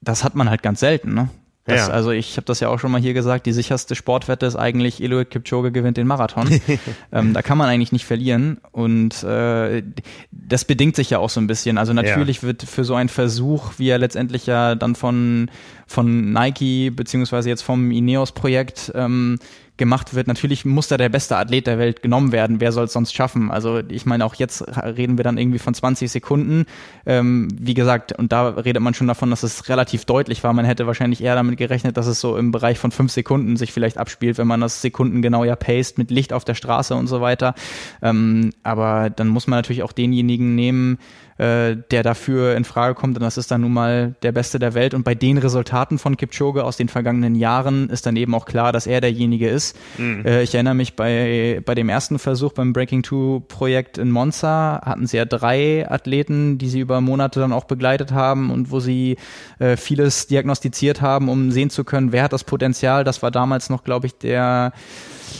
das 0.00 0.24
hat 0.24 0.34
man 0.34 0.50
halt 0.50 0.62
ganz 0.62 0.80
selten. 0.80 1.14
Ne? 1.14 1.28
Das, 1.66 1.88
ja. 1.88 1.92
Also 1.92 2.12
ich 2.12 2.36
habe 2.36 2.44
das 2.44 2.60
ja 2.60 2.68
auch 2.68 2.78
schon 2.78 2.92
mal 2.92 3.00
hier 3.00 3.12
gesagt, 3.12 3.44
die 3.44 3.52
sicherste 3.52 3.96
Sportwette 3.96 4.46
ist 4.46 4.54
eigentlich 4.54 5.02
Eloid 5.02 5.30
Kipchoge 5.30 5.72
gewinnt 5.72 5.96
den 5.96 6.06
Marathon. 6.06 6.48
ähm, 7.12 7.34
da 7.34 7.42
kann 7.42 7.58
man 7.58 7.68
eigentlich 7.68 7.90
nicht 7.90 8.04
verlieren 8.04 8.58
und 8.70 9.24
äh, 9.24 9.82
das 10.30 10.64
bedingt 10.64 10.94
sich 10.94 11.10
ja 11.10 11.18
auch 11.18 11.30
so 11.30 11.40
ein 11.40 11.48
bisschen. 11.48 11.76
Also 11.76 11.92
natürlich 11.92 12.38
ja. 12.38 12.42
wird 12.44 12.62
für 12.62 12.84
so 12.84 12.94
einen 12.94 13.08
Versuch, 13.08 13.72
wie 13.78 13.88
er 13.88 13.98
letztendlich 13.98 14.46
ja 14.46 14.76
dann 14.76 14.94
von, 14.94 15.50
von 15.88 16.32
Nike 16.32 16.90
beziehungsweise 16.90 17.48
jetzt 17.48 17.62
vom 17.62 17.90
Ineos-Projekt 17.90 18.92
ähm, 18.94 19.40
gemacht 19.76 20.14
wird. 20.14 20.26
Natürlich 20.26 20.64
muss 20.64 20.88
da 20.88 20.96
der 20.96 21.08
beste 21.08 21.36
Athlet 21.36 21.66
der 21.66 21.78
Welt 21.78 22.02
genommen 22.02 22.32
werden. 22.32 22.60
Wer 22.60 22.72
soll 22.72 22.84
es 22.84 22.92
sonst 22.92 23.14
schaffen? 23.14 23.50
Also 23.50 23.80
ich 23.88 24.06
meine, 24.06 24.24
auch 24.24 24.34
jetzt 24.34 24.62
reden 24.62 25.18
wir 25.18 25.24
dann 25.24 25.38
irgendwie 25.38 25.58
von 25.58 25.74
20 25.74 26.10
Sekunden. 26.10 26.64
Ähm, 27.04 27.48
wie 27.58 27.74
gesagt, 27.74 28.12
und 28.12 28.32
da 28.32 28.48
redet 28.48 28.82
man 28.82 28.94
schon 28.94 29.06
davon, 29.06 29.30
dass 29.30 29.42
es 29.42 29.68
relativ 29.68 30.04
deutlich 30.04 30.42
war. 30.44 30.52
Man 30.52 30.64
hätte 30.64 30.86
wahrscheinlich 30.86 31.22
eher 31.22 31.34
damit 31.34 31.58
gerechnet, 31.58 31.96
dass 31.96 32.06
es 32.06 32.20
so 32.20 32.36
im 32.36 32.52
Bereich 32.52 32.78
von 32.78 32.90
fünf 32.90 33.12
Sekunden 33.12 33.56
sich 33.56 33.72
vielleicht 33.72 33.98
abspielt, 33.98 34.38
wenn 34.38 34.46
man 34.46 34.60
das 34.60 34.80
sekundengenau 34.80 35.44
ja 35.44 35.56
paced 35.56 35.98
mit 35.98 36.10
Licht 36.10 36.32
auf 36.32 36.44
der 36.44 36.54
Straße 36.54 36.94
und 36.94 37.06
so 37.06 37.20
weiter. 37.20 37.54
Ähm, 38.02 38.52
aber 38.62 39.10
dann 39.10 39.28
muss 39.28 39.46
man 39.46 39.58
natürlich 39.58 39.82
auch 39.82 39.92
denjenigen 39.92 40.54
nehmen, 40.54 40.98
äh, 41.38 41.76
der 41.90 42.02
dafür 42.02 42.56
in 42.56 42.64
Frage 42.64 42.94
kommt. 42.94 43.16
Und 43.16 43.22
das 43.22 43.36
ist 43.36 43.50
dann 43.50 43.60
nun 43.60 43.72
mal 43.72 44.14
der 44.22 44.32
Beste 44.32 44.58
der 44.58 44.74
Welt. 44.74 44.94
Und 44.94 45.04
bei 45.04 45.14
den 45.14 45.38
Resultaten 45.38 45.98
von 45.98 46.16
Kipchoge 46.16 46.64
aus 46.64 46.76
den 46.76 46.88
vergangenen 46.88 47.34
Jahren 47.34 47.90
ist 47.90 48.06
dann 48.06 48.16
eben 48.16 48.34
auch 48.34 48.46
klar, 48.46 48.72
dass 48.72 48.86
er 48.86 49.00
derjenige 49.00 49.48
ist. 49.48 49.76
Mhm. 49.98 50.24
Äh, 50.24 50.42
ich 50.42 50.54
erinnere 50.54 50.74
mich 50.74 50.96
bei, 50.96 51.60
bei 51.64 51.74
dem 51.74 51.88
ersten 51.88 52.18
Versuch 52.18 52.52
beim 52.52 52.72
Breaking 52.72 53.02
Two 53.02 53.40
Projekt 53.48 53.98
in 53.98 54.10
Monza 54.10 54.80
hatten 54.84 55.06
sie 55.06 55.16
ja 55.16 55.24
drei 55.24 55.90
Athleten, 55.90 56.58
die 56.58 56.68
sie 56.68 56.80
über 56.80 57.00
Monate 57.00 57.40
dann 57.40 57.52
auch 57.52 57.64
begleitet 57.64 58.12
haben 58.12 58.50
und 58.50 58.70
wo 58.70 58.80
sie 58.80 59.16
äh, 59.58 59.76
vieles 59.76 60.26
diagnostiziert 60.26 61.02
haben, 61.02 61.28
um 61.28 61.50
sehen 61.50 61.70
zu 61.70 61.84
können, 61.84 62.12
wer 62.12 62.24
hat 62.24 62.32
das 62.32 62.44
Potenzial. 62.44 63.04
Das 63.04 63.22
war 63.22 63.30
damals 63.30 63.70
noch, 63.70 63.84
glaube 63.84 64.06
ich, 64.06 64.16
der 64.16 64.72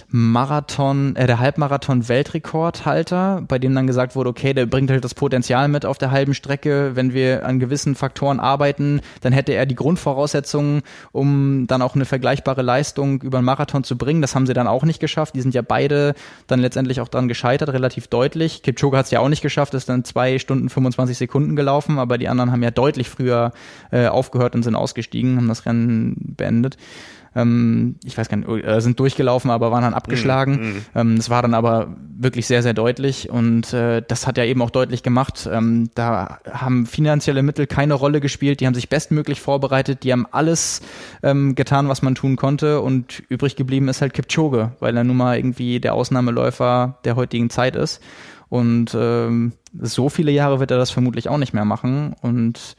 Marathon, 0.08 1.16
äh, 1.16 1.26
der 1.26 1.38
Halbmarathon-Weltrekordhalter, 1.38 3.42
bei 3.46 3.58
dem 3.58 3.74
dann 3.74 3.86
gesagt 3.86 4.16
wurde, 4.16 4.30
okay, 4.30 4.54
der 4.54 4.66
bringt 4.66 4.90
halt 4.90 5.04
das 5.04 5.14
Potenzial 5.14 5.68
mit 5.68 5.86
auf 5.86 5.98
der 5.98 6.10
halben 6.10 6.34
Strecke. 6.34 6.92
Wenn 6.94 7.12
wir 7.12 7.46
an 7.46 7.58
gewissen 7.58 7.94
Faktoren 7.94 8.40
arbeiten, 8.40 9.00
dann 9.20 9.32
hätte 9.32 9.52
er 9.52 9.66
die 9.66 9.74
Grundvoraussetzungen, 9.74 10.82
um 11.12 11.66
dann 11.66 11.82
auch 11.82 11.94
eine 11.94 12.04
vergleichbare 12.04 12.62
Leistung 12.62 13.22
über 13.22 13.38
einen 13.38 13.44
Marathon 13.44 13.84
zu 13.84 13.98
bringen. 13.98 14.22
Das 14.22 14.34
haben 14.34 14.46
sie 14.46 14.54
dann 14.54 14.66
auch 14.66 14.84
nicht 14.84 15.00
geschafft. 15.00 15.34
Die 15.34 15.40
sind 15.40 15.54
ja 15.54 15.62
beide 15.62 16.14
dann 16.46 16.60
letztendlich 16.60 17.00
auch 17.00 17.08
dran 17.08 17.28
gescheitert, 17.28 17.70
relativ 17.70 18.08
deutlich. 18.08 18.62
Kipchoge 18.62 18.96
hat 18.96 19.06
es 19.06 19.10
ja 19.10 19.20
auch 19.20 19.28
nicht 19.28 19.42
geschafft, 19.42 19.74
ist 19.74 19.88
dann 19.88 20.04
zwei 20.04 20.38
Stunden 20.38 20.68
25 20.68 21.18
Sekunden 21.18 21.56
gelaufen, 21.56 21.98
aber 21.98 22.18
die 22.18 22.28
anderen 22.28 22.52
haben 22.52 22.62
ja 22.62 22.70
deutlich 22.70 23.08
früher 23.08 23.52
äh, 23.90 24.06
aufgehört 24.06 24.54
und 24.54 24.62
sind 24.62 24.74
ausgestiegen, 24.74 25.36
haben 25.36 25.48
das 25.48 25.66
Rennen 25.66 26.34
beendet 26.36 26.76
ähm, 27.36 27.96
ich 28.02 28.16
weiß 28.16 28.28
gar 28.28 28.38
nicht, 28.38 28.48
äh, 28.48 28.80
sind 28.80 28.98
durchgelaufen, 28.98 29.50
aber 29.50 29.70
waren 29.70 29.82
dann 29.82 29.94
abgeschlagen. 29.94 30.52
Mm, 30.52 30.64
mm. 30.64 30.84
Ähm, 30.94 31.16
das 31.16 31.30
war 31.30 31.42
dann 31.42 31.54
aber 31.54 31.94
wirklich 32.18 32.46
sehr, 32.46 32.62
sehr 32.62 32.72
deutlich 32.72 33.30
und 33.30 33.72
äh, 33.74 34.02
das 34.06 34.26
hat 34.26 34.38
ja 34.38 34.44
eben 34.44 34.62
auch 34.62 34.70
deutlich 34.70 35.02
gemacht. 35.02 35.48
Ähm, 35.52 35.90
da 35.94 36.38
haben 36.50 36.86
finanzielle 36.86 37.42
Mittel 37.42 37.66
keine 37.66 37.94
Rolle 37.94 38.20
gespielt, 38.20 38.60
die 38.60 38.66
haben 38.66 38.74
sich 38.74 38.88
bestmöglich 38.88 39.40
vorbereitet, 39.40 40.02
die 40.02 40.12
haben 40.12 40.26
alles 40.32 40.80
ähm, 41.22 41.54
getan, 41.54 41.88
was 41.88 42.00
man 42.00 42.14
tun 42.14 42.36
konnte 42.36 42.80
und 42.80 43.22
übrig 43.28 43.54
geblieben 43.54 43.88
ist 43.88 44.00
halt 44.00 44.14
Kipchoge, 44.14 44.72
weil 44.80 44.96
er 44.96 45.04
nun 45.04 45.18
mal 45.18 45.36
irgendwie 45.36 45.78
der 45.78 45.94
Ausnahmeläufer 45.94 46.98
der 47.04 47.16
heutigen 47.16 47.50
Zeit 47.50 47.76
ist. 47.76 48.02
Und 48.48 48.96
ähm, 48.98 49.52
so 49.78 50.08
viele 50.08 50.30
Jahre 50.30 50.60
wird 50.60 50.70
er 50.70 50.78
das 50.78 50.90
vermutlich 50.90 51.28
auch 51.28 51.38
nicht 51.38 51.52
mehr 51.52 51.64
machen. 51.64 52.14
Und 52.22 52.76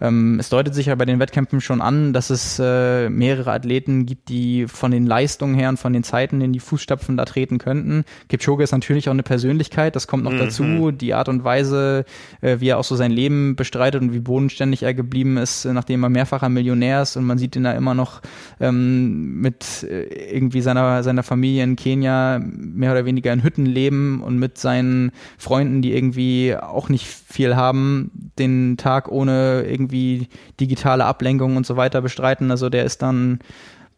ähm, 0.00 0.38
es 0.40 0.48
deutet 0.48 0.74
sich 0.74 0.86
ja 0.86 0.94
bei 0.94 1.04
den 1.04 1.18
Wettkämpfen 1.18 1.60
schon 1.60 1.80
an, 1.80 2.12
dass 2.12 2.30
es 2.30 2.58
äh, 2.58 3.10
mehrere 3.10 3.52
Athleten 3.52 4.06
gibt, 4.06 4.28
die 4.28 4.66
von 4.66 4.90
den 4.90 5.06
Leistungen 5.06 5.54
her 5.54 5.68
und 5.68 5.78
von 5.78 5.92
den 5.92 6.02
Zeiten 6.02 6.40
in 6.40 6.52
die 6.52 6.60
Fußstapfen 6.60 7.16
da 7.16 7.24
treten 7.24 7.58
könnten. 7.58 8.04
Kipchoge 8.28 8.64
ist 8.64 8.72
natürlich 8.72 9.08
auch 9.08 9.12
eine 9.12 9.22
Persönlichkeit, 9.22 9.96
das 9.96 10.06
kommt 10.06 10.24
noch 10.24 10.32
mhm. 10.32 10.38
dazu. 10.38 10.90
Die 10.90 11.14
Art 11.14 11.28
und 11.28 11.44
Weise, 11.44 12.04
äh, 12.40 12.60
wie 12.60 12.68
er 12.68 12.78
auch 12.78 12.84
so 12.84 12.96
sein 12.96 13.10
Leben 13.10 13.56
bestreitet 13.56 14.00
und 14.00 14.12
wie 14.12 14.20
bodenständig 14.20 14.82
er 14.82 14.94
geblieben 14.94 15.36
ist, 15.36 15.64
äh, 15.64 15.72
nachdem 15.72 16.02
er 16.02 16.08
mehrfacher 16.08 16.48
Millionär 16.48 17.02
ist 17.02 17.16
und 17.16 17.24
man 17.24 17.38
sieht 17.38 17.56
ihn 17.56 17.64
da 17.64 17.72
immer 17.72 17.94
noch 17.94 18.22
ähm, 18.60 19.40
mit 19.40 19.82
äh, 19.82 20.04
irgendwie 20.34 20.62
seiner, 20.62 21.02
seiner 21.02 21.22
Familie 21.22 21.62
in 21.64 21.76
Kenia 21.76 22.40
mehr 22.40 22.92
oder 22.92 23.04
weniger 23.04 23.32
in 23.32 23.42
Hütten 23.42 23.66
leben 23.66 24.22
und 24.22 24.38
mit 24.38 24.58
seinen 24.58 25.12
Freunden, 25.36 25.82
die 25.82 25.94
irgendwie 25.94 26.56
auch 26.56 26.88
nicht 26.88 27.06
viel 27.06 27.56
haben, 27.56 28.10
den 28.38 28.76
Tag 28.76 29.10
ohne 29.10 29.64
irgendwie 29.68 29.89
irgendwie 29.90 30.28
digitale 30.58 31.04
Ablenkung 31.04 31.56
und 31.56 31.66
so 31.66 31.76
weiter 31.76 32.00
bestreiten. 32.00 32.50
Also 32.50 32.68
der 32.68 32.84
ist 32.84 33.02
dann 33.02 33.40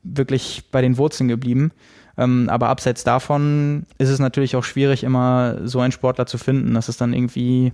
wirklich 0.02 0.64
bei 0.70 0.82
den 0.82 0.96
Wurzeln 0.98 1.28
geblieben. 1.28 1.72
Ähm, 2.18 2.48
aber 2.50 2.68
abseits 2.68 3.04
davon 3.04 3.86
ist 3.98 4.10
es 4.10 4.18
natürlich 4.18 4.56
auch 4.56 4.64
schwierig, 4.64 5.04
immer 5.04 5.56
so 5.64 5.80
einen 5.80 5.92
Sportler 5.92 6.26
zu 6.26 6.38
finden. 6.38 6.74
Das 6.74 6.88
ist 6.88 7.00
dann 7.00 7.12
irgendwie 7.12 7.72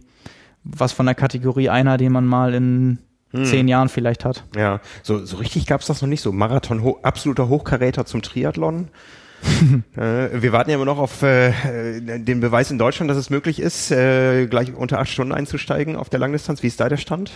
was 0.65 0.93
von 0.93 1.07
der 1.07 1.15
Kategorie 1.15 1.71
einer, 1.71 1.97
den 1.97 2.13
man 2.13 2.27
mal 2.27 2.55
in 2.55 2.99
hm. 3.31 3.45
zehn 3.45 3.69
Jahren 3.69 3.89
vielleicht 3.89 4.25
hat. 4.25 4.45
Ja, 4.57 4.81
so, 5.03 5.25
so 5.25 5.39
richtig 5.39 5.67
gab 5.67 5.81
es 5.81 5.87
das 5.87 6.03
noch 6.03 6.09
nicht. 6.09 6.21
So 6.21 6.33
Marathon, 6.33 6.83
ho 6.83 6.99
absoluter 7.03 7.49
Hochkaräter 7.49 8.05
zum 8.05 8.23
Triathlon. 8.23 8.89
äh, 9.97 10.43
wir 10.43 10.53
warten 10.53 10.71
ja 10.71 10.77
immer 10.77 10.85
noch 10.85 10.99
auf 10.99 11.23
äh, 11.23 11.53
den 12.01 12.41
Beweis 12.41 12.71
in 12.71 12.79
Deutschland, 12.79 13.11
dass 13.11 13.19
es 13.19 13.31
möglich 13.31 13.61
ist, 13.61 13.91
äh, 13.91 14.47
gleich 14.47 14.75
unter 14.75 14.99
acht 14.99 15.09
Stunden 15.09 15.33
einzusteigen 15.33 15.97
auf 15.97 16.09
der 16.09 16.19
Langdistanz. 16.19 16.63
Wie 16.63 16.67
ist 16.67 16.81
da 16.81 16.89
der 16.89 16.97
Stand? 16.97 17.31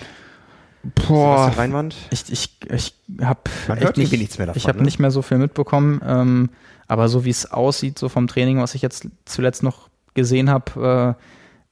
Boah, 0.83 1.53
Rheinwand? 1.57 1.95
ich 2.11 2.31
ich 2.33 2.59
ich 2.69 2.95
habe 3.21 3.51
nicht, 3.97 4.13
nichts 4.13 4.39
mehr 4.39 4.47
davon. 4.47 4.59
Ich 4.59 4.67
habe 4.67 4.79
ne? 4.79 4.85
nicht 4.85 4.99
mehr 4.99 5.11
so 5.11 5.23
viel 5.23 5.39
mitbekommen, 5.39 6.01
ähm, 6.05 6.51
aber 6.89 7.09
so 7.09 7.25
wie 7.25 7.31
es 7.31 7.51
aussieht, 7.51 7.99
so 7.99 8.09
vom 8.09 8.27
Training, 8.27 8.59
was 8.59 8.75
ich 8.75 8.83
jetzt 8.83 9.07
zuletzt 9.25 9.63
noch 9.63 9.89
gesehen 10.15 10.51
habe, 10.51 11.17
äh, 11.19 11.23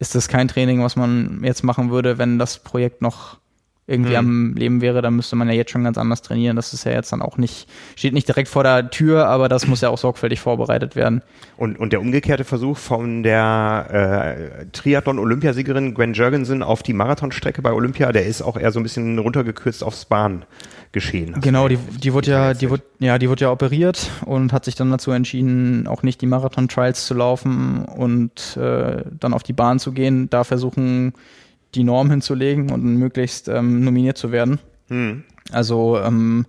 ist 0.00 0.14
das 0.14 0.28
kein 0.28 0.48
Training, 0.48 0.82
was 0.82 0.96
man 0.96 1.42
jetzt 1.42 1.64
machen 1.64 1.90
würde, 1.90 2.18
wenn 2.18 2.38
das 2.38 2.60
Projekt 2.60 3.02
noch 3.02 3.38
irgendwie 3.90 4.12
mhm. 4.12 4.16
am 4.16 4.54
Leben 4.54 4.80
wäre, 4.80 5.02
dann 5.02 5.16
müsste 5.16 5.36
man 5.36 5.48
ja 5.48 5.54
jetzt 5.54 5.70
schon 5.70 5.84
ganz 5.84 5.98
anders 5.98 6.22
trainieren. 6.22 6.56
Das 6.56 6.72
ist 6.72 6.84
ja 6.84 6.92
jetzt 6.92 7.12
dann 7.12 7.22
auch 7.22 7.36
nicht, 7.36 7.68
steht 7.96 8.14
nicht 8.14 8.28
direkt 8.28 8.48
vor 8.48 8.62
der 8.62 8.90
Tür, 8.90 9.26
aber 9.26 9.48
das 9.48 9.66
muss 9.66 9.80
ja 9.80 9.88
auch 9.88 9.98
sorgfältig 9.98 10.40
vorbereitet 10.40 10.96
werden. 10.96 11.22
Und, 11.56 11.78
und 11.78 11.92
der 11.92 12.00
umgekehrte 12.00 12.44
Versuch 12.44 12.78
von 12.78 13.22
der 13.22 14.60
äh, 14.62 14.66
Triathlon-Olympiasiegerin 14.72 15.94
Gwen 15.94 16.14
Jurgensen 16.14 16.62
auf 16.62 16.82
die 16.82 16.92
Marathonstrecke 16.92 17.62
bei 17.62 17.72
Olympia, 17.72 18.12
der 18.12 18.26
ist 18.26 18.42
auch 18.42 18.56
eher 18.56 18.70
so 18.70 18.80
ein 18.80 18.84
bisschen 18.84 19.18
runtergekürzt 19.18 19.82
aufs 19.82 20.04
Bahn 20.04 20.44
geschehen. 20.92 21.36
Genau, 21.40 21.68
die, 21.68 21.76
die 21.76 22.12
wurde 22.12 22.30
ja, 22.30 22.54
die 22.54 22.70
wurde, 22.70 22.82
ja, 22.98 23.18
die 23.18 23.28
wurde 23.28 23.44
ja 23.44 23.52
operiert 23.52 24.10
und 24.24 24.52
hat 24.52 24.64
sich 24.64 24.74
dann 24.74 24.90
dazu 24.90 25.12
entschieden, 25.12 25.86
auch 25.86 26.02
nicht 26.02 26.20
die 26.20 26.26
Marathon-Trials 26.26 27.06
zu 27.06 27.14
laufen 27.14 27.84
und 27.84 28.56
äh, 28.56 29.04
dann 29.18 29.34
auf 29.34 29.42
die 29.42 29.52
Bahn 29.52 29.78
zu 29.78 29.92
gehen, 29.92 30.28
da 30.30 30.44
versuchen 30.44 31.12
die 31.74 31.84
Norm 31.84 32.10
hinzulegen 32.10 32.70
und 32.70 32.82
möglichst 32.82 33.48
ähm, 33.48 33.84
nominiert 33.84 34.18
zu 34.18 34.32
werden. 34.32 34.58
Hm. 34.88 35.24
Also 35.52 35.98
ähm, 35.98 36.46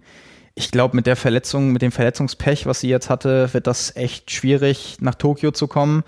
ich 0.55 0.71
glaube, 0.71 0.95
mit 0.95 1.05
der 1.05 1.15
Verletzung, 1.15 1.71
mit 1.71 1.81
dem 1.81 1.91
Verletzungspech, 1.91 2.65
was 2.65 2.81
sie 2.81 2.89
jetzt 2.89 3.09
hatte, 3.09 3.53
wird 3.53 3.67
das 3.67 3.95
echt 3.95 4.31
schwierig, 4.31 4.97
nach 4.99 5.15
Tokio 5.15 5.51
zu 5.51 5.67
kommen. 5.67 6.03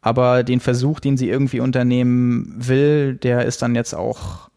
Aber 0.00 0.44
den 0.44 0.60
Versuch, 0.60 1.00
den 1.00 1.16
sie 1.16 1.28
irgendwie 1.28 1.60
unternehmen 1.60 2.54
will, 2.56 3.14
der 3.16 3.44
ist 3.44 3.62
dann 3.62 3.74
jetzt 3.74 3.94
auch, 3.94 4.48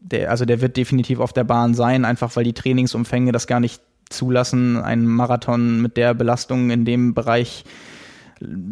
der, 0.00 0.30
also 0.30 0.44
der 0.44 0.60
wird 0.60 0.76
definitiv 0.76 1.20
auf 1.20 1.32
der 1.32 1.44
Bahn 1.44 1.74
sein, 1.74 2.04
einfach 2.04 2.36
weil 2.36 2.44
die 2.44 2.52
Trainingsumfänge 2.52 3.32
das 3.32 3.46
gar 3.46 3.60
nicht 3.60 3.80
zulassen, 4.10 4.76
einen 4.76 5.06
Marathon 5.06 5.80
mit 5.80 5.96
der 5.96 6.14
Belastung 6.14 6.70
in 6.70 6.84
dem 6.84 7.14
Bereich 7.14 7.64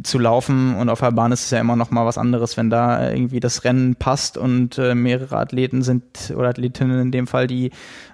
zu 0.02 0.18
laufen 0.18 0.76
und 0.76 0.90
auf 0.90 1.00
der 1.00 1.12
Bahn 1.12 1.32
ist 1.32 1.44
es 1.44 1.50
ja 1.50 1.58
immer 1.58 1.74
noch 1.74 1.90
mal 1.90 2.04
was 2.04 2.18
anderes, 2.18 2.58
wenn 2.58 2.68
da 2.68 3.10
irgendwie 3.10 3.40
das 3.40 3.64
Rennen 3.64 3.96
passt 3.96 4.36
und 4.36 4.76
äh, 4.76 4.94
mehrere 4.94 5.38
Athleten 5.38 5.82
sind 5.82 6.34
oder 6.36 6.50
Athletinnen 6.50 7.00
in 7.00 7.10
dem 7.10 7.26
Fall, 7.26 7.46
die 7.46 7.70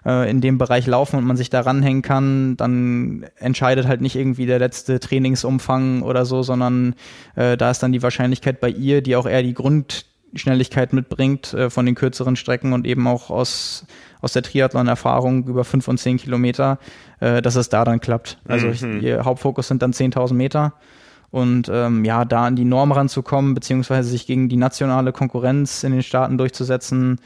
äh, 0.06 0.30
in 0.30 0.40
dem 0.40 0.58
Bereich 0.58 0.86
laufen 0.86 1.16
und 1.16 1.24
man 1.24 1.36
sich 1.36 1.50
da 1.50 1.62
ranhängen 1.62 2.02
kann, 2.02 2.56
dann 2.56 3.26
entscheidet 3.36 3.88
halt 3.88 4.00
nicht 4.00 4.14
irgendwie 4.14 4.46
der 4.46 4.60
letzte 4.60 5.00
Trainingsumfang 5.00 6.02
oder 6.02 6.24
so, 6.24 6.44
sondern 6.44 6.94
äh, 7.34 7.56
da 7.56 7.72
ist 7.72 7.82
dann 7.82 7.90
die 7.90 8.02
Wahrscheinlichkeit 8.02 8.60
bei 8.60 8.68
ihr, 8.68 9.02
die 9.02 9.16
auch 9.16 9.26
eher 9.26 9.42
die 9.42 9.54
Grundschnelligkeit 9.54 10.92
mitbringt 10.92 11.52
äh, 11.52 11.68
von 11.68 11.84
den 11.84 11.96
kürzeren 11.96 12.36
Strecken 12.36 12.72
und 12.72 12.86
eben 12.86 13.08
auch 13.08 13.28
aus 13.30 13.86
aus 14.20 14.34
der 14.34 14.42
Triathlon-Erfahrung 14.42 15.46
über 15.46 15.64
fünf 15.64 15.88
und 15.88 15.98
zehn 15.98 16.18
Kilometer, 16.18 16.78
äh, 17.20 17.40
dass 17.42 17.56
es 17.56 17.70
da 17.70 17.84
dann 17.84 18.00
klappt. 18.00 18.38
Also 18.46 18.66
mhm. 18.66 18.72
ich, 18.72 18.82
ihr 19.02 19.24
Hauptfokus 19.24 19.68
sind 19.68 19.82
dann 19.82 19.92
10.000 19.92 20.34
Meter 20.34 20.74
und 21.30 21.70
ähm, 21.72 22.04
ja, 22.04 22.24
da 22.24 22.46
an 22.46 22.56
die 22.56 22.64
Norm 22.64 22.92
ranzukommen, 22.92 23.54
beziehungsweise 23.54 24.08
sich 24.10 24.26
gegen 24.26 24.48
die 24.48 24.56
nationale 24.56 25.12
Konkurrenz 25.12 25.84
in 25.84 25.92
den 25.92 26.02
Staaten 26.02 26.38
durchzusetzen, 26.38 27.18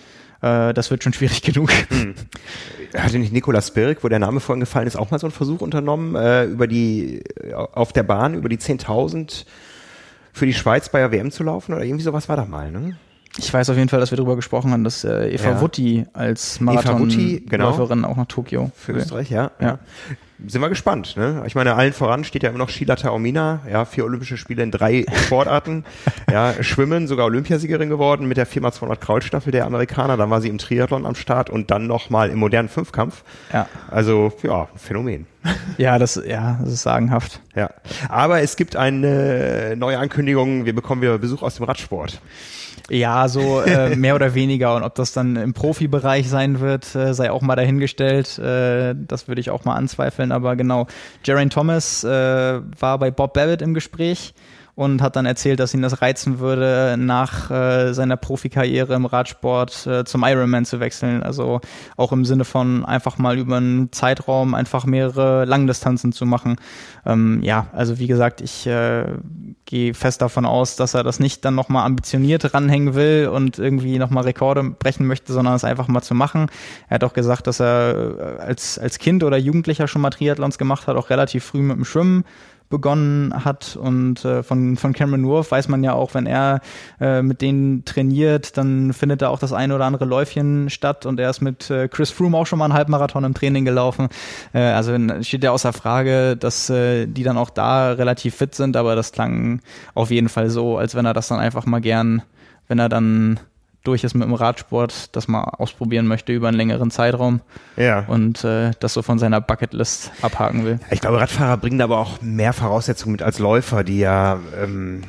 äh, 0.43 0.75
das 0.75 0.91
wird 0.91 1.03
schon 1.03 1.13
schwierig 1.13 1.43
genug. 1.43 1.71
Hm. 1.89 2.15
Hatte 2.95 3.19
nicht 3.19 3.33
Nikolaus 3.33 3.71
Birk, 3.71 4.05
wo 4.05 4.09
der 4.09 4.19
Name 4.19 4.41
vorhin 4.41 4.61
gefallen 4.61 4.87
ist, 4.87 4.97
auch 4.97 5.11
mal 5.11 5.19
so 5.19 5.27
einen 5.27 5.33
Versuch 5.33 5.61
unternommen, 5.63 6.15
äh, 6.15 6.45
über 6.45 6.67
die, 6.67 7.23
äh, 7.41 7.55
auf 7.55 7.93
der 7.93 8.03
Bahn, 8.03 8.35
über 8.35 8.49
die 8.49 8.59
10.000 8.59 9.47
für 10.33 10.47
die 10.47 10.55
Schweiz 10.55 10.89
bei 10.89 10.99
der 10.99 11.13
WM 11.13 11.31
zu 11.31 11.45
laufen 11.45 11.73
oder 11.73 11.85
irgendwie 11.85 12.05
sowas 12.05 12.29
war 12.29 12.37
da 12.37 12.45
mal, 12.45 12.71
ne? 12.71 12.97
Ich 13.37 13.53
weiß 13.53 13.70
auf 13.70 13.76
jeden 13.76 13.89
Fall, 13.89 14.01
dass 14.01 14.12
wir 14.12 14.16
darüber 14.16 14.37
gesprochen 14.37 14.70
haben, 14.70 14.85
dass 14.85 15.03
äh, 15.05 15.35
Eva 15.35 15.51
ja. 15.51 15.61
Wutti 15.61 16.07
als 16.12 16.61
Marathonläuferin 16.61 17.47
genau. 17.47 18.09
auch 18.09 18.16
nach 18.16 18.26
Tokio 18.26 18.70
für 18.76 18.93
Österreich, 18.93 19.30
ja. 19.30 19.51
ja 19.61 19.78
sind 20.47 20.61
wir 20.61 20.68
gespannt. 20.68 21.16
Ne? 21.16 21.43
Ich 21.47 21.55
meine, 21.55 21.74
allen 21.74 21.93
voran 21.93 22.24
steht 22.24 22.43
ja 22.43 22.51
immer 22.51 22.59
noch 22.59 22.68
Sheila 22.68 22.97
Taumina, 22.97 23.61
ja, 23.70 23.85
vier 23.85 24.05
Olympische 24.05 24.37
Spiele 24.37 24.62
in 24.62 24.70
drei 24.70 25.07
Sportarten, 25.26 25.85
ja, 26.30 26.62
Schwimmen, 26.62 27.07
sogar 27.07 27.26
Olympiasiegerin 27.26 27.89
geworden 27.89 28.26
mit 28.26 28.37
der 28.37 28.47
4x200 28.47 28.97
Kraulstaffel 28.97 29.53
der 29.53 29.66
Amerikaner, 29.66 30.16
dann 30.16 30.30
war 30.30 30.41
sie 30.41 30.49
im 30.49 30.59
Triathlon 30.59 31.07
am 31.07 31.14
Start 31.14 31.51
und 31.51 31.70
dann 31.70 31.87
nochmal 31.87 32.30
im 32.30 32.39
modernen 32.39 32.68
Fünfkampf. 32.68 33.22
Ja. 33.53 33.68
Also, 33.91 34.32
ja, 34.43 34.68
Phänomen. 34.76 35.26
Ja, 35.76 35.99
das, 35.99 36.20
ja, 36.26 36.59
das 36.62 36.72
ist 36.72 36.82
sagenhaft. 36.82 37.41
Ja. 37.55 37.68
Aber 38.09 38.41
es 38.41 38.57
gibt 38.57 38.76
eine 38.76 39.74
neue 39.76 39.99
Ankündigung, 39.99 40.64
wir 40.64 40.74
bekommen 40.74 41.03
wieder 41.03 41.18
Besuch 41.18 41.43
aus 41.43 41.57
dem 41.57 41.64
Radsport. 41.64 42.20
Ja, 42.91 43.29
so 43.29 43.61
äh, 43.61 43.97
mehr 43.97 44.14
oder 44.14 44.35
weniger. 44.35 44.77
Und 44.77 44.83
ob 44.83 44.95
das 44.95 45.12
dann 45.12 45.37
im 45.37 45.55
Profibereich 45.55 46.29
sein 46.29 46.61
wird, 46.61 46.95
äh, 46.95 47.14
sei 47.14 47.31
auch 47.31 47.43
mal 47.43 47.57
dahingestellt. 47.57 48.39
Äh, 48.39 48.95
das 48.97 49.29
würde 49.29 49.41
ich 49.41 49.51
auch 49.51 49.64
mal 49.64 49.75
anzweifeln. 49.75 50.33
Aber 50.33 50.57
genau, 50.57 50.87
Jerain 51.25 51.51
Thomas 51.51 52.05
äh, 52.05 52.09
war 52.09 52.99
bei 52.99 53.11
Bob 53.11 53.35
Babbitt 53.35 53.62
im 53.62 53.75
Gespräch 53.75 54.35
und 54.77 55.03
hat 55.03 55.14
dann 55.16 55.27
erzählt, 55.27 55.61
dass 55.61 55.72
ihn 55.72 55.83
das 55.83 56.03
reizen 56.03 56.41
würde, 56.41 56.97
nach 56.99 57.51
äh, 57.51 57.93
seiner 57.93 58.16
Profikarriere 58.16 58.95
im 58.95 59.07
Radsport 59.07 59.87
äh, 59.87 60.05
zum 60.05 60.25
Ironman 60.25 60.64
zu 60.64 60.81
wechseln. 60.81 61.22
Also 61.22 61.61
auch 61.97 62.12
im 62.12 62.25
Sinne 62.25 62.45
von 62.45 62.85
einfach 62.85 63.18
mal 63.18 63.39
über 63.39 63.59
einen 63.59 63.93
Zeitraum 63.93 64.55
einfach 64.55 64.85
mehrere 64.85 65.45
Langdistanzen 65.45 66.12
zu 66.12 66.27
machen. 66.27 66.57
Ähm, 67.07 67.41
ja, 67.43 67.68
also 67.72 67.99
wie 68.01 68.09
gesagt, 68.09 68.41
ich 68.41 68.66
äh, 68.66 69.05
gehe 69.64 69.95
fest 69.95 70.22
davon 70.22 70.45
aus, 70.45 70.75
dass 70.75 70.95
er 70.95 71.05
das 71.05 71.20
nicht 71.20 71.45
dann 71.45 71.55
nochmal 71.55 71.87
ambitioniert 71.87 72.53
ranhängen 72.53 72.95
will 72.95 73.31
und 73.33 73.59
irgendwie 73.61 73.99
nochmal 73.99 74.25
Rekorde 74.25 74.64
brechen 74.64 75.07
möchte, 75.07 75.33
sondern 75.33 75.55
es 75.55 75.64
einfach 75.64 75.87
mal 75.87 76.03
zu 76.03 76.14
machen. 76.14 76.47
Er 76.89 76.97
hat 76.97 77.05
auch 77.05 77.12
gesagt, 77.12 77.47
dass 77.47 77.61
er 77.61 78.39
äh, 78.39 78.43
als, 78.43 78.79
als 78.79 78.99
Kind 78.99 79.22
oder 79.22 79.37
Jugendlicher 79.37 79.87
schon 79.87 80.03
mal 80.03 80.11
Triathlons 80.11 80.59
gemacht 80.59 80.89
hat, 80.89 80.97
auch 80.97 81.11
relativ 81.11 81.45
früh 81.45 81.61
mit 81.61 81.77
dem 81.77 81.85
Schwimmen 81.85 82.25
begonnen 82.71 83.45
hat. 83.45 83.77
Und 83.77 84.25
äh, 84.25 84.43
von, 84.43 84.77
von 84.77 84.93
Cameron 84.93 85.27
Wolf 85.27 85.51
weiß 85.51 85.69
man 85.69 85.85
ja 85.85 85.93
auch, 85.93 86.15
wenn 86.15 86.27
er 86.27 86.61
äh, 87.01 87.23
mit 87.23 87.41
denen 87.41 87.85
trainiert, 87.85 88.57
dann 88.57 88.93
findet 88.93 89.23
da 89.23 89.29
auch 89.29 89.39
das 89.39 89.53
eine 89.53 89.75
oder 89.75 89.85
andere 89.85 90.05
Läufchen 90.05 90.71
statt. 90.71 91.07
Und 91.07 91.21
er 91.21 91.31
ist 91.31 91.41
mit 91.41 91.71
äh, 91.71 91.89
Chris 91.89 92.11
Froome 92.11 92.37
auch 92.37 92.47
schon 92.47 92.59
mal 92.59 92.67
einen 92.67 92.75
Halbmarathon 92.75 93.25
im 93.25 93.35
Training 93.35 93.65
gelaufen. 93.65 94.09
Äh, 94.53 94.61
also 94.61 94.97
steht 95.23 95.45
ja 95.45 95.53
außer 95.53 95.73
Frage, 95.73 96.37
dass 96.37 96.71
äh, 96.71 97.07
die 97.07 97.23
dann 97.23 97.39
auch 97.39 97.51
da 97.51 97.93
relativ 97.93 98.37
fit 98.37 98.55
sind. 98.55 98.77
Aber 98.77 98.97
das 98.97 99.12
klang 99.12 99.61
auf 99.95 100.11
jeden 100.11 100.29
Fall 100.29 100.51
so, 100.51 100.79
als 100.79 100.95
wenn 100.95 101.07
er 101.07 101.15
das 101.15 101.29
dann 101.29 101.39
einfach 101.39 101.67
mal 101.67 101.81
gern, 101.81 102.23
wenn 102.69 102.79
er 102.79 102.89
dann 102.89 103.41
durch 103.85 104.03
ist 104.03 104.14
mit 104.14 104.24
dem 104.24 104.35
Radsport, 104.35 105.14
das 105.14 105.28
mal 105.28 105.45
ausprobieren 105.45 106.07
möchte 106.07 106.32
über 106.32 106.49
einen 106.49 106.57
längeren 106.57 106.91
Zeitraum. 106.91 107.41
Ja. 107.76 108.05
Und 108.07 108.43
äh, 108.43 108.72
das 108.80 108.95
so 108.95 109.03
von 109.03 109.18
seiner 109.18 109.41
Bucketlist 109.41 110.11
abhaken 110.22 110.64
will. 110.64 110.80
Ich 110.91 111.01
glaube, 111.01 111.20
Radfahrer 111.20 111.59
bringen 111.59 111.80
aber 111.80 111.99
auch 111.99 112.20
mehr 112.22 112.53
Voraussetzungen 112.53 113.12
mit 113.12 113.22
als 113.22 113.39
Läufer, 113.39 113.85
die 113.85 113.99
ja 113.99 114.41
ähm, 114.61 115.03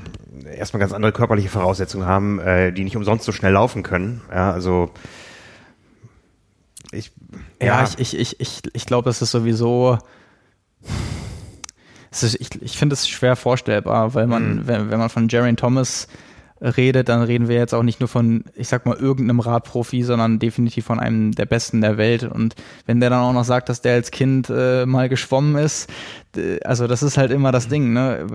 erstmal 0.46 0.80
ganz 0.80 0.94
andere 0.94 1.12
körperliche 1.12 1.50
Voraussetzungen 1.50 2.06
haben, 2.06 2.40
äh, 2.40 2.72
die 2.72 2.84
nicht 2.84 2.98
umsonst 2.98 3.26
so 3.26 3.32
schnell 3.32 3.54
laufen 3.54 3.82
können. 3.82 4.22
Ja, 4.30 4.52
also 4.52 4.92
ich. 6.92 7.12
Ja, 7.62 7.68
ja 7.68 7.84
ich, 7.84 8.14
ich, 8.14 8.20
ich, 8.20 8.40
ich, 8.40 8.62
ich 8.74 8.86
glaube, 8.86 9.10
es 9.10 9.22
ist 9.22 9.32
sowieso. 9.32 9.98
Es 12.12 12.24
ist, 12.24 12.36
ich 12.40 12.62
ich 12.62 12.78
finde 12.78 12.94
es 12.94 13.10
schwer 13.10 13.36
vorstellbar, 13.36 14.14
weil 14.14 14.28
man, 14.28 14.58
mhm. 14.58 14.68
wenn, 14.68 14.92
wenn 14.92 15.00
man 15.00 15.10
von 15.10 15.28
Jaron 15.28 15.58
Thomas 15.58 16.08
redet, 16.62 17.10
dann 17.10 17.22
reden 17.22 17.48
wir 17.48 17.56
jetzt 17.56 17.74
auch 17.74 17.84
nicht 17.84 18.00
nur 18.00 18.08
von, 18.08 18.46
ich 18.56 18.68
sag 18.68 18.86
mal, 18.86 18.96
irgendeinem 18.96 19.40
Radprofi, 19.40 20.04
sondern 20.04 20.40
definitiv 20.40 20.86
von 20.86 21.00
einem 21.00 21.34
der 21.34 21.46
Besten 21.46 21.82
der 21.82 21.98
Welt. 21.98 22.24
Und 22.24 22.56
wenn 22.86 23.00
der 23.00 23.10
dann 23.10 23.22
auch 23.22 23.34
noch 23.34 23.44
sagt, 23.44 23.70
dass 23.70 23.82
der 23.82 23.94
als 23.94 24.12
Kind 24.12 24.50
äh, 24.50 24.86
mal 24.86 25.10
geschwommen 25.10 25.56
ist, 25.56 25.90
also 26.64 26.88
das 26.88 27.04
ist 27.04 27.18
halt 27.18 27.32
immer 27.32 27.52
das 27.52 27.68
Ding, 27.68 27.94
ne? 27.94 28.26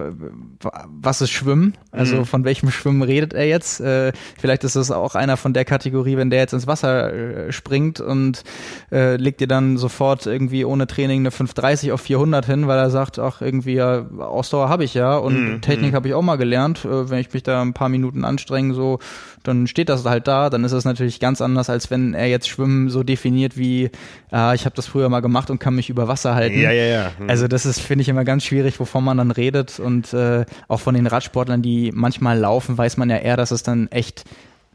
Was 0.87 1.21
ist 1.21 1.31
Schwimmen? 1.31 1.77
Also 1.91 2.18
mhm. 2.18 2.25
von 2.25 2.45
welchem 2.45 2.71
Schwimmen 2.71 3.03
redet 3.03 3.35
er 3.35 3.47
jetzt? 3.47 3.81
Äh, 3.81 4.12
vielleicht 4.39 4.64
ist 4.64 4.77
das 4.77 4.91
auch 4.91 5.14
einer 5.14 5.37
von 5.37 5.53
der 5.53 5.64
Kategorie, 5.64 6.16
wenn 6.16 6.31
der 6.31 6.41
jetzt 6.41 6.53
ins 6.53 6.66
Wasser 6.66 7.12
äh, 7.12 7.53
springt 7.53 8.01
und 8.01 8.43
äh, 8.91 9.16
legt 9.16 9.41
dir 9.41 9.49
dann 9.49 9.77
sofort 9.77 10.27
irgendwie 10.27 10.64
ohne 10.64 10.87
Training 10.87 11.21
eine 11.21 11.31
530 11.31 11.93
auf 11.93 12.01
400 12.01 12.47
hin, 12.47 12.67
weil 12.67 12.79
er 12.79 12.91
sagt, 12.91 13.18
ach 13.18 13.41
irgendwie 13.41 13.75
ja, 13.75 14.07
Ausdauer 14.18 14.68
habe 14.68 14.84
ich 14.84 14.95
ja 14.95 15.17
und 15.17 15.55
mhm. 15.55 15.61
Technik 15.61 15.92
mhm. 15.92 15.97
habe 15.97 16.09
ich 16.09 16.14
auch 16.14 16.22
mal 16.22 16.37
gelernt. 16.37 16.84
Äh, 16.84 17.11
wenn 17.11 17.18
ich 17.18 17.33
mich 17.33 17.42
da 17.42 17.61
ein 17.63 17.75
paar 17.75 17.88
Minuten 17.88 18.09
anstrenge, 18.24 18.74
so 18.74 18.99
dann 19.42 19.66
steht 19.66 19.88
das 19.88 20.04
halt 20.04 20.26
da. 20.26 20.50
Dann 20.50 20.64
ist 20.64 20.72
es 20.72 20.84
natürlich 20.84 21.20
ganz 21.20 21.41
anders, 21.41 21.70
als 21.70 21.91
wenn 21.91 22.14
er 22.14 22.26
jetzt 22.26 22.49
Schwimmen 22.49 22.91
so 22.91 23.03
definiert 23.03 23.57
wie, 23.57 23.91
ah, 24.30 24.53
ich 24.54 24.64
habe 24.64 24.76
das 24.76 24.87
früher 24.87 25.08
mal 25.08 25.20
gemacht 25.20 25.50
und 25.50 25.58
kann 25.58 25.74
mich 25.74 25.88
über 25.88 26.08
Wasser 26.08 26.34
halten. 26.34 26.61
Ja, 26.61 26.70
ja, 26.70 26.84
ja. 26.84 27.12
Mhm. 27.18 27.30
Also 27.30 27.49
das 27.49 27.66
ist, 27.66 27.80
finde 27.80 28.03
ich, 28.03 28.08
immer 28.08 28.24
ganz 28.24 28.45
schwierig, 28.45 28.78
wovon 28.80 29.04
man 29.04 29.16
dann 29.16 29.30
redet. 29.30 29.80
Und 29.80 30.12
äh, 30.12 30.45
auch 30.68 30.80
von 30.80 30.95
den 30.95 31.07
Radsportlern, 31.07 31.62
die 31.62 31.91
manchmal 31.95 32.38
laufen, 32.38 32.76
weiß 32.76 32.96
man 32.96 33.11
ja 33.11 33.16
eher, 33.16 33.37
dass 33.37 33.50
es 33.50 33.62
dann 33.62 33.88
echt 33.88 34.24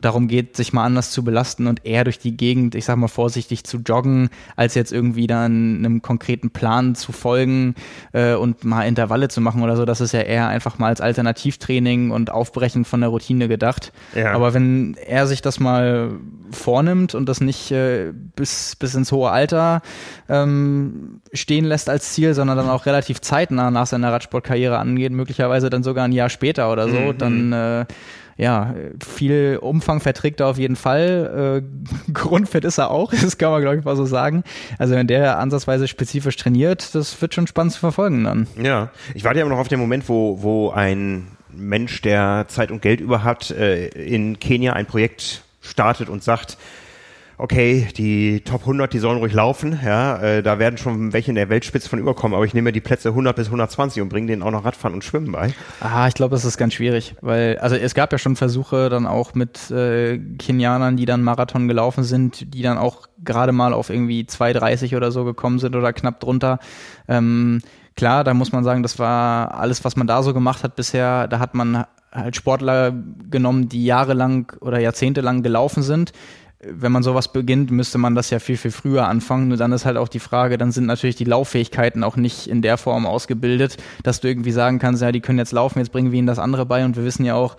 darum 0.06 0.28
geht, 0.28 0.56
sich 0.56 0.72
mal 0.72 0.86
anders 0.86 1.12
zu 1.12 1.24
belasten 1.24 1.68
und 1.68 1.86
eher 1.86 2.04
durch 2.04 2.20
die 2.20 2.38
Gegend, 2.38 2.76
ich 2.76 2.86
sag 2.86 2.96
mal 2.98 3.08
vorsichtig 3.08 3.64
zu 3.64 3.78
joggen, 3.78 4.30
als 4.56 4.76
jetzt 4.76 4.94
irgendwie 4.94 5.28
dann 5.28 5.78
einem 5.80 6.02
konkreten 6.02 6.52
Plan 6.52 6.96
zu 6.96 7.12
folgen 7.12 7.76
äh, 8.14 8.36
und 8.36 8.64
mal 8.64 8.84
Intervalle 8.84 9.28
zu 9.28 9.42
machen 9.42 9.64
oder 9.64 9.76
so. 9.76 9.86
Das 9.86 10.02
ist 10.02 10.12
ja 10.12 10.22
eher 10.22 10.48
einfach 10.48 10.78
mal 10.78 10.88
als 10.88 11.02
Alternativtraining 11.02 12.12
und 12.12 12.32
Aufbrechen 12.32 12.86
von 12.86 13.02
der 13.02 13.10
Routine 13.10 13.48
gedacht. 13.48 13.92
Ja. 14.14 14.34
Aber 14.34 14.54
wenn 14.54 14.96
er 15.06 15.28
sich 15.28 15.42
das 15.42 15.60
mal 15.60 16.12
vornimmt 16.52 17.16
und 17.16 17.28
das 17.28 17.42
nicht 17.42 17.72
äh, 17.72 18.14
bis, 18.36 18.76
bis 18.76 18.94
ins 18.96 19.12
hohe 19.12 19.32
Alter 19.32 19.82
ähm, 20.30 21.22
stehen 21.34 21.66
lässt 21.66 21.90
als 21.90 22.14
Ziel, 22.14 22.34
sondern 22.34 22.58
dann 22.58 22.70
auch 22.70 22.86
relativ 22.86 23.22
zeitnah 23.22 23.72
nach 23.72 23.88
seiner 23.88 24.12
Radsportkarriere 24.12 24.78
angeht, 24.78 25.12
möglicherweise 25.12 25.70
dann 25.70 25.84
sogar 25.84 26.06
ein 26.06 26.12
Jahr 26.12 26.30
später 26.30 26.72
oder 26.72 26.88
so, 26.88 27.00
mhm. 27.00 27.18
dann 27.18 27.54
äh, 27.54 27.86
ja, 28.38 28.76
viel 29.04 29.60
Umfang 29.62 30.02
verträgt 30.02 30.42
er 30.42 30.48
auf 30.48 30.58
jeden 30.58 30.76
Fall. 30.76 31.64
Äh, 31.64 32.12
Grundfett 32.12 32.66
ist 32.66 32.78
er 32.78 32.92
auch, 32.92 33.14
das 33.14 33.38
kann 33.38 33.52
man, 33.52 33.62
glaube 33.62 33.78
ich, 33.78 33.86
mal 33.86 33.96
so 33.96 34.06
sagen. 34.06 34.44
Also 34.78 34.96
wenn 34.96 35.08
der 35.08 35.40
ansatzweise 35.40 35.88
spezifisch 35.88 36.36
trainiert, 36.36 36.94
das 36.96 37.22
wird 37.22 37.34
schon 37.34 37.48
spannend 37.48 37.74
zu 37.74 37.80
verfolgen 37.80 38.24
dann. 38.24 38.48
Ja, 38.62 38.90
ich 39.14 39.24
warte 39.24 39.40
ja 39.40 39.46
noch 39.46 39.58
auf 39.58 39.70
den 39.70 39.80
Moment, 39.80 40.10
wo, 40.10 40.42
wo 40.42 40.72
ein 40.72 41.28
Mensch, 41.50 42.02
der 42.02 42.46
Zeit 42.50 42.72
und 42.72 42.82
Geld 42.82 43.00
über 43.00 43.24
hat, 43.24 43.52
äh, 43.52 43.88
in 43.88 44.40
Kenia 44.40 44.74
ein 44.74 44.86
Projekt 44.86 45.44
startet 45.62 46.10
und 46.10 46.24
sagt, 46.24 46.58
okay, 47.38 47.88
die 47.98 48.42
Top 48.42 48.62
100, 48.62 48.94
die 48.94 49.00
sollen 49.00 49.18
ruhig 49.18 49.34
laufen, 49.34 49.80
ja, 49.84 50.18
äh, 50.18 50.44
da 50.44 50.60
werden 50.60 50.78
schon 50.78 51.14
welche 51.14 51.32
in 51.32 51.36
der 51.36 51.50
Weltspitze 51.50 51.90
von 51.90 52.00
überkommen, 52.00 52.36
aber 52.36 52.46
ich 52.46 52.54
nehme 52.54 52.72
die 52.72 52.82
Plätze 52.82 53.10
100 53.10 53.36
bis 53.36 53.48
120 53.48 54.02
und 54.02 54.10
bringe 54.10 54.28
denen 54.28 54.42
auch 54.44 54.52
noch 54.52 54.66
Radfahren 54.66 54.94
und 54.94 55.04
Schwimmen 55.04 55.32
bei. 55.32 55.54
Ah, 55.82 56.08
ich 56.08 56.14
glaube, 56.14 56.36
das 56.36 56.46
ist 56.46 56.58
ganz 56.58 56.74
schwierig, 56.74 57.16
weil, 57.22 57.58
also 57.58 57.76
es 57.76 57.94
gab 57.94 58.12
ja 58.12 58.18
schon 58.18 58.36
Versuche 58.36 58.90
dann 58.90 59.06
auch 59.06 59.34
mit 59.34 59.70
äh, 59.72 60.18
Kenianern, 60.38 60.98
die 60.98 61.06
dann 61.06 61.24
Marathon 61.24 61.68
gelaufen 61.68 62.04
sind, 62.04 62.54
die 62.54 62.62
dann 62.62 62.78
auch 62.78 63.08
gerade 63.24 63.52
mal 63.52 63.74
auf 63.74 63.90
irgendwie 63.90 64.24
2,30 64.24 64.96
oder 64.96 65.12
so 65.12 65.26
gekommen 65.26 65.60
sind 65.60 65.76
oder 65.76 65.94
knapp 65.94 66.20
drunter. 66.20 66.60
Ähm, 67.08 67.62
klar, 67.96 68.24
da 68.24 68.34
muss 68.34 68.52
man 68.52 68.64
sagen, 68.64 68.84
das 68.84 69.00
war 69.00 69.56
alles, 69.56 69.84
was 69.84 69.96
man 69.96 70.08
da 70.08 70.24
so 70.24 70.34
gemacht 70.34 70.64
hat 70.64 70.76
bisher, 70.76 71.28
da 71.28 71.40
hat 71.40 71.54
man 71.54 71.86
halt 72.12 72.36
Sportler 72.36 72.94
genommen, 73.30 73.68
die 73.68 73.86
jahrelang 73.86 74.52
oder 74.62 74.80
jahrzehntelang 74.80 75.44
gelaufen 75.44 75.84
sind 75.84 76.14
wenn 76.64 76.92
man 76.92 77.04
sowas 77.04 77.32
beginnt, 77.32 77.72
müsste 77.72 77.98
man 77.98 78.16
das 78.16 78.30
ja 78.30 78.40
viel, 78.40 78.58
viel 78.58 78.72
früher 78.72 79.08
anfangen. 79.08 79.50
Nur 79.50 79.58
dann 79.58 79.72
ist 79.72 79.86
halt 79.86 79.98
auch 79.98 80.08
die 80.08 80.20
Frage, 80.20 80.58
dann 80.58 80.72
sind 80.72 80.86
natürlich 80.86 81.16
die 81.16 81.26
Lauffähigkeiten 81.26 82.04
auch 82.04 82.16
nicht 82.16 82.48
in 82.48 82.62
der 82.62 82.78
Form 82.78 83.06
ausgebildet, 83.06 83.78
dass 84.04 84.22
du 84.22 84.28
irgendwie 84.28 84.52
sagen 84.52 84.80
kannst, 84.80 85.02
ja, 85.02 85.12
die 85.12 85.22
können 85.22 85.40
jetzt 85.40 85.52
laufen, 85.52 85.80
jetzt 85.80 85.92
bringen 85.92 86.12
wir 86.12 86.20
ihnen 86.20 86.28
das 86.28 86.40
andere 86.40 86.66
bei. 86.66 86.86
Und 86.86 86.96
wir 86.96 87.04
wissen 87.04 87.26
ja 87.26 87.36
auch, 87.36 87.58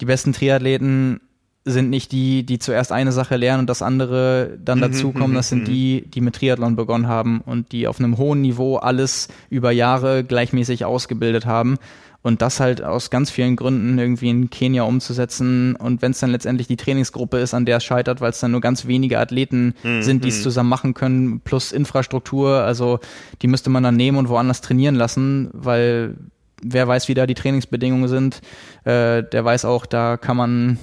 die 0.00 0.06
besten 0.06 0.32
Triathleten 0.32 1.20
sind 1.64 1.88
nicht 1.88 2.12
die, 2.12 2.44
die 2.44 2.58
zuerst 2.58 2.92
eine 2.92 3.12
Sache 3.12 3.36
lernen 3.36 3.60
und 3.60 3.70
das 3.70 3.80
andere 3.80 4.58
dann 4.62 4.78
mhm, 4.78 4.82
dazukommen. 4.82 5.30
Mhm, 5.30 5.34
das 5.34 5.48
sind 5.48 5.60
mhm. 5.60 5.72
die, 5.72 6.04
die 6.06 6.20
mit 6.20 6.36
Triathlon 6.36 6.76
begonnen 6.76 7.08
haben 7.08 7.40
und 7.40 7.72
die 7.72 7.88
auf 7.88 7.98
einem 7.98 8.18
hohen 8.18 8.42
Niveau 8.42 8.76
alles 8.76 9.28
über 9.48 9.70
Jahre 9.70 10.24
gleichmäßig 10.24 10.84
ausgebildet 10.84 11.46
haben. 11.46 11.78
Und 12.24 12.40
das 12.40 12.58
halt 12.58 12.82
aus 12.82 13.10
ganz 13.10 13.30
vielen 13.30 13.54
Gründen 13.54 13.98
irgendwie 13.98 14.30
in 14.30 14.48
Kenia 14.48 14.84
umzusetzen. 14.84 15.76
Und 15.76 16.00
wenn 16.00 16.12
es 16.12 16.20
dann 16.20 16.30
letztendlich 16.30 16.66
die 16.66 16.78
Trainingsgruppe 16.78 17.36
ist, 17.36 17.52
an 17.52 17.66
der 17.66 17.76
es 17.76 17.84
scheitert, 17.84 18.22
weil 18.22 18.30
es 18.30 18.40
dann 18.40 18.50
nur 18.50 18.62
ganz 18.62 18.86
wenige 18.86 19.20
Athleten 19.20 19.74
mhm. 19.82 20.02
sind, 20.02 20.24
die 20.24 20.30
es 20.30 20.42
zusammen 20.42 20.70
machen 20.70 20.94
können, 20.94 21.40
plus 21.40 21.70
Infrastruktur, 21.70 22.62
also 22.62 22.98
die 23.42 23.46
müsste 23.46 23.68
man 23.68 23.82
dann 23.82 23.96
nehmen 23.96 24.16
und 24.16 24.30
woanders 24.30 24.62
trainieren 24.62 24.94
lassen, 24.94 25.50
weil 25.52 26.16
wer 26.62 26.88
weiß, 26.88 27.08
wie 27.08 27.14
da 27.14 27.26
die 27.26 27.34
Trainingsbedingungen 27.34 28.08
sind, 28.08 28.40
äh, 28.84 29.22
der 29.22 29.44
weiß 29.44 29.66
auch, 29.66 29.84
da 29.84 30.16
kann 30.16 30.38
man, 30.38 30.78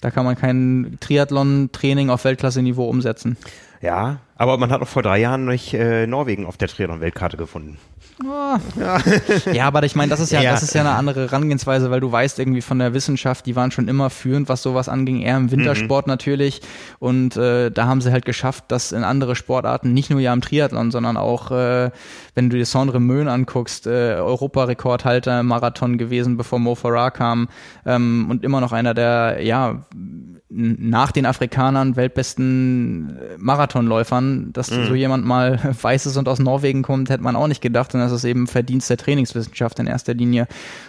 da 0.00 0.10
kann 0.10 0.24
man 0.24 0.34
kein 0.34 0.98
Triathlon-Training 0.98 2.10
auf 2.10 2.24
Weltklasse-Niveau 2.24 2.88
umsetzen. 2.88 3.36
Ja, 3.80 4.18
aber 4.34 4.58
man 4.58 4.70
hat 4.70 4.82
auch 4.82 4.88
vor 4.88 5.04
drei 5.04 5.20
Jahren 5.20 5.44
nicht 5.44 5.72
äh, 5.72 6.08
Norwegen 6.08 6.46
auf 6.46 6.56
der 6.56 6.66
Triathlon-Weltkarte 6.66 7.36
gefunden. 7.36 7.78
Oh. 8.22 8.56
Ja. 8.78 8.98
ja, 9.52 9.66
aber 9.66 9.82
ich 9.82 9.96
meine, 9.96 10.10
das 10.10 10.20
ist 10.20 10.30
ja, 10.30 10.40
ja, 10.40 10.52
das 10.52 10.62
ist 10.62 10.74
ja 10.74 10.82
eine 10.82 10.92
andere 10.92 11.22
Herangehensweise, 11.22 11.90
weil 11.90 11.98
du 12.00 12.12
weißt 12.12 12.38
irgendwie 12.38 12.60
von 12.60 12.78
der 12.78 12.94
Wissenschaft, 12.94 13.44
die 13.46 13.56
waren 13.56 13.72
schon 13.72 13.88
immer 13.88 14.08
führend, 14.08 14.48
was 14.48 14.62
sowas 14.62 14.88
anging, 14.88 15.20
eher 15.20 15.36
im 15.36 15.50
Wintersport 15.50 16.06
mhm. 16.06 16.12
natürlich. 16.12 16.60
Und 17.00 17.36
äh, 17.36 17.70
da 17.70 17.86
haben 17.86 18.00
sie 18.00 18.12
halt 18.12 18.24
geschafft, 18.24 18.64
dass 18.68 18.92
in 18.92 19.02
andere 19.02 19.34
Sportarten, 19.34 19.92
nicht 19.92 20.10
nur 20.10 20.20
ja 20.20 20.32
im 20.32 20.42
Triathlon, 20.42 20.92
sondern 20.92 21.16
auch, 21.16 21.50
äh, 21.50 21.90
wenn 22.34 22.50
du 22.50 22.56
dir 22.56 22.66
Sondre 22.66 23.00
Möhn 23.00 23.26
anguckst, 23.26 23.86
äh, 23.88 24.14
Europarekordhalter 24.14 25.40
im 25.40 25.46
Marathon 25.46 25.98
gewesen, 25.98 26.36
bevor 26.36 26.60
Mo 26.60 26.76
Farah 26.76 27.10
kam 27.10 27.48
ähm, 27.84 28.26
und 28.30 28.44
immer 28.44 28.60
noch 28.60 28.72
einer 28.72 28.94
der, 28.94 29.38
ja, 29.42 29.84
nach 30.56 31.10
den 31.10 31.26
Afrikanern 31.26 31.96
weltbesten 31.96 33.18
äh, 33.18 33.38
Marathonläufern, 33.38 34.52
dass 34.52 34.70
mhm. 34.70 34.86
so 34.86 34.94
jemand 34.94 35.24
mal 35.24 35.58
weiß 35.82 36.06
ist 36.06 36.16
und 36.16 36.28
aus 36.28 36.38
Norwegen 36.38 36.82
kommt, 36.82 37.10
hätte 37.10 37.22
man 37.22 37.36
auch 37.36 37.48
nicht 37.48 37.60
gedacht. 37.60 37.94
Und 37.94 38.00
das 38.00 38.12
ist 38.12 38.24
eben 38.24 38.46
Verdienst 38.46 38.88
der 38.88 38.96
Trainingswissenschaft 38.96 39.78
in 39.78 39.86
erster 39.86 40.14
Linie. 40.14 40.46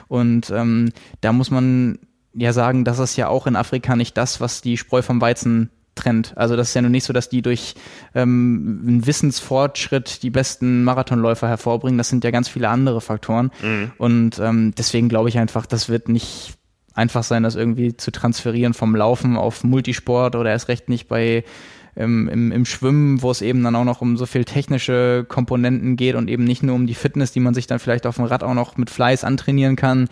Und 0.08 0.52
ähm, 0.52 0.92
da 1.22 1.34
muss 1.34 1.50
man 1.50 1.98
ja 2.34 2.54
sagen, 2.54 2.84
das 2.84 3.00
ist 3.00 3.16
ja 3.16 3.28
auch 3.28 3.48
in 3.48 3.56
Afrika 3.56 3.96
nicht 3.96 4.18
das, 4.18 4.40
was 4.40 4.62
die 4.62 4.78
Spreu 4.78 5.02
vom 5.02 5.20
Weizen 5.22 5.70
trennt. 5.96 6.38
Also 6.38 6.56
das 6.56 6.70
ist 6.70 6.74
ja 6.74 6.82
nur 6.82 6.92
nicht 6.92 7.06
so, 7.06 7.14
dass 7.14 7.30
die 7.30 7.42
durch 7.42 7.76
ähm, 8.14 8.84
einen 8.86 9.08
Wissensfortschritt 9.08 10.22
die 10.22 10.30
besten 10.30 10.84
Marathonläufer 10.84 11.48
hervorbringen. 11.48 11.98
Das 11.98 12.10
sind 12.10 12.24
ja 12.24 12.32
ganz 12.32 12.50
viele 12.50 12.70
andere 12.70 13.02
Faktoren. 13.02 13.52
Mhm. 13.64 13.92
Und 13.98 14.40
ähm, 14.40 14.74
deswegen 14.78 15.10
glaube 15.10 15.30
ich 15.30 15.40
einfach, 15.40 15.66
das 15.66 15.90
wird 15.90 16.10
nicht 16.10 16.56
einfach 16.96 17.24
sein, 17.24 17.44
das 17.44 17.56
irgendwie 17.56 17.96
zu 17.96 18.12
transferieren 18.12 18.74
vom 18.74 18.96
Laufen 18.96 19.38
auf 19.38 19.64
Multisport 19.64 20.36
oder 20.36 20.50
erst 20.50 20.70
recht 20.70 20.90
nicht 20.90 21.08
bei 21.08 21.44
im, 21.96 22.28
im, 22.28 22.52
im 22.52 22.66
Schwimmen, 22.66 23.22
wo 23.22 23.32
es 23.32 23.42
eben 23.42 23.64
dann 23.64 23.76
auch 23.76 23.86
noch 23.86 24.02
um 24.02 24.18
so 24.18 24.26
viel 24.26 24.44
technische 24.44 25.26
Komponenten 25.28 25.96
geht 25.96 26.16
und 26.16 26.30
eben 26.30 26.44
nicht 26.44 26.62
nur 26.62 26.76
um 26.76 26.88
die 26.88 26.94
Fitness, 26.94 27.32
die 27.32 27.40
man 27.40 27.54
sich 27.54 27.68
dann 27.68 27.80
vielleicht 27.80 28.06
auf 28.06 28.16
dem 28.16 28.26
Rad 28.26 28.44
auch 28.44 28.54
noch 28.54 28.78
mit 28.78 28.90
Fleiß 28.90 29.24
antrainieren 29.24 29.76
kann. 29.76 30.10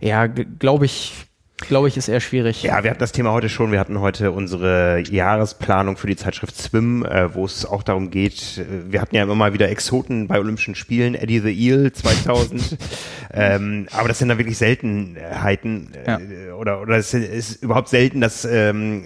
Ja, 0.00 0.26
glaube 0.26 0.84
ich, 0.84 1.26
glaube 1.68 1.88
ich, 1.88 1.96
ist 1.96 2.08
eher 2.08 2.20
schwierig. 2.20 2.62
Ja, 2.62 2.82
wir 2.84 2.90
hatten 2.90 3.00
das 3.00 3.12
Thema 3.12 3.32
heute 3.32 3.48
schon. 3.48 3.72
Wir 3.72 3.80
hatten 3.80 4.00
heute 4.00 4.32
unsere 4.32 5.00
Jahresplanung 5.00 5.96
für 5.96 6.06
die 6.06 6.16
Zeitschrift 6.16 6.56
Swim, 6.56 7.04
äh, 7.04 7.34
wo 7.34 7.44
es 7.44 7.66
auch 7.66 7.82
darum 7.82 8.10
geht. 8.10 8.58
Äh, 8.58 8.92
wir 8.92 9.00
hatten 9.00 9.14
ja 9.14 9.22
immer 9.22 9.34
mal 9.34 9.52
wieder 9.54 9.68
Exoten 9.68 10.28
bei 10.28 10.38
Olympischen 10.38 10.74
Spielen, 10.74 11.14
Eddie 11.14 11.40
the 11.40 11.52
Eel 11.52 11.92
2000. 11.92 12.78
ähm, 13.32 13.86
aber 13.92 14.08
das 14.08 14.18
sind 14.18 14.28
dann 14.28 14.38
wirklich 14.38 14.58
Seltenheiten. 14.58 15.94
Äh, 15.94 16.10
ja. 16.48 16.54
Oder, 16.54 16.80
oder 16.80 16.96
es 16.96 17.14
ist 17.14 17.62
überhaupt 17.62 17.88
selten, 17.88 18.20
dass 18.20 18.44
ähm, 18.44 19.04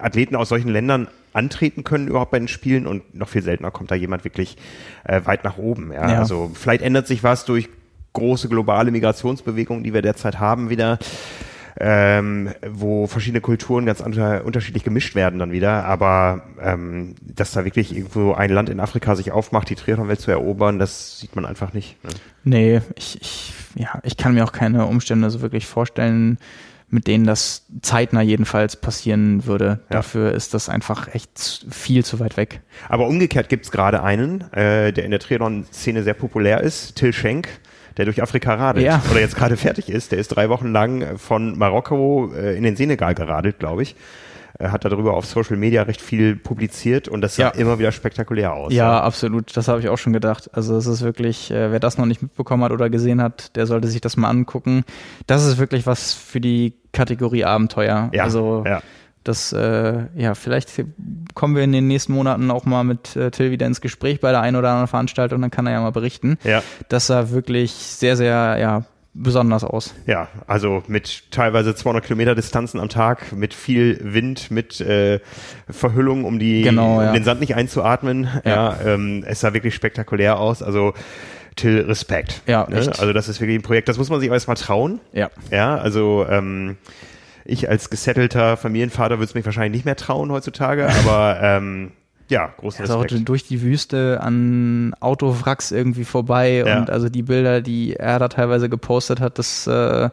Athleten 0.00 0.36
aus 0.36 0.48
solchen 0.48 0.68
Ländern 0.68 1.08
antreten 1.32 1.84
können 1.84 2.08
überhaupt 2.08 2.30
bei 2.32 2.38
den 2.38 2.48
Spielen 2.48 2.86
und 2.86 3.14
noch 3.14 3.28
viel 3.28 3.42
seltener 3.42 3.70
kommt 3.70 3.90
da 3.90 3.94
jemand 3.94 4.24
wirklich 4.24 4.56
äh, 5.04 5.20
weit 5.24 5.44
nach 5.44 5.58
oben. 5.58 5.92
Ja? 5.92 6.10
ja? 6.10 6.18
Also 6.18 6.50
vielleicht 6.54 6.82
ändert 6.82 7.06
sich 7.06 7.22
was 7.22 7.44
durch 7.44 7.68
große 8.12 8.48
globale 8.48 8.90
Migrationsbewegungen, 8.90 9.84
die 9.84 9.94
wir 9.94 10.02
derzeit 10.02 10.40
haben, 10.40 10.70
wieder 10.70 10.98
ähm, 11.78 12.50
wo 12.68 13.06
verschiedene 13.06 13.40
Kulturen 13.40 13.86
ganz 13.86 14.00
unter, 14.00 14.44
unterschiedlich 14.44 14.84
gemischt 14.84 15.14
werden 15.14 15.38
dann 15.38 15.52
wieder. 15.52 15.84
Aber 15.84 16.42
ähm, 16.60 17.14
dass 17.22 17.52
da 17.52 17.64
wirklich 17.64 17.94
irgendwo 17.94 18.32
ein 18.32 18.50
Land 18.50 18.68
in 18.68 18.80
Afrika 18.80 19.14
sich 19.14 19.32
aufmacht, 19.32 19.70
die 19.70 19.76
Triathlon-Welt 19.76 20.20
zu 20.20 20.30
erobern, 20.30 20.78
das 20.78 21.18
sieht 21.18 21.36
man 21.36 21.46
einfach 21.46 21.72
nicht. 21.72 22.02
Ne? 22.04 22.10
Nee, 22.44 22.80
ich, 22.96 23.20
ich, 23.20 23.52
ja, 23.74 24.00
ich 24.02 24.16
kann 24.16 24.34
mir 24.34 24.44
auch 24.44 24.52
keine 24.52 24.86
Umstände 24.86 25.30
so 25.30 25.40
wirklich 25.42 25.66
vorstellen, 25.66 26.38
mit 26.90 27.06
denen 27.06 27.24
das 27.24 27.66
zeitnah 27.82 28.20
jedenfalls 28.20 28.76
passieren 28.76 29.46
würde. 29.46 29.80
Ja. 29.88 29.96
Dafür 29.96 30.32
ist 30.32 30.54
das 30.54 30.68
einfach 30.68 31.14
echt 31.14 31.64
viel 31.70 32.04
zu 32.04 32.18
weit 32.18 32.36
weg. 32.36 32.62
Aber 32.88 33.06
umgekehrt 33.06 33.48
gibt 33.48 33.64
es 33.64 33.70
gerade 33.70 34.02
einen, 34.02 34.52
äh, 34.52 34.92
der 34.92 35.04
in 35.04 35.12
der 35.12 35.20
Triathlon-Szene 35.20 36.02
sehr 36.02 36.14
populär 36.14 36.60
ist, 36.62 36.96
Till 36.96 37.12
Schenk 37.12 37.48
der 37.96 38.04
durch 38.04 38.22
Afrika 38.22 38.54
radelt 38.54 38.86
ja. 38.86 39.02
oder 39.10 39.20
jetzt 39.20 39.36
gerade 39.36 39.56
fertig 39.56 39.88
ist. 39.88 40.12
Der 40.12 40.18
ist 40.18 40.28
drei 40.28 40.48
Wochen 40.48 40.72
lang 40.72 41.18
von 41.18 41.58
Marokko 41.58 42.32
äh, 42.34 42.56
in 42.56 42.62
den 42.62 42.76
Senegal 42.76 43.14
geradelt, 43.14 43.58
glaube 43.58 43.82
ich. 43.82 43.96
Er 44.58 44.72
hat 44.72 44.84
darüber 44.84 45.14
auf 45.14 45.24
Social 45.24 45.56
Media 45.56 45.82
recht 45.84 46.02
viel 46.02 46.36
publiziert 46.36 47.08
und 47.08 47.22
das 47.22 47.36
sah 47.36 47.44
ja. 47.44 47.48
immer 47.50 47.78
wieder 47.78 47.92
spektakulär 47.92 48.52
aus. 48.52 48.74
Ja, 48.74 48.92
ja. 48.92 49.00
absolut. 49.00 49.56
Das 49.56 49.68
habe 49.68 49.80
ich 49.80 49.88
auch 49.88 49.96
schon 49.96 50.12
gedacht. 50.12 50.50
Also 50.52 50.76
es 50.76 50.86
ist 50.86 51.00
wirklich, 51.00 51.50
äh, 51.50 51.72
wer 51.72 51.80
das 51.80 51.96
noch 51.96 52.04
nicht 52.04 52.20
mitbekommen 52.20 52.64
hat 52.64 52.72
oder 52.72 52.90
gesehen 52.90 53.22
hat, 53.22 53.56
der 53.56 53.66
sollte 53.66 53.88
sich 53.88 54.02
das 54.02 54.18
mal 54.18 54.28
angucken. 54.28 54.84
Das 55.26 55.46
ist 55.46 55.56
wirklich 55.56 55.86
was 55.86 56.12
für 56.12 56.40
die 56.42 56.74
Kategorie 56.92 57.44
Abenteuer. 57.44 58.10
Ja, 58.12 58.24
also 58.24 58.64
ja 58.66 58.82
das, 59.24 59.52
äh, 59.52 60.06
ja, 60.14 60.34
vielleicht 60.34 60.84
kommen 61.34 61.54
wir 61.54 61.62
in 61.62 61.72
den 61.72 61.86
nächsten 61.86 62.12
Monaten 62.12 62.50
auch 62.50 62.64
mal 62.64 62.84
mit 62.84 63.16
äh, 63.16 63.30
Till 63.30 63.50
wieder 63.50 63.66
ins 63.66 63.80
Gespräch 63.80 64.20
bei 64.20 64.30
der 64.30 64.40
einen 64.40 64.56
oder 64.56 64.70
anderen 64.70 64.88
Veranstaltung, 64.88 65.40
dann 65.40 65.50
kann 65.50 65.66
er 65.66 65.72
ja 65.72 65.80
mal 65.80 65.92
berichten. 65.92 66.38
Ja. 66.44 66.62
Das 66.88 67.06
sah 67.06 67.30
wirklich 67.30 67.72
sehr, 67.72 68.16
sehr, 68.16 68.56
ja, 68.58 68.84
besonders 69.12 69.64
aus. 69.64 69.94
Ja, 70.06 70.28
also 70.46 70.82
mit 70.86 71.30
teilweise 71.32 71.74
200 71.74 72.04
Kilometer 72.04 72.34
Distanzen 72.34 72.80
am 72.80 72.88
Tag, 72.88 73.32
mit 73.32 73.54
viel 73.54 73.98
Wind, 74.02 74.50
mit 74.50 74.80
äh, 74.80 75.20
Verhüllung, 75.68 76.24
um, 76.24 76.38
die, 76.38 76.62
genau, 76.62 76.98
um 76.98 77.02
ja. 77.02 77.12
den 77.12 77.24
Sand 77.24 77.40
nicht 77.40 77.54
einzuatmen. 77.54 78.28
Ja, 78.44 78.76
ja 78.84 78.94
ähm, 78.94 79.24
es 79.26 79.40
sah 79.40 79.52
wirklich 79.52 79.74
spektakulär 79.74 80.38
aus. 80.38 80.62
Also 80.62 80.94
Till 81.56 81.80
Respekt. 81.80 82.42
Ja, 82.46 82.66
ne? 82.70 82.76
Also 82.76 83.12
das 83.12 83.28
ist 83.28 83.40
wirklich 83.40 83.58
ein 83.58 83.62
Projekt, 83.62 83.88
das 83.88 83.98
muss 83.98 84.08
man 84.08 84.20
sich 84.20 84.30
erstmal 84.30 84.56
trauen. 84.56 85.00
Ja. 85.12 85.30
Ja, 85.50 85.76
also 85.76 86.24
ähm, 86.28 86.76
ich 87.50 87.68
als 87.68 87.90
gesettelter 87.90 88.56
Familienvater 88.56 89.16
würde 89.16 89.24
es 89.24 89.34
mich 89.34 89.44
wahrscheinlich 89.44 89.72
nicht 89.72 89.84
mehr 89.84 89.96
trauen 89.96 90.30
heutzutage, 90.30 90.88
aber 90.88 91.38
ähm, 91.42 91.92
ja, 92.28 92.52
großen 92.58 92.82
also 92.82 93.00
Respekt. 93.00 93.28
durch 93.28 93.46
die 93.46 93.60
Wüste 93.60 94.20
an 94.22 94.94
Autowracks 95.00 95.72
irgendwie 95.72 96.04
vorbei 96.04 96.62
ja. 96.64 96.78
und 96.78 96.88
also 96.88 97.08
die 97.08 97.22
Bilder, 97.22 97.60
die 97.60 97.96
er 97.96 98.18
da 98.20 98.28
teilweise 98.28 98.68
gepostet 98.68 99.20
hat, 99.20 99.38
das 99.38 99.66
äh, 99.66 100.10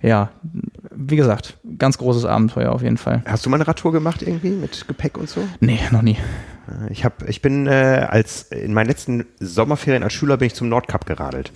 ja, 0.00 0.30
wie 0.90 1.16
gesagt, 1.16 1.58
ganz 1.78 1.96
großes 1.96 2.24
Abenteuer 2.24 2.72
auf 2.72 2.82
jeden 2.82 2.96
Fall. 2.96 3.22
Hast 3.24 3.46
du 3.46 3.50
mal 3.50 3.56
eine 3.56 3.68
Radtour 3.68 3.92
gemacht 3.92 4.22
irgendwie 4.22 4.50
mit 4.50 4.88
Gepäck 4.88 5.16
und 5.16 5.28
so? 5.28 5.46
Nee, 5.60 5.78
noch 5.92 6.02
nie. 6.02 6.16
Ich 6.90 7.04
habe, 7.04 7.26
ich 7.28 7.40
bin 7.40 7.68
äh, 7.68 8.06
als 8.08 8.42
in 8.50 8.74
meinen 8.74 8.88
letzten 8.88 9.26
Sommerferien 9.38 10.02
als 10.02 10.12
Schüler 10.12 10.38
bin 10.38 10.46
ich 10.46 10.54
zum 10.54 10.68
Nordkap 10.68 11.06
geradelt. 11.06 11.52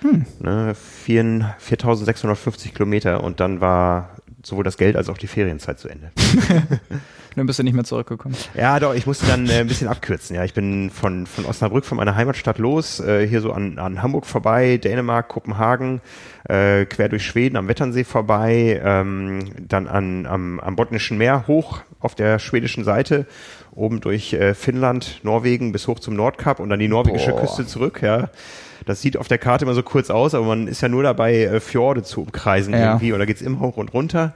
Hm. 0.00 0.24
Ne, 0.38 0.74
4.650 1.06 2.72
Kilometer 2.72 3.22
und 3.22 3.40
dann 3.40 3.60
war 3.60 4.16
sowohl 4.42 4.64
das 4.64 4.76
Geld 4.76 4.96
als 4.96 5.08
auch 5.08 5.18
die 5.18 5.26
Ferienzeit 5.26 5.78
zu 5.78 5.88
Ende. 5.88 6.10
dann 7.36 7.46
bist 7.46 7.58
du 7.58 7.62
nicht 7.62 7.74
mehr 7.74 7.84
zurückgekommen. 7.84 8.34
Ja, 8.54 8.80
doch, 8.80 8.94
ich 8.94 9.06
musste 9.06 9.26
dann 9.26 9.48
äh, 9.48 9.60
ein 9.60 9.66
bisschen 9.66 9.88
abkürzen. 9.88 10.34
Ja, 10.36 10.44
ich 10.44 10.54
bin 10.54 10.90
von, 10.90 11.26
von 11.26 11.44
Osnabrück, 11.44 11.84
von 11.84 11.96
meiner 11.96 12.16
Heimatstadt 12.16 12.58
los, 12.58 13.00
äh, 13.00 13.26
hier 13.26 13.40
so 13.40 13.52
an, 13.52 13.78
an 13.78 14.02
Hamburg 14.02 14.26
vorbei, 14.26 14.78
Dänemark, 14.78 15.28
Kopenhagen, 15.28 16.00
äh, 16.48 16.86
quer 16.86 17.08
durch 17.08 17.24
Schweden 17.24 17.56
am 17.56 17.68
Wetternsee 17.68 18.04
vorbei, 18.04 18.80
ähm, 18.82 19.40
dann 19.68 19.86
an, 19.86 20.26
am, 20.26 20.60
am 20.60 20.76
Botnischen 20.76 21.18
Meer 21.18 21.46
hoch 21.46 21.82
auf 22.00 22.14
der 22.14 22.38
schwedischen 22.38 22.84
Seite, 22.84 23.26
oben 23.72 24.00
durch 24.00 24.32
äh, 24.32 24.54
Finnland, 24.54 25.20
Norwegen 25.22 25.72
bis 25.72 25.86
hoch 25.86 26.00
zum 26.00 26.16
Nordkap 26.16 26.60
und 26.60 26.70
dann 26.70 26.80
die 26.80 26.88
norwegische 26.88 27.30
Boah. 27.30 27.40
Küste 27.40 27.66
zurück, 27.66 28.00
ja. 28.02 28.30
Das 28.86 29.02
sieht 29.02 29.16
auf 29.16 29.28
der 29.28 29.38
Karte 29.38 29.64
immer 29.64 29.74
so 29.74 29.82
kurz 29.82 30.10
aus, 30.10 30.34
aber 30.34 30.46
man 30.46 30.66
ist 30.66 30.80
ja 30.80 30.88
nur 30.88 31.02
dabei, 31.02 31.44
äh, 31.44 31.60
Fjorde 31.60 32.02
zu 32.02 32.22
umkreisen 32.22 32.72
ja. 32.72 32.92
irgendwie, 32.92 33.12
oder 33.12 33.26
geht's 33.26 33.42
immer 33.42 33.60
hoch 33.60 33.76
und 33.76 33.92
runter. 33.92 34.34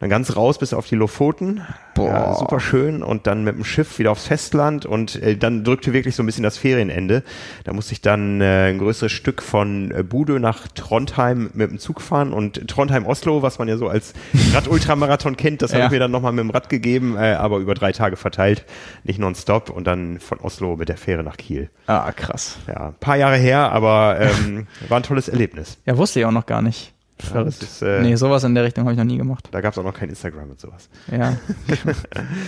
Dann 0.00 0.08
ganz 0.08 0.34
raus 0.34 0.58
bis 0.58 0.72
auf 0.72 0.86
die 0.86 0.94
Lofoten. 0.94 1.60
Boah. 1.94 2.08
Ja, 2.08 2.34
super 2.34 2.58
schön. 2.58 3.02
Und 3.02 3.26
dann 3.26 3.44
mit 3.44 3.56
dem 3.56 3.64
Schiff 3.64 3.98
wieder 3.98 4.12
aufs 4.12 4.26
Festland. 4.26 4.86
Und 4.86 5.22
äh, 5.22 5.36
dann 5.36 5.62
drückte 5.62 5.92
wirklich 5.92 6.16
so 6.16 6.22
ein 6.22 6.26
bisschen 6.26 6.42
das 6.42 6.56
Ferienende. 6.56 7.22
Da 7.64 7.74
musste 7.74 7.92
ich 7.92 8.00
dann 8.00 8.40
äh, 8.40 8.70
ein 8.70 8.78
größeres 8.78 9.12
Stück 9.12 9.42
von 9.42 9.90
äh, 9.90 10.02
Bude 10.02 10.40
nach 10.40 10.68
Trondheim 10.68 11.50
mit 11.52 11.70
dem 11.70 11.78
Zug 11.78 12.00
fahren. 12.00 12.32
Und 12.32 12.66
Trondheim-Oslo, 12.66 13.42
was 13.42 13.58
man 13.58 13.68
ja 13.68 13.76
so 13.76 13.88
als 13.88 14.14
Rad-Ultramarathon 14.54 15.36
kennt, 15.36 15.60
das 15.60 15.72
ja. 15.72 15.76
habe 15.76 15.86
ich 15.86 15.90
mir 15.92 15.98
dann 15.98 16.10
nochmal 16.10 16.32
mit 16.32 16.44
dem 16.44 16.50
Rad 16.50 16.70
gegeben, 16.70 17.16
äh, 17.18 17.34
aber 17.34 17.58
über 17.58 17.74
drei 17.74 17.92
Tage 17.92 18.16
verteilt. 18.16 18.64
Nicht 19.04 19.18
nonstop. 19.18 19.68
Und 19.68 19.86
dann 19.86 20.18
von 20.18 20.40
Oslo 20.40 20.76
mit 20.76 20.88
der 20.88 20.96
Fähre 20.96 21.22
nach 21.22 21.36
Kiel. 21.36 21.68
Ah, 21.86 22.10
krass. 22.12 22.56
Ja, 22.66 22.86
ein 22.86 22.94
paar 23.00 23.16
Jahre 23.16 23.36
her, 23.36 23.70
aber 23.70 24.16
ähm, 24.18 24.66
war 24.88 24.98
ein 24.98 25.02
tolles 25.02 25.28
Erlebnis. 25.28 25.76
Ja, 25.84 25.98
wusste 25.98 26.20
ich 26.20 26.24
auch 26.24 26.32
noch 26.32 26.46
gar 26.46 26.62
nicht. 26.62 26.94
Ja, 27.32 27.44
das 27.44 27.58
ist, 27.62 27.82
äh, 27.82 28.02
nee, 28.02 28.14
sowas 28.16 28.44
in 28.44 28.54
der 28.54 28.64
Richtung 28.64 28.84
habe 28.84 28.92
ich 28.92 28.98
noch 28.98 29.04
nie 29.04 29.18
gemacht. 29.18 29.48
Da 29.50 29.60
gab 29.60 29.72
es 29.72 29.78
auch 29.78 29.84
noch 29.84 29.94
kein 29.94 30.08
Instagram 30.08 30.50
und 30.50 30.60
sowas. 30.60 30.88
Ja. 31.10 31.36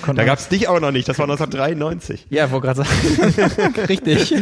da 0.14 0.24
gab 0.24 0.38
es 0.38 0.48
dich 0.48 0.68
auch 0.68 0.80
noch 0.80 0.90
nicht, 0.90 1.08
das 1.08 1.18
war 1.18 1.24
1993. 1.24 2.26
Ja, 2.30 2.50
wo 2.50 2.60
gerade 2.60 2.84
sagen. 2.84 3.74
Richtig. 3.88 4.34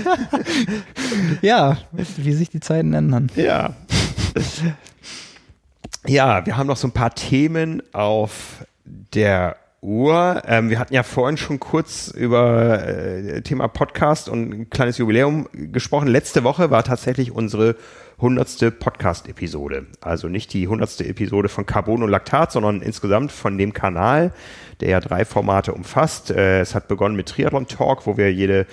ja, 1.43 1.79
wie 1.93 2.33
sich 2.33 2.51
die 2.51 2.61
Zeiten 2.61 2.93
ändern. 2.93 3.31
Ja. 3.37 3.75
Ja, 6.07 6.47
wir 6.47 6.57
haben 6.57 6.67
noch 6.67 6.77
so 6.77 6.89
ein 6.89 6.93
paar 6.93 7.15
Themen 7.15 7.83
auf 7.93 8.65
der 8.85 9.57
Uhr. 9.83 10.43
Ähm, 10.47 10.71
wir 10.71 10.79
hatten 10.79 10.95
ja 10.95 11.03
vorhin 11.03 11.37
schon 11.37 11.59
kurz 11.59 12.09
über 12.09 12.87
äh, 12.87 13.43
Thema 13.43 13.69
Podcast 13.69 14.29
und 14.29 14.53
ein 14.53 14.71
kleines 14.71 14.99
Jubiläum 14.99 15.49
gesprochen. 15.53 16.09
Letzte 16.09 16.45
Woche 16.45 16.71
war 16.71 16.85
tatsächlich 16.85 17.33
unsere 17.33 17.77
hundertste 18.21 18.71
Podcast-Episode. 18.71 19.87
Also 20.01 20.29
nicht 20.29 20.53
die 20.53 20.69
hundertste 20.69 21.07
Episode 21.07 21.49
von 21.49 21.67
Carbon 21.67 22.03
und 22.03 22.11
Laktat, 22.11 22.53
sondern 22.53 22.83
insgesamt 22.83 23.33
von 23.33 23.57
dem 23.59 23.73
Kanal, 23.73 24.33
der 24.81 24.91
ja 24.91 25.01
drei 25.01 25.25
Formate 25.25 25.73
umfasst. 25.73 26.31
Äh, 26.31 26.61
es 26.61 26.75
hat 26.75 26.89
begonnen 26.89 27.17
mit 27.17 27.29
Triathlon 27.29 27.67
Talk, 27.67 28.07
wo 28.07 28.17
wir 28.17 28.33
jede 28.33 28.67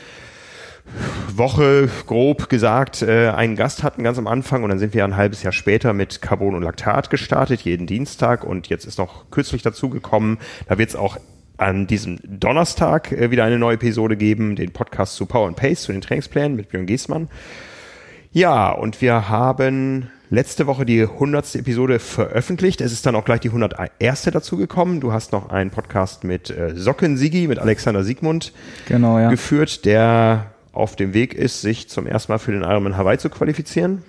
Woche 1.35 1.89
grob 2.05 2.49
gesagt 2.49 3.01
äh, 3.01 3.29
einen 3.29 3.55
Gast 3.55 3.83
hatten 3.83 4.03
ganz 4.03 4.17
am 4.17 4.27
Anfang 4.27 4.63
und 4.63 4.69
dann 4.69 4.79
sind 4.79 4.93
wir 4.93 5.03
ein 5.03 5.17
halbes 5.17 5.43
Jahr 5.43 5.51
später 5.51 5.93
mit 5.93 6.21
Carbon 6.21 6.55
und 6.55 6.63
Laktat 6.63 7.09
gestartet, 7.09 7.61
jeden 7.61 7.87
Dienstag 7.87 8.43
und 8.43 8.67
jetzt 8.67 8.85
ist 8.85 8.97
noch 8.97 9.29
kürzlich 9.29 9.61
dazugekommen, 9.61 10.37
da 10.67 10.77
wird 10.77 10.89
es 10.89 10.95
auch 10.95 11.17
an 11.57 11.87
diesem 11.87 12.19
Donnerstag 12.23 13.11
äh, 13.11 13.31
wieder 13.31 13.43
eine 13.43 13.59
neue 13.59 13.75
Episode 13.75 14.15
geben, 14.15 14.55
den 14.55 14.71
Podcast 14.71 15.15
zu 15.15 15.25
Power 15.25 15.47
and 15.47 15.57
Pace, 15.57 15.83
zu 15.83 15.91
den 15.91 16.01
Trainingsplänen 16.01 16.55
mit 16.55 16.69
Björn 16.69 16.85
Giesmann. 16.85 17.29
Ja, 18.31 18.71
und 18.71 19.01
wir 19.01 19.29
haben 19.29 20.09
letzte 20.29 20.67
Woche 20.67 20.85
die 20.85 21.01
100. 21.01 21.55
Episode 21.55 21.99
veröffentlicht. 21.99 22.81
Es 22.81 22.91
ist 22.91 23.05
dann 23.05 23.15
auch 23.15 23.25
gleich 23.25 23.39
die 23.39 23.49
101. 23.49 24.23
dazugekommen. 24.23 24.99
Du 24.99 25.13
hast 25.13 25.31
noch 25.31 25.49
einen 25.49 25.71
Podcast 25.71 26.23
mit 26.23 26.49
äh, 26.49 26.75
Socken 26.75 27.17
Sigi, 27.17 27.47
mit 27.47 27.59
Alexander 27.59 28.03
Siegmund 28.03 28.53
genau, 28.87 29.17
ja. 29.19 29.29
geführt, 29.29 29.85
der 29.85 30.51
auf 30.73 30.95
dem 30.95 31.13
Weg 31.13 31.33
ist, 31.33 31.61
sich 31.61 31.89
zum 31.89 32.05
ersten 32.05 32.31
Mal 32.31 32.37
für 32.37 32.51
den 32.51 32.61
Ironman 32.61 32.97
Hawaii 32.97 33.17
zu 33.17 33.29
qualifizieren. 33.29 34.03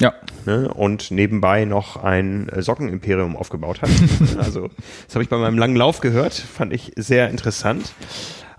Ja. 0.00 0.12
Ne, 0.44 0.68
und 0.68 1.10
nebenbei 1.10 1.64
noch 1.64 2.02
ein 2.02 2.48
äh, 2.48 2.62
Sockenimperium 2.62 3.36
aufgebaut 3.36 3.80
hat. 3.80 3.90
also, 4.38 4.68
das 5.06 5.14
habe 5.14 5.22
ich 5.22 5.28
bei 5.28 5.38
meinem 5.38 5.56
langen 5.56 5.76
Lauf 5.76 6.00
gehört, 6.00 6.34
fand 6.34 6.72
ich 6.72 6.92
sehr 6.96 7.30
interessant. 7.30 7.92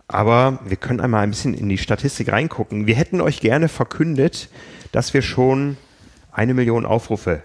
Aber 0.07 0.60
wir 0.65 0.77
können 0.77 1.02
einmal 1.02 1.23
ein 1.23 1.32
bisschen 1.32 1.53
in 1.53 1.68
die 1.68 1.77
Statistik 1.77 2.32
reingucken. 2.32 2.86
Wir 2.86 2.95
hätten 2.95 3.22
euch 3.22 3.40
gerne 3.40 3.69
verkündet, 3.69 4.49
dass 4.96 5.14
wir 5.14 5.22
schon 5.22 5.76
eine 6.32 6.54
Million 6.54 6.86
Aufrufe 6.86 7.44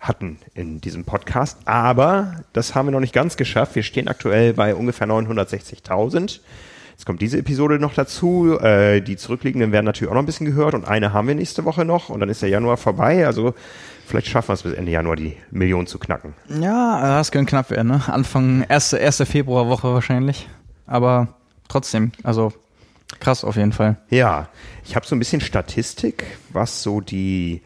hatten 0.00 0.38
in 0.52 0.82
diesem 0.82 1.04
Podcast. 1.04 1.56
Aber 1.64 2.42
das 2.52 2.74
haben 2.74 2.88
wir 2.88 2.92
noch 2.92 3.00
nicht 3.00 3.14
ganz 3.14 3.38
geschafft. 3.38 3.74
Wir 3.74 3.82
stehen 3.82 4.06
aktuell 4.06 4.52
bei 4.52 4.74
ungefähr 4.74 5.06
960.000. 5.06 6.40
Jetzt 6.90 7.06
kommt 7.06 7.22
diese 7.22 7.38
Episode 7.38 7.78
noch 7.78 7.94
dazu. 7.94 8.58
Äh, 8.60 9.00
die 9.00 9.16
zurückliegenden 9.16 9.72
werden 9.72 9.86
natürlich 9.86 10.10
auch 10.10 10.14
noch 10.14 10.22
ein 10.22 10.26
bisschen 10.26 10.44
gehört 10.44 10.74
und 10.74 10.86
eine 10.86 11.14
haben 11.14 11.26
wir 11.26 11.34
nächste 11.34 11.64
Woche 11.64 11.86
noch 11.86 12.10
und 12.10 12.20
dann 12.20 12.28
ist 12.28 12.42
der 12.42 12.50
Januar 12.50 12.76
vorbei. 12.76 13.26
Also 13.26 13.54
vielleicht 14.06 14.26
schaffen 14.26 14.48
wir 14.48 14.54
es 14.54 14.62
bis 14.62 14.74
Ende 14.74 14.92
Januar 14.92 15.16
die 15.16 15.38
Million 15.50 15.86
zu 15.86 15.98
knacken. 15.98 16.34
Ja, 16.50 17.16
das 17.16 17.32
könnte 17.32 17.48
knapp 17.48 17.70
werden. 17.70 17.88
Ne? 17.88 18.02
Anfang 18.08 18.66
erste, 18.68 18.98
erste 18.98 19.24
Februarwoche 19.24 19.90
wahrscheinlich. 19.90 20.50
Aber 20.86 21.28
trotzdem, 21.66 22.12
also 22.22 22.52
Krass, 23.20 23.44
auf 23.44 23.56
jeden 23.56 23.72
Fall. 23.72 23.96
Ja, 24.10 24.48
ich 24.84 24.96
habe 24.96 25.06
so 25.06 25.14
ein 25.14 25.18
bisschen 25.18 25.40
Statistik, 25.40 26.24
was 26.50 26.82
so 26.82 27.00
die 27.00 27.62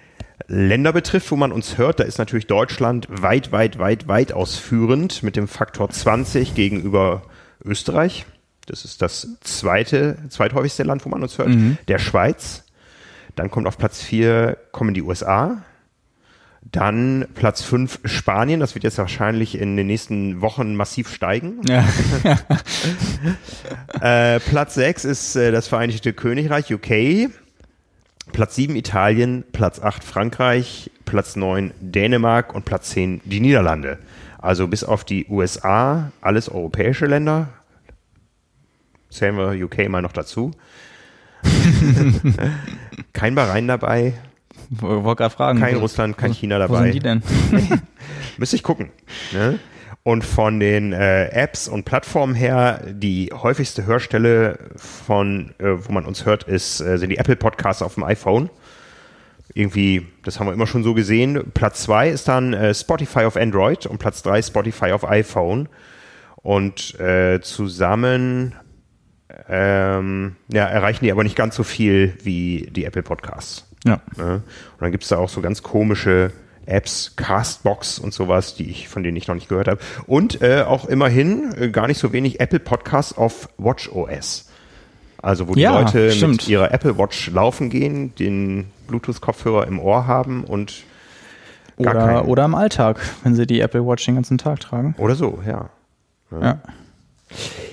Länder 0.46 0.92
betrifft, 0.92 1.30
wo 1.30 1.36
man 1.36 1.52
uns 1.52 1.78
hört. 1.78 2.00
Da 2.00 2.04
ist 2.04 2.18
natürlich 2.18 2.46
Deutschland 2.46 3.06
weit, 3.10 3.52
weit, 3.52 3.78
weit, 3.78 4.08
weit 4.08 4.32
ausführend 4.32 5.22
mit 5.22 5.36
dem 5.36 5.48
Faktor 5.48 5.90
20 5.90 6.54
gegenüber 6.54 7.22
Österreich. 7.64 8.26
Das 8.66 8.84
ist 8.84 9.02
das 9.02 9.28
zweite, 9.40 10.16
zweithäufigste 10.28 10.82
Land, 10.82 11.04
wo 11.04 11.08
man 11.08 11.22
uns 11.22 11.38
hört. 11.38 11.48
Mhm. 11.48 11.78
Der 11.88 11.98
Schweiz. 11.98 12.64
Dann 13.36 13.50
kommt 13.50 13.66
auf 13.66 13.78
Platz 13.78 14.02
4 14.02 14.56
kommen 14.72 14.92
die 14.92 15.02
USA. 15.02 15.62
Dann 16.62 17.26
Platz 17.34 17.62
5 17.62 18.00
Spanien, 18.04 18.60
das 18.60 18.74
wird 18.74 18.84
jetzt 18.84 18.98
wahrscheinlich 18.98 19.58
in 19.58 19.76
den 19.76 19.86
nächsten 19.86 20.40
Wochen 20.40 20.76
massiv 20.76 21.12
steigen. 21.12 21.60
Ja. 21.66 21.84
äh, 24.00 24.40
Platz 24.40 24.74
6 24.74 25.04
ist 25.04 25.36
äh, 25.36 25.52
das 25.52 25.68
Vereinigte 25.68 26.12
Königreich, 26.12 26.72
UK. 26.72 27.30
Platz 28.32 28.54
7 28.54 28.76
Italien, 28.76 29.44
Platz 29.52 29.80
8 29.80 30.04
Frankreich, 30.04 30.90
Platz 31.04 31.36
9 31.36 31.72
Dänemark 31.80 32.54
und 32.54 32.64
Platz 32.64 32.90
10 32.90 33.22
die 33.24 33.40
Niederlande. 33.40 33.98
Also 34.38 34.68
bis 34.68 34.84
auf 34.84 35.04
die 35.04 35.26
USA, 35.28 36.12
alles 36.20 36.48
europäische 36.48 37.06
Länder. 37.06 37.48
Zählen 39.10 39.36
wir 39.36 39.64
UK 39.64 39.88
mal 39.88 40.02
noch 40.02 40.12
dazu. 40.12 40.52
Kein 43.12 43.34
Bahrain 43.34 43.66
dabei, 43.66 44.14
wollte 44.70 45.16
gerade 45.22 45.34
fragen. 45.34 45.60
Kein 45.60 45.76
Russland, 45.76 46.16
kein 46.16 46.32
China 46.32 46.58
dabei. 46.58 46.78
Wo 46.78 46.82
sind 46.84 46.94
die 46.94 47.00
denn? 47.00 47.22
Müsste 48.38 48.56
ich 48.56 48.62
gucken. 48.62 48.90
Ne? 49.32 49.58
Und 50.02 50.24
von 50.24 50.60
den 50.60 50.92
äh, 50.92 51.26
Apps 51.26 51.68
und 51.68 51.84
Plattformen 51.84 52.34
her, 52.34 52.82
die 52.88 53.30
häufigste 53.34 53.84
Hörstelle 53.84 54.58
von, 54.76 55.54
äh, 55.58 55.72
wo 55.76 55.92
man 55.92 56.06
uns 56.06 56.24
hört, 56.24 56.44
ist, 56.44 56.80
äh, 56.80 56.96
sind 56.96 57.10
die 57.10 57.18
Apple 57.18 57.36
Podcasts 57.36 57.82
auf 57.82 57.94
dem 57.94 58.04
iPhone. 58.04 58.48
Irgendwie, 59.52 60.06
das 60.24 60.38
haben 60.38 60.46
wir 60.46 60.54
immer 60.54 60.66
schon 60.66 60.84
so 60.84 60.94
gesehen. 60.94 61.50
Platz 61.52 61.82
zwei 61.82 62.08
ist 62.08 62.28
dann 62.28 62.54
äh, 62.54 62.72
Spotify 62.72 63.24
auf 63.24 63.36
Android 63.36 63.84
und 63.86 63.98
Platz 63.98 64.22
drei 64.22 64.40
Spotify 64.40 64.92
auf 64.92 65.06
iPhone. 65.08 65.68
Und 66.36 66.98
äh, 66.98 67.40
zusammen 67.42 68.54
ähm, 69.48 70.36
ja, 70.50 70.64
erreichen 70.64 71.04
die 71.04 71.12
aber 71.12 71.24
nicht 71.24 71.36
ganz 71.36 71.56
so 71.56 71.62
viel 71.62 72.14
wie 72.22 72.68
die 72.70 72.84
Apple 72.84 73.02
Podcasts. 73.02 73.69
Ja. 73.84 74.00
ja. 74.16 74.34
Und 74.34 74.42
dann 74.80 74.90
gibt 74.90 75.04
es 75.04 75.08
da 75.08 75.18
auch 75.18 75.28
so 75.28 75.40
ganz 75.40 75.62
komische 75.62 76.32
Apps, 76.66 77.14
Castbox 77.16 77.98
und 77.98 78.14
sowas, 78.14 78.54
die 78.54 78.70
ich, 78.70 78.88
von 78.88 79.02
denen 79.02 79.16
ich 79.16 79.26
noch 79.26 79.34
nicht 79.34 79.48
gehört 79.48 79.68
habe. 79.68 79.80
Und 80.06 80.42
äh, 80.42 80.62
auch 80.62 80.86
immerhin 80.86 81.54
äh, 81.58 81.68
gar 81.70 81.86
nicht 81.86 81.98
so 81.98 82.12
wenig 82.12 82.40
Apple 82.40 82.60
Podcasts 82.60 83.16
auf 83.16 83.48
WatchOS. 83.58 84.46
Also 85.22 85.48
wo 85.48 85.54
die 85.54 85.60
ja, 85.60 85.78
Leute 85.78 86.12
stimmt. 86.12 86.32
mit 86.32 86.48
ihrer 86.48 86.72
Apple 86.72 86.96
Watch 86.96 87.30
laufen 87.30 87.68
gehen, 87.70 88.14
den 88.14 88.66
Bluetooth-Kopfhörer 88.88 89.66
im 89.66 89.78
Ohr 89.78 90.06
haben 90.06 90.44
und 90.44 90.84
Oder, 91.76 92.26
oder 92.26 92.44
im 92.44 92.54
Alltag, 92.54 93.00
wenn 93.22 93.34
sie 93.34 93.46
die 93.46 93.60
Apple 93.60 93.86
Watch 93.86 94.04
den 94.06 94.14
ganzen 94.14 94.38
Tag 94.38 94.60
tragen. 94.60 94.94
Oder 94.98 95.14
so. 95.14 95.40
Ja. 95.46 95.70
ja. 96.30 96.58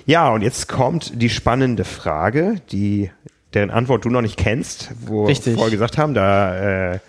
Ja, 0.06 0.30
und 0.30 0.42
jetzt 0.42 0.68
kommt 0.68 1.22
die 1.22 1.30
spannende 1.30 1.84
Frage, 1.84 2.62
die 2.72 3.12
deren 3.54 3.70
Antwort 3.70 4.06
du 4.06 4.10
noch 4.10 4.22
nicht 4.22 4.38
kennst, 4.38 4.92
wo 5.06 5.26
Richtig. 5.26 5.54
wir 5.54 5.54
vorher 5.56 5.72
gesagt 5.72 5.98
haben, 5.98 6.14
da 6.14 6.94
äh, 6.94 7.00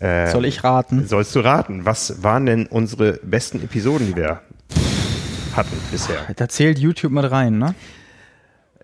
äh, 0.00 0.30
soll 0.30 0.46
ich 0.46 0.64
raten. 0.64 1.06
Sollst 1.06 1.34
du 1.36 1.40
raten. 1.40 1.84
Was 1.84 2.22
waren 2.22 2.46
denn 2.46 2.66
unsere 2.66 3.14
besten 3.22 3.62
Episoden, 3.62 4.08
die 4.08 4.16
wir 4.16 4.40
hatten 5.54 5.76
bisher? 5.90 6.26
Da 6.36 6.48
zählt 6.48 6.78
YouTube 6.78 7.12
mit 7.12 7.30
rein, 7.30 7.58
ne? 7.58 7.74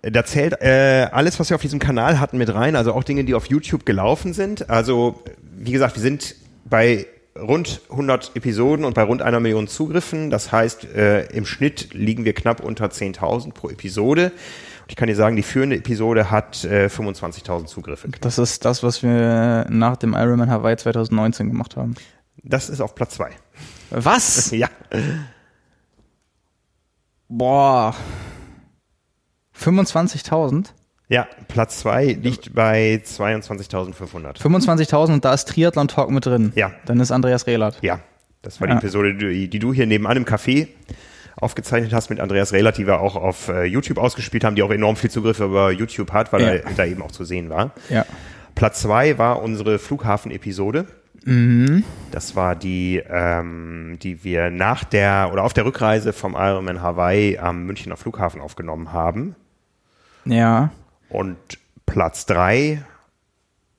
Da 0.01 0.23
zählt 0.23 0.61
äh, 0.61 1.07
alles, 1.11 1.39
was 1.39 1.49
wir 1.49 1.55
auf 1.55 1.61
diesem 1.61 1.79
Kanal 1.79 2.21
hatten, 2.21 2.37
mit 2.37 2.53
rein, 2.53 2.77
also 2.77 2.93
auch 2.93 3.03
Dinge, 3.03 3.25
die 3.25 3.33
auf 3.33 3.47
YouTube 3.47 3.85
gelaufen 3.85 4.31
sind. 4.31 4.69
Also, 4.69 5.21
wie 5.57 5.71
gesagt, 5.71 5.95
wir 5.95 6.01
sind 6.01 6.35
bei 6.63 7.05
rund 7.37 7.81
100 7.89 8.31
Episoden 8.35 8.85
und 8.85 8.93
bei 8.93 9.03
rund 9.03 9.21
einer 9.21 9.41
Million 9.41 9.67
Zugriffen. 9.67 10.29
Das 10.29 10.53
heißt, 10.53 10.85
äh, 10.95 11.25
im 11.27 11.45
Schnitt 11.45 11.93
liegen 11.93 12.23
wir 12.23 12.33
knapp 12.33 12.61
unter 12.61 12.85
10.000 12.85 13.53
pro 13.53 13.69
Episode. 13.69 14.31
Ich 14.89 14.95
kann 14.95 15.07
dir 15.07 15.15
sagen, 15.15 15.35
die 15.35 15.43
führende 15.43 15.75
Episode 15.75 16.31
hat 16.31 16.65
äh, 16.65 16.87
25.000 16.87 17.67
Zugriffe. 17.67 18.09
Das 18.21 18.39
ist 18.39 18.65
das, 18.65 18.81
was 18.81 19.03
wir 19.03 19.67
nach 19.69 19.97
dem 19.97 20.13
Ironman 20.13 20.49
Hawaii 20.49 20.75
2019 20.75 21.47
gemacht 21.47 21.77
haben. 21.77 21.93
Das 22.43 22.69
ist 22.69 22.81
auf 22.81 22.95
Platz 22.95 23.15
zwei. 23.15 23.29
Was? 23.91 24.49
ja. 24.51 24.67
Boah. 27.27 27.95
25.000? 29.55 30.69
Ja, 31.07 31.27
Platz 31.47 31.79
zwei 31.79 32.05
liegt 32.05 32.55
bei 32.55 33.01
22.500. 33.05 34.37
25.000 34.41 35.13
und 35.13 35.25
da 35.25 35.33
ist 35.33 35.49
Triathlon 35.49 35.87
Talk 35.87 36.09
mit 36.09 36.25
drin. 36.25 36.51
Ja. 36.55 36.71
Dann 36.85 36.99
ist 36.99 37.11
Andreas 37.11 37.45
Rehlert. 37.45 37.77
Ja, 37.81 37.99
das 38.41 38.59
war 38.59 38.67
die 38.67 38.73
ja. 38.73 38.79
Episode, 38.79 39.15
die, 39.15 39.49
die, 39.49 39.59
du 39.59 39.71
hier 39.71 39.85
nebenan 39.85 40.17
im 40.17 40.25
Café 40.25 40.67
aufgezeichnet 41.41 41.93
hast 41.93 42.09
mit 42.09 42.19
Andreas 42.19 42.53
Rehler, 42.53 42.71
die 42.71 42.85
wir 42.85 42.99
auch 42.99 43.15
auf 43.15 43.47
äh, 43.47 43.63
YouTube 43.63 43.97
ausgespielt 43.97 44.43
haben, 44.43 44.55
die 44.55 44.63
auch 44.63 44.71
enorm 44.71 44.95
viel 44.95 45.09
Zugriff 45.09 45.39
über 45.39 45.71
YouTube 45.71 46.11
hat, 46.11 46.33
weil 46.33 46.41
ja. 46.41 46.47
er 46.49 46.63
da 46.75 46.85
eben 46.85 47.01
auch 47.01 47.11
zu 47.11 47.23
sehen 47.23 47.49
war. 47.49 47.71
Ja. 47.89 48.05
Platz 48.55 48.81
zwei 48.81 49.17
war 49.17 49.41
unsere 49.41 49.79
Flughafen-Episode. 49.79 50.85
Mhm. 51.25 51.83
Das 52.11 52.35
war 52.35 52.55
die, 52.55 53.01
ähm, 53.09 53.97
die 54.01 54.23
wir 54.23 54.49
nach 54.49 54.83
der 54.83 55.29
oder 55.31 55.43
auf 55.43 55.53
der 55.53 55.65
Rückreise 55.65 56.13
vom 56.13 56.33
Ironman 56.33 56.81
Hawaii 56.81 57.37
am 57.37 57.65
Münchner 57.65 57.97
Flughafen 57.97 58.41
aufgenommen 58.41 58.93
haben. 58.93 59.35
Ja. 60.25 60.71
Und 61.09 61.37
Platz 61.85 62.25
drei 62.25 62.83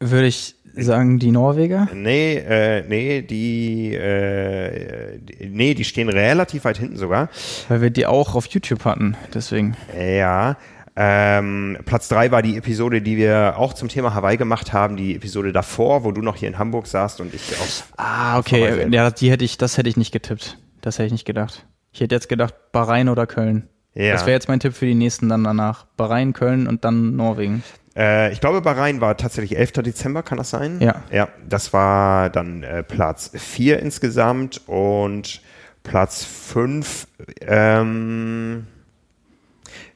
würde 0.00 0.26
ich 0.26 0.56
sagen 0.74 1.18
die 1.18 1.30
Norweger? 1.30 1.88
Nee, 1.94 2.36
äh, 2.36 2.84
nee, 2.88 3.22
die, 3.22 3.94
äh, 3.94 5.18
nee, 5.48 5.74
die 5.74 5.84
stehen 5.84 6.08
relativ 6.08 6.64
weit 6.64 6.78
hinten 6.78 6.96
sogar. 6.96 7.28
Weil 7.68 7.82
wir 7.82 7.90
die 7.90 8.06
auch 8.06 8.34
auf 8.34 8.46
YouTube 8.46 8.84
hatten, 8.84 9.16
deswegen. 9.34 9.76
Ja. 9.98 10.56
Ähm, 10.96 11.78
Platz 11.86 12.08
drei 12.08 12.30
war 12.30 12.42
die 12.42 12.56
Episode, 12.56 13.00
die 13.00 13.16
wir 13.16 13.54
auch 13.56 13.72
zum 13.72 13.88
Thema 13.88 14.12
Hawaii 14.12 14.36
gemacht 14.36 14.72
haben, 14.72 14.96
die 14.96 15.14
Episode 15.14 15.52
davor, 15.52 16.04
wo 16.04 16.12
du 16.12 16.20
noch 16.20 16.36
hier 16.36 16.48
in 16.48 16.58
Hamburg 16.58 16.86
saßt 16.86 17.20
und 17.20 17.32
ich 17.32 17.58
aus. 17.60 17.84
Ah, 17.96 18.38
okay. 18.38 18.86
Ja, 18.90 19.10
die 19.10 19.30
hätte 19.30 19.44
ich, 19.44 19.56
das 19.56 19.78
hätte 19.78 19.88
ich 19.88 19.96
nicht 19.96 20.12
getippt. 20.12 20.58
Das 20.80 20.98
hätte 20.98 21.06
ich 21.06 21.12
nicht 21.12 21.24
gedacht. 21.24 21.66
Ich 21.92 22.00
hätte 22.00 22.14
jetzt 22.14 22.28
gedacht, 22.28 22.54
Bahrain 22.72 23.08
oder 23.08 23.26
Köln. 23.26 23.68
Ja. 23.94 24.12
Das 24.12 24.22
wäre 24.22 24.32
jetzt 24.32 24.48
mein 24.48 24.60
Tipp 24.60 24.74
für 24.74 24.86
die 24.86 24.94
nächsten 24.94 25.28
dann 25.28 25.44
danach. 25.44 25.86
Bahrain, 25.96 26.32
Köln 26.32 26.66
und 26.66 26.84
dann 26.84 27.16
Norwegen. 27.16 27.62
Äh, 27.96 28.32
ich 28.32 28.40
glaube, 28.40 28.60
Bahrain 28.60 29.00
war 29.00 29.16
tatsächlich 29.16 29.58
11. 29.58 29.72
Dezember, 29.72 30.22
kann 30.22 30.38
das 30.38 30.50
sein? 30.50 30.78
Ja. 30.80 31.02
Ja, 31.10 31.28
das 31.48 31.72
war 31.72 32.30
dann 32.30 32.62
äh, 32.62 32.82
Platz 32.82 33.30
4 33.34 33.80
insgesamt 33.80 34.62
und 34.66 35.40
Platz 35.82 36.24
5, 36.24 37.06
ähm, 37.40 38.66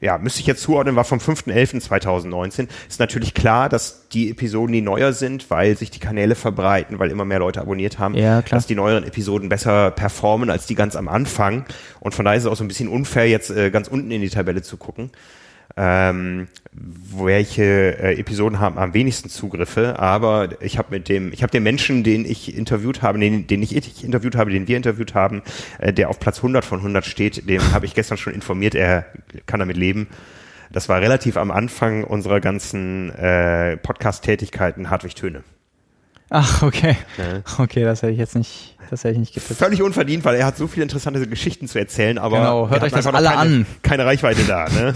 ja, 0.01 0.17
müsste 0.17 0.39
ich 0.39 0.47
jetzt 0.47 0.61
zuordnen, 0.61 0.95
war 0.95 1.03
vom 1.03 1.19
5.11.2019. 1.19 2.67
Ist 2.87 2.99
natürlich 2.99 3.33
klar, 3.33 3.69
dass 3.69 4.07
die 4.09 4.31
Episoden, 4.31 4.73
die 4.73 4.81
neuer 4.81 5.13
sind, 5.13 5.49
weil 5.49 5.77
sich 5.77 5.91
die 5.91 5.99
Kanäle 5.99 6.35
verbreiten, 6.35 6.99
weil 6.99 7.11
immer 7.11 7.25
mehr 7.25 7.39
Leute 7.39 7.61
abonniert 7.61 7.99
haben, 7.99 8.15
ja, 8.15 8.41
klar. 8.41 8.57
dass 8.57 8.67
die 8.67 8.75
neueren 8.75 9.03
Episoden 9.03 9.47
besser 9.47 9.91
performen 9.91 10.49
als 10.49 10.65
die 10.65 10.75
ganz 10.75 10.95
am 10.95 11.07
Anfang. 11.07 11.65
Und 11.99 12.13
von 12.13 12.25
daher 12.25 12.37
ist 12.37 12.43
es 12.43 12.51
auch 12.51 12.55
so 12.55 12.63
ein 12.63 12.67
bisschen 12.67 12.89
unfair, 12.89 13.29
jetzt 13.29 13.51
äh, 13.51 13.69
ganz 13.69 13.87
unten 13.87 14.11
in 14.11 14.21
die 14.21 14.29
Tabelle 14.29 14.61
zu 14.61 14.77
gucken 14.77 15.11
ähm, 15.77 16.47
welche 16.71 17.63
äh, 17.63 18.19
Episoden 18.19 18.59
haben 18.59 18.77
am 18.77 18.93
wenigsten 18.93 19.29
Zugriffe, 19.29 19.99
aber 19.99 20.49
ich 20.61 20.77
habe 20.77 20.89
mit 20.91 21.09
dem, 21.09 21.31
ich 21.33 21.43
habe 21.43 21.51
den 21.51 21.63
Menschen, 21.63 22.03
den 22.03 22.25
ich 22.25 22.55
interviewt 22.55 23.01
habe, 23.01 23.19
den, 23.19 23.47
den 23.47 23.61
ich, 23.61 23.75
ich 23.75 24.03
interviewt 24.03 24.35
habe, 24.35 24.51
den 24.51 24.67
wir 24.67 24.77
interviewt 24.77 25.13
haben, 25.13 25.41
äh, 25.79 25.93
der 25.93 26.09
auf 26.09 26.19
Platz 26.19 26.37
100 26.37 26.63
von 26.63 26.79
100 26.79 27.05
steht, 27.05 27.49
dem 27.49 27.61
habe 27.73 27.85
ich 27.85 27.93
gestern 27.93 28.17
schon 28.17 28.33
informiert, 28.33 28.75
er 28.75 29.05
kann 29.45 29.59
damit 29.59 29.77
leben. 29.77 30.07
Das 30.71 30.89
war 30.89 30.99
relativ 30.99 31.37
am 31.37 31.51
Anfang 31.51 32.03
unserer 32.03 32.41
ganzen 32.41 33.09
äh, 33.11 33.77
Podcast-Tätigkeiten 33.77 34.89
Hartwig 34.89 35.15
Töne. 35.15 35.43
Ach, 36.29 36.63
okay. 36.63 36.97
Ja. 37.17 37.41
Okay, 37.59 37.83
das 37.83 38.01
hätte 38.01 38.11
ich 38.11 38.17
jetzt 38.17 38.35
nicht, 38.35 38.74
das 38.89 39.03
hätte 39.03 39.13
ich 39.13 39.19
nicht 39.19 39.33
getippt. 39.33 39.57
Völlig 39.57 39.81
unverdient, 39.81 40.25
weil 40.25 40.35
er 40.35 40.45
hat 40.45 40.57
so 40.57 40.67
viele 40.67 40.83
interessante 40.83 41.25
Geschichten 41.27 41.67
zu 41.67 41.79
erzählen, 41.79 42.17
aber 42.17 42.37
genau, 42.37 42.69
hört 42.69 42.83
euch 42.83 42.91
das 42.91 43.07
alle 43.07 43.27
keine, 43.27 43.37
an. 43.37 43.65
Keine 43.81 44.05
Reichweite 44.05 44.43
da, 44.47 44.67
ne? 44.69 44.93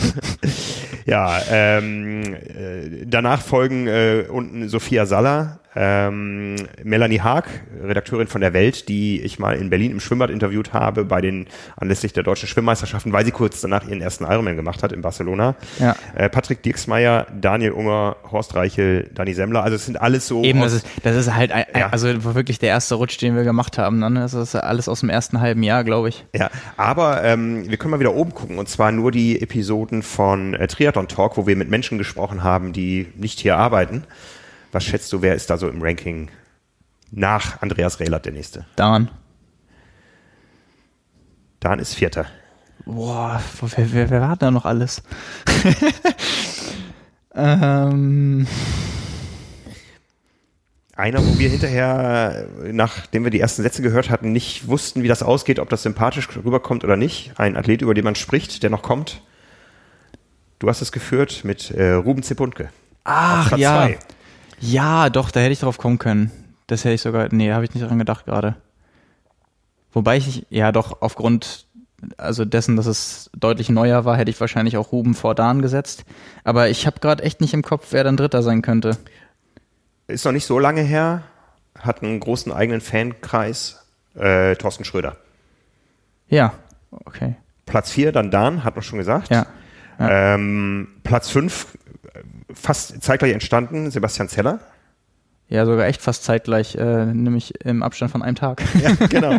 ja, 1.05 1.41
ähm, 1.49 2.33
äh, 2.33 3.05
danach 3.05 3.41
folgen 3.41 3.87
äh, 3.87 4.25
unten 4.29 4.69
Sophia 4.69 5.05
Saller, 5.05 5.59
ähm, 5.75 6.55
Melanie 6.83 7.21
Haag, 7.21 7.45
Redakteurin 7.83 8.27
von 8.27 8.41
der 8.41 8.53
Welt, 8.53 8.89
die 8.89 9.21
ich 9.21 9.39
mal 9.39 9.55
in 9.55 9.69
Berlin 9.69 9.91
im 9.91 9.99
Schwimmbad 9.99 10.29
interviewt 10.29 10.73
habe 10.73 11.05
bei 11.05 11.21
den 11.21 11.45
anlässlich 11.77 12.11
der 12.11 12.23
deutschen 12.23 12.47
Schwimmmeisterschaften, 12.47 13.13
weil 13.13 13.23
sie 13.23 13.31
kurz 13.31 13.61
danach 13.61 13.87
ihren 13.87 14.01
ersten 14.01 14.23
Ironman 14.23 14.55
gemacht 14.55 14.81
hat 14.81 14.91
in 14.91 15.01
Barcelona. 15.01 15.55
Ja. 15.79 15.95
Äh, 16.15 16.29
Patrick 16.29 16.63
Dirksmeier, 16.63 17.27
Daniel 17.39 17.71
Unger, 17.71 18.17
Horst 18.31 18.55
Reichel, 18.55 19.09
Dani 19.13 19.33
Semmler, 19.33 19.63
also 19.63 19.75
es 19.75 19.85
sind 19.85 20.01
alles 20.01 20.27
so. 20.27 20.43
Eben, 20.43 20.59
das 20.59 20.73
ist, 20.73 20.87
das 21.03 21.15
ist 21.15 21.33
halt 21.33 21.51
ein, 21.51 21.65
ja. 21.73 21.89
also 21.89 22.23
wirklich 22.35 22.59
der 22.59 22.69
erste 22.69 22.95
Rutsch, 22.95 23.21
den 23.21 23.35
wir 23.35 23.43
gemacht 23.43 23.77
haben. 23.77 23.78
Ne? 24.09 24.19
Das 24.21 24.33
ist 24.33 24.55
alles 24.55 24.89
aus 24.89 25.01
dem 25.01 25.09
ersten 25.09 25.39
halben 25.39 25.63
Jahr, 25.63 25.83
glaube 25.83 26.09
ich. 26.09 26.25
Ja, 26.35 26.49
aber 26.77 27.23
ähm, 27.23 27.69
wir 27.69 27.77
können 27.77 27.91
mal 27.91 27.99
wieder 27.99 28.13
oben 28.13 28.33
gucken 28.33 28.57
und 28.57 28.69
zwar 28.69 28.91
nur 28.91 29.11
die 29.11 29.41
Episoden 29.41 30.03
von 30.03 30.53
äh, 30.53 30.67
Triathlon 30.67 31.07
Talk, 31.07 31.37
wo 31.37 31.47
wir 31.47 31.55
mit 31.55 31.69
Menschen 31.69 31.97
gesprochen 31.97 32.43
haben, 32.43 32.73
die 32.73 33.07
nicht 33.15 33.39
hier 33.39 33.57
arbeiten. 33.57 34.03
Was 34.71 34.83
schätzt 34.83 35.11
du, 35.13 35.21
wer 35.21 35.35
ist 35.35 35.49
da 35.49 35.57
so 35.57 35.67
im 35.67 35.81
Ranking 35.81 36.29
nach 37.11 37.61
Andreas 37.61 37.99
Rehlert 37.99 38.25
der 38.25 38.33
nächste? 38.33 38.65
Dan. 38.75 39.09
Dan 41.59 41.79
ist 41.79 41.95
Vierter. 41.95 42.25
Boah, 42.85 43.41
wer, 43.61 43.93
wer, 43.93 44.09
wer 44.09 44.21
war 44.21 44.37
da 44.37 44.51
noch 44.51 44.65
alles? 44.65 45.03
ähm. 47.35 48.47
Einer, 50.99 51.25
wo 51.25 51.39
wir 51.39 51.47
hinterher, 51.47 52.45
nachdem 52.73 53.23
wir 53.23 53.31
die 53.31 53.39
ersten 53.39 53.63
Sätze 53.63 53.81
gehört 53.81 54.09
hatten, 54.09 54.33
nicht 54.33 54.67
wussten, 54.67 55.01
wie 55.01 55.07
das 55.07 55.23
ausgeht, 55.23 55.57
ob 55.59 55.69
das 55.69 55.83
sympathisch 55.83 56.27
rüberkommt 56.35 56.83
oder 56.83 56.97
nicht. 56.97 57.31
Ein 57.37 57.55
Athlet, 57.55 57.81
über 57.81 57.93
den 57.93 58.03
man 58.03 58.15
spricht, 58.15 58.63
der 58.63 58.69
noch 58.69 58.81
kommt. 58.81 59.21
Du 60.59 60.67
hast 60.67 60.81
es 60.81 60.91
geführt 60.91 61.45
mit 61.45 61.71
äh, 61.71 61.93
Ruben 61.93 62.21
Zipundke. 62.21 62.69
Ach 63.05 63.57
ja. 63.57 63.85
Zwei. 63.85 63.99
Ja, 64.59 65.09
doch, 65.09 65.31
da 65.31 65.39
hätte 65.39 65.53
ich 65.53 65.61
drauf 65.61 65.77
kommen 65.77 65.99
können. 65.99 66.31
Das 66.67 66.83
hätte 66.83 66.95
ich 66.95 67.01
sogar, 67.01 67.29
nee, 67.31 67.53
habe 67.53 67.63
ich 67.63 67.73
nicht 67.73 67.87
dran 67.87 67.97
gedacht 67.97 68.25
gerade. 68.25 68.57
Wobei 69.93 70.17
ich, 70.17 70.47
ja 70.49 70.73
doch, 70.73 71.01
aufgrund 71.01 71.65
also 72.17 72.45
dessen, 72.45 72.75
dass 72.75 72.85
es 72.85 73.29
deutlich 73.37 73.69
neuer 73.69 74.05
war, 74.05 74.17
hätte 74.17 74.31
ich 74.31 74.39
wahrscheinlich 74.39 74.77
auch 74.77 74.91
Ruben 74.91 75.13
vor 75.13 75.35
Dan 75.35 75.61
gesetzt. 75.61 76.05
Aber 76.43 76.69
ich 76.69 76.85
habe 76.85 76.99
gerade 76.99 77.23
echt 77.23 77.41
nicht 77.41 77.53
im 77.53 77.61
Kopf, 77.61 77.87
wer 77.91 78.03
dann 78.03 78.17
Dritter 78.17 78.43
sein 78.43 78.61
könnte. 78.61 78.97
Ist 80.09 80.25
noch 80.25 80.31
nicht 80.31 80.45
so 80.45 80.59
lange 80.59 80.81
her, 80.81 81.23
hat 81.77 82.03
einen 82.03 82.19
großen 82.19 82.51
eigenen 82.51 82.81
Fankreis, 82.81 83.85
äh, 84.15 84.55
Thorsten 84.55 84.83
Schröder. 84.83 85.17
Ja, 86.27 86.53
okay. 87.05 87.35
Platz 87.65 87.91
4, 87.91 88.11
dann 88.11 88.31
Dan, 88.31 88.63
hat 88.63 88.75
man 88.75 88.83
schon 88.83 88.99
gesagt. 88.99 89.29
Ja. 89.29 89.45
ja. 89.99 90.35
Ähm, 90.35 90.87
Platz 91.03 91.29
5, 91.29 91.77
fast 92.53 93.01
zeitgleich 93.03 93.33
entstanden, 93.33 93.91
Sebastian 93.91 94.29
Zeller. 94.29 94.59
Ja, 95.47 95.65
sogar 95.65 95.87
echt 95.87 96.01
fast 96.01 96.23
zeitgleich, 96.23 96.75
äh, 96.75 97.05
nämlich 97.05 97.63
im 97.65 97.81
Abstand 97.81 98.11
von 98.11 98.21
einem 98.21 98.35
Tag. 98.35 98.63
Ja, 98.81 98.93
genau. 99.09 99.37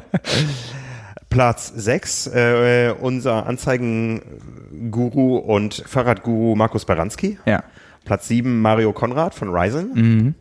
Platz 1.28 1.72
6, 1.74 2.26
äh, 2.28 2.94
unser 3.00 3.46
Anzeigenguru 3.46 5.36
und 5.36 5.84
Fahrradguru 5.86 6.56
Markus 6.56 6.84
Baranski. 6.84 7.38
Ja. 7.46 7.62
Platz 8.04 8.26
7, 8.28 8.60
Mario 8.60 8.92
Konrad 8.92 9.34
von 9.34 9.50
Ryzen. 9.50 9.92
Mhm. 9.94 10.34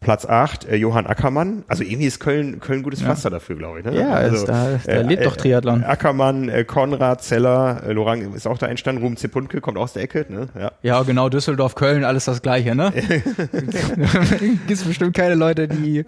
Platz 0.00 0.24
8, 0.24 0.64
äh, 0.66 0.76
Johann 0.76 1.06
Ackermann. 1.06 1.64
Also 1.66 1.82
irgendwie 1.82 2.06
ist 2.06 2.20
Köln, 2.20 2.60
Köln 2.60 2.82
gutes 2.84 3.00
ja. 3.00 3.06
Pflaster 3.06 3.30
dafür, 3.30 3.56
glaube 3.56 3.80
ich. 3.80 3.84
Ne? 3.84 3.98
Ja, 3.98 4.10
also, 4.10 4.46
da, 4.46 4.78
da 4.84 4.92
äh, 4.92 5.02
lebt 5.02 5.26
doch 5.26 5.36
Triathlon. 5.36 5.82
Ackermann, 5.82 6.48
äh, 6.48 6.64
Konrad, 6.64 7.22
Zeller, 7.22 7.82
äh, 7.84 7.92
Lorang 7.92 8.32
ist 8.34 8.46
auch 8.46 8.58
da 8.58 8.66
entstanden, 8.66 9.02
Ruben 9.02 9.16
Zepunke 9.16 9.60
kommt 9.60 9.76
aus 9.76 9.94
der 9.94 10.04
Ecke. 10.04 10.24
Ne? 10.28 10.48
Ja. 10.58 10.72
ja, 10.82 11.02
genau, 11.02 11.28
Düsseldorf, 11.28 11.74
Köln, 11.74 12.04
alles 12.04 12.26
das 12.26 12.42
Gleiche. 12.42 12.76
ne? 12.76 12.92
Gibt 14.68 14.86
bestimmt 14.86 15.16
keine 15.16 15.34
Leute, 15.34 15.66
die 15.66 16.04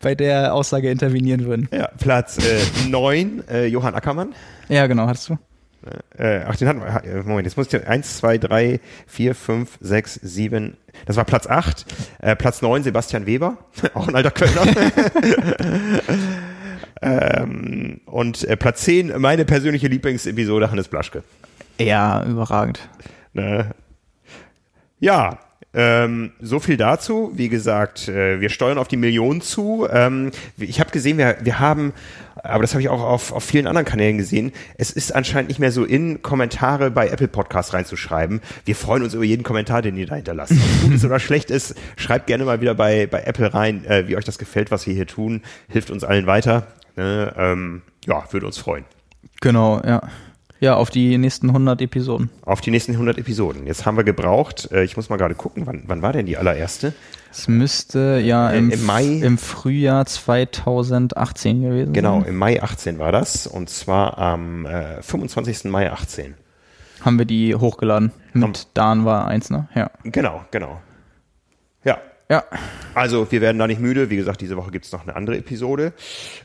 bei 0.00 0.14
der 0.14 0.54
Aussage 0.54 0.90
intervenieren 0.90 1.44
würden. 1.44 1.68
Ja, 1.70 1.90
Platz 1.98 2.38
äh, 2.38 2.88
9, 2.88 3.44
äh, 3.50 3.66
Johann 3.66 3.94
Ackermann. 3.94 4.34
Ja, 4.68 4.86
genau, 4.86 5.06
hattest 5.06 5.28
du. 5.28 5.38
Äh, 6.16 6.40
ach, 6.46 6.56
den 6.56 6.68
hatten 6.68 6.80
wir. 6.80 7.04
Äh, 7.04 7.22
Moment, 7.22 7.46
jetzt 7.46 7.56
muss 7.56 7.72
ich 7.72 7.86
1, 7.86 8.18
2, 8.18 8.38
3, 8.38 8.80
4, 9.06 9.34
5, 9.34 9.78
6, 9.80 10.14
7. 10.22 10.76
Das 11.06 11.16
war 11.16 11.24
Platz 11.24 11.46
8. 11.46 11.86
Äh, 12.20 12.36
Platz 12.36 12.62
9, 12.62 12.82
Sebastian 12.82 13.26
Weber. 13.26 13.58
Auch 13.94 14.08
ein 14.08 14.14
alter 14.14 14.30
Kölner. 14.30 14.62
ähm, 17.02 18.00
und 18.06 18.44
äh, 18.44 18.56
Platz 18.56 18.82
10, 18.82 19.20
meine 19.20 19.44
persönliche 19.44 19.88
Lieblingsepisode, 19.88 20.70
Hannes 20.70 20.88
Blaschke. 20.88 21.22
Ja, 21.78 22.24
überragend. 22.24 22.88
Ne? 23.32 23.70
Ja, 25.00 25.38
ähm, 25.74 26.32
so 26.40 26.60
viel 26.60 26.76
dazu. 26.76 27.32
Wie 27.34 27.48
gesagt, 27.48 28.08
äh, 28.08 28.40
wir 28.40 28.48
steuern 28.48 28.78
auf 28.78 28.88
die 28.88 28.96
Millionen 28.96 29.40
zu. 29.40 29.86
Ähm, 29.90 30.30
ich 30.56 30.80
habe 30.80 30.90
gesehen, 30.90 31.18
wir, 31.18 31.36
wir 31.42 31.58
haben, 31.58 31.92
aber 32.36 32.62
das 32.62 32.72
habe 32.72 32.82
ich 32.82 32.88
auch 32.88 33.02
auf, 33.02 33.32
auf 33.32 33.42
vielen 33.42 33.66
anderen 33.66 33.84
Kanälen 33.84 34.16
gesehen, 34.18 34.52
es 34.78 34.90
ist 34.90 35.14
anscheinend 35.14 35.48
nicht 35.48 35.58
mehr 35.58 35.72
so 35.72 35.84
in, 35.84 36.22
Kommentare 36.22 36.90
bei 36.90 37.08
Apple 37.08 37.28
Podcasts 37.28 37.74
reinzuschreiben. 37.74 38.40
Wir 38.64 38.76
freuen 38.76 39.02
uns 39.02 39.14
über 39.14 39.24
jeden 39.24 39.42
Kommentar, 39.42 39.82
den 39.82 39.96
ihr 39.96 40.06
da 40.06 40.14
hinterlasst. 40.14 40.52
Ob 40.52 40.82
gut 40.82 40.94
ist 40.94 41.04
oder 41.04 41.18
schlecht 41.18 41.50
ist, 41.50 41.74
schreibt 41.96 42.28
gerne 42.28 42.44
mal 42.44 42.60
wieder 42.60 42.74
bei, 42.74 43.06
bei 43.06 43.22
Apple 43.22 43.52
rein, 43.52 43.84
äh, 43.84 44.06
wie 44.06 44.16
euch 44.16 44.24
das 44.24 44.38
gefällt, 44.38 44.70
was 44.70 44.86
wir 44.86 44.94
hier 44.94 45.06
tun. 45.06 45.42
Hilft 45.68 45.90
uns 45.90 46.04
allen 46.04 46.26
weiter. 46.26 46.68
Ne? 46.96 47.34
Ähm, 47.36 47.82
ja, 48.06 48.24
würde 48.30 48.46
uns 48.46 48.58
freuen. 48.58 48.84
Genau, 49.40 49.82
ja. 49.84 50.02
Ja, 50.60 50.76
auf 50.76 50.90
die 50.90 51.18
nächsten 51.18 51.48
100 51.48 51.82
Episoden. 51.82 52.30
Auf 52.42 52.60
die 52.60 52.70
nächsten 52.70 52.92
100 52.92 53.18
Episoden. 53.18 53.66
Jetzt 53.66 53.86
haben 53.86 53.96
wir 53.96 54.04
gebraucht, 54.04 54.70
äh, 54.72 54.84
ich 54.84 54.96
muss 54.96 55.08
mal 55.08 55.16
gerade 55.16 55.34
gucken, 55.34 55.66
wann, 55.66 55.82
wann 55.86 56.00
war 56.00 56.12
denn 56.12 56.26
die 56.26 56.36
allererste? 56.36 56.94
Es 57.30 57.48
müsste 57.48 58.20
ja 58.24 58.50
äh, 58.50 58.58
im, 58.58 58.70
im, 58.70 58.86
Mai, 58.86 59.04
im 59.04 59.38
Frühjahr 59.38 60.06
2018 60.06 61.62
gewesen 61.62 61.92
genau, 61.92 62.12
sein. 62.12 62.20
Genau, 62.20 62.30
im 62.30 62.36
Mai 62.36 62.62
18 62.62 62.98
war 62.98 63.10
das 63.10 63.46
und 63.46 63.68
zwar 63.68 64.18
am 64.18 64.66
äh, 64.66 65.02
25. 65.02 65.64
Mai 65.64 65.90
18. 65.90 66.34
Haben 67.00 67.18
wir 67.18 67.26
die 67.26 67.54
hochgeladen. 67.54 68.12
Mit 68.32 68.68
Dan 68.74 69.04
war 69.04 69.26
eins, 69.26 69.50
ne? 69.50 69.68
Ja. 69.74 69.90
Genau, 70.04 70.44
genau. 70.50 70.80
Ja. 72.30 72.44
Also 72.94 73.30
wir 73.30 73.40
werden 73.40 73.58
da 73.58 73.66
nicht 73.66 73.80
müde. 73.80 74.08
Wie 74.08 74.16
gesagt, 74.16 74.40
diese 74.40 74.56
Woche 74.56 74.70
gibt 74.70 74.86
es 74.86 74.92
noch 74.92 75.02
eine 75.02 75.14
andere 75.16 75.36
Episode. 75.36 75.92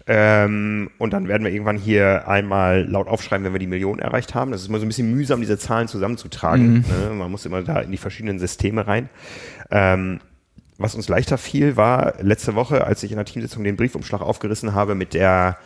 Ähm, 0.07 0.89
und 0.97 1.13
dann 1.13 1.27
werden 1.27 1.43
wir 1.43 1.51
irgendwann 1.51 1.77
hier 1.77 2.27
einmal 2.27 2.85
laut 2.85 3.07
aufschreiben, 3.07 3.45
wenn 3.45 3.53
wir 3.53 3.59
die 3.59 3.67
Millionen 3.67 3.99
erreicht 3.99 4.35
haben. 4.35 4.51
Das 4.51 4.61
ist 4.61 4.67
immer 4.67 4.79
so 4.79 4.85
ein 4.85 4.89
bisschen 4.89 5.11
mühsam, 5.11 5.39
diese 5.39 5.57
Zahlen 5.57 5.87
zusammenzutragen. 5.87 6.73
Mhm. 6.73 6.85
Ne? 7.09 7.15
Man 7.15 7.31
muss 7.31 7.45
immer 7.45 7.61
da 7.61 7.79
in 7.79 7.91
die 7.91 7.97
verschiedenen 7.97 8.39
Systeme 8.39 8.87
rein. 8.87 9.09
Ähm, 9.71 10.19
was 10.77 10.95
uns 10.95 11.09
leichter 11.09 11.37
fiel, 11.37 11.75
war 11.75 12.15
letzte 12.21 12.55
Woche, 12.55 12.85
als 12.85 13.03
ich 13.03 13.11
in 13.11 13.17
der 13.17 13.25
Teamsitzung 13.25 13.63
den 13.63 13.75
Briefumschlag 13.75 14.21
aufgerissen 14.21 14.73
habe 14.73 14.95
mit 14.95 15.13
der 15.13 15.57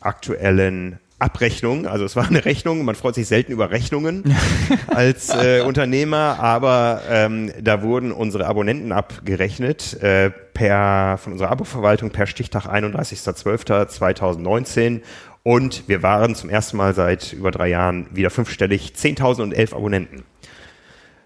aktuellen 0.00 0.98
Abrechnung. 1.18 1.86
Also 1.86 2.04
es 2.04 2.14
war 2.14 2.26
eine 2.26 2.44
Rechnung. 2.44 2.84
Man 2.84 2.94
freut 2.94 3.14
sich 3.14 3.26
selten 3.26 3.52
über 3.52 3.70
Rechnungen 3.70 4.36
als 4.88 5.30
äh, 5.30 5.62
Unternehmer, 5.62 6.38
aber 6.40 7.00
ähm, 7.08 7.50
da 7.60 7.80
wurden 7.82 8.12
unsere 8.12 8.46
Abonnenten 8.46 8.92
abgerechnet 8.92 9.94
äh, 10.02 10.30
per 10.30 11.16
von 11.18 11.32
unserer 11.32 11.50
Abo-Verwaltung 11.50 12.10
per 12.10 12.26
Stichtag 12.26 12.66
31.12.2019 12.66 15.00
und 15.42 15.88
wir 15.88 16.02
waren 16.02 16.34
zum 16.34 16.50
ersten 16.50 16.76
Mal 16.76 16.92
seit 16.94 17.32
über 17.32 17.50
drei 17.50 17.68
Jahren 17.68 18.08
wieder 18.12 18.28
fünfstellig, 18.30 18.92
10.011 18.96 19.74
Abonnenten. 19.74 20.24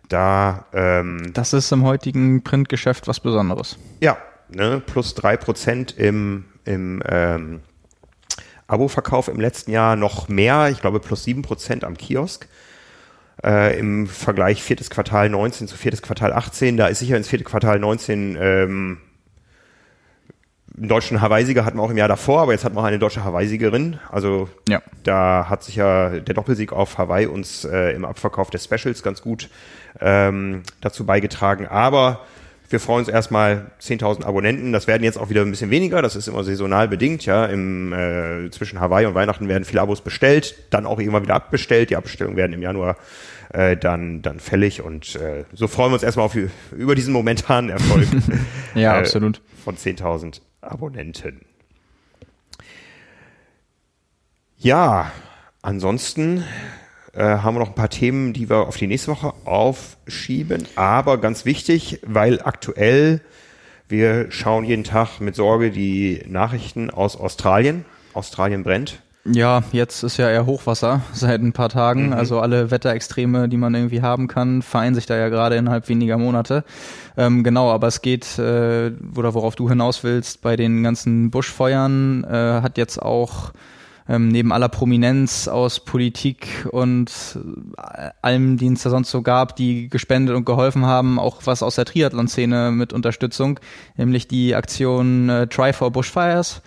Da 0.09 0.67
ähm, 0.73 1.33
das 1.33 1.53
ist 1.53 1.73
im 1.73 1.83
heutigen 1.85 2.45
Printgeschäft 2.45 3.09
was 3.09 3.19
Besonderes. 3.19 3.77
Ja, 4.01 4.19
ne, 4.51 4.81
plus 4.85 5.15
drei 5.15 5.37
Prozent 5.37 5.97
im 5.97 6.45
im 6.65 7.03
ähm, 7.09 7.61
Abo-Verkauf 8.71 9.29
im 9.29 9.41
letzten 9.41 9.71
Jahr 9.71 9.97
noch 9.97 10.29
mehr, 10.29 10.69
ich 10.71 10.81
glaube 10.81 11.01
plus 11.01 11.25
sieben 11.25 11.43
Prozent 11.43 11.85
am 11.85 11.97
Kiosk. 11.97 12.49
Äh, 13.43 13.79
Im 13.79 14.07
Vergleich 14.07 14.63
viertes 14.63 14.91
Quartal 14.91 15.31
19 15.31 15.67
zu 15.67 15.77
viertes 15.77 16.03
Quartal 16.03 16.33
18, 16.33 16.77
da 16.77 16.89
ist 16.89 16.99
sicher 16.99 17.17
ins 17.17 17.29
vierte 17.29 17.45
Quartal 17.45 17.79
19 17.79 18.37
ähm, 18.39 18.99
einen 20.81 20.89
deutschen 20.89 21.21
Hawaii-Sieger 21.21 21.65
hatten 21.65 21.79
wir 21.79 21.83
auch 21.83 21.91
im 21.91 21.99
Jahr 21.99 22.09
davor, 22.09 22.41
aber 22.41 22.53
jetzt 22.53 22.65
hatten 22.65 22.75
wir 22.75 22.81
auch 22.81 22.85
eine 22.85 22.99
deutsche 22.99 23.23
Hawaii-Siegerin. 23.25 23.99
Also 24.11 24.49
ja. 24.69 24.81
da 25.03 25.47
hat 25.49 25.63
sich 25.63 25.77
ja 25.77 26.21
der 26.21 26.35
Doppelsieg 26.35 26.73
auf 26.73 26.97
Hawaii 26.97 27.27
uns 27.27 27.65
äh, 27.65 27.93
im 27.93 28.05
Abverkauf 28.05 28.51
der 28.51 28.59
Specials 28.59 29.03
ganz 29.03 29.21
gut 29.21 29.51
ähm, 30.01 30.63
dazu 30.81 31.05
beigetragen. 31.05 31.67
Aber 31.67 32.21
wir 32.71 32.79
freuen 32.79 33.01
uns 33.01 33.09
erstmal 33.09 33.73
10.000 33.83 34.25
Abonnenten. 34.25 34.73
Das 34.73 34.87
werden 34.87 35.03
jetzt 35.03 35.19
auch 35.19 35.29
wieder 35.29 35.43
ein 35.43 35.51
bisschen 35.51 35.71
weniger. 35.71 36.03
Das 36.03 36.15
ist 36.15 36.29
immer 36.29 36.45
saisonal 36.45 36.87
bedingt. 36.87 37.27
Ja, 37.27 37.47
im, 37.47 37.93
äh, 37.93 38.49
zwischen 38.51 38.81
Hawaii 38.81 39.07
und 39.07 39.15
Weihnachten 39.15 39.49
werden 39.49 39.65
viele 39.65 39.81
Abos 39.81 40.01
bestellt, 40.01 40.55
dann 40.71 40.87
auch 40.87 41.01
irgendwann 41.01 41.25
wieder 41.25 41.35
abbestellt. 41.35 41.91
Die 41.91 41.97
Abbestellungen 41.97 42.37
werden 42.37 42.53
im 42.53 42.63
Januar 42.63 42.97
äh, 43.53 43.77
dann 43.77 44.23
dann 44.23 44.39
fällig 44.39 44.81
und 44.81 45.17
äh, 45.17 45.45
so 45.53 45.67
freuen 45.67 45.91
wir 45.91 45.95
uns 45.95 46.05
erstmal 46.05 46.27
auf 46.27 46.37
über 46.71 46.95
diesen 46.95 47.13
momentanen 47.13 47.71
Erfolg. 47.71 48.07
ja, 48.77 48.95
äh, 48.95 49.01
absolut. 49.01 49.43
Von 49.65 49.77
10.000 49.77 50.41
Abonnenten. 50.61 51.41
Ja, 54.59 55.11
ansonsten 55.63 56.45
äh, 57.21 57.43
haben 57.43 57.55
wir 57.55 57.61
noch 57.61 57.69
ein 57.69 57.75
paar 57.75 57.91
Themen, 57.91 58.33
die 58.33 58.49
wir 58.49 58.67
auf 58.67 58.79
die 58.79 58.87
nächste 58.87 59.11
Woche 59.11 59.35
aufschieben. 59.45 60.67
Aber 60.75 61.19
ganz 61.19 61.45
wichtig, 61.45 62.01
weil 62.07 62.41
aktuell 62.41 63.21
wir 63.89 64.31
schauen 64.31 64.65
jeden 64.65 64.85
Tag 64.85 65.21
mit 65.21 65.35
Sorge 65.35 65.71
die 65.71 66.23
Nachrichten 66.27 66.89
aus 66.91 67.17
Australien. 67.17 67.85
Australien 68.15 68.63
brennt. 68.63 69.03
Ja, 69.27 69.63
jetzt 69.73 70.03
ist 70.03 70.17
ja 70.17 70.31
eher 70.31 70.47
Hochwasser 70.47 71.03
seit 71.13 71.43
ein 71.43 71.53
paar 71.53 71.69
Tagen. 71.69 72.07
Mhm. 72.07 72.13
Also 72.15 72.41
alle 72.41 72.71
Wetterextreme, 72.71 73.51
die 73.51 73.59
man 73.59 73.75
irgendwie 73.75 74.01
haben 74.01 74.27
kann, 74.27 74.63
vereinen 74.63 74.95
sich 74.95 75.05
da 75.05 75.19
ja 75.19 75.29
gerade 75.29 75.57
innerhalb 75.57 75.91
weniger 75.91 76.17
Monate. 76.17 76.65
Ähm, 77.19 77.45
genau, 77.45 77.71
aber 77.71 77.89
es 77.89 78.01
geht, 78.01 78.39
äh, 78.39 78.93
oder 79.15 79.35
worauf 79.35 79.57
du 79.57 79.69
hinaus 79.69 80.05
willst, 80.05 80.41
bei 80.41 80.57
den 80.57 80.83
ganzen 80.83 81.31
Buschfeuern 81.31 82.25
äh, 82.25 82.63
hat 82.63 82.79
jetzt 82.79 83.03
auch 83.03 83.53
ähm, 84.11 84.29
neben 84.29 84.53
aller 84.53 84.69
Prominenz 84.69 85.47
aus 85.47 85.79
Politik 85.79 86.67
und 86.73 87.13
äh, 87.79 88.11
allem, 88.23 88.57
die 88.57 88.67
es 88.67 88.83
da 88.83 88.91
sonst 88.91 89.13
so 89.13 89.23
gab, 89.23 89.55
die 89.55 89.89
gespendet 89.89 90.35
und 90.35 90.45
geholfen 90.45 90.85
haben, 90.85 91.21
auch 91.21 91.43
was 91.45 91.63
aus 91.63 91.77
der 91.77 91.85
Triathlon-Szene 91.85 92.73
mit 92.73 92.93
Unterstützung, 92.93 93.61
nämlich 93.97 94.27
die 94.27 94.57
Aktion 94.57 95.29
äh, 95.29 95.47
Try 95.47 95.73
for 95.73 95.93
Bushfires 95.93 96.61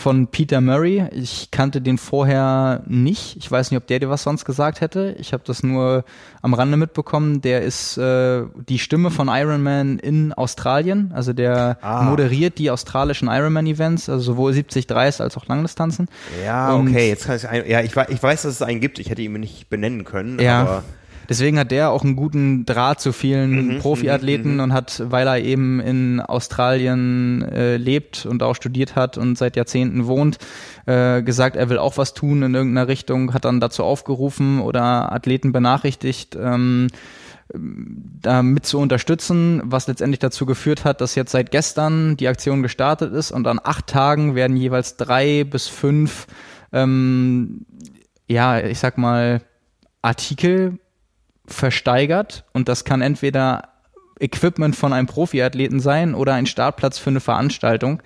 von 0.00 0.26
Peter 0.28 0.60
Murray. 0.60 1.06
Ich 1.12 1.50
kannte 1.50 1.80
den 1.80 1.98
vorher 1.98 2.82
nicht. 2.86 3.36
Ich 3.36 3.50
weiß 3.50 3.70
nicht, 3.70 3.78
ob 3.78 3.86
der 3.86 3.98
dir 3.98 4.08
was 4.08 4.22
sonst 4.22 4.44
gesagt 4.44 4.80
hätte. 4.80 5.14
Ich 5.18 5.32
habe 5.32 5.42
das 5.46 5.62
nur 5.62 6.04
am 6.40 6.54
Rande 6.54 6.76
mitbekommen. 6.76 7.42
Der 7.42 7.62
ist 7.62 7.98
äh, 7.98 8.44
die 8.68 8.78
Stimme 8.78 9.10
von 9.10 9.28
Iron 9.28 9.62
Man 9.62 9.98
in 9.98 10.32
Australien. 10.32 11.12
Also 11.14 11.32
der 11.32 11.78
ah. 11.82 12.02
moderiert 12.02 12.58
die 12.58 12.70
australischen 12.70 13.28
Ironman-Events, 13.28 14.08
also 14.08 14.22
sowohl 14.32 14.52
70 14.54 14.86
30 14.86 15.20
als 15.20 15.36
auch 15.36 15.46
Langdistanzen. 15.46 16.08
Ja, 16.44 16.72
Und 16.72 16.88
okay. 16.88 17.08
Jetzt 17.08 17.26
kann 17.26 17.36
ich, 17.36 17.42
ja, 17.42 17.80
ich, 17.80 17.94
ich 17.94 18.22
weiß, 18.22 18.42
dass 18.42 18.54
es 18.54 18.62
einen 18.62 18.80
gibt. 18.80 18.98
Ich 18.98 19.10
hätte 19.10 19.20
ihn 19.20 19.32
nicht 19.34 19.68
benennen 19.68 20.04
können. 20.04 20.40
Ja. 20.40 20.60
Aber 20.62 20.82
Deswegen 21.30 21.60
hat 21.60 21.70
der 21.70 21.92
auch 21.92 22.02
einen 22.02 22.16
guten 22.16 22.66
Draht 22.66 23.00
zu 23.00 23.12
vielen 23.12 23.74
mhm, 23.74 23.78
Profiathleten 23.78 24.54
mhm, 24.54 24.60
und 24.60 24.72
hat, 24.72 25.00
weil 25.06 25.28
er 25.28 25.38
eben 25.38 25.78
in 25.78 26.20
Australien 26.20 27.42
äh, 27.42 27.76
lebt 27.76 28.26
und 28.26 28.42
auch 28.42 28.56
studiert 28.56 28.96
hat 28.96 29.16
und 29.16 29.38
seit 29.38 29.54
Jahrzehnten 29.54 30.08
wohnt, 30.08 30.38
äh, 30.86 31.22
gesagt, 31.22 31.54
er 31.54 31.70
will 31.70 31.78
auch 31.78 31.96
was 31.98 32.14
tun 32.14 32.42
in 32.42 32.52
irgendeiner 32.52 32.88
Richtung, 32.88 33.32
hat 33.32 33.44
dann 33.44 33.60
dazu 33.60 33.84
aufgerufen 33.84 34.58
oder 34.58 35.12
Athleten 35.12 35.52
benachrichtigt, 35.52 36.34
ähm, 36.34 36.88
damit 37.54 38.66
zu 38.66 38.80
unterstützen, 38.80 39.62
was 39.64 39.86
letztendlich 39.86 40.18
dazu 40.18 40.46
geführt 40.46 40.84
hat, 40.84 41.00
dass 41.00 41.14
jetzt 41.14 41.30
seit 41.30 41.52
gestern 41.52 42.16
die 42.16 42.26
Aktion 42.26 42.60
gestartet 42.60 43.12
ist 43.12 43.30
und 43.30 43.46
an 43.46 43.60
acht 43.62 43.86
Tagen 43.86 44.34
werden 44.34 44.56
jeweils 44.56 44.96
drei 44.96 45.44
bis 45.44 45.68
fünf, 45.68 46.26
ähm, 46.72 47.66
ja, 48.26 48.58
ich 48.58 48.80
sag 48.80 48.98
mal, 48.98 49.42
Artikel 50.02 50.80
versteigert 51.50 52.44
und 52.52 52.68
das 52.68 52.84
kann 52.84 53.02
entweder 53.02 53.68
Equipment 54.18 54.76
von 54.76 54.92
einem 54.92 55.06
Profiathleten 55.06 55.80
sein 55.80 56.14
oder 56.14 56.34
ein 56.34 56.46
Startplatz 56.46 56.98
für 56.98 57.10
eine 57.10 57.20
Veranstaltung. 57.20 58.02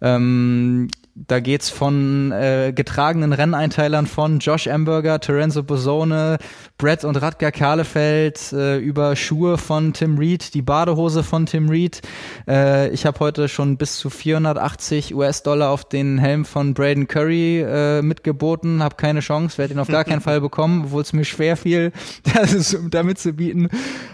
Ähm, 0.00 0.88
da 1.16 1.40
geht's 1.40 1.70
von 1.70 2.30
äh, 2.30 2.72
getragenen 2.74 3.32
Renneinteilern 3.32 4.06
von 4.06 4.38
Josh 4.38 4.66
Amberger, 4.66 5.18
Terenzo 5.18 5.62
Bosone, 5.62 6.36
Brett 6.76 7.04
und 7.04 7.16
Radgar 7.16 7.52
Kahlefeld 7.52 8.52
äh, 8.52 8.76
über 8.76 9.16
Schuhe 9.16 9.56
von 9.56 9.94
Tim 9.94 10.18
Reed, 10.18 10.52
die 10.52 10.60
Badehose 10.60 11.22
von 11.22 11.46
Tim 11.46 11.70
Reed. 11.70 12.02
Äh, 12.46 12.90
ich 12.90 13.06
habe 13.06 13.18
heute 13.20 13.48
schon 13.48 13.78
bis 13.78 13.96
zu 13.96 14.10
480 14.10 15.14
US-Dollar 15.14 15.70
auf 15.70 15.88
den 15.88 16.18
Helm 16.18 16.44
von 16.44 16.74
Braden 16.74 17.08
Curry 17.08 17.62
äh, 17.62 18.02
mitgeboten, 18.02 18.82
habe 18.82 18.96
keine 18.96 19.20
Chance, 19.20 19.56
werde 19.56 19.72
ihn 19.72 19.80
auf 19.80 19.88
gar 19.88 20.04
keinen 20.04 20.20
Fall 20.26 20.42
bekommen, 20.42 20.84
obwohl 20.86 21.00
es 21.00 21.14
mir 21.14 21.24
schwer 21.24 21.56
fiel, 21.56 21.92
das 22.34 22.76
damit 22.90 23.18
zu 23.18 23.32
bieten. 23.32 23.70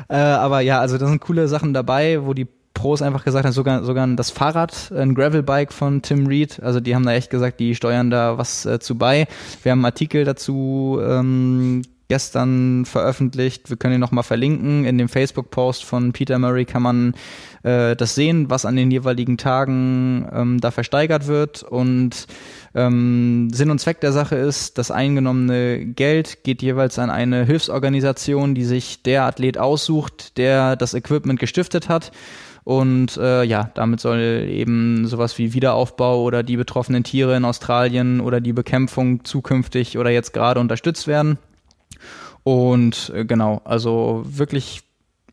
Äh, 0.08 0.14
aber 0.14 0.60
ja, 0.60 0.78
also 0.78 0.98
da 0.98 1.08
sind 1.08 1.20
coole 1.20 1.48
Sachen 1.48 1.74
dabei, 1.74 2.24
wo 2.24 2.32
die 2.32 2.46
Pros 2.74 3.02
einfach 3.02 3.24
gesagt 3.24 3.44
haben, 3.44 3.52
sogar, 3.52 3.84
sogar 3.84 4.06
das 4.08 4.30
Fahrrad, 4.30 4.92
ein 4.92 5.14
Gravelbike 5.14 5.72
von 5.72 6.02
Tim 6.02 6.26
Reed, 6.26 6.62
also 6.62 6.80
die 6.80 6.94
haben 6.94 7.04
da 7.04 7.12
echt 7.12 7.30
gesagt, 7.30 7.60
die 7.60 7.74
steuern 7.74 8.10
da 8.10 8.38
was 8.38 8.66
äh, 8.66 8.78
zu 8.80 8.96
bei. 8.96 9.26
Wir 9.62 9.72
haben 9.72 9.80
einen 9.80 9.86
Artikel 9.86 10.24
dazu 10.24 10.98
ähm, 11.02 11.82
gestern 12.08 12.84
veröffentlicht, 12.84 13.70
wir 13.70 13.78
können 13.78 13.94
ihn 13.94 14.00
nochmal 14.00 14.22
verlinken. 14.24 14.84
In 14.84 14.98
dem 14.98 15.08
Facebook-Post 15.08 15.82
von 15.82 16.12
Peter 16.12 16.38
Murray 16.38 16.66
kann 16.66 16.82
man 16.82 17.14
äh, 17.62 17.96
das 17.96 18.14
sehen, 18.14 18.50
was 18.50 18.66
an 18.66 18.76
den 18.76 18.90
jeweiligen 18.90 19.38
Tagen 19.38 20.28
ähm, 20.30 20.60
da 20.60 20.70
versteigert 20.70 21.26
wird 21.26 21.62
und 21.62 22.26
ähm, 22.74 23.48
Sinn 23.52 23.70
und 23.70 23.78
Zweck 23.78 24.00
der 24.00 24.12
Sache 24.12 24.36
ist, 24.36 24.76
das 24.76 24.90
eingenommene 24.90 25.86
Geld 25.86 26.44
geht 26.44 26.60
jeweils 26.60 26.98
an 26.98 27.08
eine 27.08 27.44
Hilfsorganisation, 27.44 28.54
die 28.54 28.64
sich 28.64 29.02
der 29.02 29.24
Athlet 29.24 29.56
aussucht, 29.56 30.36
der 30.36 30.76
das 30.76 30.92
Equipment 30.92 31.40
gestiftet 31.40 31.88
hat. 31.88 32.12
Und 32.64 33.16
äh, 33.16 33.42
ja, 33.42 33.70
damit 33.74 34.00
soll 34.00 34.46
eben 34.48 35.06
sowas 35.06 35.36
wie 35.38 35.52
Wiederaufbau 35.52 36.22
oder 36.22 36.42
die 36.42 36.56
betroffenen 36.56 37.02
Tiere 37.02 37.36
in 37.36 37.44
Australien 37.44 38.20
oder 38.20 38.40
die 38.40 38.52
Bekämpfung 38.52 39.24
zukünftig 39.24 39.98
oder 39.98 40.10
jetzt 40.10 40.32
gerade 40.32 40.60
unterstützt 40.60 41.06
werden. 41.08 41.38
Und 42.44 43.12
äh, 43.14 43.24
genau, 43.24 43.60
also 43.64 44.22
wirklich 44.24 44.82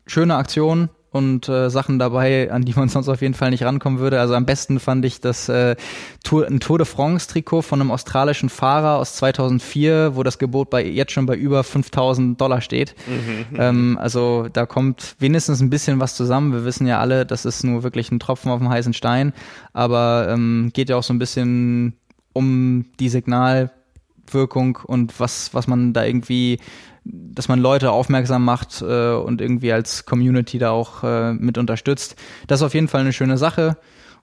schöne 0.06 0.36
Aktion 0.36 0.88
und 1.10 1.48
äh, 1.48 1.70
Sachen 1.70 1.98
dabei, 1.98 2.52
an 2.52 2.62
die 2.62 2.72
man 2.74 2.88
sonst 2.88 3.08
auf 3.08 3.20
jeden 3.20 3.34
Fall 3.34 3.50
nicht 3.50 3.64
rankommen 3.64 3.98
würde. 3.98 4.20
Also 4.20 4.34
am 4.34 4.46
besten 4.46 4.78
fand 4.78 5.04
ich 5.04 5.20
das 5.20 5.48
äh, 5.48 5.76
Tour, 6.22 6.46
ein 6.46 6.60
Tour 6.60 6.78
de 6.78 6.86
France 6.86 7.28
Trikot 7.28 7.62
von 7.62 7.80
einem 7.80 7.90
australischen 7.90 8.48
Fahrer 8.48 8.98
aus 8.98 9.16
2004, 9.16 10.14
wo 10.14 10.22
das 10.22 10.38
Gebot 10.38 10.70
bei 10.70 10.84
jetzt 10.84 11.12
schon 11.12 11.26
bei 11.26 11.36
über 11.36 11.64
5000 11.64 12.40
Dollar 12.40 12.60
steht. 12.60 12.94
Mhm. 13.06 13.56
Ähm, 13.58 13.98
also 14.00 14.48
da 14.52 14.66
kommt 14.66 15.16
wenigstens 15.18 15.60
ein 15.60 15.70
bisschen 15.70 15.98
was 15.98 16.14
zusammen. 16.14 16.52
Wir 16.52 16.64
wissen 16.64 16.86
ja 16.86 17.00
alle, 17.00 17.26
das 17.26 17.44
ist 17.44 17.64
nur 17.64 17.82
wirklich 17.82 18.12
ein 18.12 18.20
Tropfen 18.20 18.52
auf 18.52 18.60
dem 18.60 18.68
heißen 18.68 18.94
Stein, 18.94 19.32
aber 19.72 20.28
ähm, 20.30 20.70
geht 20.72 20.90
ja 20.90 20.96
auch 20.96 21.02
so 21.02 21.12
ein 21.12 21.18
bisschen 21.18 21.94
um 22.32 22.86
die 23.00 23.08
Signalwirkung 23.08 24.78
und 24.84 25.18
was, 25.18 25.52
was 25.54 25.66
man 25.66 25.92
da 25.92 26.04
irgendwie 26.04 26.60
dass 27.04 27.48
man 27.48 27.60
Leute 27.60 27.90
aufmerksam 27.90 28.44
macht 28.44 28.82
äh, 28.82 29.12
und 29.12 29.40
irgendwie 29.40 29.72
als 29.72 30.04
Community 30.06 30.58
da 30.58 30.70
auch 30.70 31.02
äh, 31.02 31.32
mit 31.32 31.58
unterstützt. 31.58 32.16
Das 32.46 32.60
ist 32.60 32.66
auf 32.66 32.74
jeden 32.74 32.88
Fall 32.88 33.00
eine 33.00 33.12
schöne 33.12 33.38
Sache. 33.38 33.76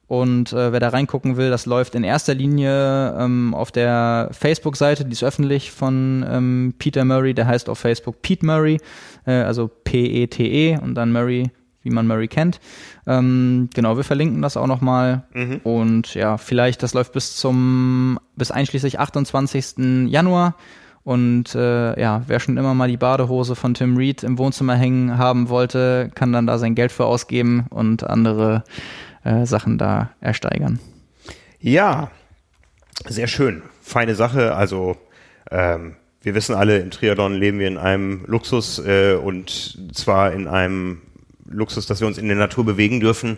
Und 0.08 0.54
äh, 0.54 0.72
wer 0.72 0.80
da 0.80 0.90
reingucken 0.90 1.36
will, 1.36 1.50
das 1.50 1.66
läuft 1.66 1.94
in 1.94 2.06
erster 2.06 2.34
Linie 2.34 3.14
ähm, 3.20 3.54
auf 3.54 3.74
der 3.74 4.30
Facebook-Seite, 4.32 5.04
die 5.04 5.12
ist 5.12 5.24
öffentlich 5.24 5.72
von 5.72 6.26
ähm, 6.28 6.74
Peter 6.80 7.04
Murray, 7.04 7.34
der 7.34 7.46
heißt 7.46 7.68
auf 7.68 7.80
Facebook 7.80 8.22
Pete 8.22 8.46
Murray, 8.46 8.80
äh, 9.26 9.34
also 9.34 9.68
P-E-T-E 9.68 10.76
-E 10.76 10.82
und 10.82 10.96
dann 10.96 11.12
Murray, 11.12 11.52
wie 11.84 11.90
man 11.90 12.08
Murray 12.08 12.30
kennt. 12.30 12.62
Ähm, 13.06 13.70
genau, 13.74 13.98
wir 13.98 14.06
verlinken 14.06 14.42
das 14.42 14.56
auch 14.56 14.68
nochmal. 14.68 15.24
Mhm. 15.34 15.60
Und 15.64 16.14
ja, 16.14 16.38
vielleicht, 16.38 16.84
das 16.84 16.94
läuft 16.94 17.12
bis 17.12 17.36
zum, 17.36 18.18
bis 18.38 18.50
einschließlich 18.50 19.00
28. 19.00 20.08
Januar. 20.08 20.56
Und 21.08 21.56
äh, 21.56 21.98
ja, 21.98 22.24
wer 22.28 22.42
schon 22.42 22.58
immer 22.58 22.74
mal 22.74 22.90
die 22.90 22.98
Badehose 22.98 23.56
von 23.56 23.74
Tim 23.74 23.96
Reed 23.96 24.24
im 24.24 24.38
Wohnzimmer 24.38 24.76
hängen 24.76 25.18
haben 25.18 25.48
wollte, 25.48 26.12
kann 26.16 26.34
dann 26.34 26.46
da 26.46 26.58
sein 26.58 26.76
Geld 26.76 26.92
für 26.92 27.06
ausgeben 27.06 27.66
und 27.70 28.04
andere 28.04 28.66
äh, 29.24 29.46
Sachen 29.46 29.78
da 29.78 30.10
ersteigern. 30.20 30.82
Ja, 31.62 32.12
sehr 33.06 33.28
schön. 33.28 33.62
Feine 33.82 34.16
Sache. 34.16 34.54
Also 34.54 34.98
ähm, 35.50 35.96
wir 36.24 36.36
wissen 36.36 36.56
alle, 36.56 36.80
im 36.80 36.92
Triathlon 36.92 37.36
leben 37.36 37.60
wir 37.60 37.70
in 37.70 37.78
einem 37.78 38.26
Luxus 38.28 38.78
äh, 38.80 39.14
und 39.16 39.80
zwar 39.94 40.34
in 40.34 40.46
einem 40.46 41.04
Luxus, 41.46 41.88
dass 41.88 42.02
wir 42.02 42.08
uns 42.08 42.18
in 42.18 42.28
der 42.28 42.36
Natur 42.36 42.66
bewegen 42.66 43.00
dürfen 43.00 43.38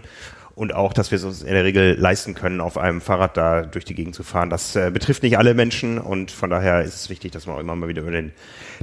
und 0.60 0.76
auch, 0.76 0.92
dass 0.92 1.10
wir 1.10 1.16
es 1.16 1.24
uns 1.24 1.42
in 1.42 1.54
der 1.54 1.64
Regel 1.64 1.96
leisten 1.98 2.36
können, 2.36 2.60
auf 2.60 2.78
einem 2.78 3.00
Fahrrad 3.00 3.38
da 3.38 3.62
durch 3.62 3.86
die 3.86 3.96
Gegend 3.96 4.14
zu 4.14 4.24
fahren. 4.24 4.50
Das 4.50 4.76
äh, 4.76 4.92
betrifft 4.92 5.24
nicht 5.24 5.38
alle 5.38 5.54
Menschen 5.54 5.98
und 5.98 6.32
von 6.32 6.50
daher 6.50 6.82
ist 6.82 6.96
es 6.96 7.10
wichtig, 7.10 7.32
dass 7.32 7.48
man 7.48 7.56
auch 7.56 7.62
immer 7.62 7.78
mal 7.78 7.88
wieder 7.88 8.02
über 8.02 8.12
den 8.12 8.34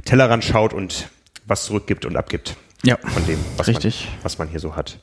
Tellerrand 0.03 0.43
schaut 0.43 0.73
und 0.73 1.09
was 1.45 1.65
zurückgibt 1.65 2.05
und 2.05 2.17
abgibt. 2.17 2.57
Ja, 2.83 2.97
von 2.97 3.23
dem, 3.27 3.37
was, 3.57 3.67
richtig. 3.67 4.07
Man, 4.09 4.23
was 4.23 4.39
man 4.39 4.47
hier 4.47 4.59
so 4.59 4.75
hat. 4.75 4.97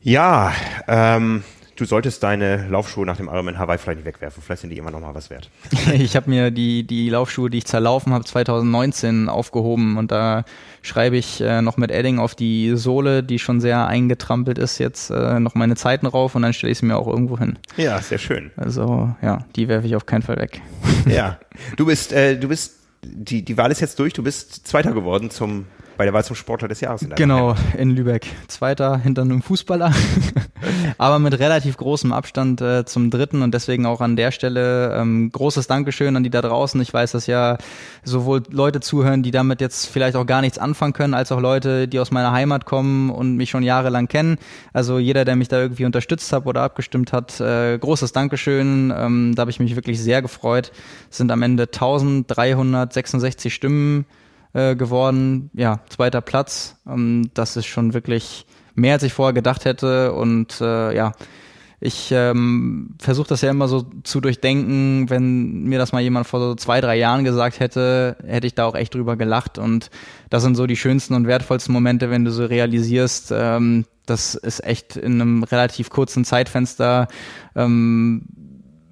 Ja, 0.00 0.52
ähm, 0.86 1.42
du 1.80 1.86
solltest 1.86 2.22
deine 2.22 2.68
Laufschuhe 2.68 3.06
nach 3.06 3.16
dem 3.16 3.26
Ironman 3.26 3.58
Hawaii 3.58 3.78
vielleicht 3.78 4.00
nicht 4.00 4.06
wegwerfen. 4.06 4.42
Vielleicht 4.42 4.60
sind 4.60 4.70
die 4.70 4.76
immer 4.76 4.90
noch 4.90 5.00
mal 5.00 5.14
was 5.14 5.30
wert. 5.30 5.48
ich 5.94 6.14
habe 6.14 6.28
mir 6.28 6.50
die, 6.50 6.86
die 6.86 7.08
Laufschuhe, 7.08 7.48
die 7.48 7.58
ich 7.58 7.64
zerlaufen 7.64 8.12
habe, 8.12 8.24
2019 8.24 9.28
aufgehoben 9.28 9.96
und 9.96 10.12
da 10.12 10.44
schreibe 10.82 11.16
ich 11.16 11.40
äh, 11.40 11.62
noch 11.62 11.78
mit 11.78 11.90
Edding 11.90 12.18
auf 12.18 12.34
die 12.34 12.76
Sohle, 12.76 13.22
die 13.22 13.38
schon 13.38 13.60
sehr 13.60 13.86
eingetrampelt 13.86 14.58
ist, 14.58 14.78
jetzt 14.78 15.10
äh, 15.10 15.40
noch 15.40 15.54
meine 15.54 15.76
Zeiten 15.76 16.06
rauf 16.06 16.34
und 16.34 16.42
dann 16.42 16.52
stelle 16.52 16.72
ich 16.72 16.78
sie 16.78 16.86
mir 16.86 16.96
auch 16.96 17.06
irgendwo 17.06 17.38
hin. 17.38 17.58
Ja, 17.76 18.00
sehr 18.00 18.18
schön. 18.18 18.50
Also 18.56 19.14
ja, 19.22 19.44
die 19.56 19.68
werfe 19.68 19.86
ich 19.86 19.96
auf 19.96 20.06
keinen 20.06 20.22
Fall 20.22 20.36
weg. 20.36 20.60
Ja, 21.06 21.38
du 21.76 21.86
bist, 21.86 22.12
äh, 22.12 22.38
du 22.38 22.48
bist, 22.48 22.74
die, 23.02 23.42
die 23.42 23.56
Wahl 23.56 23.70
ist 23.70 23.80
jetzt 23.80 23.98
durch, 23.98 24.12
du 24.12 24.22
bist 24.22 24.66
Zweiter 24.66 24.92
geworden 24.92 25.30
zum 25.30 25.66
bei 26.00 26.06
der 26.06 26.14
Wahl 26.14 26.24
zum 26.24 26.34
Sportler 26.34 26.66
des 26.66 26.80
Jahres. 26.80 27.02
In 27.02 27.10
genau, 27.10 27.54
in 27.76 27.90
Lübeck. 27.90 28.26
Zweiter 28.48 28.96
hinter 28.96 29.20
einem 29.20 29.42
Fußballer, 29.42 29.92
aber 30.96 31.18
mit 31.18 31.38
relativ 31.38 31.76
großem 31.76 32.14
Abstand 32.14 32.62
äh, 32.62 32.86
zum 32.86 33.10
dritten 33.10 33.42
und 33.42 33.52
deswegen 33.52 33.84
auch 33.84 34.00
an 34.00 34.16
der 34.16 34.30
Stelle 34.30 34.94
ähm, 34.94 35.30
großes 35.30 35.66
Dankeschön 35.66 36.16
an 36.16 36.24
die 36.24 36.30
da 36.30 36.40
draußen. 36.40 36.80
Ich 36.80 36.94
weiß, 36.94 37.12
dass 37.12 37.26
ja 37.26 37.58
sowohl 38.02 38.42
Leute 38.48 38.80
zuhören, 38.80 39.22
die 39.22 39.30
damit 39.30 39.60
jetzt 39.60 39.88
vielleicht 39.88 40.16
auch 40.16 40.24
gar 40.24 40.40
nichts 40.40 40.56
anfangen 40.56 40.94
können, 40.94 41.12
als 41.12 41.32
auch 41.32 41.40
Leute, 41.40 41.86
die 41.86 41.98
aus 41.98 42.10
meiner 42.10 42.32
Heimat 42.32 42.64
kommen 42.64 43.10
und 43.10 43.36
mich 43.36 43.50
schon 43.50 43.62
jahrelang 43.62 44.08
kennen. 44.08 44.38
Also 44.72 44.98
jeder, 44.98 45.26
der 45.26 45.36
mich 45.36 45.48
da 45.48 45.60
irgendwie 45.60 45.84
unterstützt 45.84 46.32
hat 46.32 46.46
oder 46.46 46.62
abgestimmt 46.62 47.12
hat, 47.12 47.38
äh, 47.40 47.76
großes 47.76 48.12
Dankeschön. 48.12 48.90
Ähm, 48.96 49.34
da 49.34 49.42
habe 49.42 49.50
ich 49.50 49.60
mich 49.60 49.76
wirklich 49.76 50.00
sehr 50.00 50.22
gefreut. 50.22 50.72
Es 51.10 51.18
sind 51.18 51.30
am 51.30 51.42
Ende 51.42 51.64
1366 51.64 53.52
Stimmen 53.52 54.06
äh, 54.52 54.76
geworden. 54.76 55.50
Ja, 55.54 55.80
zweiter 55.88 56.20
Platz. 56.20 56.76
Ähm, 56.86 57.30
das 57.34 57.56
ist 57.56 57.66
schon 57.66 57.94
wirklich 57.94 58.46
mehr, 58.74 58.94
als 58.94 59.02
ich 59.02 59.12
vorher 59.12 59.32
gedacht 59.32 59.64
hätte. 59.64 60.12
Und 60.12 60.60
äh, 60.60 60.94
ja, 60.94 61.12
ich 61.82 62.10
ähm, 62.12 62.94
versuche 62.98 63.28
das 63.28 63.40
ja 63.40 63.50
immer 63.50 63.66
so 63.66 63.86
zu 64.04 64.20
durchdenken. 64.20 65.08
Wenn 65.08 65.64
mir 65.64 65.78
das 65.78 65.92
mal 65.92 66.02
jemand 66.02 66.26
vor 66.26 66.40
so 66.40 66.54
zwei, 66.54 66.80
drei 66.80 66.96
Jahren 66.96 67.24
gesagt 67.24 67.58
hätte, 67.58 68.16
hätte 68.26 68.46
ich 68.46 68.54
da 68.54 68.66
auch 68.66 68.74
echt 68.74 68.94
drüber 68.94 69.16
gelacht. 69.16 69.56
Und 69.56 69.90
das 70.28 70.42
sind 70.42 70.56
so 70.56 70.66
die 70.66 70.76
schönsten 70.76 71.14
und 71.14 71.26
wertvollsten 71.26 71.72
Momente, 71.72 72.10
wenn 72.10 72.24
du 72.24 72.32
so 72.32 72.44
realisierst, 72.44 73.32
ähm, 73.32 73.86
das 74.04 74.34
ist 74.34 74.64
echt 74.64 74.96
in 74.96 75.20
einem 75.20 75.42
relativ 75.44 75.88
kurzen 75.88 76.24
Zeitfenster 76.24 77.08
ähm, 77.54 78.26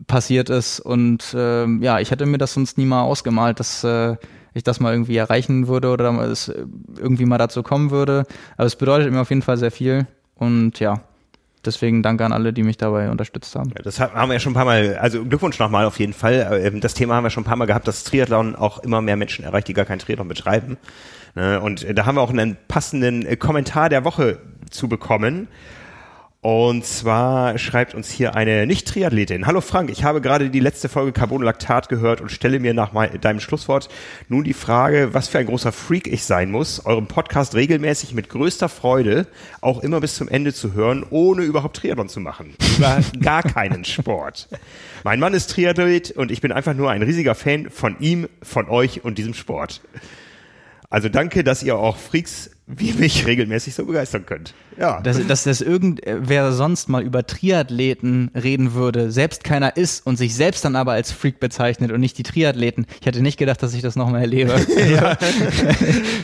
passiert 0.06 0.48
ist. 0.48 0.80
Und 0.80 1.34
ähm, 1.36 1.82
ja, 1.82 2.00
ich 2.00 2.10
hätte 2.10 2.24
mir 2.24 2.38
das 2.38 2.54
sonst 2.54 2.78
nie 2.78 2.86
mal 2.86 3.02
ausgemalt, 3.02 3.60
dass 3.60 3.84
äh, 3.84 4.16
ich 4.58 4.64
das 4.64 4.80
mal 4.80 4.92
irgendwie 4.92 5.16
erreichen 5.16 5.68
würde 5.68 5.90
oder 5.90 6.10
es 6.20 6.48
irgendwie 6.48 7.24
mal 7.24 7.38
dazu 7.38 7.62
kommen 7.62 7.90
würde. 7.90 8.24
Aber 8.56 8.66
es 8.66 8.76
bedeutet 8.76 9.12
mir 9.12 9.20
auf 9.20 9.30
jeden 9.30 9.42
Fall 9.42 9.56
sehr 9.56 9.70
viel. 9.70 10.06
Und 10.34 10.78
ja, 10.80 11.00
deswegen 11.64 12.02
danke 12.02 12.24
an 12.24 12.32
alle, 12.32 12.52
die 12.52 12.62
mich 12.62 12.76
dabei 12.76 13.10
unterstützt 13.10 13.54
haben. 13.56 13.70
Ja, 13.76 13.82
das 13.82 14.00
haben 14.00 14.28
wir 14.28 14.34
ja 14.34 14.40
schon 14.40 14.52
ein 14.52 14.54
paar 14.54 14.64
Mal, 14.64 14.96
also 14.96 15.24
Glückwunsch 15.24 15.58
nochmal 15.58 15.84
auf 15.84 15.98
jeden 15.98 16.12
Fall. 16.12 16.60
Ähm, 16.64 16.80
das 16.80 16.94
Thema 16.94 17.14
haben 17.14 17.24
wir 17.24 17.30
schon 17.30 17.42
ein 17.42 17.46
paar 17.46 17.56
Mal 17.56 17.66
gehabt, 17.66 17.88
dass 17.88 18.04
Triathlon 18.04 18.56
auch 18.56 18.78
immer 18.78 19.00
mehr 19.00 19.16
Menschen 19.16 19.44
erreicht, 19.44 19.68
die 19.68 19.74
gar 19.74 19.84
kein 19.84 19.98
Triathlon 19.98 20.28
betreiben. 20.28 20.76
Ne, 21.34 21.60
und 21.60 21.86
da 21.96 22.06
haben 22.06 22.16
wir 22.16 22.22
auch 22.22 22.30
einen 22.30 22.56
passenden 22.68 23.26
äh, 23.26 23.36
Kommentar 23.36 23.88
der 23.88 24.04
Woche 24.04 24.38
zu 24.70 24.88
bekommen. 24.88 25.48
Und 26.50 26.86
zwar 26.86 27.58
schreibt 27.58 27.94
uns 27.94 28.10
hier 28.10 28.34
eine 28.34 28.66
Nicht-Triathletin. 28.66 29.46
Hallo 29.46 29.60
Frank, 29.60 29.90
ich 29.90 30.02
habe 30.02 30.22
gerade 30.22 30.48
die 30.48 30.60
letzte 30.60 30.88
Folge 30.88 31.12
Carbonlaktat 31.12 31.90
gehört 31.90 32.22
und 32.22 32.32
stelle 32.32 32.58
mir 32.58 32.72
nach 32.72 32.90
deinem 33.20 33.40
Schlusswort 33.40 33.90
nun 34.30 34.44
die 34.44 34.54
Frage, 34.54 35.10
was 35.12 35.28
für 35.28 35.40
ein 35.40 35.44
großer 35.44 35.72
Freak 35.72 36.06
ich 36.06 36.24
sein 36.24 36.50
muss, 36.50 36.86
eurem 36.86 37.06
Podcast 37.06 37.54
regelmäßig 37.54 38.14
mit 38.14 38.30
größter 38.30 38.70
Freude 38.70 39.26
auch 39.60 39.82
immer 39.82 40.00
bis 40.00 40.14
zum 40.14 40.26
Ende 40.26 40.54
zu 40.54 40.72
hören, 40.72 41.04
ohne 41.10 41.42
überhaupt 41.42 41.76
Triathlon 41.76 42.08
zu 42.08 42.20
machen. 42.20 42.54
Über 42.78 43.00
gar 43.20 43.42
keinen 43.42 43.84
Sport. 43.84 44.48
Mein 45.04 45.20
Mann 45.20 45.34
ist 45.34 45.50
Triathlet 45.50 46.12
und 46.12 46.30
ich 46.30 46.40
bin 46.40 46.50
einfach 46.50 46.72
nur 46.72 46.90
ein 46.90 47.02
riesiger 47.02 47.34
Fan 47.34 47.68
von 47.68 47.96
ihm, 48.00 48.26
von 48.42 48.70
euch 48.70 49.04
und 49.04 49.18
diesem 49.18 49.34
Sport. 49.34 49.82
Also 50.88 51.10
danke, 51.10 51.44
dass 51.44 51.62
ihr 51.62 51.76
auch 51.76 51.98
Freaks 51.98 52.52
wie 52.70 52.92
mich 52.92 53.26
regelmäßig 53.26 53.74
so 53.74 53.86
begeistern 53.86 54.26
könnt. 54.26 54.52
Ja. 54.78 55.00
Dass, 55.00 55.26
dass 55.26 55.44
das 55.44 55.62
irgendwer 55.62 56.52
sonst 56.52 56.90
mal 56.90 57.02
über 57.02 57.26
Triathleten 57.26 58.30
reden 58.34 58.74
würde, 58.74 59.10
selbst 59.10 59.42
keiner 59.42 59.76
ist 59.78 60.06
und 60.06 60.18
sich 60.18 60.34
selbst 60.34 60.66
dann 60.66 60.76
aber 60.76 60.92
als 60.92 61.10
Freak 61.10 61.40
bezeichnet 61.40 61.90
und 61.90 62.00
nicht 62.00 62.18
die 62.18 62.24
Triathleten. 62.24 62.86
Ich 63.00 63.06
hätte 63.06 63.22
nicht 63.22 63.38
gedacht, 63.38 63.62
dass 63.62 63.72
ich 63.72 63.80
das 63.80 63.96
nochmal 63.96 64.20
erlebe. 64.20 64.54
ja. 64.90 65.16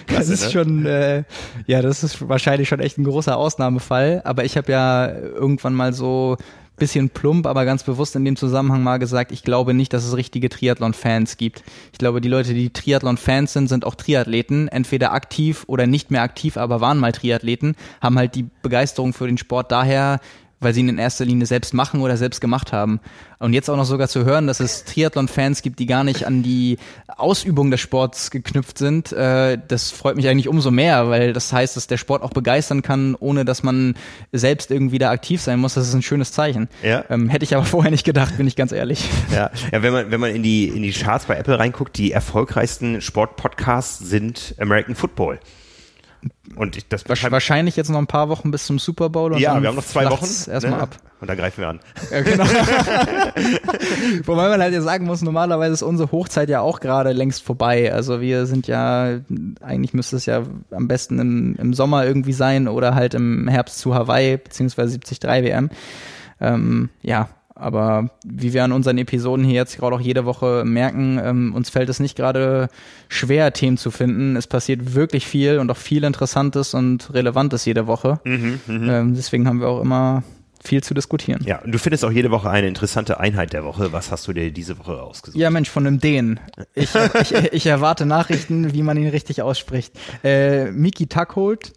das 0.07 0.29
ist 0.29 0.45
ne? 0.45 0.51
schon, 0.51 0.87
äh, 0.87 1.25
ja, 1.66 1.81
das 1.81 2.05
ist 2.05 2.29
wahrscheinlich 2.29 2.69
schon 2.69 2.81
echt 2.81 2.99
ein 2.99 3.05
großer 3.05 3.37
Ausnahmefall. 3.37 4.21
Aber 4.25 4.45
ich 4.45 4.59
habe 4.59 4.71
ja 4.71 5.09
irgendwann 5.09 5.73
mal 5.73 5.95
so 5.95 6.37
bisschen 6.77 7.11
plump, 7.11 7.47
aber 7.47 7.65
ganz 7.65 7.85
bewusst 7.85 8.17
in 8.17 8.25
dem 8.25 8.37
Zusammenhang 8.37 8.83
mal 8.83 8.99
gesagt, 8.99 9.33
ich 9.33 9.43
glaube 9.43 9.75
nicht, 9.75 9.93
dass 9.93 10.05
es 10.05 10.17
richtige 10.17 10.49
Triathlon-Fans 10.49 11.37
gibt. 11.37 11.63
Ich 11.93 11.99
glaube, 11.99 12.21
die 12.21 12.29
Leute, 12.29 12.55
die 12.55 12.71
Triathlon-Fans 12.71 13.53
sind, 13.53 13.69
sind 13.69 13.85
auch 13.85 13.95
Triathleten, 13.95 14.69
entweder 14.69 15.13
aktiv 15.13 15.65
oder 15.67 15.87
nicht 15.87 16.11
mehr 16.11 16.23
aktiv, 16.23 16.57
aber 16.57 16.81
waren 16.81 16.99
mal 16.99 17.13
Triathleten, 17.13 17.77
haben 18.01 18.19
halt 18.19 18.35
die 18.35 18.47
Begeisterung 18.63 19.13
für 19.13 19.27
den 19.27 19.39
Sport 19.39 19.71
daher, 19.71 20.21
weil 20.65 20.74
sie 20.74 20.81
ihn 20.81 20.89
in 20.89 20.99
erster 20.99 21.24
Linie 21.24 21.47
selbst 21.47 21.74
machen 21.74 22.01
oder 22.01 22.16
selbst 22.16 22.41
gemacht 22.41 22.73
haben. 22.73 23.01
Und 23.39 23.53
jetzt 23.53 23.69
auch 23.69 23.77
noch 23.77 23.85
sogar 23.85 24.09
zu 24.09 24.24
hören, 24.24 24.47
dass 24.47 24.61
es 24.61 24.85
Triathlon-Fans 24.85 25.62
gibt, 25.62 25.78
die 25.78 25.86
gar 25.86 26.03
nicht 26.03 26.27
an 26.27 26.43
die 26.43 26.78
Ausübung 27.09 27.70
des 27.70 27.81
Sports 27.81 28.31
geknüpft 28.31 28.78
sind, 28.78 29.12
äh, 29.12 29.59
das 29.69 29.91
freut 29.91 30.16
mich 30.16 30.28
eigentlich 30.28 30.49
umso 30.49 30.70
mehr, 30.70 31.09
weil 31.11 31.32
das 31.32 31.53
heißt, 31.53 31.77
dass 31.77 31.86
der 31.86 31.99
Sport 31.99 32.23
auch 32.23 32.31
begeistern 32.31 32.82
kann, 32.82 33.15
ohne 33.15 33.45
dass 33.45 33.62
man 33.62 33.95
selbst 34.32 34.70
irgendwie 34.70 34.99
da 34.99 35.11
aktiv 35.11 35.41
sein 35.41 35.61
muss. 35.61 35.74
Das 35.74 35.86
ist 35.86 35.95
ein 35.95 36.03
schönes 36.03 36.32
Zeichen. 36.32 36.69
Ja. 36.82 37.05
Ähm, 37.11 37.28
hätte 37.28 37.45
ich 37.45 37.55
aber 37.55 37.65
vorher 37.65 37.91
nicht 37.91 38.05
gedacht, 38.05 38.36
bin 38.36 38.47
ich 38.47 38.57
ganz 38.57 38.73
ehrlich. 38.73 39.09
Ja, 39.31 39.51
ja 39.73 39.82
wenn 39.82 39.93
man, 39.93 40.11
wenn 40.11 40.20
man 40.20 40.35
in 40.35 40.43
die, 40.43 40.69
in 40.69 40.82
die 40.82 40.93
Charts 40.93 41.27
bei 41.27 41.36
Apple 41.36 41.59
reinguckt, 41.59 41.97
die 41.99 42.12
erfolgreichsten 42.12 43.01
Sportpodcasts 43.01 43.99
sind 43.99 44.55
American 44.59 44.95
Football. 44.95 45.39
Und 46.57 46.77
ich, 46.77 46.89
das 46.89 47.09
wahrscheinlich 47.09 47.77
jetzt 47.77 47.91
noch 47.91 47.99
ein 47.99 48.07
paar 48.07 48.29
Wochen 48.29 48.51
bis 48.51 48.67
zum 48.67 48.79
Super 48.79 49.09
Bowl. 49.09 49.33
Und 49.33 49.39
ja, 49.39 49.61
wir 49.61 49.69
haben 49.69 49.77
noch 49.77 49.85
zwei 49.85 50.09
Wochen. 50.09 50.25
Erstmal 50.25 50.77
ne? 50.77 50.81
ab. 50.81 50.97
Und 51.21 51.29
dann 51.29 51.37
greifen 51.37 51.61
wir 51.63 51.69
an. 51.69 51.81
Ja, 52.11 52.21
genau. 52.23 52.45
Wobei 54.27 54.49
man 54.49 54.61
halt 54.61 54.75
ja 54.75 54.83
sagen 54.83 55.07
muss, 55.07 55.23
normalerweise 55.23 55.73
ist 55.73 55.83
unsere 55.83 56.13
Hochzeit 56.13 56.49
ja 56.49 56.61
auch 56.61 56.81
gerade 56.81 57.13
längst 57.13 57.43
vorbei. 57.43 57.93
Also 57.93 58.21
wir 58.21 58.47
sind 58.47 58.67
ja, 58.67 59.21
eigentlich 59.61 59.95
müsste 59.95 60.17
es 60.17 60.27
ja 60.27 60.43
am 60.71 60.87
besten 60.87 61.19
im, 61.19 61.57
im 61.57 61.75
Sommer 61.75 62.05
irgendwie 62.05 62.33
sein 62.33 62.69
oder 62.69 62.95
halt 62.95 63.15
im 63.15 63.49
Herbst 63.49 63.79
zu 63.79 63.95
Hawaii, 63.95 64.37
beziehungsweise 64.37 64.99
73 64.99 65.23
WM. 65.45 65.71
Ähm, 66.41 66.91
ja, 67.03 67.29
aber 67.55 68.10
wie 68.24 68.52
wir 68.52 68.64
an 68.64 68.72
unseren 68.72 68.98
Episoden 68.98 69.44
hier 69.44 69.55
jetzt 69.55 69.78
gerade 69.78 69.94
auch 69.94 70.01
jede 70.01 70.24
Woche 70.24 70.64
merken, 70.64 71.20
ähm, 71.22 71.55
uns 71.55 71.70
fällt 71.70 71.89
es 71.89 72.01
nicht 72.01 72.16
gerade 72.16 72.68
schwer, 73.09 73.52
Themen 73.52 73.76
zu 73.76 73.90
finden. 73.90 74.36
Es 74.36 74.47
passiert 74.47 74.94
wirklich 74.94 75.26
viel 75.26 75.59
und 75.59 75.70
auch 75.70 75.76
viel 75.76 76.05
Interessantes 76.05 76.74
und 76.74 77.14
Relevantes 77.14 77.64
jede 77.64 77.86
Woche. 77.86 78.20
Mhm, 78.24 78.60
mh. 78.66 78.93
ähm, 78.93 79.14
deswegen 79.14 79.47
haben 79.47 79.60
wir 79.60 79.68
auch 79.68 79.81
immer 79.81 80.24
viel 80.64 80.82
zu 80.82 80.94
diskutieren. 80.94 81.43
Ja, 81.44 81.60
und 81.60 81.72
du 81.72 81.78
findest 81.78 82.05
auch 82.05 82.10
jede 82.10 82.31
Woche 82.31 82.48
eine 82.51 82.66
interessante 82.66 83.20
Einheit 83.20 83.52
der 83.52 83.64
Woche. 83.64 83.93
Was 83.93 84.10
hast 84.10 84.26
du 84.26 84.32
dir 84.32 84.51
diese 84.51 84.78
Woche 84.78 85.01
ausgesucht? 85.02 85.39
Ja, 85.39 85.51
Mensch, 85.51 85.68
von 85.68 85.86
einem 85.86 86.01
Dänen. 86.01 86.40
Ich, 86.74 86.89
ich, 87.20 87.32
ich 87.35 87.66
erwarte 87.66 88.06
Nachrichten, 88.06 88.72
wie 88.72 88.82
man 88.82 88.97
ihn 88.97 89.09
richtig 89.09 89.43
ausspricht. 89.43 89.93
Äh, 90.24 90.70
Miki 90.72 91.06
Tackholt. 91.06 91.72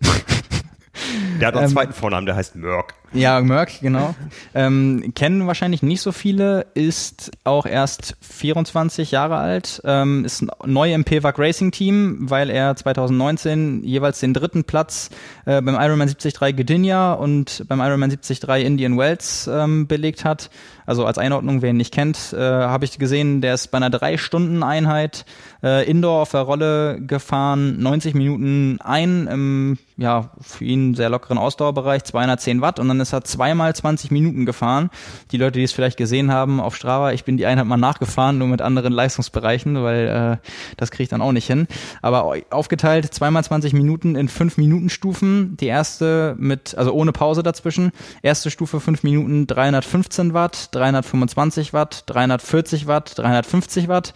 Der 1.39 1.49
hat 1.49 1.53
noch 1.53 1.61
einen 1.61 1.69
ähm, 1.69 1.75
zweiten 1.75 1.93
Vornamen, 1.93 2.25
der 2.25 2.35
heißt 2.35 2.55
Mörk. 2.55 2.95
Ja, 3.13 3.39
Merck, 3.41 3.79
genau. 3.81 4.15
ähm, 4.55 5.13
kennen 5.15 5.47
wahrscheinlich 5.47 5.81
nicht 5.81 6.01
so 6.01 6.11
viele, 6.11 6.67
ist 6.73 7.31
auch 7.43 7.65
erst 7.65 8.15
24 8.21 9.11
Jahre 9.11 9.37
alt, 9.37 9.81
ähm, 9.85 10.25
ist 10.25 10.45
neu 10.65 10.93
im 10.93 11.03
PWAG 11.03 11.37
Racing 11.37 11.71
Team, 11.71 12.17
weil 12.29 12.49
er 12.49 12.75
2019 12.75 13.83
jeweils 13.83 14.19
den 14.19 14.33
dritten 14.33 14.65
Platz 14.65 15.09
äh, 15.45 15.61
beim 15.61 15.75
Ironman 15.75 16.07
73 16.07 16.55
Gdynia 16.55 17.13
und 17.13 17.65
beim 17.67 17.79
Ironman 17.79 18.09
73 18.09 18.65
Indian 18.65 18.97
Wells 18.97 19.49
ähm, 19.51 19.87
belegt 19.87 20.25
hat. 20.25 20.49
Also 20.85 21.05
als 21.05 21.17
Einordnung, 21.17 21.61
wer 21.61 21.71
ihn 21.71 21.77
nicht 21.77 21.93
kennt, 21.93 22.31
äh, 22.31 22.39
habe 22.39 22.85
ich 22.85 22.97
gesehen, 22.97 23.41
der 23.41 23.53
ist 23.53 23.71
bei 23.71 23.77
einer 23.77 23.89
drei 23.89 24.17
Stunden 24.17 24.63
Einheit 24.63 25.25
äh, 25.61 25.89
Indoor 25.89 26.21
auf 26.21 26.31
der 26.31 26.41
Rolle 26.41 27.01
gefahren, 27.01 27.77
90 27.81 28.13
Minuten 28.13 28.79
ein 28.81 29.27
im 29.27 29.77
ja 29.97 30.29
für 30.39 30.63
ihn 30.63 30.95
sehr 30.95 31.09
lockeren 31.09 31.37
Ausdauerbereich, 31.37 32.03
210 32.03 32.61
Watt 32.61 32.79
und 32.79 32.87
dann 32.87 32.96
ist 32.99 33.13
er 33.13 33.23
zweimal 33.23 33.75
20 33.75 34.11
Minuten 34.11 34.45
gefahren. 34.45 34.89
Die 35.31 35.37
Leute, 35.37 35.59
die 35.59 35.63
es 35.63 35.71
vielleicht 35.71 35.97
gesehen 35.97 36.31
haben 36.31 36.59
auf 36.59 36.75
Strava, 36.75 37.11
ich 37.11 37.23
bin 37.23 37.37
die 37.37 37.45
Einheit 37.45 37.65
mal 37.65 37.77
nachgefahren, 37.77 38.37
nur 38.37 38.47
mit 38.47 38.61
anderen 38.61 38.93
Leistungsbereichen, 38.93 39.83
weil 39.83 40.39
äh, 40.41 40.47
das 40.77 40.91
kriege 40.91 41.03
ich 41.03 41.09
dann 41.09 41.21
auch 41.21 41.31
nicht 41.31 41.47
hin. 41.47 41.67
Aber 42.01 42.35
aufgeteilt 42.49 43.13
zweimal 43.13 43.43
20 43.43 43.73
Minuten 43.73 44.15
in 44.15 44.27
5 44.27 44.57
Minuten 44.57 44.89
Stufen. 44.89 45.57
Die 45.57 45.67
erste 45.67 46.35
mit, 46.37 46.75
also 46.77 46.91
ohne 46.91 47.11
Pause 47.11 47.43
dazwischen. 47.43 47.91
Erste 48.21 48.51
Stufe 48.51 48.79
5 48.79 49.03
Minuten 49.03 49.47
315 49.47 50.33
Watt, 50.33 50.69
325 50.71 51.73
Watt, 51.73 52.03
340 52.07 52.87
Watt, 52.87 53.17
350 53.17 53.87
Watt. 53.87 54.13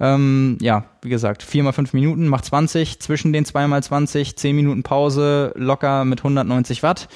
Ähm, 0.00 0.58
ja, 0.60 0.84
wie 1.02 1.08
gesagt, 1.08 1.42
4 1.42 1.62
mal 1.62 1.72
5 1.72 1.92
Minuten 1.92 2.28
macht 2.28 2.44
20, 2.46 3.00
zwischen 3.00 3.32
den 3.32 3.44
2 3.44 3.66
mal 3.66 3.82
20, 3.82 4.36
10 4.36 4.56
Minuten 4.56 4.82
Pause, 4.82 5.52
locker 5.56 6.04
mit 6.04 6.20
190 6.20 6.82
Watt. 6.82 7.08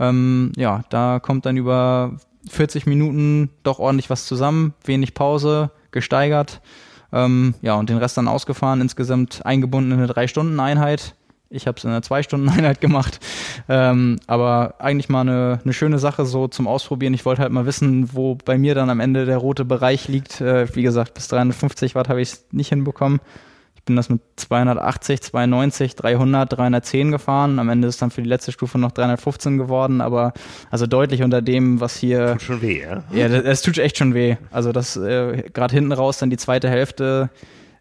Ähm, 0.00 0.50
ja, 0.56 0.82
da 0.88 1.20
kommt 1.20 1.46
dann 1.46 1.56
über 1.56 2.16
40 2.48 2.86
Minuten 2.86 3.50
doch 3.62 3.78
ordentlich 3.78 4.10
was 4.10 4.26
zusammen, 4.26 4.74
wenig 4.84 5.14
Pause, 5.14 5.70
gesteigert. 5.92 6.60
Ähm, 7.12 7.54
ja, 7.60 7.74
und 7.74 7.90
den 7.90 7.98
Rest 7.98 8.16
dann 8.16 8.28
ausgefahren, 8.28 8.80
insgesamt 8.80 9.44
eingebunden 9.44 9.92
in 9.92 9.98
eine 9.98 10.12
3-Stunden-Einheit. 10.12 11.14
Ich 11.52 11.66
habe 11.66 11.76
es 11.76 11.84
in 11.84 11.90
einer 11.90 12.00
2-Stunden-Einheit 12.00 12.80
gemacht. 12.80 13.20
Ähm, 13.68 14.20
aber 14.26 14.74
eigentlich 14.78 15.08
mal 15.08 15.22
eine, 15.22 15.60
eine 15.62 15.72
schöne 15.72 15.98
Sache 15.98 16.24
so 16.24 16.48
zum 16.48 16.66
Ausprobieren. 16.68 17.12
Ich 17.12 17.24
wollte 17.24 17.42
halt 17.42 17.52
mal 17.52 17.66
wissen, 17.66 18.14
wo 18.14 18.36
bei 18.36 18.56
mir 18.56 18.74
dann 18.74 18.88
am 18.88 19.00
Ende 19.00 19.26
der 19.26 19.38
rote 19.38 19.64
Bereich 19.64 20.08
liegt. 20.08 20.40
Äh, 20.40 20.74
wie 20.74 20.82
gesagt, 20.82 21.14
bis 21.14 21.28
350 21.28 21.94
Watt 21.94 22.08
habe 22.08 22.22
ich 22.22 22.32
es 22.32 22.46
nicht 22.52 22.68
hinbekommen. 22.68 23.20
Ich 23.80 23.84
bin 23.86 23.96
das 23.96 24.10
mit 24.10 24.20
280, 24.36 25.22
290, 25.22 25.96
300, 25.96 26.52
310 26.52 27.10
gefahren. 27.12 27.58
Am 27.58 27.70
Ende 27.70 27.88
ist 27.88 28.02
dann 28.02 28.10
für 28.10 28.20
die 28.20 28.28
letzte 28.28 28.52
Stufe 28.52 28.78
noch 28.78 28.92
315 28.92 29.56
geworden, 29.56 30.02
aber 30.02 30.34
also 30.70 30.86
deutlich 30.86 31.22
unter 31.22 31.40
dem, 31.40 31.80
was 31.80 31.96
hier. 31.96 32.32
Tut 32.32 32.42
schon 32.42 32.62
weh, 32.62 32.82
ja? 32.82 33.04
Ja, 33.10 33.28
das, 33.28 33.42
das 33.42 33.62
tut 33.62 33.78
echt 33.78 33.96
schon 33.96 34.12
weh. 34.12 34.36
Also 34.50 34.72
das 34.72 34.98
äh, 34.98 35.44
gerade 35.54 35.74
hinten 35.74 35.92
raus 35.92 36.18
dann 36.18 36.28
die 36.28 36.36
zweite 36.36 36.68
Hälfte 36.68 37.30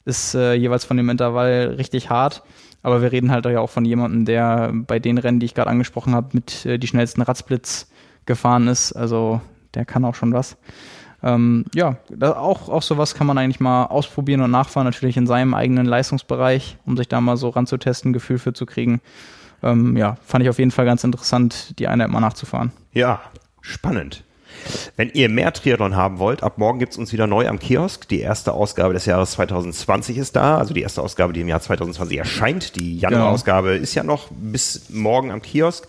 ist 0.06 0.36
äh, 0.36 0.54
jeweils 0.54 0.86
von 0.86 0.96
dem 0.96 1.10
Intervall 1.10 1.76
richtig 1.78 2.10
hart. 2.10 2.44
Aber 2.82 3.02
wir 3.02 3.12
reden 3.12 3.30
halt 3.30 3.46
ja 3.46 3.60
auch 3.60 3.70
von 3.70 3.84
jemandem, 3.84 4.24
der 4.24 4.72
bei 4.74 5.00
den 5.00 5.18
Rennen, 5.18 5.42
die 5.42 5.48
ich 5.48 5.54
gerade 5.54 5.70
angesprochen 5.70 6.16
habe, 6.16 6.30
mit 6.32 6.66
äh, 6.66 6.78
die 6.78 6.88
schnellsten 6.88 7.22
Radsplits 7.22 7.92
gefahren 8.26 8.70
ist. 8.70 8.94
Also 8.94 9.42
der 9.74 9.84
kann 9.84 10.06
auch 10.06 10.16
schon 10.16 10.32
was. 10.32 10.56
Ähm, 11.22 11.66
ja, 11.76 11.98
auch, 12.22 12.70
auch 12.70 12.82
sowas 12.82 13.14
kann 13.14 13.28
man 13.28 13.38
eigentlich 13.38 13.60
mal 13.60 13.86
ausprobieren 13.86 14.41
und 14.41 14.52
nachfahren, 14.52 14.86
natürlich 14.86 15.18
in 15.18 15.28
seinem 15.28 15.54
eigenen 15.54 15.86
Leistungsbereich, 15.86 16.78
um 16.86 16.96
sich 16.98 17.08
da 17.08 17.20
mal 17.20 17.38
so 17.38 17.50
ranzutesten, 17.50 18.14
Gefühl 18.14 18.40
für 18.40 18.54
zu 18.54 18.66
kriegen. 18.66 19.02
Ähm, 19.62 19.98
ja, 19.98 20.18
fand 20.26 20.44
ich 20.44 20.50
auf 20.50 20.60
jeden 20.60 20.72
Fall 20.72 20.86
ganz 20.86 21.04
interessant, 21.04 21.78
die 21.80 21.88
Einheit 21.88 22.10
mal 22.10 22.22
nachzufahren. 22.22 22.72
Ja, 22.94 23.22
spannend. 23.62 24.24
Wenn 24.96 25.10
ihr 25.10 25.30
mehr 25.30 25.54
Triathlon 25.54 25.96
haben 25.96 26.20
wollt, 26.20 26.44
ab 26.44 26.58
morgen 26.58 26.80
gibt's 26.80 26.98
uns 26.98 27.14
wieder 27.14 27.28
neu 27.28 27.48
am 27.48 27.60
Kiosk. 27.60 28.08
Die 28.08 28.20
erste 28.20 28.54
Ausgabe 28.54 28.94
des 28.94 29.06
Jahres 29.06 29.32
2020 29.32 30.18
ist 30.18 30.36
da, 30.36 30.58
also 30.58 30.74
die 30.74 30.82
erste 30.82 31.02
Ausgabe, 31.02 31.34
die 31.34 31.41
im 31.41 31.48
Jahr 31.48 31.62
2020 31.62 32.18
erscheint. 32.18 32.76
Die 32.76 32.98
Januar-Ausgabe 32.98 33.72
genau. 33.72 33.84
ist 33.84 33.96
ja 33.96 34.04
noch 34.04 34.28
bis 34.32 34.90
morgen 34.90 35.32
am 35.32 35.41
Kiosk 35.41 35.88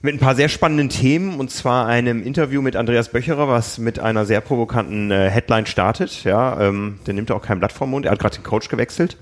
mit 0.00 0.14
ein 0.14 0.18
paar 0.18 0.34
sehr 0.34 0.48
spannenden 0.48 0.88
Themen 0.88 1.40
und 1.40 1.50
zwar 1.50 1.86
einem 1.86 2.22
Interview 2.22 2.62
mit 2.62 2.76
Andreas 2.76 3.08
Böcherer, 3.08 3.48
was 3.48 3.78
mit 3.78 3.98
einer 3.98 4.24
sehr 4.24 4.40
provokanten 4.40 5.10
äh, 5.10 5.28
Headline 5.28 5.66
startet. 5.66 6.24
Ja, 6.24 6.60
ähm, 6.60 7.00
der 7.06 7.14
nimmt 7.14 7.30
auch 7.30 7.42
kein 7.42 7.58
Blatt 7.58 7.72
vom 7.72 7.90
Mund. 7.90 8.06
Er 8.06 8.12
hat 8.12 8.18
gerade 8.18 8.36
den 8.36 8.44
Coach 8.44 8.68
gewechselt 8.68 9.16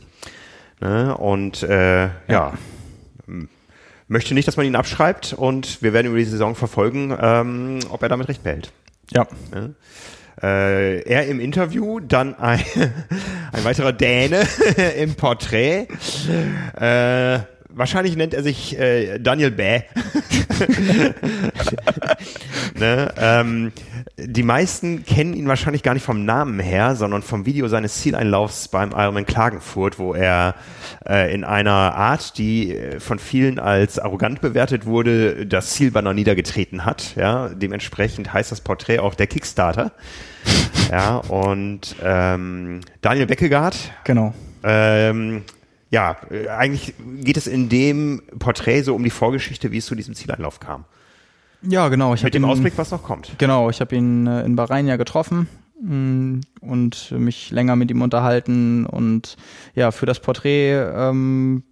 ne? 0.81 1.17
und 1.17 1.63
äh, 1.63 2.05
ja. 2.05 2.13
ja. 2.29 2.53
möchte 4.09 4.35
nicht, 4.35 4.47
dass 4.47 4.57
man 4.57 4.67
ihn 4.67 4.77
abschreibt 4.77 5.33
und 5.33 5.83
wir 5.83 5.93
werden 5.93 6.09
über 6.09 6.19
die 6.19 6.25
Saison 6.25 6.55
verfolgen, 6.55 7.17
ähm, 7.19 7.79
ob 7.91 8.03
er 8.03 8.09
damit 8.09 8.29
recht 8.29 8.43
behält. 8.43 8.73
Ja. 9.11 9.27
ja. 9.55 9.71
Äh, 10.43 11.01
er 11.09 11.27
im 11.27 11.41
Interview, 11.41 12.01
dann 12.01 12.35
ein, 12.35 12.61
ein 13.53 13.65
weiterer 13.65 13.95
Däne 13.95 14.47
im 14.99 15.15
Porträt. 15.15 15.89
Äh, 16.79 17.39
wahrscheinlich 17.77 18.17
nennt 18.17 18.35
er 18.35 18.43
sich 18.43 18.79
äh, 18.79 19.19
Daniel 19.19 19.51
Bäh. 19.51 19.83
ne? 22.75 23.13
ähm, 23.19 23.73
die 24.19 24.43
meisten 24.43 25.05
kennen 25.05 25.35
ihn 25.35 25.47
wahrscheinlich 25.47 25.83
gar 25.83 25.93
nicht 25.93 26.03
vom 26.03 26.25
Namen 26.25 26.59
her, 26.59 26.97
sondern 26.97 27.23
vom 27.23 27.45
Video 27.45 27.69
seines 27.69 28.01
Zieleinlaufs 28.01 28.69
beim 28.69 28.93
Ironman 28.93 29.27
Klagenfurt, 29.27 29.99
wo 29.99 30.15
er 30.15 30.55
äh, 31.07 31.33
in 31.33 31.45
einer 31.45 31.95
Art, 31.95 32.39
die 32.39 32.75
äh, 32.75 32.99
von 32.99 33.19
vielen 33.19 33.59
als 33.59 33.99
arrogant 33.99 34.41
bewertet 34.41 34.87
wurde, 34.87 35.47
das 35.47 35.75
Zielbanner 35.75 36.15
niedergetreten 36.15 36.87
hat. 36.87 37.15
Ja, 37.17 37.51
dementsprechend 37.51 38.33
heißt 38.33 38.51
das 38.51 38.63
Porträt 38.63 39.01
auch 39.01 39.15
der 39.15 39.27
Kickstarter. 39.27 39.93
ja, 40.91 41.17
und 41.17 41.95
ähm, 42.03 42.81
Daniel 43.03 43.27
Beckegaard. 43.27 43.77
Genau. 44.05 44.33
Ähm, 44.63 45.43
ja, 45.91 46.17
äh, 46.31 46.49
eigentlich 46.49 46.95
geht 47.21 47.37
es 47.37 47.47
in 47.47 47.69
dem 47.69 48.23
Porträt 48.39 48.83
so 48.83 48.95
um 48.95 49.05
die 49.05 49.11
Vorgeschichte, 49.11 49.73
wie 49.73 49.79
es 49.79 49.87
zu 49.87 49.95
diesem 49.95 50.15
Zieleinlauf 50.15 50.61
kam. 50.61 50.85
Ja, 51.63 51.89
genau. 51.89 52.15
Ich 52.15 52.23
Mit 52.23 52.35
dem 52.35 52.45
ihn, 52.45 52.51
Ausblick, 52.51 52.75
was 52.77 52.91
noch 52.91 53.03
kommt. 53.03 53.33
Genau, 53.39 53.71
ich 53.71 53.81
habe 53.81 53.95
ihn 53.97 54.27
äh, 54.27 54.45
in 54.45 54.57
Bahrain 54.57 54.87
ja 54.87 54.97
getroffen 54.97 55.49
mm, 55.81 56.41
und 56.61 57.11
mich 57.13 57.51
länger 57.51 57.77
mit 57.77 57.91
ihm 57.91 58.03
unterhalten 58.03 58.87
und 58.87 59.37
ja, 59.75 59.91
für 59.91 60.07
das 60.07 60.21
Porträt 60.21 60.75
ähm, 60.75 61.63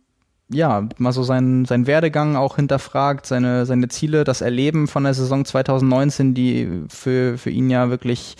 ja, 0.50 0.88
mal 0.98 1.12
so 1.12 1.22
seinen, 1.22 1.64
seinen 1.64 1.86
Werdegang 1.86 2.36
auch 2.36 2.56
hinterfragt, 2.56 3.26
seine, 3.26 3.66
seine 3.66 3.88
Ziele, 3.88 4.24
das 4.24 4.40
Erleben 4.40 4.88
von 4.88 5.04
der 5.04 5.14
Saison 5.14 5.44
2019, 5.44 6.34
die 6.34 6.84
für, 6.88 7.38
für 7.38 7.50
ihn 7.50 7.70
ja 7.70 7.88
wirklich 7.88 8.36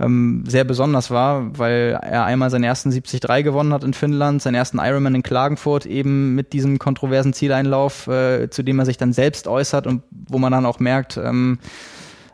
ähm, 0.00 0.44
sehr 0.46 0.64
besonders 0.64 1.10
war, 1.10 1.58
weil 1.58 1.98
er 2.02 2.24
einmal 2.24 2.50
seinen 2.50 2.64
ersten 2.64 2.90
73 2.90 3.44
gewonnen 3.44 3.72
hat 3.72 3.84
in 3.84 3.94
Finnland, 3.94 4.42
seinen 4.42 4.56
ersten 4.56 4.78
Ironman 4.78 5.14
in 5.14 5.22
Klagenfurt 5.22 5.86
eben 5.86 6.34
mit 6.34 6.52
diesem 6.52 6.78
kontroversen 6.78 7.32
Zieleinlauf, 7.32 8.06
äh, 8.08 8.50
zu 8.50 8.62
dem 8.62 8.78
er 8.78 8.86
sich 8.86 8.96
dann 8.96 9.12
selbst 9.12 9.46
äußert 9.46 9.86
und 9.86 10.02
wo 10.10 10.38
man 10.38 10.52
dann 10.52 10.66
auch 10.66 10.80
merkt, 10.80 11.16
ähm, 11.16 11.58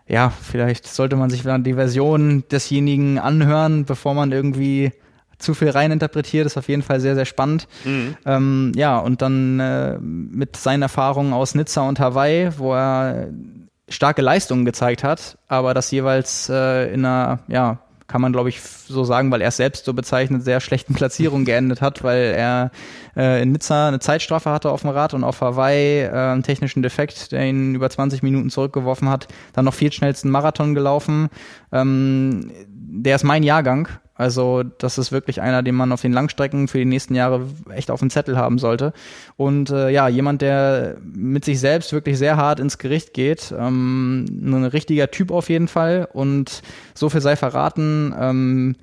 ja, 0.07 0.31
vielleicht 0.31 0.89
sollte 0.89 1.17
man 1.17 1.31
sich 1.31 1.43
dann 1.43 1.63
die 1.63 1.75
Version 1.75 2.45
desjenigen 2.51 3.19
anhören, 3.19 3.85
bevor 3.85 4.15
man 4.15 4.33
irgendwie 4.33 4.93
zu 5.39 5.55
viel 5.55 5.71
reininterpretiert, 5.71 6.47
ist 6.47 6.57
auf 6.57 6.69
jeden 6.69 6.83
Fall 6.83 7.01
sehr, 7.01 7.15
sehr 7.15 7.25
spannend. 7.25 7.67
Mhm. 7.85 8.17
Ähm, 8.27 8.73
ja, 8.75 8.99
und 8.99 9.23
dann 9.23 9.59
äh, 9.61 9.99
mit 10.01 10.57
seinen 10.57 10.83
Erfahrungen 10.83 11.33
aus 11.33 11.55
Nizza 11.55 11.89
und 11.89 11.99
Hawaii, 11.99 12.51
wo 12.59 12.75
er 12.75 13.29
starke 13.91 14.23
Leistungen 14.23 14.65
gezeigt 14.65 15.05
hat, 15.05 15.37
aber 15.49 15.75
das 15.75 15.91
jeweils 15.91 16.49
äh, 16.49 16.93
in 16.93 17.05
einer, 17.05 17.41
ja, 17.49 17.79
kann 18.07 18.21
man 18.21 18.33
glaube 18.33 18.49
ich 18.49 18.61
so 18.61 19.05
sagen, 19.05 19.31
weil 19.31 19.41
er 19.41 19.49
es 19.49 19.57
selbst 19.57 19.85
so 19.85 19.95
bezeichnet, 19.95 20.43
sehr 20.43 20.61
schlechten 20.61 20.95
Platzierung 20.95 21.45
geendet 21.45 21.81
hat, 21.81 22.03
weil 22.03 22.35
er 22.37 22.71
äh, 23.17 23.43
in 23.43 23.53
Nizza 23.53 23.89
eine 23.89 24.01
Zeitstrafe 24.01 24.51
hatte 24.51 24.71
auf 24.71 24.81
dem 24.81 24.91
Rad 24.91 25.15
und 25.15 25.23
auf 25.23 25.41
Hawaii 25.41 26.03
äh, 26.03 26.11
einen 26.11 26.43
technischen 26.43 26.83
Defekt, 26.83 27.31
der 27.31 27.47
ihn 27.47 27.75
über 27.75 27.89
20 27.89 28.23
Minuten 28.23 28.51
zurückgeworfen 28.51 29.09
hat, 29.09 29.29
dann 29.53 29.65
noch 29.65 29.75
viel 29.75 29.93
schnellsten 29.93 30.31
Marathon 30.31 30.75
gelaufen. 30.75 31.29
Ähm, 31.71 32.51
der 32.67 33.15
ist 33.15 33.25
mein 33.25 33.45
Jahrgang 33.45 33.89
also 34.21 34.63
das 34.63 34.99
ist 34.99 35.13
wirklich 35.13 35.41
einer, 35.41 35.63
den 35.63 35.75
man 35.75 35.93
auf 35.93 36.03
den 36.03 36.13
Langstrecken 36.13 36.69
für 36.69 36.77
die 36.77 36.85
nächsten 36.85 37.15
Jahre 37.15 37.47
echt 37.75 37.91
auf 37.91 38.01
dem 38.01 38.11
Zettel 38.11 38.37
haben 38.37 38.59
sollte. 38.59 38.93
Und 39.39 39.71
äh, 39.71 39.89
ja, 39.89 40.09
jemand, 40.09 40.43
der 40.43 40.99
mit 41.03 41.47
sich 41.47 41.59
selbst 41.59 41.95
wirklich 41.95 42.19
sehr 42.19 42.37
hart 42.37 42.61
ins 42.61 42.77
Gericht 42.77 43.15
geht. 43.15 43.51
Ähm, 43.59 44.27
ein 44.43 44.65
richtiger 44.65 45.11
Typ 45.11 45.31
auf 45.31 45.49
jeden 45.49 45.69
Fall. 45.69 46.07
Und 46.13 46.61
so 46.93 47.09
viel 47.09 47.23
sei 47.23 47.35
verraten. 47.35 48.15
Ähm, 48.21 48.77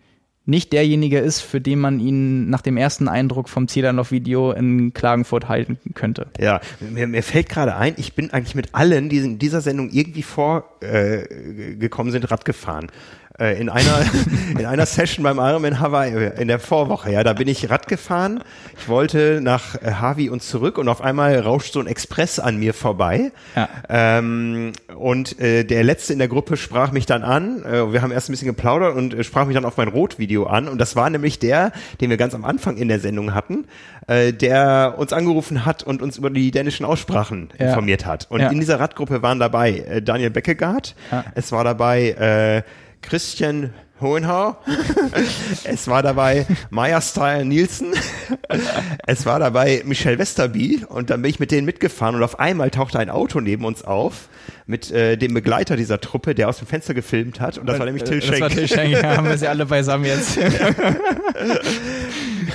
nicht 0.48 0.74
derjenige 0.74 1.20
ist, 1.20 1.42
für 1.42 1.62
den 1.62 1.80
man 1.80 2.00
ihn 2.00 2.50
nach 2.50 2.62
dem 2.62 2.78
ersten 2.78 3.08
Eindruck 3.08 3.48
vom 3.50 3.68
Zielanlauf-Video 3.68 4.54
in 4.54 4.94
Klagenfurt 4.94 5.50
halten 5.50 5.78
könnte. 5.94 6.28
Ja, 6.40 6.62
mir, 6.80 7.06
mir 7.06 7.22
fällt 7.22 7.50
gerade 7.50 7.76
ein, 7.76 7.94
ich 7.98 8.16
bin 8.16 8.32
eigentlich 8.32 8.56
mit 8.56 8.74
allen, 8.74 9.10
die 9.10 9.18
in 9.18 9.40
dieser 9.40 9.60
Sendung 9.60 9.90
irgendwie 9.92 10.24
vorgekommen 10.24 12.10
äh, 12.10 12.12
sind, 12.12 12.32
Rad 12.32 12.46
gefahren. 12.46 12.88
Äh, 13.40 13.60
in 13.60 13.70
einer 13.70 14.02
in 14.58 14.66
einer 14.66 14.88
Session 14.88 15.24
beim 15.24 15.38
Ironman 15.38 15.80
Hawaii 15.80 16.12
äh, 16.12 16.42
in 16.42 16.48
der 16.48 16.58
Vorwoche. 16.58 17.12
Ja, 17.12 17.24
da 17.24 17.34
bin 17.34 17.48
ich 17.48 17.70
Rad 17.70 17.88
gefahren. 17.88 18.44
Ich 18.80 18.88
wollte 18.88 19.42
nach 19.42 19.76
äh, 19.76 19.92
Hawi 19.92 20.30
und 20.30 20.42
zurück 20.42 20.80
und 20.80 20.90
auf 20.90 21.02
einmal 21.02 21.40
rauscht 21.40 21.74
so 21.74 21.80
ein 21.80 21.86
Express 21.86 22.40
an 22.40 22.58
mir 22.58 22.74
vorbei. 22.74 23.32
Ja. 23.56 23.70
Ähm, 23.90 24.74
und 24.96 25.40
äh, 25.40 25.64
der 25.66 25.84
letzte 25.84 26.14
in 26.14 26.20
der 26.20 26.28
Gruppe 26.30 26.58
sprach 26.58 26.92
mich 26.92 27.06
dann 27.06 27.24
an. 27.24 27.64
Äh, 27.64 27.94
wir 27.94 28.02
haben 28.02 28.12
erst 28.12 28.30
ein 28.30 28.34
bisschen 28.34 28.48
geplaudert 28.48 28.96
und 28.96 29.14
äh, 29.14 29.24
sprach 29.24 29.46
mich 29.46 29.54
dann 29.54 29.66
auf 29.66 29.78
mein 29.78 29.88
Rotvideo 29.88 30.48
an. 30.48 30.68
Und 30.68 30.80
das 30.80 30.96
war 30.96 31.08
nämlich 31.12 31.38
der, 31.38 31.72
den 32.02 32.10
wir 32.10 32.18
ganz 32.18 32.34
am 32.34 32.44
Anfang 32.44 32.78
in 32.78 32.88
der 32.88 33.00
Sendung 33.00 33.36
hatten, 33.36 33.66
äh, 34.08 34.34
der 34.34 34.96
uns 34.98 35.14
angerufen 35.14 35.64
hat 35.64 35.84
und 35.84 36.02
uns 36.02 36.18
über 36.18 36.32
die 36.32 36.50
dänischen 36.50 36.88
Aussprachen 36.88 37.50
ja. 37.60 37.68
informiert 37.68 38.08
hat. 38.08 38.26
Und 38.32 38.40
ja. 38.40 38.50
in 38.50 38.60
dieser 38.60 38.80
Radgruppe 38.80 39.22
waren 39.22 39.38
dabei 39.38 39.78
äh, 39.78 40.02
Daniel 40.02 40.32
Beckegaard. 40.32 40.96
Es 41.36 41.52
war 41.52 41.64
dabei 41.64 42.64
äh, 42.66 42.87
Christian 43.02 43.74
Hohenhau. 44.00 44.58
es 45.64 45.88
war 45.88 46.04
dabei 46.04 46.46
Maya 46.70 47.02
Style 47.02 47.46
Nielsen. 47.46 47.94
es 49.08 49.26
war 49.26 49.40
dabei 49.40 49.82
Michelle 49.86 50.20
Westerby 50.20 50.86
und 50.88 51.10
dann 51.10 51.22
bin 51.22 51.32
ich 51.32 51.40
mit 51.40 51.52
denen 51.52 51.66
mitgefahren 51.66 52.16
und 52.16 52.24
auf 52.24 52.40
einmal 52.40 52.70
tauchte 52.70 53.00
ein 53.00 53.10
Auto 53.10 53.40
neben 53.40 53.66
uns 53.66 53.84
auf 53.84 54.30
mit 54.66 54.92
äh, 54.92 55.18
dem 55.18 55.34
Begleiter 55.34 55.76
dieser 55.76 56.00
Truppe, 56.00 56.36
der 56.36 56.50
aus 56.50 56.60
dem 56.60 56.68
Fenster 56.68 56.94
gefilmt 56.94 57.40
hat 57.40 57.58
und 57.58 57.68
das 57.68 57.80
war 57.80 57.86
nämlich 57.86 58.04
Till 58.04 58.22
Schenk. 58.22 58.40
Das 58.40 58.42
war 58.42 58.50
Till 58.50 58.68
Schenk, 58.68 58.92
ja, 58.92 59.18
haben 59.18 59.28
wir 59.28 59.38
sie 59.38 59.48
alle 59.48 59.66
beisammen 59.66 60.06
jetzt. 60.06 60.38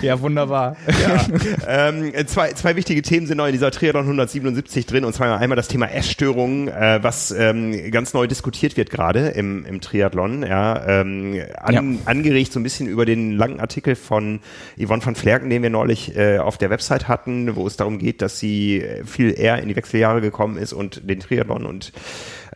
ja, 0.07 0.21
wunderbar. 0.21 0.77
Ja, 0.87 1.27
ähm, 1.89 2.13
zwei, 2.27 2.53
zwei 2.53 2.77
wichtige 2.77 3.03
Themen 3.03 3.27
sind 3.27 3.39
neu 3.39 3.47
in 3.47 3.53
dieser 3.53 3.71
Triathlon 3.71 4.05
177 4.05 4.87
drin 4.87 5.05
und 5.05 5.15
zwar 5.15 5.39
einmal 5.39 5.57
das 5.57 5.69
Thema 5.69 5.87
Essstörungen, 5.87 6.69
äh, 6.69 6.99
was 7.03 7.31
ähm, 7.31 7.91
ganz 7.91 8.13
neu 8.13 8.27
diskutiert 8.27 8.77
wird 8.77 8.91
gerade 8.91 9.29
im, 9.29 9.65
im 9.65 9.81
Triathlon, 9.81 10.43
ja, 10.43 11.01
ähm, 11.01 11.41
an, 11.57 11.75
ja. 11.75 11.83
angeregt 12.05 12.53
so 12.53 12.61
ein 12.61 12.63
bisschen 12.63 12.89
über 12.89 13.07
den 13.07 13.37
langen 13.37 13.61
Artikel 13.61 13.95
von 13.95 14.41
Yvonne 14.77 15.05
van 15.05 15.15
Flerken, 15.15 15.51
den 15.51 15.63
wir 15.63 15.71
neulich 15.71 16.17
äh, 16.17 16.39
auf 16.39 16.59
der 16.59 16.71
Website 16.71 17.09
hatten, 17.09 17.55
wo 17.57 17.67
es 17.67 17.77
darum 17.77 17.99
geht, 17.99 18.23
dass 18.23 18.39
sie 18.39 18.85
viel 19.05 19.39
eher 19.39 19.63
in 19.63 19.69
die 19.69 19.77
Wechseljahre 19.77 20.21
gekommen 20.21 20.57
ist 20.57 20.73
und 20.73 21.09
den 21.09 21.21
Triathlon 21.21 21.65
und 21.65 21.93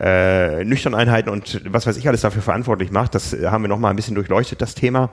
äh, 0.01 0.65
Nüchterneinheiten 0.65 1.33
und 1.33 1.63
was 1.73 1.87
weiß 1.87 1.97
ich 1.97 2.09
alles 2.09 2.21
dafür 2.21 2.43
verantwortlich 2.43 2.91
macht. 2.91 3.15
Das 3.15 3.35
haben 3.45 3.63
wir 3.63 3.69
nochmal 3.69 3.91
ein 3.91 3.97
bisschen 3.97 4.15
durchleuchtet, 4.15 4.61
das 4.61 4.75
Thema. 4.75 5.11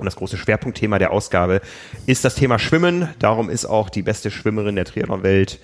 Und 0.00 0.06
das 0.06 0.16
große 0.16 0.36
Schwerpunktthema 0.36 0.98
der 0.98 1.12
Ausgabe 1.12 1.60
ist 2.06 2.24
das 2.24 2.34
Thema 2.34 2.58
Schwimmen. 2.58 3.08
Darum 3.18 3.50
ist 3.50 3.66
auch 3.66 3.90
die 3.90 4.02
beste 4.02 4.30
Schwimmerin 4.30 4.76
der 4.76 4.86
Triathlon-Welt, 4.86 5.60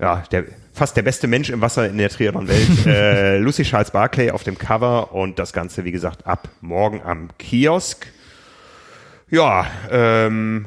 ja, 0.00 0.24
der, 0.32 0.44
fast 0.72 0.96
der 0.96 1.02
beste 1.02 1.26
Mensch 1.26 1.50
im 1.50 1.60
Wasser 1.60 1.88
in 1.88 1.98
der 1.98 2.08
Triathlon-Welt, 2.08 2.68
äh, 2.86 3.38
Lucy 3.38 3.64
Charles 3.64 3.90
Barclay 3.90 4.30
auf 4.30 4.42
dem 4.42 4.56
Cover 4.56 5.12
und 5.12 5.38
das 5.38 5.52
Ganze, 5.52 5.84
wie 5.84 5.92
gesagt, 5.92 6.26
ab 6.26 6.48
morgen 6.60 7.02
am 7.02 7.28
Kiosk. 7.38 8.06
Ja, 9.28 9.66
ähm, 9.90 10.66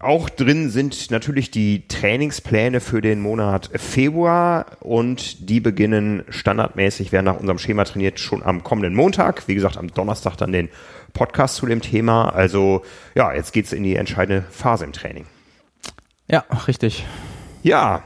auch 0.00 0.28
drin 0.28 0.70
sind 0.70 1.10
natürlich 1.10 1.50
die 1.50 1.88
Trainingspläne 1.88 2.78
für 2.78 3.00
den 3.00 3.20
Monat 3.20 3.68
Februar 3.74 4.66
und 4.78 5.48
die 5.50 5.58
beginnen 5.58 6.22
standardmäßig, 6.28 7.10
werden 7.10 7.24
nach 7.24 7.40
unserem 7.40 7.58
Schema 7.58 7.82
trainiert, 7.82 8.20
schon 8.20 8.44
am 8.44 8.62
kommenden 8.62 8.94
Montag. 8.94 9.48
Wie 9.48 9.56
gesagt, 9.56 9.76
am 9.76 9.88
Donnerstag 9.88 10.36
dann 10.36 10.52
den 10.52 10.68
Podcast 11.12 11.56
zu 11.56 11.66
dem 11.66 11.80
Thema. 11.80 12.30
Also 12.30 12.82
ja, 13.14 13.32
jetzt 13.32 13.52
geht's 13.52 13.72
in 13.72 13.82
die 13.82 13.96
entscheidende 13.96 14.42
Phase 14.50 14.84
im 14.84 14.92
Training. 14.92 15.26
Ja, 16.30 16.44
richtig. 16.66 17.06
Ja. 17.62 18.02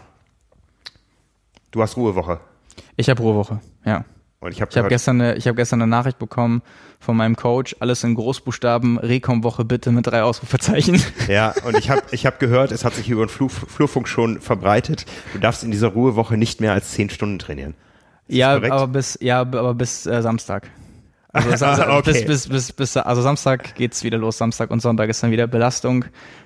Du 1.71 1.83
hast 1.83 1.97
Ruhewoche. 1.97 2.41
Ich 2.97 3.09
habe 3.09 3.23
Ruhewoche, 3.23 3.61
ja. 3.85 4.05
Und 4.41 4.51
ich 4.51 4.61
habe 4.61 4.71
ich 4.73 4.77
hab 4.77 4.89
gestern, 4.89 5.21
eine, 5.21 5.37
ich 5.37 5.47
hab 5.47 5.55
gestern 5.55 5.81
eine 5.81 5.89
Nachricht 5.89 6.19
bekommen 6.19 6.63
von 6.99 7.17
meinem 7.17 7.37
Coach, 7.37 7.77
alles 7.79 8.03
in 8.03 8.17
Großbuchstaben, 8.17 8.99
Rekom-Woche 8.99 9.65
bitte 9.65 9.93
mit 9.93 10.09
drei 10.09 10.25
Ausrufezeichen. 10.25 11.01
Ja, 11.29 11.55
und 11.65 11.79
ich 11.79 11.91
habe 11.91 12.03
ich 12.11 12.27
hab 12.27 12.41
gehört, 12.41 12.73
es 12.73 12.85
hat 12.85 12.95
sich 12.95 13.09
über 13.09 13.25
den 13.25 13.29
Flur, 13.29 13.51
Flurfunk 13.51 14.09
schon 14.09 14.41
verbreitet, 14.41 15.07
du 15.33 15.39
darfst 15.39 15.63
in 15.63 15.71
dieser 15.71 15.89
Ruhewoche 15.89 16.37
nicht 16.37 16.61
mehr 16.61 16.73
als 16.73 16.91
zehn 16.91 17.09
Stunden 17.09 17.39
trainieren. 17.39 17.75
Ja, 18.27 18.55
aber 18.55 18.89
bis, 18.89 19.17
ja, 19.21 19.41
aber 19.41 19.75
bis 19.75 20.07
äh, 20.07 20.23
Samstag. 20.23 20.69
Also, 21.33 21.49
Samstag, 21.57 21.89
okay. 21.89 22.13
bis, 22.13 22.27
bis, 22.27 22.49
bis, 22.49 22.73
bis, 22.73 22.97
also 22.97 23.23
Samstag 23.23 23.75
geht's 23.75 24.05
wieder 24.05 24.19
los, 24.19 24.39
Samstag 24.39 24.71
und 24.71 24.81
Sonntag 24.81 25.09
ist 25.09 25.23
dann 25.23 25.31
wieder 25.31 25.47
Belastung. 25.47 26.05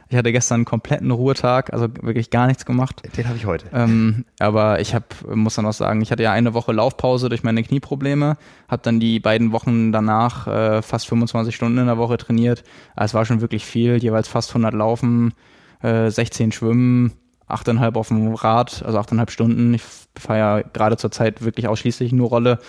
Ich 0.09 0.17
hatte 0.17 0.31
gestern 0.31 0.57
einen 0.57 0.65
kompletten 0.65 1.11
Ruhetag, 1.11 1.73
also 1.73 1.89
wirklich 2.03 2.31
gar 2.31 2.47
nichts 2.47 2.65
gemacht. 2.65 3.03
Den 3.17 3.27
habe 3.27 3.37
ich 3.37 3.47
heute. 3.47 3.67
Ähm, 3.73 4.25
aber 4.39 4.81
ich 4.81 4.95
hab, 4.95 5.15
muss 5.27 5.57
dann 5.57 5.67
auch 5.67 5.73
sagen, 5.73 6.01
ich 6.01 6.13
hatte 6.13 6.23
ja 6.23 6.31
eine 6.31 6.55
Woche 6.55 6.73
Laufpause 6.73 7.29
durch 7.29 7.43
meine 7.43 7.65
Knieprobleme, 7.65 8.37
habe 8.69 8.83
dann 8.83 9.01
die 9.01 9.19
beiden 9.19 9.51
Wochen 9.51 9.91
danach 9.91 10.47
äh, 10.47 10.83
fast 10.83 11.09
25 11.09 11.55
Stunden 11.55 11.79
in 11.79 11.87
der 11.87 11.99
Woche 11.99 12.19
trainiert. 12.19 12.63
Also 12.95 13.11
es 13.11 13.15
war 13.15 13.25
schon 13.25 13.41
wirklich 13.41 13.65
viel, 13.65 13.97
jeweils 13.97 14.29
fast 14.29 14.51
100 14.51 14.73
Laufen, 14.75 15.35
äh, 15.83 16.09
16 16.09 16.53
Schwimmen, 16.53 17.13
8,5 17.49 17.97
auf 17.97 18.09
dem 18.09 18.35
Rad, 18.35 18.85
also 18.87 19.01
8,5 19.01 19.31
Stunden. 19.31 19.75
Ich 19.75 19.83
fahre 20.17 20.39
ja 20.39 20.61
gerade 20.63 20.97
zur 20.97 21.11
Zeit 21.11 21.45
wirklich 21.45 21.67
ausschließlich 21.67 22.13
nur 22.13 22.29
Rolle 22.29 22.61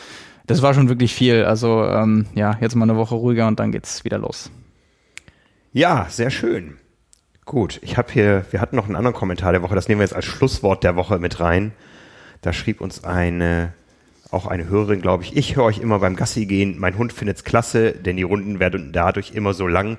das 0.48 0.62
war 0.62 0.74
schon 0.74 0.90
wirklich 0.90 1.14
viel. 1.14 1.44
Also 1.44 1.84
ähm, 1.84 2.26
ja, 2.34 2.58
jetzt 2.60 2.76
mal 2.76 2.90
eine 2.90 2.98
Woche 2.98 3.16
ruhiger 3.16 3.48
und 3.48 3.60
dann 3.60 3.72
geht's 3.72 4.04
wieder 4.04 4.18
los. 4.18 4.50
Ja, 5.74 6.08
sehr 6.10 6.32
schön. 6.32 6.78
Gut, 7.46 7.80
ich 7.84 7.98
habe 7.98 8.12
hier, 8.12 8.46
wir 8.52 8.60
hatten 8.60 8.76
noch 8.76 8.88
einen 8.88 8.96
anderen 8.96 9.16
Kommentar 9.16 9.52
der 9.52 9.62
Woche, 9.62 9.76
das 9.76 9.88
nehmen 9.88 10.00
wir 10.00 10.06
jetzt 10.06 10.16
als 10.16 10.26
Schlusswort 10.26 10.84
der 10.84 10.96
Woche 10.96 11.20
mit 11.20 11.40
rein. 11.40 11.72
Da 12.42 12.52
schrieb 12.52 12.82
uns 12.82 13.04
eine, 13.04 13.74
auch 14.32 14.48
eine 14.48 14.68
Hörerin, 14.68 15.02
glaube 15.02 15.24
ich, 15.24 15.38
ich 15.38 15.56
höre 15.56 15.66
euch 15.66 15.78
immer 15.78 16.00
beim 16.00 16.16
Gassi 16.16 16.46
gehen, 16.46 16.76
mein 16.78 16.98
Hund 16.98 17.14
findet's 17.14 17.44
klasse, 17.44 17.92
denn 17.92 18.18
die 18.18 18.24
Runden 18.24 18.60
werden 18.60 18.92
dadurch 18.92 19.32
immer 19.32 19.54
so 19.54 19.68
lang. 19.68 19.98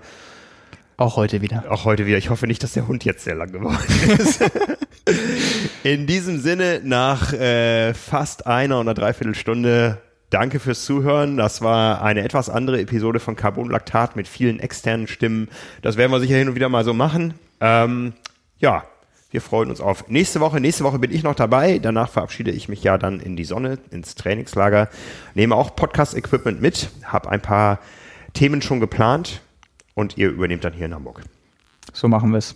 Auch 0.98 1.16
heute 1.16 1.40
wieder. 1.42 1.64
Auch 1.70 1.84
heute 1.84 2.06
wieder. 2.06 2.18
Ich 2.18 2.28
hoffe 2.28 2.46
nicht, 2.46 2.62
dass 2.62 2.72
der 2.72 2.88
Hund 2.88 3.04
jetzt 3.04 3.24
sehr 3.24 3.36
lang 3.36 3.52
geworden 3.52 3.78
ist. 4.18 4.42
In 5.84 6.06
diesem 6.06 6.40
Sinne, 6.40 6.80
nach 6.82 7.32
äh, 7.32 7.94
fast 7.94 8.46
einer 8.46 8.80
oder 8.80 8.94
dreiviertel 8.94 9.36
Stunde 9.36 9.98
Danke 10.30 10.60
fürs 10.60 10.84
Zuhören. 10.84 11.36
Das 11.36 11.62
war 11.62 12.02
eine 12.02 12.22
etwas 12.22 12.50
andere 12.50 12.80
Episode 12.80 13.18
von 13.18 13.34
Carbon 13.34 13.70
Laktat 13.70 14.14
mit 14.14 14.28
vielen 14.28 14.60
externen 14.60 15.06
Stimmen. 15.06 15.48
Das 15.82 15.96
werden 15.96 16.12
wir 16.12 16.20
sicher 16.20 16.36
hin 16.36 16.48
und 16.48 16.54
wieder 16.54 16.68
mal 16.68 16.84
so 16.84 16.92
machen. 16.92 17.34
Ähm, 17.60 18.12
ja, 18.58 18.84
wir 19.30 19.42
freuen 19.42 19.70
uns 19.70 19.80
auf 19.80 20.08
nächste 20.08 20.40
Woche. 20.40 20.60
Nächste 20.60 20.84
Woche 20.84 20.98
bin 20.98 21.12
ich 21.12 21.22
noch 21.22 21.34
dabei. 21.34 21.78
Danach 21.78 22.08
verabschiede 22.08 22.50
ich 22.50 22.68
mich 22.68 22.82
ja 22.82 22.98
dann 22.98 23.20
in 23.20 23.36
die 23.36 23.44
Sonne, 23.44 23.78
ins 23.90 24.14
Trainingslager. 24.14 24.88
Nehme 25.34 25.54
auch 25.54 25.76
Podcast-Equipment 25.76 26.60
mit. 26.60 26.90
Habe 27.04 27.30
ein 27.30 27.40
paar 27.40 27.78
Themen 28.32 28.62
schon 28.62 28.80
geplant. 28.80 29.42
Und 29.94 30.16
ihr 30.16 30.28
übernehmt 30.28 30.62
dann 30.62 30.72
hier 30.72 30.86
in 30.86 30.94
Hamburg. 30.94 31.22
So 31.92 32.06
machen 32.06 32.30
wir 32.30 32.38
es. 32.38 32.54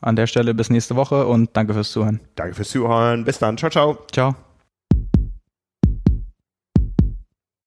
An 0.00 0.16
der 0.16 0.26
Stelle 0.26 0.52
bis 0.52 0.68
nächste 0.68 0.96
Woche 0.96 1.26
und 1.26 1.50
danke 1.56 1.74
fürs 1.74 1.92
Zuhören. 1.92 2.20
Danke 2.34 2.54
fürs 2.54 2.70
Zuhören. 2.70 3.24
Bis 3.24 3.38
dann. 3.38 3.56
Ciao, 3.56 3.70
ciao. 3.70 3.98
Ciao. 4.12 4.51